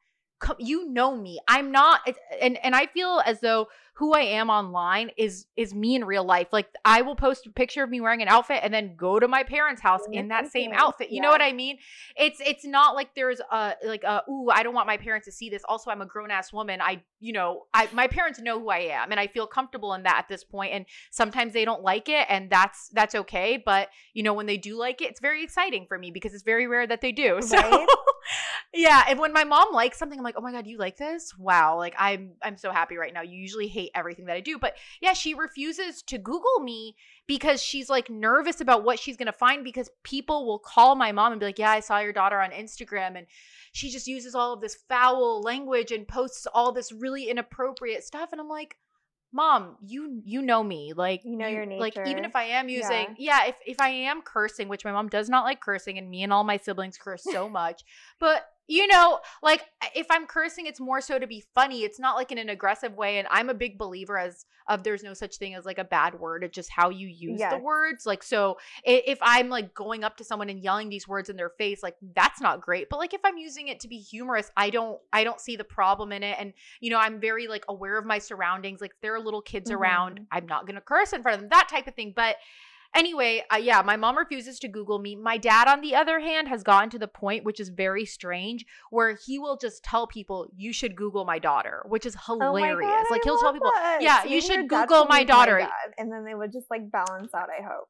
you 0.57 0.87
know 0.89 1.15
me. 1.15 1.39
I'm 1.47 1.71
not 1.71 2.01
and 2.41 2.57
and 2.63 2.75
i 2.75 2.85
feel 2.87 3.21
as 3.25 3.39
though 3.39 3.67
who 3.95 4.13
i 4.13 4.21
am 4.21 4.49
online 4.49 5.09
is 5.17 5.45
is 5.55 5.73
me 5.73 5.95
in 5.95 6.03
real 6.03 6.23
life. 6.23 6.47
Like 6.51 6.67
i 6.83 7.01
will 7.01 7.15
post 7.15 7.45
a 7.45 7.49
picture 7.49 7.83
of 7.83 7.89
me 7.89 8.01
wearing 8.01 8.21
an 8.21 8.27
outfit 8.27 8.59
and 8.61 8.73
then 8.73 8.95
go 8.95 9.19
to 9.19 9.27
my 9.27 9.43
parents 9.43 9.81
house 9.81 10.01
in 10.11 10.27
that 10.29 10.51
same 10.51 10.71
outfit. 10.73 11.09
You 11.09 11.17
yeah. 11.17 11.21
know 11.23 11.29
what 11.29 11.41
i 11.41 11.53
mean? 11.53 11.77
It's 12.17 12.39
it's 12.41 12.65
not 12.65 12.95
like 12.95 13.15
there's 13.15 13.39
a 13.39 13.73
like 13.85 14.03
a 14.03 14.23
ooh 14.29 14.49
i 14.51 14.63
don't 14.63 14.73
want 14.73 14.87
my 14.87 14.97
parents 14.97 15.25
to 15.25 15.31
see 15.31 15.49
this. 15.49 15.63
Also 15.67 15.91
i'm 15.91 16.01
a 16.01 16.05
grown-ass 16.05 16.51
woman. 16.51 16.81
I 16.81 17.03
you 17.19 17.33
know 17.33 17.63
i 17.73 17.87
my 17.93 18.07
parents 18.07 18.39
know 18.39 18.59
who 18.59 18.69
i 18.69 18.79
am 18.79 19.11
and 19.11 19.19
i 19.19 19.27
feel 19.27 19.47
comfortable 19.47 19.93
in 19.93 20.03
that 20.03 20.17
at 20.17 20.27
this 20.27 20.43
point. 20.43 20.55
point 20.55 20.73
and 20.73 20.85
sometimes 21.11 21.53
they 21.53 21.65
don't 21.65 21.83
like 21.83 22.07
it 22.07 22.25
and 22.29 22.49
that's 22.49 22.89
that's 22.89 23.15
okay. 23.15 23.61
But 23.63 23.89
you 24.13 24.23
know 24.23 24.33
when 24.33 24.45
they 24.45 24.57
do 24.57 24.77
like 24.77 25.01
it 25.01 25.09
it's 25.09 25.21
very 25.21 25.43
exciting 25.43 25.85
for 25.87 25.97
me 25.97 26.11
because 26.11 26.33
it's 26.33 26.43
very 26.43 26.67
rare 26.67 26.87
that 26.87 27.01
they 27.01 27.11
do. 27.11 27.39
So 27.45 27.57
right? 27.57 27.87
yeah 28.73 29.03
and 29.07 29.19
when 29.19 29.31
my 29.31 29.43
mom 29.43 29.71
likes 29.71 29.99
something 29.99 30.17
i'm 30.17 30.23
like 30.23 30.33
oh 30.35 30.41
my 30.41 30.51
god 30.51 30.65
you 30.65 30.77
like 30.79 30.97
this? 30.97 31.33
Wow 31.37 31.77
like 31.77 31.93
i'm 31.97 32.31
i'm 32.41 32.57
so 32.57 32.71
happy 32.71 32.97
right 32.97 33.13
now. 33.13 33.21
You 33.21 33.37
usually 33.37 33.67
hate 33.67 33.84
everything 33.93 34.25
that 34.25 34.35
i 34.35 34.39
do 34.39 34.57
but 34.57 34.75
yeah 35.01 35.13
she 35.13 35.33
refuses 35.33 36.01
to 36.01 36.17
google 36.17 36.59
me 36.61 36.95
because 37.27 37.61
she's 37.61 37.89
like 37.89 38.09
nervous 38.09 38.61
about 38.61 38.83
what 38.83 38.99
she's 38.99 39.17
going 39.17 39.25
to 39.25 39.31
find 39.31 39.63
because 39.63 39.89
people 40.03 40.45
will 40.45 40.59
call 40.59 40.95
my 40.95 41.11
mom 41.11 41.31
and 41.31 41.39
be 41.39 41.45
like 41.45 41.59
yeah 41.59 41.71
i 41.71 41.79
saw 41.79 41.99
your 41.99 42.13
daughter 42.13 42.39
on 42.39 42.51
instagram 42.51 43.17
and 43.17 43.27
she 43.71 43.89
just 43.89 44.07
uses 44.07 44.35
all 44.35 44.53
of 44.53 44.61
this 44.61 44.77
foul 44.87 45.41
language 45.41 45.91
and 45.91 46.07
posts 46.07 46.47
all 46.53 46.71
this 46.71 46.91
really 46.91 47.29
inappropriate 47.29 48.03
stuff 48.03 48.31
and 48.31 48.39
i'm 48.39 48.49
like 48.49 48.77
mom 49.35 49.75
you 49.85 50.21
you 50.23 50.41
know 50.41 50.63
me 50.63 50.93
like 50.93 51.21
you 51.25 51.35
know 51.35 51.47
your 51.47 51.65
nature 51.65 51.81
like 51.81 52.07
even 52.07 52.23
if 52.23 52.37
i 52.37 52.43
am 52.43 52.69
using 52.69 53.07
yeah. 53.17 53.43
yeah 53.43 53.45
if 53.47 53.55
if 53.65 53.81
i 53.81 53.89
am 53.89 54.21
cursing 54.21 54.69
which 54.69 54.85
my 54.85 54.93
mom 54.93 55.09
does 55.09 55.27
not 55.27 55.43
like 55.43 55.59
cursing 55.59 55.97
and 55.97 56.09
me 56.09 56.23
and 56.23 56.31
all 56.31 56.45
my 56.45 56.55
siblings 56.55 56.97
curse 56.97 57.21
so 57.21 57.49
much 57.49 57.83
but 58.17 58.47
you 58.67 58.87
know 58.87 59.19
like 59.43 59.63
if 59.95 60.07
i'm 60.09 60.25
cursing 60.25 60.65
it's 60.65 60.79
more 60.79 61.01
so 61.01 61.19
to 61.19 61.27
be 61.27 61.43
funny. 61.53 61.83
It's 61.83 61.99
not 61.99 62.15
like 62.15 62.31
in 62.31 62.37
an 62.37 62.49
aggressive 62.49 62.95
way 62.95 63.17
and 63.17 63.27
i'm 63.31 63.49
a 63.49 63.53
big 63.53 63.77
believer 63.77 64.17
as 64.17 64.45
of 64.67 64.83
there's 64.83 65.03
no 65.03 65.13
such 65.13 65.37
thing 65.37 65.53
as 65.53 65.63
like 65.65 65.77
a 65.77 65.83
bad 65.83 66.19
word. 66.19 66.43
It's 66.43 66.55
just 66.55 66.71
how 66.71 66.89
you 66.89 67.07
use 67.07 67.39
yes. 67.39 67.53
the 67.53 67.59
words. 67.59 68.05
Like 68.05 68.23
so 68.23 68.57
if 68.83 69.19
i'm 69.21 69.49
like 69.49 69.73
going 69.73 70.03
up 70.03 70.17
to 70.17 70.23
someone 70.23 70.49
and 70.49 70.59
yelling 70.59 70.89
these 70.89 71.07
words 71.07 71.29
in 71.29 71.35
their 71.35 71.49
face 71.49 71.83
like 71.83 71.95
that's 72.15 72.41
not 72.41 72.61
great. 72.61 72.89
But 72.89 72.99
like 72.99 73.13
if 73.13 73.21
i'm 73.23 73.37
using 73.37 73.67
it 73.67 73.79
to 73.81 73.87
be 73.87 73.97
humorous 73.97 74.51
i 74.57 74.69
don't 74.69 74.99
i 75.13 75.23
don't 75.23 75.39
see 75.39 75.55
the 75.55 75.63
problem 75.63 76.11
in 76.11 76.23
it. 76.23 76.35
And 76.39 76.53
you 76.79 76.89
know 76.89 76.99
i'm 76.99 77.19
very 77.19 77.47
like 77.47 77.65
aware 77.69 77.97
of 77.97 78.05
my 78.05 78.19
surroundings. 78.19 78.81
Like 78.81 78.91
if 78.91 79.01
there 79.01 79.15
are 79.15 79.19
little 79.19 79.41
kids 79.41 79.69
mm-hmm. 79.69 79.81
around 79.81 80.19
i'm 80.31 80.47
not 80.47 80.65
gonna 80.65 80.81
curse 80.81 81.13
in 81.13 81.21
front 81.21 81.35
of 81.35 81.41
them 81.41 81.49
that 81.49 81.69
type 81.69 81.87
of 81.87 81.95
thing. 81.95 82.13
But 82.15 82.37
Anyway, 82.93 83.43
uh, 83.51 83.57
yeah, 83.57 83.81
my 83.81 83.95
mom 83.95 84.17
refuses 84.17 84.59
to 84.59 84.67
Google 84.67 84.99
me. 84.99 85.15
My 85.15 85.37
dad, 85.37 85.67
on 85.67 85.81
the 85.81 85.95
other 85.95 86.19
hand, 86.19 86.47
has 86.47 86.63
gotten 86.63 86.89
to 86.91 86.99
the 86.99 87.07
point, 87.07 87.43
which 87.43 87.59
is 87.59 87.69
very 87.69 88.05
strange, 88.05 88.65
where 88.89 89.17
he 89.25 89.39
will 89.39 89.57
just 89.57 89.83
tell 89.83 90.07
people, 90.07 90.47
you 90.55 90.71
should 90.71 90.95
Google 90.95 91.25
my 91.25 91.39
daughter, 91.39 91.83
which 91.87 92.05
is 92.05 92.15
hilarious. 92.25 92.89
Oh 92.91 93.03
God, 93.03 93.11
like, 93.11 93.23
he'll 93.23 93.39
tell 93.39 93.53
people, 93.53 93.71
that. 93.73 93.99
yeah, 94.01 94.23
so 94.23 94.29
you 94.29 94.41
should 94.41 94.69
Google 94.69 95.05
my 95.05 95.23
daughter. 95.23 95.59
My 95.59 95.69
and 95.97 96.11
then 96.11 96.25
they 96.25 96.35
would 96.35 96.51
just 96.51 96.67
like 96.69 96.89
balance 96.91 97.33
out, 97.33 97.49
I 97.49 97.63
hope. 97.63 97.87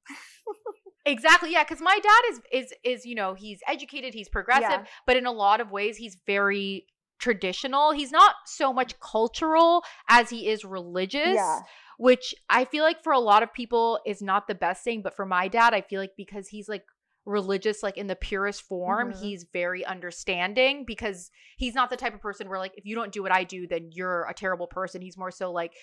exactly. 1.06 1.52
Yeah. 1.52 1.64
Cause 1.64 1.82
my 1.82 2.00
dad 2.02 2.22
is, 2.32 2.41
is, 2.52 2.74
is, 2.84 3.06
you 3.06 3.16
know, 3.16 3.34
he's 3.34 3.60
educated, 3.68 4.14
he's 4.14 4.30
progressive, 4.30 4.70
yeah. 4.70 4.86
but 5.06 5.18
in 5.18 5.26
a 5.26 5.32
lot 5.32 5.62
of 5.62 5.72
ways, 5.72 5.98
he's 5.98 6.18
very 6.26 6.86
traditional. 7.20 7.91
He's 7.91 8.12
not 8.12 8.36
so 8.46 8.74
much 8.74 9.00
cultural 9.00 9.84
as 10.10 10.30
he 10.30 10.48
is 10.48 10.66
religious. 10.66 11.36
Yeah 11.36 11.60
which 11.98 12.36
I 12.50 12.66
feel 12.66 12.84
like 12.84 13.04
for 13.04 13.14
a 13.14 13.20
lot 13.20 13.43
of 13.43 13.54
people 13.54 14.00
is 14.06 14.22
not 14.22 14.48
the 14.48 14.56
best 14.56 14.84
thing. 14.84 15.02
But 15.02 15.16
for 15.16 15.26
my 15.26 15.48
dad, 15.48 15.74
I 15.74 15.82
feel 15.82 16.00
like 16.02 16.14
because 16.18 16.48
he's 16.48 16.70
like 16.70 16.84
religious, 17.26 17.82
like 17.84 17.98
in 17.98 18.08
the 18.08 18.16
purest 18.16 18.62
form, 18.62 19.12
mm-hmm. 19.12 19.22
he's 19.22 19.46
very 19.52 19.86
understanding 19.86 20.86
because 20.86 21.32
he's 21.58 21.76
not 21.76 21.89
the 21.89 21.98
type 21.98 22.14
of 22.14 22.22
person 22.22 22.50
where, 22.50 22.60
like, 22.60 22.74
if 22.76 22.86
you 22.86 22.96
don't 22.96 23.12
do 23.12 23.24
what 23.24 23.32
I 23.32 23.43
do, 23.43 23.68
then 23.68 23.89
you're 23.91 24.28
a 24.30 24.34
terrible 24.34 24.68
person. 24.68 25.02
He's 25.02 25.18
more 25.18 25.32
so 25.32 25.52
like, 25.52 25.74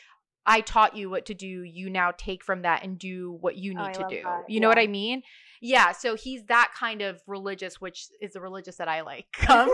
I 0.44 0.60
taught 0.60 0.96
you 0.96 1.08
what 1.08 1.26
to 1.26 1.34
do. 1.34 1.46
You 1.46 1.88
now 1.90 2.12
take 2.16 2.44
from 2.44 2.62
that 2.62 2.84
and 2.84 2.98
do 2.98 3.38
what 3.40 3.56
you 3.56 3.74
oh, 3.78 3.86
need 3.86 3.96
oh, 3.96 4.02
to 4.02 4.06
do. 4.08 4.22
That. 4.22 4.44
You 4.48 4.54
yeah. 4.54 4.60
know 4.60 4.68
what 4.68 4.78
I 4.78 4.86
mean? 4.86 5.22
Yeah. 5.60 5.92
So 5.92 6.16
he's 6.16 6.44
that 6.44 6.72
kind 6.78 7.02
of 7.02 7.20
religious, 7.26 7.80
which 7.80 8.08
is 8.20 8.32
the 8.32 8.40
religious 8.40 8.76
that 8.76 8.88
I 8.88 9.02
like. 9.02 9.26
Um, 9.48 9.68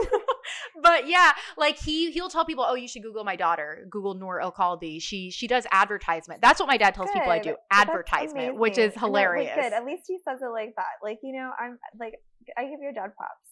but 0.82 1.08
yeah, 1.08 1.32
like 1.56 1.78
he 1.78 2.10
he'll 2.10 2.28
tell 2.28 2.44
people, 2.44 2.64
oh, 2.66 2.74
you 2.74 2.88
should 2.88 3.02
Google 3.02 3.24
my 3.24 3.36
daughter, 3.36 3.86
Google 3.90 4.14
Noor 4.14 4.40
El 4.40 4.52
Kaldi. 4.52 5.00
She 5.00 5.30
she 5.30 5.46
does 5.46 5.66
advertisement. 5.70 6.40
That's 6.40 6.60
what 6.60 6.68
my 6.68 6.76
dad 6.76 6.94
tells 6.94 7.08
good. 7.08 7.20
people 7.20 7.32
I 7.32 7.38
do, 7.38 7.56
advertisement, 7.70 8.56
which 8.56 8.78
is 8.78 8.94
hilarious. 8.94 9.54
good. 9.54 9.72
At 9.72 9.84
least 9.84 10.04
he 10.06 10.18
says 10.24 10.40
it 10.42 10.50
like 10.52 10.74
that. 10.76 11.02
Like 11.02 11.18
you 11.22 11.32
know, 11.32 11.50
I'm 11.58 11.78
like 11.98 12.14
I 12.56 12.64
give 12.64 12.80
your 12.80 12.92
dad 12.92 13.12
props. 13.16 13.48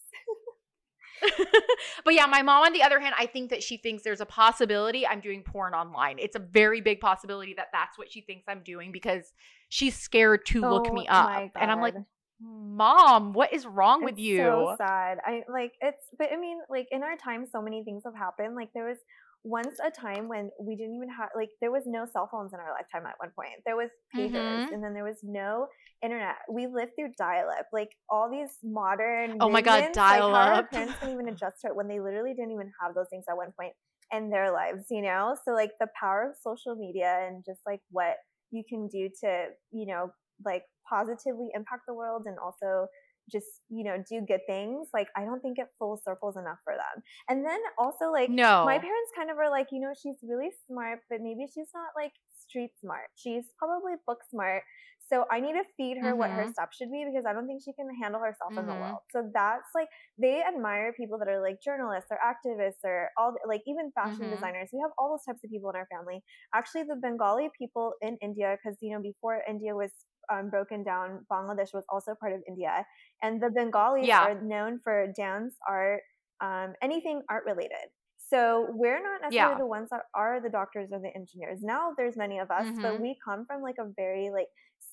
but 2.05 2.13
yeah, 2.13 2.25
my 2.25 2.41
mom, 2.41 2.63
on 2.63 2.73
the 2.73 2.83
other 2.83 2.99
hand, 2.99 3.15
I 3.17 3.25
think 3.25 3.49
that 3.49 3.63
she 3.63 3.77
thinks 3.77 4.03
there's 4.03 4.21
a 4.21 4.25
possibility 4.25 5.05
I'm 5.05 5.19
doing 5.19 5.43
porn 5.43 5.73
online. 5.73 6.17
It's 6.19 6.35
a 6.35 6.39
very 6.39 6.81
big 6.81 6.99
possibility 6.99 7.53
that 7.55 7.67
that's 7.73 7.97
what 7.97 8.11
she 8.11 8.21
thinks 8.21 8.45
I'm 8.47 8.61
doing 8.63 8.91
because 8.91 9.33
she's 9.69 9.95
scared 9.95 10.45
to 10.47 10.63
oh, 10.65 10.69
look 10.69 10.93
me 10.93 11.07
oh 11.09 11.13
up. 11.13 11.51
And 11.59 11.71
I'm 11.71 11.81
like, 11.81 11.95
mom 12.41 13.33
what 13.33 13.51
is 13.51 13.65
wrong 13.65 14.01
it's 14.03 14.11
with 14.11 14.19
you? 14.19 14.37
so 14.37 14.75
sad 14.77 15.17
i 15.25 15.41
like 15.51 15.71
it's 15.81 16.05
but 16.17 16.27
i 16.31 16.37
mean 16.37 16.59
like 16.69 16.87
in 16.91 17.03
our 17.03 17.17
time 17.17 17.45
so 17.51 17.61
many 17.61 17.83
things 17.83 18.03
have 18.05 18.15
happened 18.15 18.55
like 18.55 18.69
there 18.73 18.85
was 18.85 18.97
once 19.43 19.79
a 19.85 19.89
time 19.89 20.27
when 20.27 20.49
we 20.59 20.75
didn't 20.75 20.95
even 20.95 21.09
have 21.09 21.29
like 21.35 21.49
there 21.61 21.71
was 21.71 21.83
no 21.85 22.05
cell 22.11 22.27
phones 22.31 22.53
in 22.53 22.59
our 22.59 22.73
lifetime 22.73 23.07
at 23.07 23.15
one 23.17 23.31
point 23.35 23.49
there 23.65 23.75
was 23.75 23.89
pagers 24.15 24.33
mm-hmm. 24.33 24.73
and 24.73 24.83
then 24.83 24.93
there 24.93 25.03
was 25.03 25.17
no 25.23 25.67
internet 26.03 26.35
we 26.51 26.67
lived 26.67 26.91
through 26.97 27.09
dial-up 27.17 27.65
like 27.71 27.89
all 28.09 28.29
these 28.29 28.57
modern 28.63 29.37
oh 29.39 29.49
my 29.49 29.61
god 29.61 29.89
dial-up 29.93 30.31
like, 30.31 30.57
our 30.57 30.67
parents 30.67 30.93
didn't 30.99 31.13
even 31.13 31.29
adjust 31.29 31.61
to 31.61 31.67
it 31.67 31.75
when 31.75 31.87
they 31.87 31.99
literally 31.99 32.33
didn't 32.33 32.51
even 32.51 32.71
have 32.81 32.93
those 32.93 33.07
things 33.09 33.23
at 33.29 33.37
one 33.37 33.51
point 33.59 33.73
in 34.13 34.29
their 34.29 34.51
lives 34.51 34.85
you 34.89 35.01
know? 35.01 35.35
So 35.45 35.53
like 35.53 35.71
the 35.79 35.87
power 35.99 36.29
of 36.29 36.35
social 36.41 36.75
media 36.75 37.27
and 37.27 37.43
just 37.45 37.61
like 37.65 37.81
what 37.89 38.15
you 38.51 38.63
can 38.67 38.87
do 38.87 39.09
to 39.21 39.47
you 39.71 39.85
know 39.85 40.11
like 40.45 40.63
positively 40.87 41.49
impact 41.53 41.83
the 41.87 41.93
world 41.93 42.23
and 42.25 42.37
also 42.39 42.87
just 43.29 43.59
you 43.69 43.83
know 43.83 43.97
do 44.09 44.21
good 44.25 44.39
things 44.47 44.87
like 44.93 45.07
i 45.17 45.25
don't 45.25 45.41
think 45.41 45.59
it 45.59 45.67
full 45.77 45.99
circles 46.03 46.37
enough 46.37 46.57
for 46.63 46.73
them 46.73 47.03
and 47.27 47.45
then 47.45 47.59
also 47.77 48.09
like 48.11 48.29
no 48.29 48.63
my 48.63 48.79
parents 48.79 49.11
kind 49.15 49.29
of 49.29 49.37
are 49.37 49.49
like 49.49 49.67
you 49.71 49.81
know 49.81 49.91
she's 50.01 50.15
really 50.23 50.49
smart 50.65 50.99
but 51.09 51.19
maybe 51.21 51.45
she's 51.53 51.67
not 51.75 51.91
like 51.95 52.13
street 52.39 52.71
smart 52.79 53.11
she's 53.15 53.43
probably 53.59 53.93
book 54.07 54.19
smart 54.31 54.63
so 55.09 55.23
I 55.31 55.39
need 55.39 55.53
to 55.53 55.63
feed 55.77 55.97
her 55.97 56.11
mm-hmm. 56.11 56.19
what 56.19 56.31
her 56.31 56.43
mm-hmm. 56.43 56.51
stuff 56.51 56.69
should 56.75 56.91
be 56.91 57.05
because 57.07 57.25
I 57.25 57.31
don't 57.31 57.47
think 57.47 57.63
she 57.63 57.71
can 57.73 57.87
handle 58.01 58.19
herself 58.19 58.51
mm-hmm. 58.51 58.59
in 58.59 58.65
the 58.67 58.73
mm-hmm. 58.73 58.81
world. 58.81 59.07
So 59.11 59.31
that's 59.33 59.71
like 59.73 59.87
they 60.19 60.43
admire 60.43 60.91
people 60.91 61.17
that 61.19 61.29
are 61.29 61.41
like 61.41 61.63
journalists 61.63 62.11
or 62.11 62.19
activists 62.19 62.83
or 62.83 63.09
all 63.17 63.33
like 63.47 63.61
even 63.65 63.91
fashion 63.95 64.27
mm-hmm. 64.27 64.35
designers. 64.35 64.69
We 64.73 64.83
have 64.83 64.91
all 64.97 65.09
those 65.09 65.23
types 65.23 65.43
of 65.43 65.49
people 65.49 65.69
in 65.69 65.77
our 65.77 65.87
family. 65.87 66.21
Actually, 66.53 66.83
the 66.83 66.99
Bengali 66.99 67.47
people 67.57 67.93
in 68.01 68.17
India, 68.21 68.57
because 68.59 68.77
you 68.81 68.91
know 68.91 69.01
before 69.01 69.39
India 69.47 69.73
was 69.75 69.91
um, 70.31 70.49
broken 70.49 70.83
down, 70.83 71.25
Bangladesh 71.31 71.73
was 71.73 71.83
also 71.89 72.15
part 72.19 72.33
of 72.33 72.41
India, 72.47 72.85
and 73.21 73.41
the 73.41 73.49
Bengalis 73.49 74.07
yeah. 74.07 74.23
are 74.25 74.41
known 74.41 74.79
for 74.83 75.07
dance, 75.15 75.55
art, 75.67 76.01
um, 76.41 76.73
anything 76.81 77.21
art 77.29 77.43
related. 77.45 77.89
So 78.29 78.67
we're 78.71 79.01
not 79.01 79.21
necessarily 79.21 79.53
yeah. 79.53 79.57
the 79.57 79.65
ones 79.65 79.89
that 79.91 80.01
are 80.13 80.41
the 80.41 80.49
doctors 80.49 80.89
or 80.91 80.99
the 80.99 81.15
engineers. 81.15 81.59
Now 81.61 81.91
there's 81.95 82.17
many 82.17 82.39
of 82.39 82.51
us, 82.51 82.65
mm-hmm. 82.65 82.81
but 82.81 82.99
we 82.99 83.15
come 83.23 83.45
from 83.47 83.61
like 83.61 83.75
a 83.79 83.89
very 83.95 84.29
like 84.33 84.47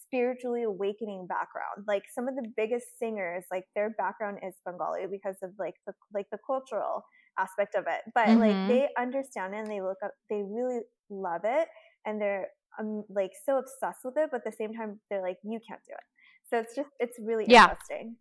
spiritually 0.07 0.63
awakening 0.63 1.27
background. 1.27 1.85
Like 1.89 2.05
some 2.15 2.29
of 2.29 2.37
the 2.37 2.47
biggest 2.57 2.99
singers, 2.99 3.45
like 3.51 3.65
their 3.75 3.91
background 3.99 4.39
is 4.47 4.55
Bengali 4.65 5.07
because 5.11 5.37
of 5.43 5.51
like 5.59 5.75
the 5.87 5.95
like 6.13 6.27
the 6.31 6.39
cultural 6.47 7.03
aspect 7.39 7.75
of 7.75 7.85
it. 7.89 8.03
But 8.15 8.29
mm-hmm. 8.29 8.41
like 8.41 8.69
they 8.69 8.89
understand 8.97 9.55
it 9.55 9.59
and 9.59 9.71
they 9.71 9.81
look 9.81 9.99
up, 10.05 10.13
they 10.31 10.43
really 10.47 10.83
love 11.11 11.43
it, 11.45 11.67
and 12.07 12.21
they're 12.21 12.49
um, 12.79 13.05
like 13.09 13.33
so 13.45 13.59
obsessed 13.59 14.05
with 14.05 14.17
it. 14.17 14.31
But 14.31 14.39
at 14.39 14.45
the 14.45 14.57
same 14.57 14.75
time, 14.75 15.01
they're 15.11 15.23
like, 15.23 15.39
you 15.43 15.61
can't 15.67 15.81
do 15.87 15.93
it. 15.93 16.05
So 16.51 16.59
it's 16.59 16.75
just 16.75 16.91
it's 16.99 17.19
really 17.19 17.47
yeah. 17.49 17.71
interesting. 17.71 18.17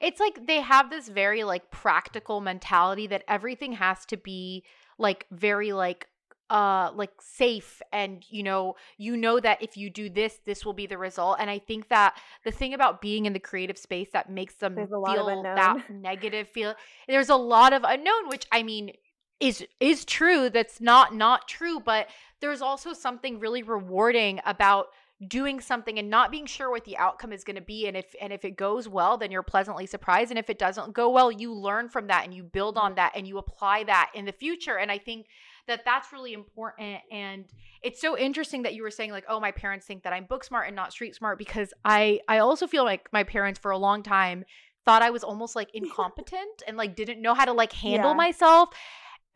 It's 0.00 0.20
like 0.20 0.46
they 0.46 0.60
have 0.60 0.90
this 0.90 1.08
very 1.08 1.44
like 1.44 1.70
practical 1.70 2.40
mentality 2.40 3.06
that 3.08 3.24
everything 3.28 3.72
has 3.72 4.06
to 4.06 4.16
be 4.16 4.64
like 4.98 5.26
very 5.30 5.72
like 5.72 6.08
uh 6.48 6.90
like 6.94 7.10
safe 7.20 7.82
and 7.92 8.24
you 8.30 8.40
know 8.40 8.76
you 8.98 9.16
know 9.16 9.40
that 9.40 9.60
if 9.60 9.76
you 9.76 9.90
do 9.90 10.08
this 10.08 10.38
this 10.44 10.64
will 10.64 10.72
be 10.72 10.86
the 10.86 10.96
result 10.96 11.38
and 11.40 11.50
i 11.50 11.58
think 11.58 11.88
that 11.88 12.16
the 12.44 12.52
thing 12.52 12.72
about 12.72 13.00
being 13.00 13.26
in 13.26 13.32
the 13.32 13.40
creative 13.40 13.76
space 13.76 14.08
that 14.12 14.30
makes 14.30 14.54
them 14.54 14.76
feel 14.76 15.42
that 15.42 15.90
negative 15.90 16.46
feel 16.48 16.72
there's 17.08 17.30
a 17.30 17.36
lot 17.36 17.72
of 17.72 17.82
unknown 17.84 18.28
which 18.28 18.46
i 18.52 18.62
mean 18.62 18.92
is 19.40 19.64
is 19.80 20.04
true 20.04 20.48
that's 20.48 20.80
not 20.80 21.14
not 21.14 21.46
true 21.46 21.78
but 21.78 22.08
there's 22.40 22.62
also 22.62 22.92
something 22.92 23.38
really 23.38 23.62
rewarding 23.62 24.40
about 24.46 24.86
doing 25.28 25.60
something 25.60 25.98
and 25.98 26.10
not 26.10 26.30
being 26.30 26.44
sure 26.44 26.70
what 26.70 26.84
the 26.84 26.96
outcome 26.98 27.32
is 27.32 27.42
going 27.42 27.56
to 27.56 27.62
be 27.62 27.86
and 27.86 27.96
if 27.96 28.14
and 28.20 28.34
if 28.34 28.44
it 28.44 28.54
goes 28.54 28.86
well 28.86 29.16
then 29.16 29.30
you're 29.30 29.42
pleasantly 29.42 29.86
surprised 29.86 30.30
and 30.30 30.38
if 30.38 30.50
it 30.50 30.58
doesn't 30.58 30.92
go 30.92 31.08
well 31.08 31.32
you 31.32 31.54
learn 31.54 31.88
from 31.88 32.06
that 32.06 32.24
and 32.24 32.34
you 32.34 32.42
build 32.42 32.76
on 32.76 32.94
that 32.96 33.12
and 33.16 33.26
you 33.26 33.38
apply 33.38 33.82
that 33.82 34.10
in 34.14 34.26
the 34.26 34.32
future 34.32 34.76
and 34.76 34.92
i 34.92 34.98
think 34.98 35.26
that 35.66 35.86
that's 35.86 36.12
really 36.12 36.34
important 36.34 37.00
and 37.10 37.46
it's 37.82 38.00
so 38.00 38.16
interesting 38.16 38.62
that 38.62 38.74
you 38.74 38.82
were 38.82 38.90
saying 38.90 39.10
like 39.10 39.24
oh 39.26 39.40
my 39.40 39.50
parents 39.50 39.86
think 39.86 40.02
that 40.02 40.12
i'm 40.12 40.24
book 40.24 40.44
smart 40.44 40.66
and 40.66 40.76
not 40.76 40.92
street 40.92 41.14
smart 41.14 41.38
because 41.38 41.72
i 41.82 42.20
i 42.28 42.36
also 42.36 42.66
feel 42.66 42.84
like 42.84 43.08
my 43.10 43.22
parents 43.22 43.58
for 43.58 43.70
a 43.70 43.78
long 43.78 44.02
time 44.02 44.44
thought 44.84 45.00
i 45.00 45.08
was 45.08 45.24
almost 45.24 45.56
like 45.56 45.70
incompetent 45.74 46.62
and 46.68 46.76
like 46.76 46.94
didn't 46.94 47.22
know 47.22 47.32
how 47.32 47.46
to 47.46 47.52
like 47.52 47.72
handle 47.72 48.10
yeah. 48.10 48.16
myself 48.16 48.68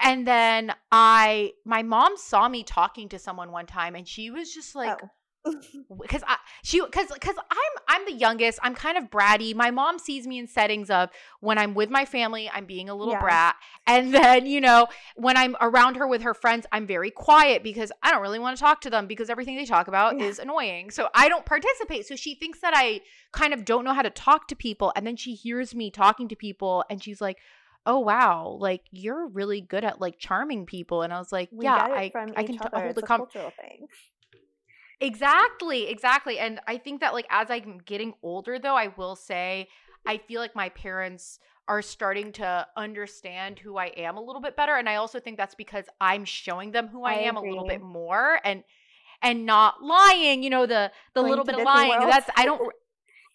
and 0.01 0.27
then 0.27 0.73
i 0.93 1.53
my 1.65 1.83
mom 1.83 2.17
saw 2.17 2.49
me 2.49 2.63
talking 2.63 3.09
to 3.09 3.19
someone 3.19 3.53
one 3.53 3.67
time 3.67 3.95
and 3.95 4.07
she 4.07 4.31
was 4.31 4.53
just 4.53 4.75
like 4.75 4.99
oh 5.03 5.09
because 6.03 6.23
I 6.27 6.37
she 6.63 6.81
because 6.85 7.07
because 7.13 7.37
I'm 7.39 7.83
I'm 7.89 8.05
the 8.05 8.13
youngest. 8.13 8.59
I'm 8.63 8.75
kind 8.75 8.99
of 8.99 9.05
bratty. 9.05 9.55
My 9.55 9.71
mom 9.71 9.99
sees 9.99 10.27
me 10.27 10.39
in 10.39 10.47
settings 10.47 10.91
of 10.91 11.09
when 11.41 11.57
I'm 11.57 11.75
with 11.75 11.89
my 11.89 12.05
family, 12.05 12.51
I'm 12.53 12.67
being 12.67 12.89
a 12.89 12.95
little 12.95 13.15
yeah. 13.15 13.21
brat, 13.21 13.57
and 13.87 14.13
then 14.13 14.47
you 14.47 14.61
know 14.61 14.89
when 15.17 15.37
I'm 15.37 15.57
around 15.61 15.97
her 15.97 16.07
with 16.07 16.23
her 16.23 16.35
friends, 16.35 16.67
I'm 16.73 16.87
very 16.87 17.11
quiet 17.11 17.63
because 17.63 17.91
I 18.03 18.11
don't 18.11 18.23
really 18.23 18.39
want 18.39 18.57
to 18.57 18.61
talk 18.61 18.83
to 18.83 18.91
them 18.91 19.07
because 19.07 19.31
everything 19.31 19.57
they 19.57 19.65
talk 19.65 19.89
about 19.89 20.19
yeah. 20.19 20.27
is 20.27 20.39
annoying. 20.39 20.91
So 20.91 21.09
I 21.15 21.29
don't 21.29 21.47
participate. 21.47 22.07
So 22.07 22.17
she 22.17 22.35
thinks 22.35 22.61
that 22.61 22.75
I 22.77 23.01
kind 23.33 23.55
of 23.55 23.65
don't 23.65 23.85
know 23.85 23.95
how 23.95 24.03
to 24.03 24.11
talk 24.11 24.47
to 24.49 24.57
people, 24.57 24.93
and 24.95 25.07
then 25.07 25.17
she 25.17 25.35
hears 25.35 25.75
me 25.75 25.91
talking 25.91 26.29
to 26.29 26.37
people, 26.37 26.85
and 26.91 27.03
she's 27.03 27.21
like 27.21 27.39
oh 27.87 27.99
wow 27.99 28.57
like 28.61 28.83
you're 28.91 29.27
really 29.29 29.61
good 29.61 29.85
at 29.85 30.01
like 30.01 30.19
charming 30.19 30.67
people 30.67 31.03
and 31.03 31.13
i 31.13 31.19
was 31.19 31.33
like 31.33 31.49
we 31.53 31.65
yeah 31.65 31.77
i 31.77 32.13
i 32.37 32.43
can 32.43 32.59
t- 32.59 32.69
hold 32.73 32.95
the 32.95 33.03
conversation 33.03 33.51
Exactly, 35.01 35.89
exactly. 35.89 36.39
And 36.39 36.61
I 36.67 36.77
think 36.77 37.01
that 37.01 37.15
like 37.15 37.27
as 37.31 37.51
I'm 37.51 37.79
getting 37.85 38.15
older 38.23 38.59
though, 38.59 38.77
I 38.77 38.89
will 38.97 39.17
say 39.17 39.69
I 40.07 40.19
feel 40.19 40.41
like 40.41 40.55
my 40.55 40.69
parents 40.71 41.39
are 41.69 41.83
starting 41.83 42.33
to 42.33 42.67
understand 42.77 43.59
who 43.59 43.77
I 43.77 43.87
am 43.87 44.17
a 44.17 44.21
little 44.21 44.43
bit 44.43 44.57
better 44.57 44.75
and 44.77 44.89
I 44.89 44.97
also 44.97 45.21
think 45.21 45.37
that's 45.37 45.55
because 45.55 45.87
I'm 46.01 46.25
showing 46.25 46.73
them 46.73 46.89
who 46.89 47.05
I, 47.05 47.13
I 47.13 47.19
am 47.21 47.37
agree. 47.37 47.49
a 47.49 47.53
little 47.53 47.69
bit 47.69 47.81
more 47.81 48.41
and 48.45 48.63
and 49.23 49.45
not 49.47 49.83
lying, 49.83 50.43
you 50.43 50.51
know, 50.51 50.67
the 50.67 50.91
the 51.15 51.21
going 51.21 51.31
little 51.31 51.45
bit 51.45 51.59
of 51.59 51.65
lying. 51.65 51.91
World. 51.91 52.11
That's 52.11 52.29
I 52.37 52.45
don't 52.45 52.73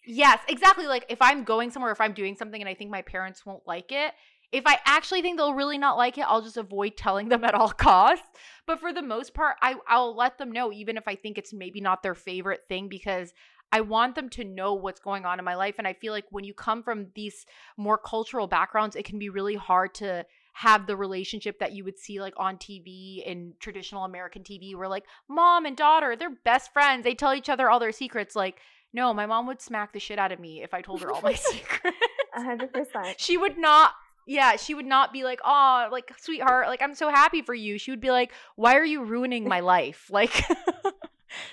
Yes, 0.08 0.38
exactly. 0.46 0.86
Like 0.86 1.04
if 1.08 1.20
I'm 1.20 1.42
going 1.42 1.72
somewhere, 1.72 1.90
if 1.90 2.00
I'm 2.00 2.12
doing 2.12 2.36
something 2.36 2.62
and 2.62 2.68
I 2.68 2.74
think 2.74 2.92
my 2.92 3.02
parents 3.02 3.44
won't 3.44 3.66
like 3.66 3.90
it, 3.90 4.12
if 4.52 4.64
I 4.66 4.78
actually 4.84 5.22
think 5.22 5.36
they'll 5.36 5.54
really 5.54 5.78
not 5.78 5.96
like 5.96 6.18
it, 6.18 6.24
I'll 6.26 6.42
just 6.42 6.56
avoid 6.56 6.96
telling 6.96 7.28
them 7.28 7.44
at 7.44 7.54
all 7.54 7.68
costs. 7.70 8.26
But 8.66 8.80
for 8.80 8.92
the 8.92 9.02
most 9.02 9.34
part, 9.34 9.56
I, 9.62 9.76
I'll 9.88 10.16
let 10.16 10.38
them 10.38 10.52
know, 10.52 10.72
even 10.72 10.96
if 10.96 11.06
I 11.06 11.14
think 11.14 11.38
it's 11.38 11.52
maybe 11.52 11.80
not 11.80 12.02
their 12.02 12.14
favorite 12.14 12.64
thing, 12.68 12.88
because 12.88 13.32
I 13.72 13.80
want 13.80 14.14
them 14.14 14.28
to 14.30 14.44
know 14.44 14.74
what's 14.74 15.00
going 15.00 15.24
on 15.24 15.38
in 15.38 15.44
my 15.44 15.54
life. 15.54 15.74
And 15.78 15.86
I 15.86 15.92
feel 15.92 16.12
like 16.12 16.26
when 16.30 16.44
you 16.44 16.54
come 16.54 16.82
from 16.82 17.08
these 17.14 17.46
more 17.76 17.98
cultural 17.98 18.46
backgrounds, 18.46 18.96
it 18.96 19.04
can 19.04 19.18
be 19.18 19.28
really 19.28 19.56
hard 19.56 19.94
to 19.96 20.24
have 20.54 20.86
the 20.86 20.96
relationship 20.96 21.58
that 21.58 21.72
you 21.72 21.84
would 21.84 21.98
see 21.98 22.20
like 22.20 22.32
on 22.38 22.56
TV 22.56 23.22
in 23.26 23.52
traditional 23.60 24.04
American 24.04 24.42
TV, 24.42 24.74
where 24.74 24.88
like 24.88 25.04
mom 25.28 25.66
and 25.66 25.76
daughter, 25.76 26.16
they're 26.16 26.30
best 26.44 26.72
friends. 26.72 27.04
They 27.04 27.14
tell 27.14 27.34
each 27.34 27.48
other 27.48 27.68
all 27.68 27.80
their 27.80 27.92
secrets. 27.92 28.34
Like, 28.34 28.60
no, 28.92 29.12
my 29.12 29.26
mom 29.26 29.46
would 29.48 29.60
smack 29.60 29.92
the 29.92 30.00
shit 30.00 30.18
out 30.18 30.32
of 30.32 30.40
me 30.40 30.62
if 30.62 30.72
I 30.72 30.80
told 30.80 31.02
her 31.02 31.12
all 31.12 31.20
my 31.20 31.34
secrets. 31.34 31.96
100%. 32.38 33.14
she 33.18 33.36
would 33.36 33.58
not 33.58 33.92
yeah, 34.26 34.56
she 34.56 34.74
would 34.74 34.86
not 34.86 35.12
be 35.12 35.24
like, 35.24 35.40
"Oh, 35.44 35.88
like 35.90 36.12
sweetheart, 36.18 36.68
like 36.68 36.82
I'm 36.82 36.94
so 36.94 37.08
happy 37.08 37.42
for 37.42 37.54
you." 37.54 37.78
She 37.78 37.90
would 37.92 38.00
be 38.00 38.10
like, 38.10 38.32
"Why 38.56 38.76
are 38.76 38.84
you 38.84 39.04
ruining 39.04 39.48
my 39.48 39.60
life?" 39.60 40.10
Like 40.10 40.44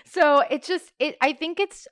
So, 0.05 0.43
it's 0.49 0.67
just 0.67 0.91
it 0.99 1.17
I 1.21 1.33
think 1.33 1.59
it's 1.59 1.87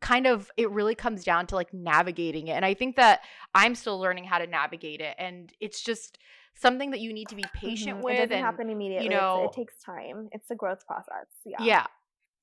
kind 0.00 0.26
of 0.26 0.50
it 0.56 0.70
really 0.70 0.94
comes 0.94 1.24
down 1.24 1.46
to 1.48 1.54
like 1.54 1.72
navigating 1.72 2.48
it. 2.48 2.52
And 2.52 2.64
I 2.64 2.74
think 2.74 2.96
that 2.96 3.20
I'm 3.54 3.74
still 3.74 3.98
learning 3.98 4.24
how 4.24 4.38
to 4.38 4.46
navigate 4.46 5.00
it 5.00 5.14
and 5.18 5.52
it's 5.60 5.82
just 5.82 6.18
something 6.54 6.90
that 6.90 7.00
you 7.00 7.12
need 7.12 7.28
to 7.28 7.34
be 7.34 7.44
patient 7.54 7.96
mm-hmm. 7.96 8.04
with 8.04 8.14
it 8.14 8.18
doesn't 8.18 8.36
and 8.36 8.44
happen 8.44 8.70
immediately. 8.70 9.04
You 9.04 9.10
know, 9.10 9.48
it 9.50 9.56
takes 9.56 9.74
time. 9.78 10.28
It's 10.32 10.50
a 10.50 10.54
growth 10.54 10.86
process. 10.86 11.26
Yeah. 11.44 11.56
Yeah. 11.60 11.86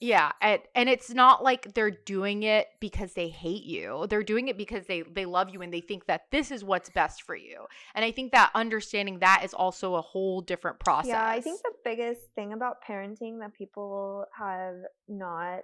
Yeah, 0.04 0.34
and, 0.41 0.60
and 0.76 0.89
it's 0.89 1.12
not 1.12 1.45
like 1.45 1.74
they're 1.76 1.89
doing 1.89 2.43
it 2.43 2.68
because 2.82 3.14
they 3.14 3.30
hate 3.30 3.64
you. 3.64 4.06
They're 4.10 4.22
doing 4.22 4.49
it 4.49 4.58
because 4.58 4.86
they 4.86 5.01
they 5.04 5.24
love 5.24 5.49
you 5.49 5.62
and 5.62 5.74
they 5.74 5.80
think 5.80 6.08
that 6.08 6.24
this 6.30 6.51
is 6.51 6.62
what's 6.62 6.89
best 6.89 7.22
for 7.22 7.38
you. 7.38 7.68
And 7.95 8.04
I 8.04 8.12
think 8.12 8.34
that 8.34 8.51
understanding 8.54 9.20
that 9.20 9.43
is 9.45 9.54
also 9.54 9.95
a 9.95 10.01
whole 10.01 10.41
different 10.41 10.82
process. 10.82 11.08
Yeah, 11.08 11.26
I 11.26 11.39
think 11.39 11.62
the 11.62 11.72
biggest 11.86 12.20
thing 12.36 12.51
about 12.51 12.84
parenting 12.86 13.39
that 13.39 13.54
people 13.54 14.26
have 14.38 14.76
not 15.08 15.62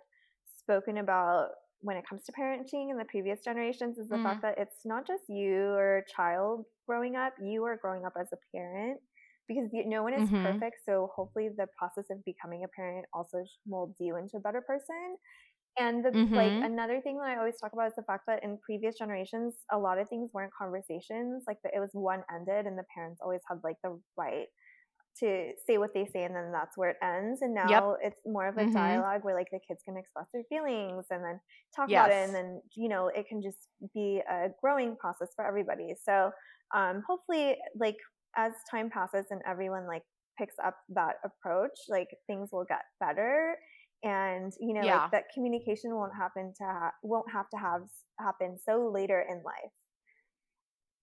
spoken 0.57 0.99
about 0.99 1.49
when 1.81 1.97
it 1.97 2.07
comes 2.07 2.23
to 2.23 2.31
parenting 2.31 2.91
in 2.91 2.97
the 2.97 3.05
previous 3.09 3.41
generations 3.43 3.97
is 3.97 4.07
the 4.07 4.15
mm. 4.15 4.23
fact 4.23 4.41
that 4.43 4.57
it's 4.57 4.85
not 4.85 5.05
just 5.05 5.23
you 5.27 5.63
or 5.71 5.97
a 5.97 6.05
child 6.05 6.63
growing 6.87 7.17
up, 7.17 7.33
you 7.43 7.65
are 7.65 7.75
growing 7.75 8.05
up 8.05 8.13
as 8.17 8.29
a 8.31 8.37
parent 8.55 9.01
because 9.49 9.67
no 9.73 10.03
one 10.03 10.13
is 10.13 10.29
mm-hmm. 10.29 10.45
perfect. 10.45 10.77
So 10.85 11.09
hopefully 11.13 11.49
the 11.49 11.67
process 11.77 12.05
of 12.09 12.23
becoming 12.23 12.63
a 12.63 12.67
parent 12.69 13.05
also 13.13 13.43
molds 13.67 13.97
you 13.99 14.15
into 14.15 14.37
a 14.37 14.39
better 14.39 14.61
person. 14.61 15.17
And 15.77 16.03
the, 16.03 16.09
mm-hmm. 16.09 16.35
like 16.35 16.51
another 16.51 17.01
thing 17.01 17.17
that 17.17 17.27
I 17.27 17.37
always 17.37 17.55
talk 17.59 17.73
about 17.73 17.87
is 17.87 17.95
the 17.95 18.03
fact 18.03 18.23
that 18.27 18.43
in 18.43 18.57
previous 18.63 18.97
generations, 18.97 19.55
a 19.71 19.77
lot 19.77 19.97
of 19.97 20.09
things 20.09 20.29
weren't 20.33 20.51
conversations. 20.57 21.43
Like 21.47 21.57
the, 21.63 21.69
it 21.75 21.79
was 21.79 21.89
one 21.93 22.23
ended, 22.33 22.65
and 22.65 22.77
the 22.77 22.83
parents 22.93 23.19
always 23.23 23.41
had 23.49 23.59
like 23.63 23.77
the 23.83 23.99
right 24.17 24.47
to 25.19 25.51
say 25.65 25.77
what 25.77 25.93
they 25.93 26.05
say, 26.05 26.23
and 26.23 26.35
then 26.35 26.51
that's 26.51 26.77
where 26.77 26.89
it 26.91 26.97
ends. 27.01 27.41
And 27.41 27.53
now 27.53 27.69
yep. 27.69 27.83
it's 28.01 28.21
more 28.25 28.47
of 28.47 28.57
a 28.57 28.61
mm-hmm. 28.61 28.73
dialogue 28.73 29.23
where 29.23 29.35
like 29.35 29.47
the 29.51 29.59
kids 29.65 29.81
can 29.85 29.97
express 29.97 30.25
their 30.33 30.43
feelings 30.49 31.05
and 31.11 31.23
then 31.23 31.39
talk 31.75 31.89
yes. 31.89 32.05
about 32.05 32.11
it, 32.11 32.25
and 32.25 32.35
then 32.35 32.61
you 32.75 32.89
know 32.89 33.07
it 33.07 33.27
can 33.27 33.41
just 33.41 33.67
be 33.93 34.21
a 34.29 34.49
growing 34.61 34.95
process 34.97 35.29
for 35.35 35.45
everybody. 35.45 35.93
So 36.03 36.31
um, 36.75 37.03
hopefully, 37.07 37.55
like 37.79 37.97
as 38.38 38.53
time 38.69 38.89
passes 38.89 39.25
and 39.32 39.41
everyone 39.47 39.88
like 39.88 40.03
picks 40.38 40.55
up 40.63 40.77
that 40.89 41.15
approach, 41.23 41.77
like 41.89 42.09
things 42.27 42.49
will 42.51 42.65
get 42.65 42.82
better 42.99 43.57
and 44.01 44.53
you 44.61 44.73
know 44.73 44.82
yeah. 44.82 45.01
like 45.01 45.11
that 45.11 45.23
communication 45.34 45.93
won't 45.93 46.15
happen 46.15 46.53
to 46.57 46.63
ha- 46.63 46.93
won't 47.03 47.30
have 47.30 47.49
to 47.49 47.57
have 47.57 47.82
happen 48.17 48.57
so 48.65 48.89
later 48.93 49.25
in 49.30 49.43
life 49.43 49.71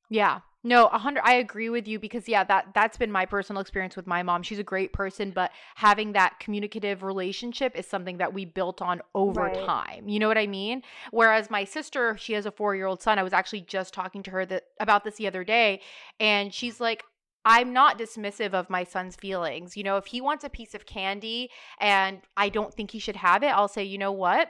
Yeah. 0.08 0.40
No, 0.62 0.86
a 0.86 0.98
hundred. 0.98 1.22
I 1.24 1.34
agree 1.34 1.68
with 1.68 1.86
you 1.86 2.00
because 2.00 2.28
yeah, 2.28 2.42
that 2.44 2.68
that's 2.74 2.96
been 2.96 3.12
my 3.12 3.24
personal 3.24 3.62
experience 3.62 3.94
with 3.94 4.08
my 4.08 4.24
mom. 4.24 4.42
She's 4.42 4.58
a 4.58 4.64
great 4.64 4.92
person, 4.92 5.30
but 5.30 5.52
having 5.76 6.12
that 6.12 6.40
communicative 6.40 7.04
relationship 7.04 7.76
is 7.76 7.86
something 7.86 8.18
that 8.18 8.34
we 8.34 8.46
built 8.46 8.82
on 8.82 9.00
over 9.14 9.42
right. 9.42 9.64
time. 9.64 10.08
You 10.08 10.18
know 10.18 10.26
what 10.26 10.38
I 10.38 10.48
mean? 10.48 10.82
Whereas 11.12 11.50
my 11.50 11.62
sister, 11.62 12.16
she 12.18 12.32
has 12.32 12.46
a 12.46 12.50
four 12.50 12.74
year 12.74 12.86
old 12.86 13.00
son. 13.00 13.16
I 13.16 13.22
was 13.22 13.32
actually 13.32 13.60
just 13.60 13.94
talking 13.94 14.24
to 14.24 14.32
her 14.32 14.44
that 14.46 14.64
about 14.80 15.04
this 15.04 15.16
the 15.16 15.28
other 15.28 15.44
day, 15.44 15.82
and 16.18 16.52
she's 16.52 16.80
like, 16.80 17.04
I'm 17.46 17.72
not 17.72 17.96
dismissive 17.96 18.54
of 18.54 18.68
my 18.68 18.82
son's 18.82 19.14
feelings. 19.14 19.76
You 19.76 19.84
know, 19.84 19.96
if 19.96 20.06
he 20.06 20.20
wants 20.20 20.42
a 20.42 20.50
piece 20.50 20.74
of 20.74 20.84
candy 20.84 21.48
and 21.80 22.20
I 22.36 22.48
don't 22.48 22.74
think 22.74 22.90
he 22.90 22.98
should 22.98 23.14
have 23.16 23.44
it, 23.44 23.54
I'll 23.54 23.68
say, 23.68 23.84
you 23.84 23.98
know 23.98 24.10
what? 24.10 24.48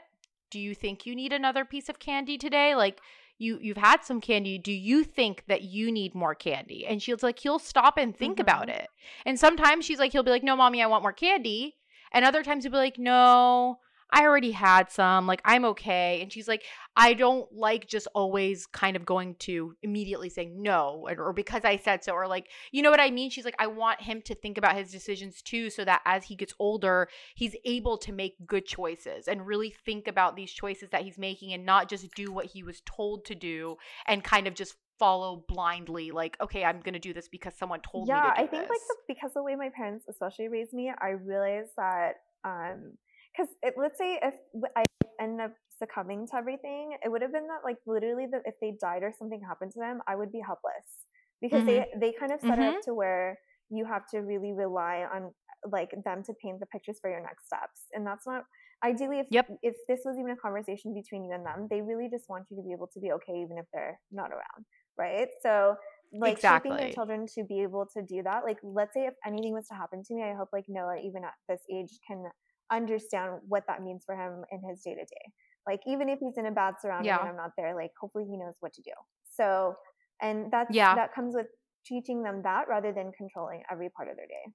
Do 0.51 0.59
you 0.59 0.75
think 0.75 1.05
you 1.05 1.15
need 1.15 1.35
another 1.35 1.67
piece 1.67 1.91
of 1.91 1.99
candy 1.99 2.39
today? 2.39 2.75
Like, 2.75 3.01
you 3.39 3.59
you've 3.61 3.77
had 3.77 4.03
some 4.03 4.19
candy 4.19 4.57
do 4.57 4.73
you 4.73 5.05
think 5.05 5.45
that 5.47 5.61
you 5.61 5.93
need 5.93 6.15
more 6.15 6.35
candy 6.35 6.87
and 6.87 7.03
she's 7.03 7.23
like 7.23 7.39
he'll 7.39 7.59
stop 7.59 7.99
and 7.99 8.17
think 8.17 8.37
mm-hmm. 8.37 8.41
about 8.41 8.71
it 8.71 8.89
and 9.27 9.39
sometimes 9.39 9.85
she's 9.85 9.99
like 9.99 10.11
he'll 10.11 10.23
be 10.23 10.31
like 10.31 10.43
no 10.43 10.57
mommy 10.57 10.83
i 10.83 10.87
want 10.87 11.03
more 11.03 11.13
candy 11.13 11.77
and 12.13 12.25
other 12.25 12.43
times 12.43 12.65
he'll 12.65 12.73
be 12.73 12.79
like 12.79 12.99
no 12.99 13.79
I 14.11 14.23
already 14.23 14.53
had 14.53 14.91
some. 14.91 15.27
Like, 15.27 15.43
I'm 15.45 15.65
okay. 15.67 16.21
And 16.23 16.33
she's 16.33 16.47
like, 16.47 16.65
I 16.97 17.13
don't 17.13 17.51
like 17.53 17.89
just 17.89 18.07
always 18.15 18.67
kind 18.67 18.97
of 18.97 19.05
going 19.05 19.35
to 19.41 19.75
immediately 19.83 20.29
saying 20.29 20.63
no 20.63 21.05
or, 21.09 21.29
or, 21.29 21.33
because 21.33 21.65
I 21.65 21.77
said 21.77 22.05
so, 22.05 22.13
or 22.13 22.29
like, 22.29 22.49
you 22.73 22.83
know 22.83 22.91
what 22.91 23.01
I 23.01 23.11
mean? 23.11 23.31
She's 23.31 23.45
like, 23.45 23.57
I 23.59 23.67
want 23.67 24.01
him 24.01 24.23
to 24.23 24.35
think 24.35 24.59
about 24.59 24.77
his 24.77 24.91
decisions 24.91 25.43
too, 25.43 25.71
so 25.71 25.85
that 25.85 26.03
as 26.05 26.25
he 26.25 26.37
gets 26.37 26.55
older, 26.59 27.09
he's 27.35 27.57
able 27.65 27.99
to 27.99 28.13
make 28.13 28.35
good 28.47 28.65
choices 28.65 29.29
and 29.29 29.47
really 29.47 29.75
think 29.85 30.09
about 30.09 30.37
these 30.37 30.53
choices 30.53 30.91
that 30.91 31.03
he's 31.03 31.19
making 31.19 31.53
and 31.53 31.67
not 31.67 31.89
just 31.89 32.07
do 32.15 32.33
what 32.33 32.47
he 32.47 32.63
was 32.63 32.83
told 32.87 33.25
to 33.27 33.35
do 33.35 33.77
and 34.07 34.23
kind 34.23 34.47
of 34.47 34.55
just 34.55 34.77
follow 34.99 35.45
blindly 35.47 36.11
like 36.11 36.39
okay 36.41 36.65
i'm 36.65 36.81
gonna 36.81 36.99
do 36.99 37.13
this 37.13 37.29
because 37.29 37.53
someone 37.55 37.81
told 37.81 38.09
yeah, 38.09 38.15
me 38.15 38.21
yeah 38.29 38.33
i 38.33 38.47
think 38.47 38.63
this. 38.63 38.71
like 38.71 38.81
the, 38.81 38.97
because 39.09 39.31
the 39.35 39.43
way 39.43 39.55
my 39.55 39.69
parents 39.69 40.07
especially 40.09 40.49
raised 40.49 40.73
me 40.73 40.91
i 41.03 41.11
realized 41.11 41.73
that 41.77 42.15
um 42.45 42.93
because 43.37 43.53
let's 43.77 43.99
say 43.99 44.19
if 44.23 44.35
I 44.77 44.85
end 45.21 45.41
up 45.41 45.53
succumbing 45.79 46.27
to 46.29 46.37
everything, 46.37 46.97
it 47.05 47.11
would 47.11 47.23
have 47.23 47.33
been 47.33 47.47
that 47.49 47.61
like 47.65 47.77
literally 47.87 48.27
that 48.33 48.43
if 48.45 48.55
they 48.61 48.75
died 48.81 49.03
or 49.03 49.13
something 49.19 49.41
happened 49.47 49.73
to 49.73 49.81
them, 49.81 50.01
I 50.09 50.17
would 50.17 50.33
be 50.33 50.41
helpless 50.45 51.07
because 51.41 51.63
mm-hmm. 51.63 51.99
they 51.99 52.13
they 52.13 52.15
kind 52.19 52.33
of 52.33 52.41
set 52.41 52.53
mm-hmm. 52.53 52.63
it 52.63 52.77
up 52.77 52.83
to 52.85 52.95
where 52.95 53.39
you 53.71 53.85
have 53.85 54.07
to 54.13 54.19
really 54.19 54.53
rely 54.53 55.05
on 55.13 55.33
like 55.71 55.91
them 56.05 56.23
to 56.25 56.33
paint 56.43 56.61
the 56.61 56.67
pictures 56.67 56.99
for 57.01 57.11
your 57.11 57.21
next 57.21 57.47
steps, 57.47 57.83
and 57.93 58.07
that's 58.07 58.27
not 58.27 58.45
ideally 58.85 59.21
if 59.21 59.27
yep. 59.31 59.49
if 59.63 59.75
this 59.89 60.01
was 60.05 60.17
even 60.19 60.33
a 60.33 60.37
conversation 60.37 60.95
between 60.95 61.25
you 61.25 61.33
and 61.33 61.45
them, 61.45 61.67
they 61.71 61.81
really 61.81 62.09
just 62.11 62.29
want 62.29 62.45
you 62.51 62.57
to 62.57 62.63
be 62.63 62.73
able 62.73 62.89
to 62.93 63.01
be 63.01 63.13
okay 63.13 63.35
even 63.35 63.59
if 63.59 63.67
they're 63.73 63.99
not 64.13 64.31
around, 64.31 64.65
right? 64.99 65.29
So 65.43 65.77
like 66.13 66.35
exactly. 66.35 66.71
shaping 66.71 66.85
their 66.85 66.95
children 66.95 67.27
to 67.35 67.45
be 67.45 67.63
able 67.63 67.87
to 67.95 68.03
do 68.03 68.23
that. 68.23 68.45
Like, 68.45 68.59
let's 68.63 68.95
say 68.95 69.07
if 69.07 69.15
anything 69.27 69.53
was 69.53 69.67
to 69.69 69.75
happen 69.75 70.03
to 70.05 70.15
me, 70.15 70.23
I 70.23 70.35
hope 70.35 70.49
like 70.53 70.65
Noah, 70.69 70.99
even 71.05 71.25
at 71.25 71.35
this 71.49 71.61
age, 71.73 71.99
can 72.07 72.25
understand 72.71 73.41
what 73.49 73.65
that 73.69 73.83
means 73.83 74.05
for 74.05 74.15
him 74.15 74.45
in 74.51 74.61
his 74.69 74.83
day 74.83 74.95
to 74.95 75.01
day. 75.01 75.33
Like 75.67 75.81
even 75.87 76.09
if 76.09 76.19
he's 76.21 76.37
in 76.37 76.47
a 76.47 76.53
bad 76.53 76.75
surrounding 76.81 77.07
yeah. 77.07 77.21
and 77.21 77.29
I'm 77.29 77.37
not 77.37 77.53
there, 77.57 77.75
like 77.75 77.91
hopefully 78.01 78.25
he 78.29 78.37
knows 78.37 78.55
what 78.61 78.73
to 78.75 78.83
do. 78.83 78.93
So 79.25 79.75
and 80.23 80.51
that's 80.51 80.75
yeah. 80.75 80.95
that 80.95 81.15
comes 81.15 81.35
with 81.35 81.47
teaching 81.85 82.23
them 82.23 82.43
that 82.43 82.69
rather 82.69 82.93
than 82.93 83.13
controlling 83.17 83.63
every 83.71 83.89
part 83.91 84.09
of 84.09 84.17
their 84.17 84.27
day. 84.27 84.53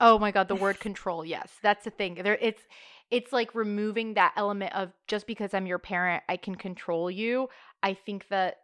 Oh 0.00 0.18
my 0.18 0.30
god, 0.30 0.48
the 0.48 0.54
word 0.54 0.78
control. 0.78 1.24
Yes, 1.24 1.50
that's 1.62 1.84
the 1.84 1.90
thing. 1.90 2.20
There 2.22 2.38
it's 2.40 2.62
it's 3.10 3.32
like 3.32 3.54
removing 3.54 4.14
that 4.14 4.32
element 4.36 4.74
of 4.74 4.92
just 5.06 5.26
because 5.26 5.54
I'm 5.54 5.66
your 5.66 5.78
parent, 5.78 6.22
I 6.28 6.36
can 6.36 6.54
control 6.54 7.10
you. 7.10 7.48
I 7.82 7.94
think 7.94 8.28
that 8.28 8.56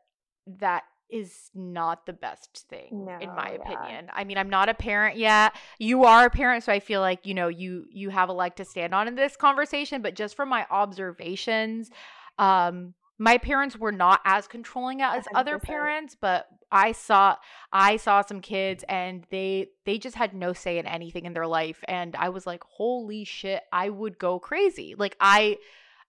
that 0.61 0.84
is 1.11 1.50
not 1.55 2.07
the 2.07 2.12
best 2.12 2.66
thing 2.68 3.05
no, 3.05 3.18
in 3.18 3.28
my 3.34 3.52
yeah. 3.52 3.72
opinion. 3.72 4.11
I 4.12 4.24
mean, 4.24 4.38
I'm 4.38 4.50
not 4.50 4.68
a 4.68 4.74
parent 4.74 5.16
yet. 5.16 5.55
You 5.78 6.05
are 6.05 6.26
a 6.26 6.30
parent, 6.30 6.64
so 6.64 6.72
I 6.72 6.80
feel 6.80 7.00
like, 7.00 7.26
you 7.26 7.34
know, 7.34 7.48
you 7.48 7.86
you 7.90 8.11
have 8.11 8.28
a 8.28 8.32
leg 8.32 8.57
to 8.57 8.64
stand 8.64 8.94
on 8.94 9.09
in 9.09 9.14
this 9.14 9.36
conversation, 9.36 10.02
but 10.02 10.14
just 10.14 10.34
from 10.36 10.48
my 10.48 10.66
observations, 10.70 11.90
um 12.38 12.94
my 13.18 13.38
parents 13.38 13.76
were 13.76 13.92
not 13.92 14.20
as 14.24 14.48
controlling 14.48 15.00
as 15.00 15.24
100%. 15.24 15.26
other 15.34 15.59
parents 15.59 16.16
but 16.20 16.48
i 16.72 16.90
saw 16.92 17.36
i 17.72 17.96
saw 17.96 18.22
some 18.22 18.40
kids 18.40 18.84
and 18.88 19.24
they 19.30 19.68
they 19.84 19.98
just 19.98 20.16
had 20.16 20.34
no 20.34 20.52
say 20.52 20.78
in 20.78 20.86
anything 20.86 21.24
in 21.24 21.32
their 21.32 21.46
life 21.46 21.84
and 21.86 22.16
i 22.16 22.28
was 22.28 22.46
like 22.46 22.64
holy 22.64 23.24
shit 23.24 23.62
i 23.72 23.88
would 23.88 24.18
go 24.18 24.38
crazy 24.38 24.94
like 24.98 25.16
i 25.20 25.57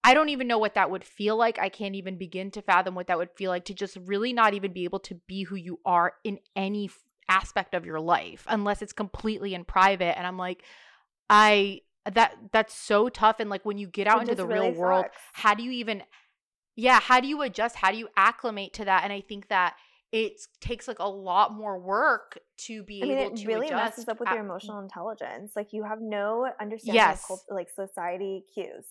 I 0.05 0.13
don't 0.13 0.29
even 0.29 0.47
know 0.47 0.59
what 0.59 0.75
that 0.75 0.91
would 0.91 1.03
feel 1.03 1.35
like. 1.35 1.57
I 1.57 1.69
can't 1.69 1.95
even 1.95 2.19
begin 2.19 2.51
to 2.51 2.61
fathom 2.61 2.93
what 2.93 3.07
that 3.07 3.17
would 3.17 3.31
feel 3.31 3.49
like 3.49 3.65
to 3.65 3.73
just 3.73 3.97
really 4.05 4.33
not 4.33 4.53
even 4.53 4.71
be 4.71 4.83
able 4.83 4.99
to 4.99 5.15
be 5.25 5.43
who 5.43 5.55
you 5.55 5.79
are 5.83 6.13
in 6.23 6.37
any 6.55 6.91
aspect 7.27 7.73
of 7.73 7.87
your 7.87 7.99
life 7.99 8.45
unless 8.47 8.83
it's 8.83 8.93
completely 8.93 9.55
in 9.55 9.65
private. 9.65 10.15
And 10.15 10.27
I'm 10.27 10.37
like, 10.37 10.61
I 11.27 11.81
that 12.13 12.35
that's 12.51 12.75
so 12.75 13.09
tough. 13.09 13.39
And 13.39 13.49
like 13.49 13.65
when 13.65 13.79
you 13.79 13.87
get 13.87 14.05
out 14.05 14.19
it 14.19 14.21
into 14.29 14.35
the 14.35 14.45
really 14.45 14.69
real 14.69 14.79
world, 14.79 15.05
how 15.33 15.55
do 15.55 15.63
you 15.63 15.71
even 15.71 16.03
yeah, 16.75 16.99
how 16.99 17.19
do 17.19 17.27
you 17.27 17.41
adjust? 17.41 17.75
How 17.75 17.91
do 17.91 17.97
you 17.97 18.09
acclimate 18.15 18.73
to 18.73 18.85
that? 18.85 19.05
And 19.05 19.11
I 19.11 19.21
think 19.21 19.47
that 19.47 19.75
it 20.11 20.39
takes 20.61 20.87
like 20.87 20.99
a 20.99 21.09
lot 21.09 21.51
more 21.51 21.79
work 21.79 22.37
to 22.57 22.83
be 22.83 23.01
I 23.01 23.07
mean, 23.07 23.17
able 23.17 23.33
it 23.33 23.37
to 23.37 23.47
really 23.47 23.67
adjust. 23.67 23.97
messes 23.97 24.07
up 24.07 24.19
with 24.19 24.29
at, 24.29 24.35
your 24.35 24.45
emotional 24.45 24.81
intelligence. 24.81 25.53
Like 25.55 25.73
you 25.73 25.83
have 25.83 25.99
no 25.99 26.47
understanding 26.61 26.93
yes. 26.95 27.23
of 27.23 27.27
cult- 27.27 27.45
like 27.49 27.69
society 27.71 28.43
cues. 28.53 28.85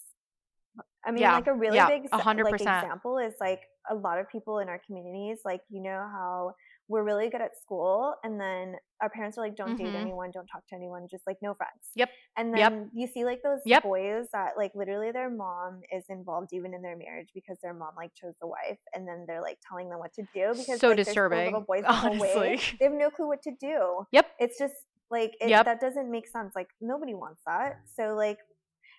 I 1.07 1.11
mean, 1.11 1.23
yeah. 1.23 1.35
like 1.35 1.47
a 1.47 1.55
really 1.55 1.77
yeah, 1.77 1.89
big 1.89 2.11
100%. 2.11 2.45
like 2.45 2.55
example 2.55 3.19
is 3.19 3.35
like 3.41 3.61
a 3.91 3.95
lot 3.95 4.19
of 4.19 4.29
people 4.31 4.59
in 4.59 4.69
our 4.69 4.81
communities, 4.87 5.41
like 5.45 5.61
you 5.69 5.83
know 5.83 6.09
how 6.13 6.55
we're 6.89 7.03
really 7.03 7.31
good 7.31 7.41
at 7.41 7.57
school, 7.61 8.15
and 8.25 8.39
then 8.39 8.77
our 9.01 9.09
parents 9.09 9.39
are 9.39 9.41
like, 9.43 9.57
"Don't 9.57 9.77
mm-hmm. 9.77 9.85
date 9.85 9.95
anyone, 9.95 10.31
don't 10.33 10.47
talk 10.47 10.67
to 10.69 10.75
anyone, 10.75 11.07
just 11.11 11.27
like 11.27 11.39
no 11.43 11.55
friends." 11.55 11.91
Yep. 11.95 12.11
And 12.37 12.53
then 12.53 12.59
yep. 12.59 12.89
you 12.95 13.07
see 13.07 13.25
like 13.25 13.41
those 13.43 13.61
yep. 13.65 13.83
boys 13.83 14.27
that 14.33 14.53
like 14.57 14.73
literally 14.75 15.11
their 15.11 15.31
mom 15.31 15.81
is 15.95 16.05
involved 16.09 16.53
even 16.53 16.75
in 16.75 16.83
their 16.83 16.97
marriage 16.97 17.29
because 17.35 17.59
their 17.63 17.75
mom 17.75 17.91
like 17.97 18.13
chose 18.15 18.35
the 18.41 18.47
wife, 18.47 18.79
and 18.95 19.09
then 19.09 19.25
they're 19.27 19.43
like 19.43 19.59
telling 19.67 19.89
them 19.89 19.99
what 19.99 20.13
to 20.15 20.23
do 20.35 20.53
because 20.55 20.81
so 20.81 20.89
like, 20.89 20.99
disturbing. 20.99 21.47
Little 21.47 21.61
boys 21.63 21.85
whole. 21.87 22.19
They 22.19 22.59
have 22.83 22.93
no 22.93 23.11
clue 23.11 23.29
what 23.29 23.43
to 23.43 23.53
do. 23.59 24.07
Yep. 24.13 24.27
It's 24.39 24.59
just 24.59 24.75
like 25.11 25.35
it, 25.41 25.49
yep. 25.49 25.65
that 25.65 25.81
doesn't 25.81 26.11
make 26.11 26.27
sense. 26.27 26.53
Like 26.55 26.69
nobody 26.81 27.15
wants 27.15 27.41
that. 27.47 27.81
So 27.97 28.15
like 28.15 28.39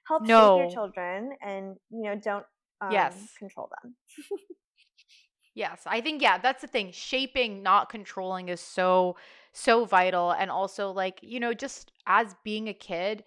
help 0.08 0.24
no. 0.24 0.58
shape 0.58 0.66
your 0.66 0.74
children 0.74 1.32
and 1.42 1.76
you 1.90 2.04
know 2.04 2.16
don't 2.16 2.46
um, 2.82 2.92
yes 2.92 3.30
control 3.38 3.70
them 3.82 3.96
yes 5.56 5.82
i 5.86 6.02
think 6.02 6.22
yeah 6.22 6.38
that's 6.38 6.62
the 6.62 6.68
thing 6.68 6.92
shaping 6.92 7.64
not 7.64 7.90
controlling 7.90 8.50
is 8.50 8.60
so 8.60 9.16
so 9.54 9.86
vital 9.86 10.32
and 10.32 10.52
also 10.52 10.92
like 10.92 11.20
you 11.22 11.40
know 11.40 11.54
just 11.54 11.92
as 12.08 12.36
being 12.44 12.68
a 12.68 12.74
kid 12.74 13.24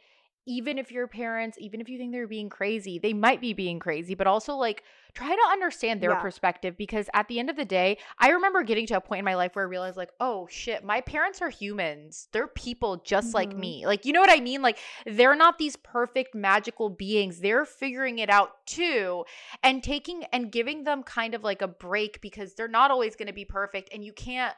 even 0.48 0.78
if 0.78 0.90
your 0.90 1.06
parents, 1.06 1.58
even 1.60 1.78
if 1.78 1.90
you 1.90 1.98
think 1.98 2.10
they're 2.10 2.26
being 2.26 2.48
crazy, 2.48 2.98
they 2.98 3.12
might 3.12 3.38
be 3.38 3.52
being 3.52 3.78
crazy, 3.78 4.14
but 4.14 4.26
also 4.26 4.54
like 4.54 4.82
try 5.12 5.28
to 5.28 5.42
understand 5.52 6.00
their 6.00 6.12
yeah. 6.12 6.20
perspective 6.20 6.76
because 6.78 7.10
at 7.12 7.28
the 7.28 7.38
end 7.38 7.50
of 7.50 7.56
the 7.56 7.66
day, 7.66 7.98
I 8.18 8.30
remember 8.30 8.62
getting 8.62 8.86
to 8.86 8.96
a 8.96 9.00
point 9.00 9.18
in 9.18 9.26
my 9.26 9.34
life 9.34 9.54
where 9.54 9.66
I 9.66 9.68
realized, 9.68 9.98
like, 9.98 10.12
oh 10.20 10.48
shit, 10.50 10.82
my 10.82 11.02
parents 11.02 11.42
are 11.42 11.50
humans. 11.50 12.28
They're 12.32 12.46
people 12.46 13.02
just 13.04 13.28
mm-hmm. 13.28 13.34
like 13.34 13.56
me. 13.56 13.84
Like, 13.84 14.06
you 14.06 14.12
know 14.14 14.20
what 14.20 14.30
I 14.30 14.40
mean? 14.40 14.62
Like, 14.62 14.78
they're 15.04 15.36
not 15.36 15.58
these 15.58 15.76
perfect 15.76 16.34
magical 16.34 16.88
beings. 16.88 17.40
They're 17.40 17.66
figuring 17.66 18.18
it 18.18 18.30
out 18.30 18.66
too 18.66 19.26
and 19.62 19.82
taking 19.82 20.24
and 20.32 20.50
giving 20.50 20.84
them 20.84 21.02
kind 21.02 21.34
of 21.34 21.44
like 21.44 21.60
a 21.60 21.68
break 21.68 22.22
because 22.22 22.54
they're 22.54 22.68
not 22.68 22.90
always 22.90 23.16
going 23.16 23.28
to 23.28 23.34
be 23.34 23.44
perfect 23.44 23.90
and 23.92 24.02
you 24.02 24.14
can't 24.14 24.54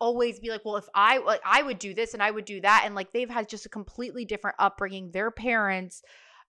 always 0.00 0.38
be 0.38 0.50
like, 0.50 0.64
well, 0.64 0.76
if 0.76 0.88
I 0.94 1.18
like 1.18 1.40
I 1.44 1.62
would 1.62 1.78
do 1.78 1.94
this 1.94 2.14
and 2.14 2.22
I 2.22 2.30
would 2.30 2.44
do 2.44 2.60
that 2.60 2.82
and 2.84 2.94
like 2.94 3.12
they've 3.12 3.30
had 3.30 3.48
just 3.48 3.66
a 3.66 3.68
completely 3.68 4.24
different 4.24 4.56
upbringing. 4.58 5.10
Their 5.10 5.30
parents 5.30 6.02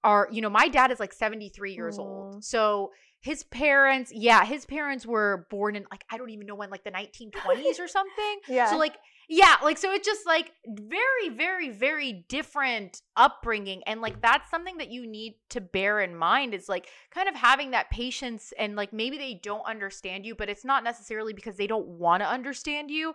are, 0.04 0.28
you 0.32 0.42
know, 0.42 0.50
my 0.50 0.68
dad 0.68 0.92
is 0.92 1.00
like 1.00 1.14
73 1.14 1.74
years 1.74 1.98
mm. 1.98 2.02
old. 2.02 2.44
So 2.44 2.92
his 3.22 3.44
parents, 3.44 4.12
yeah, 4.14 4.46
his 4.46 4.66
parents 4.66 5.06
were 5.06 5.48
born 5.50 5.76
in 5.76 5.86
like 5.92 6.06
I 6.10 6.18
don't 6.18 6.30
even 6.30 6.46
know 6.46 6.56
when 6.56 6.70
like 6.70 6.84
the 6.84 6.92
1920s 6.92 7.80
or 7.80 7.88
something. 7.88 8.40
Yeah. 8.48 8.70
So 8.70 8.78
like 8.78 8.96
yeah, 9.28 9.58
like 9.64 9.78
so 9.78 9.92
it's 9.92 10.08
just 10.08 10.26
like 10.26 10.54
very 10.68 11.30
very 11.30 11.70
very 11.70 12.26
different 12.30 13.02
upbringing 13.16 13.84
and 13.86 14.02
like 14.02 14.22
that's 14.22 14.50
something 14.50 14.78
that 14.78 14.90
you 14.90 15.06
need 15.06 15.36
to 15.50 15.62
bear 15.62 16.00
in 16.00 16.16
mind 16.16 16.54
is 16.54 16.68
like 16.68 16.88
kind 17.12 17.30
of 17.30 17.36
having 17.36 17.72
that 17.72 17.90
patience 17.92 18.54
and 18.58 18.76
like 18.76 18.92
maybe 18.94 19.18
they 19.18 19.36
don't 19.36 19.66
understand 19.66 20.26
you, 20.26 20.34
but 20.34 20.50
it's 20.50 20.66
not 20.66 20.84
necessarily 20.84 21.34
because 21.34 21.58
they 21.58 21.68
don't 21.68 21.88
want 21.88 22.24
to 22.24 22.28
understand 22.28 22.90
you 22.90 23.14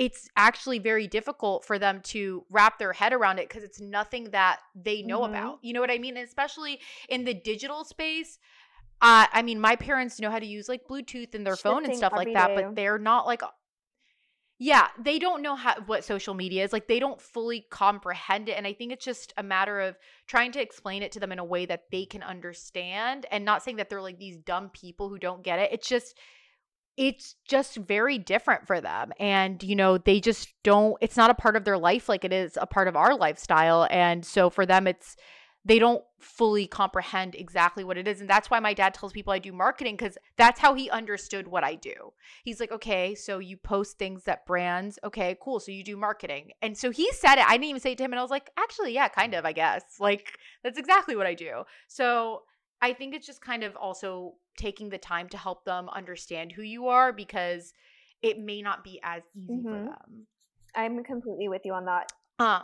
it's 0.00 0.30
actually 0.34 0.78
very 0.78 1.06
difficult 1.06 1.62
for 1.62 1.78
them 1.78 2.00
to 2.00 2.42
wrap 2.50 2.78
their 2.78 2.94
head 2.94 3.12
around 3.12 3.38
it 3.38 3.46
because 3.46 3.62
it's 3.62 3.82
nothing 3.82 4.30
that 4.30 4.60
they 4.74 5.02
know 5.02 5.20
mm-hmm. 5.20 5.34
about. 5.34 5.58
You 5.60 5.74
know 5.74 5.80
what 5.80 5.90
I 5.90 5.98
mean? 5.98 6.16
And 6.16 6.26
especially 6.26 6.80
in 7.10 7.26
the 7.26 7.34
digital 7.34 7.84
space. 7.84 8.38
Uh, 9.02 9.26
I 9.32 9.42
mean, 9.42 9.60
my 9.60 9.76
parents 9.76 10.20
know 10.20 10.30
how 10.30 10.38
to 10.38 10.46
use 10.46 10.68
like 10.68 10.82
Bluetooth 10.88 11.34
in 11.34 11.44
their 11.44 11.56
phone 11.56 11.84
and 11.84 11.96
stuff 11.96 12.12
like 12.14 12.32
that, 12.34 12.48
day. 12.48 12.54
but 12.56 12.76
they're 12.76 12.98
not 12.98 13.26
like 13.26 13.42
yeah 14.60 14.88
they 15.02 15.18
don't 15.18 15.40
know 15.40 15.56
how 15.56 15.74
what 15.86 16.04
social 16.04 16.34
media 16.34 16.62
is 16.62 16.72
like 16.72 16.86
they 16.86 17.00
don't 17.00 17.20
fully 17.20 17.66
comprehend 17.70 18.48
it 18.48 18.52
and 18.52 18.66
i 18.66 18.72
think 18.74 18.92
it's 18.92 19.04
just 19.04 19.32
a 19.38 19.42
matter 19.42 19.80
of 19.80 19.96
trying 20.28 20.52
to 20.52 20.60
explain 20.60 21.02
it 21.02 21.10
to 21.10 21.18
them 21.18 21.32
in 21.32 21.38
a 21.38 21.44
way 21.44 21.64
that 21.64 21.84
they 21.90 22.04
can 22.04 22.22
understand 22.22 23.26
and 23.32 23.44
not 23.44 23.62
saying 23.62 23.78
that 23.78 23.88
they're 23.88 24.02
like 24.02 24.18
these 24.18 24.36
dumb 24.36 24.68
people 24.68 25.08
who 25.08 25.18
don't 25.18 25.42
get 25.42 25.58
it 25.58 25.70
it's 25.72 25.88
just 25.88 26.16
it's 26.98 27.36
just 27.48 27.76
very 27.76 28.18
different 28.18 28.66
for 28.66 28.82
them 28.82 29.10
and 29.18 29.62
you 29.62 29.74
know 29.74 29.96
they 29.96 30.20
just 30.20 30.52
don't 30.62 30.98
it's 31.00 31.16
not 31.16 31.30
a 31.30 31.34
part 31.34 31.56
of 31.56 31.64
their 31.64 31.78
life 31.78 32.06
like 32.06 32.24
it 32.24 32.32
is 32.32 32.58
a 32.60 32.66
part 32.66 32.86
of 32.86 32.96
our 32.96 33.16
lifestyle 33.16 33.88
and 33.90 34.26
so 34.26 34.50
for 34.50 34.66
them 34.66 34.86
it's 34.86 35.16
they 35.64 35.78
don't 35.78 36.02
fully 36.18 36.66
comprehend 36.66 37.34
exactly 37.34 37.84
what 37.84 37.98
it 37.98 38.08
is. 38.08 38.20
And 38.20 38.30
that's 38.30 38.50
why 38.50 38.60
my 38.60 38.72
dad 38.72 38.94
tells 38.94 39.12
people 39.12 39.32
I 39.32 39.38
do 39.38 39.52
marketing 39.52 39.96
because 39.96 40.16
that's 40.36 40.58
how 40.58 40.74
he 40.74 40.88
understood 40.88 41.48
what 41.48 41.64
I 41.64 41.74
do. 41.74 42.12
He's 42.44 42.60
like, 42.60 42.72
okay, 42.72 43.14
so 43.14 43.38
you 43.38 43.56
post 43.56 43.98
things 43.98 44.24
that 44.24 44.46
brands, 44.46 44.98
okay, 45.04 45.36
cool. 45.42 45.60
So 45.60 45.70
you 45.70 45.84
do 45.84 45.96
marketing. 45.96 46.52
And 46.62 46.76
so 46.76 46.90
he 46.90 47.10
said 47.12 47.34
it. 47.34 47.46
I 47.46 47.52
didn't 47.52 47.64
even 47.64 47.80
say 47.80 47.92
it 47.92 47.98
to 47.98 48.04
him. 48.04 48.12
And 48.12 48.18
I 48.18 48.22
was 48.22 48.30
like, 48.30 48.50
actually, 48.58 48.94
yeah, 48.94 49.08
kind 49.08 49.34
of, 49.34 49.44
I 49.44 49.52
guess. 49.52 49.82
Like, 50.00 50.38
that's 50.64 50.78
exactly 50.78 51.14
what 51.14 51.26
I 51.26 51.34
do. 51.34 51.64
So 51.86 52.42
I 52.80 52.94
think 52.94 53.14
it's 53.14 53.26
just 53.26 53.42
kind 53.42 53.62
of 53.62 53.76
also 53.76 54.34
taking 54.56 54.88
the 54.88 54.98
time 54.98 55.28
to 55.28 55.36
help 55.36 55.64
them 55.64 55.90
understand 55.90 56.52
who 56.52 56.62
you 56.62 56.88
are 56.88 57.12
because 57.12 57.74
it 58.22 58.38
may 58.38 58.62
not 58.62 58.82
be 58.82 58.98
as 59.02 59.22
easy 59.36 59.52
mm-hmm. 59.52 59.68
for 59.68 59.84
them. 59.84 60.26
I'm 60.74 61.04
completely 61.04 61.48
with 61.48 61.62
you 61.64 61.74
on 61.74 61.84
that. 61.84 62.12
Uh, 62.38 62.62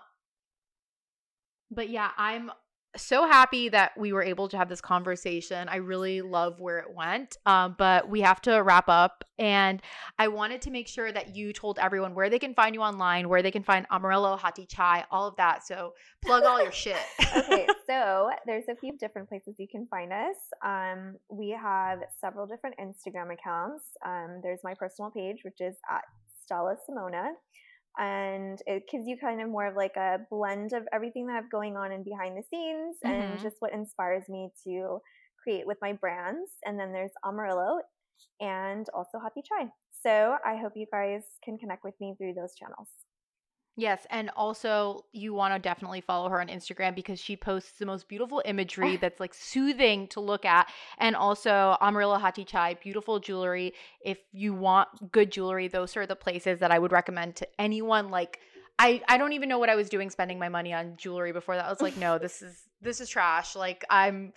but 1.70 1.90
yeah, 1.90 2.10
I'm 2.16 2.50
so 2.96 3.26
happy 3.26 3.68
that 3.68 3.96
we 3.96 4.12
were 4.12 4.22
able 4.22 4.48
to 4.48 4.56
have 4.56 4.68
this 4.68 4.80
conversation. 4.80 5.68
I 5.68 5.76
really 5.76 6.22
love 6.22 6.60
where 6.60 6.78
it 6.78 6.92
went. 6.92 7.36
Um, 7.46 7.74
but 7.78 8.08
we 8.08 8.20
have 8.20 8.40
to 8.42 8.62
wrap 8.62 8.88
up. 8.88 9.24
And 9.38 9.82
I 10.18 10.28
wanted 10.28 10.62
to 10.62 10.70
make 10.70 10.88
sure 10.88 11.12
that 11.12 11.36
you 11.36 11.52
told 11.52 11.78
everyone 11.78 12.14
where 12.14 12.30
they 12.30 12.38
can 12.38 12.54
find 12.54 12.74
you 12.74 12.80
online, 12.80 13.28
where 13.28 13.42
they 13.42 13.50
can 13.50 13.62
find 13.62 13.86
Amarilo, 13.88 14.38
Hathi 14.38 14.66
Chai, 14.66 15.04
all 15.10 15.26
of 15.26 15.36
that. 15.36 15.66
So 15.66 15.92
plug 16.24 16.44
all 16.44 16.62
your 16.62 16.72
shit. 16.72 16.96
okay. 17.36 17.66
So 17.86 18.30
there's 18.46 18.64
a 18.70 18.76
few 18.76 18.96
different 18.98 19.28
places 19.28 19.56
you 19.58 19.68
can 19.70 19.86
find 19.88 20.12
us. 20.12 20.36
Um, 20.64 21.16
we 21.30 21.50
have 21.50 22.00
several 22.20 22.46
different 22.46 22.76
Instagram 22.78 23.32
accounts. 23.32 23.84
Um, 24.04 24.40
there's 24.42 24.60
my 24.64 24.74
personal 24.74 25.10
page, 25.10 25.38
which 25.44 25.60
is 25.60 25.76
at 25.90 26.02
Stella 26.44 26.76
Simona 26.88 27.32
and 27.98 28.60
it 28.66 28.84
gives 28.90 29.06
you 29.06 29.16
kind 29.18 29.40
of 29.40 29.48
more 29.48 29.66
of 29.66 29.76
like 29.76 29.96
a 29.96 30.18
blend 30.30 30.72
of 30.72 30.82
everything 30.92 31.26
that 31.26 31.36
I've 31.36 31.50
going 31.50 31.76
on 31.76 31.92
and 31.92 32.04
behind 32.04 32.36
the 32.36 32.42
scenes 32.42 32.96
mm-hmm. 33.04 33.08
and 33.08 33.40
just 33.40 33.56
what 33.60 33.72
inspires 33.72 34.24
me 34.28 34.50
to 34.64 34.98
create 35.42 35.66
with 35.66 35.78
my 35.80 35.92
brands. 35.92 36.50
And 36.64 36.78
then 36.78 36.92
there's 36.92 37.12
Amarilo 37.24 37.78
and 38.40 38.86
also 38.94 39.18
Hathi 39.22 39.42
Chai. 39.42 39.68
So 40.04 40.36
I 40.44 40.56
hope 40.56 40.72
you 40.76 40.86
guys 40.92 41.22
can 41.44 41.58
connect 41.58 41.84
with 41.84 41.94
me 42.00 42.14
through 42.18 42.34
those 42.34 42.54
channels. 42.54 42.88
Yes, 43.78 44.06
and 44.10 44.30
also 44.36 45.04
you 45.12 45.34
want 45.34 45.52
to 45.52 45.58
definitely 45.58 46.00
follow 46.00 46.30
her 46.30 46.40
on 46.40 46.48
Instagram 46.48 46.94
because 46.94 47.20
she 47.20 47.36
posts 47.36 47.72
the 47.78 47.84
most 47.84 48.08
beautiful 48.08 48.42
imagery 48.46 48.96
that's 49.00 49.20
like 49.20 49.34
soothing 49.34 50.08
to 50.08 50.20
look 50.20 50.46
at. 50.46 50.70
And 50.98 51.14
also 51.14 51.76
Amarilo 51.82 52.18
Hathi 52.18 52.44
Chai, 52.44 52.74
beautiful 52.74 53.20
jewelry. 53.20 53.74
If 54.00 54.18
you 54.32 54.54
want 54.54 55.12
good 55.12 55.30
jewelry, 55.30 55.68
those 55.68 55.94
are 55.96 56.06
the 56.06 56.16
places 56.16 56.58
that 56.60 56.70
I 56.70 56.78
would 56.78 56.92
recommend 56.92 57.36
to 57.36 57.48
anyone 57.60 58.08
like 58.08 58.40
I, 58.78 59.02
I 59.08 59.16
don't 59.16 59.32
even 59.32 59.48
know 59.48 59.58
what 59.58 59.70
I 59.70 59.74
was 59.74 59.88
doing 59.88 60.10
spending 60.10 60.38
my 60.38 60.50
money 60.50 60.74
on 60.74 60.96
jewelry 60.96 61.32
before 61.32 61.56
that. 61.56 61.64
I 61.64 61.70
was 61.70 61.80
like, 61.80 61.96
no, 61.98 62.18
this 62.18 62.42
is 62.42 62.62
this 62.80 63.00
is 63.00 63.08
trash. 63.10 63.56
Like 63.56 63.84
I'm 63.90 64.32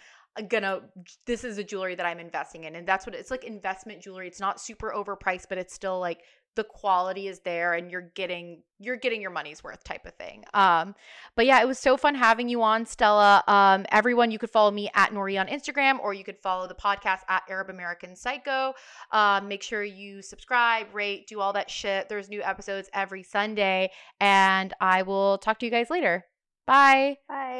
gonna 0.47 0.81
this 1.25 1.43
is 1.43 1.57
a 1.57 1.63
jewelry 1.63 1.95
that 1.95 2.05
I'm 2.05 2.19
investing 2.19 2.65
in. 2.65 2.75
And 2.75 2.87
that's 2.87 3.05
what 3.05 3.15
it's 3.15 3.31
like 3.31 3.43
investment 3.43 4.01
jewelry. 4.01 4.27
It's 4.27 4.39
not 4.39 4.59
super 4.61 4.93
overpriced, 4.95 5.47
but 5.49 5.57
it's 5.57 5.73
still 5.73 5.99
like 5.99 6.23
the 6.59 6.63
quality 6.65 7.29
is 7.29 7.39
there 7.39 7.73
and 7.73 7.89
you're 7.89 8.11
getting 8.15 8.61
you're 8.79 8.97
getting 8.97 9.21
your 9.21 9.31
money's 9.31 9.63
worth 9.63 9.81
type 9.85 10.05
of 10.05 10.13
thing. 10.15 10.43
Um 10.53 10.93
but 11.35 11.45
yeah 11.45 11.61
it 11.61 11.65
was 11.65 11.79
so 11.79 11.95
fun 11.95 12.15
having 12.15 12.49
you 12.49 12.61
on 12.61 12.85
stella. 12.85 13.41
Um 13.47 13.85
everyone 13.93 14.29
you 14.29 14.37
could 14.37 14.49
follow 14.49 14.69
me 14.69 14.89
at 14.93 15.11
nori 15.11 15.39
on 15.39 15.47
instagram 15.47 15.99
or 16.01 16.13
you 16.13 16.25
could 16.25 16.37
follow 16.37 16.67
the 16.67 16.75
podcast 16.75 17.21
at 17.29 17.43
arab 17.49 17.69
american 17.69 18.13
psycho. 18.13 18.73
Um 19.13 19.47
make 19.47 19.63
sure 19.63 19.85
you 19.85 20.21
subscribe 20.21 20.87
rate 20.93 21.27
do 21.27 21.39
all 21.39 21.53
that 21.53 21.71
shit. 21.71 22.09
There's 22.09 22.27
new 22.27 22.43
episodes 22.43 22.89
every 22.93 23.23
sunday 23.23 23.91
and 24.19 24.73
i 24.81 25.03
will 25.03 25.37
talk 25.37 25.59
to 25.59 25.65
you 25.65 25.71
guys 25.71 25.89
later. 25.89 26.25
Bye. 26.67 27.15
Bye 27.29 27.59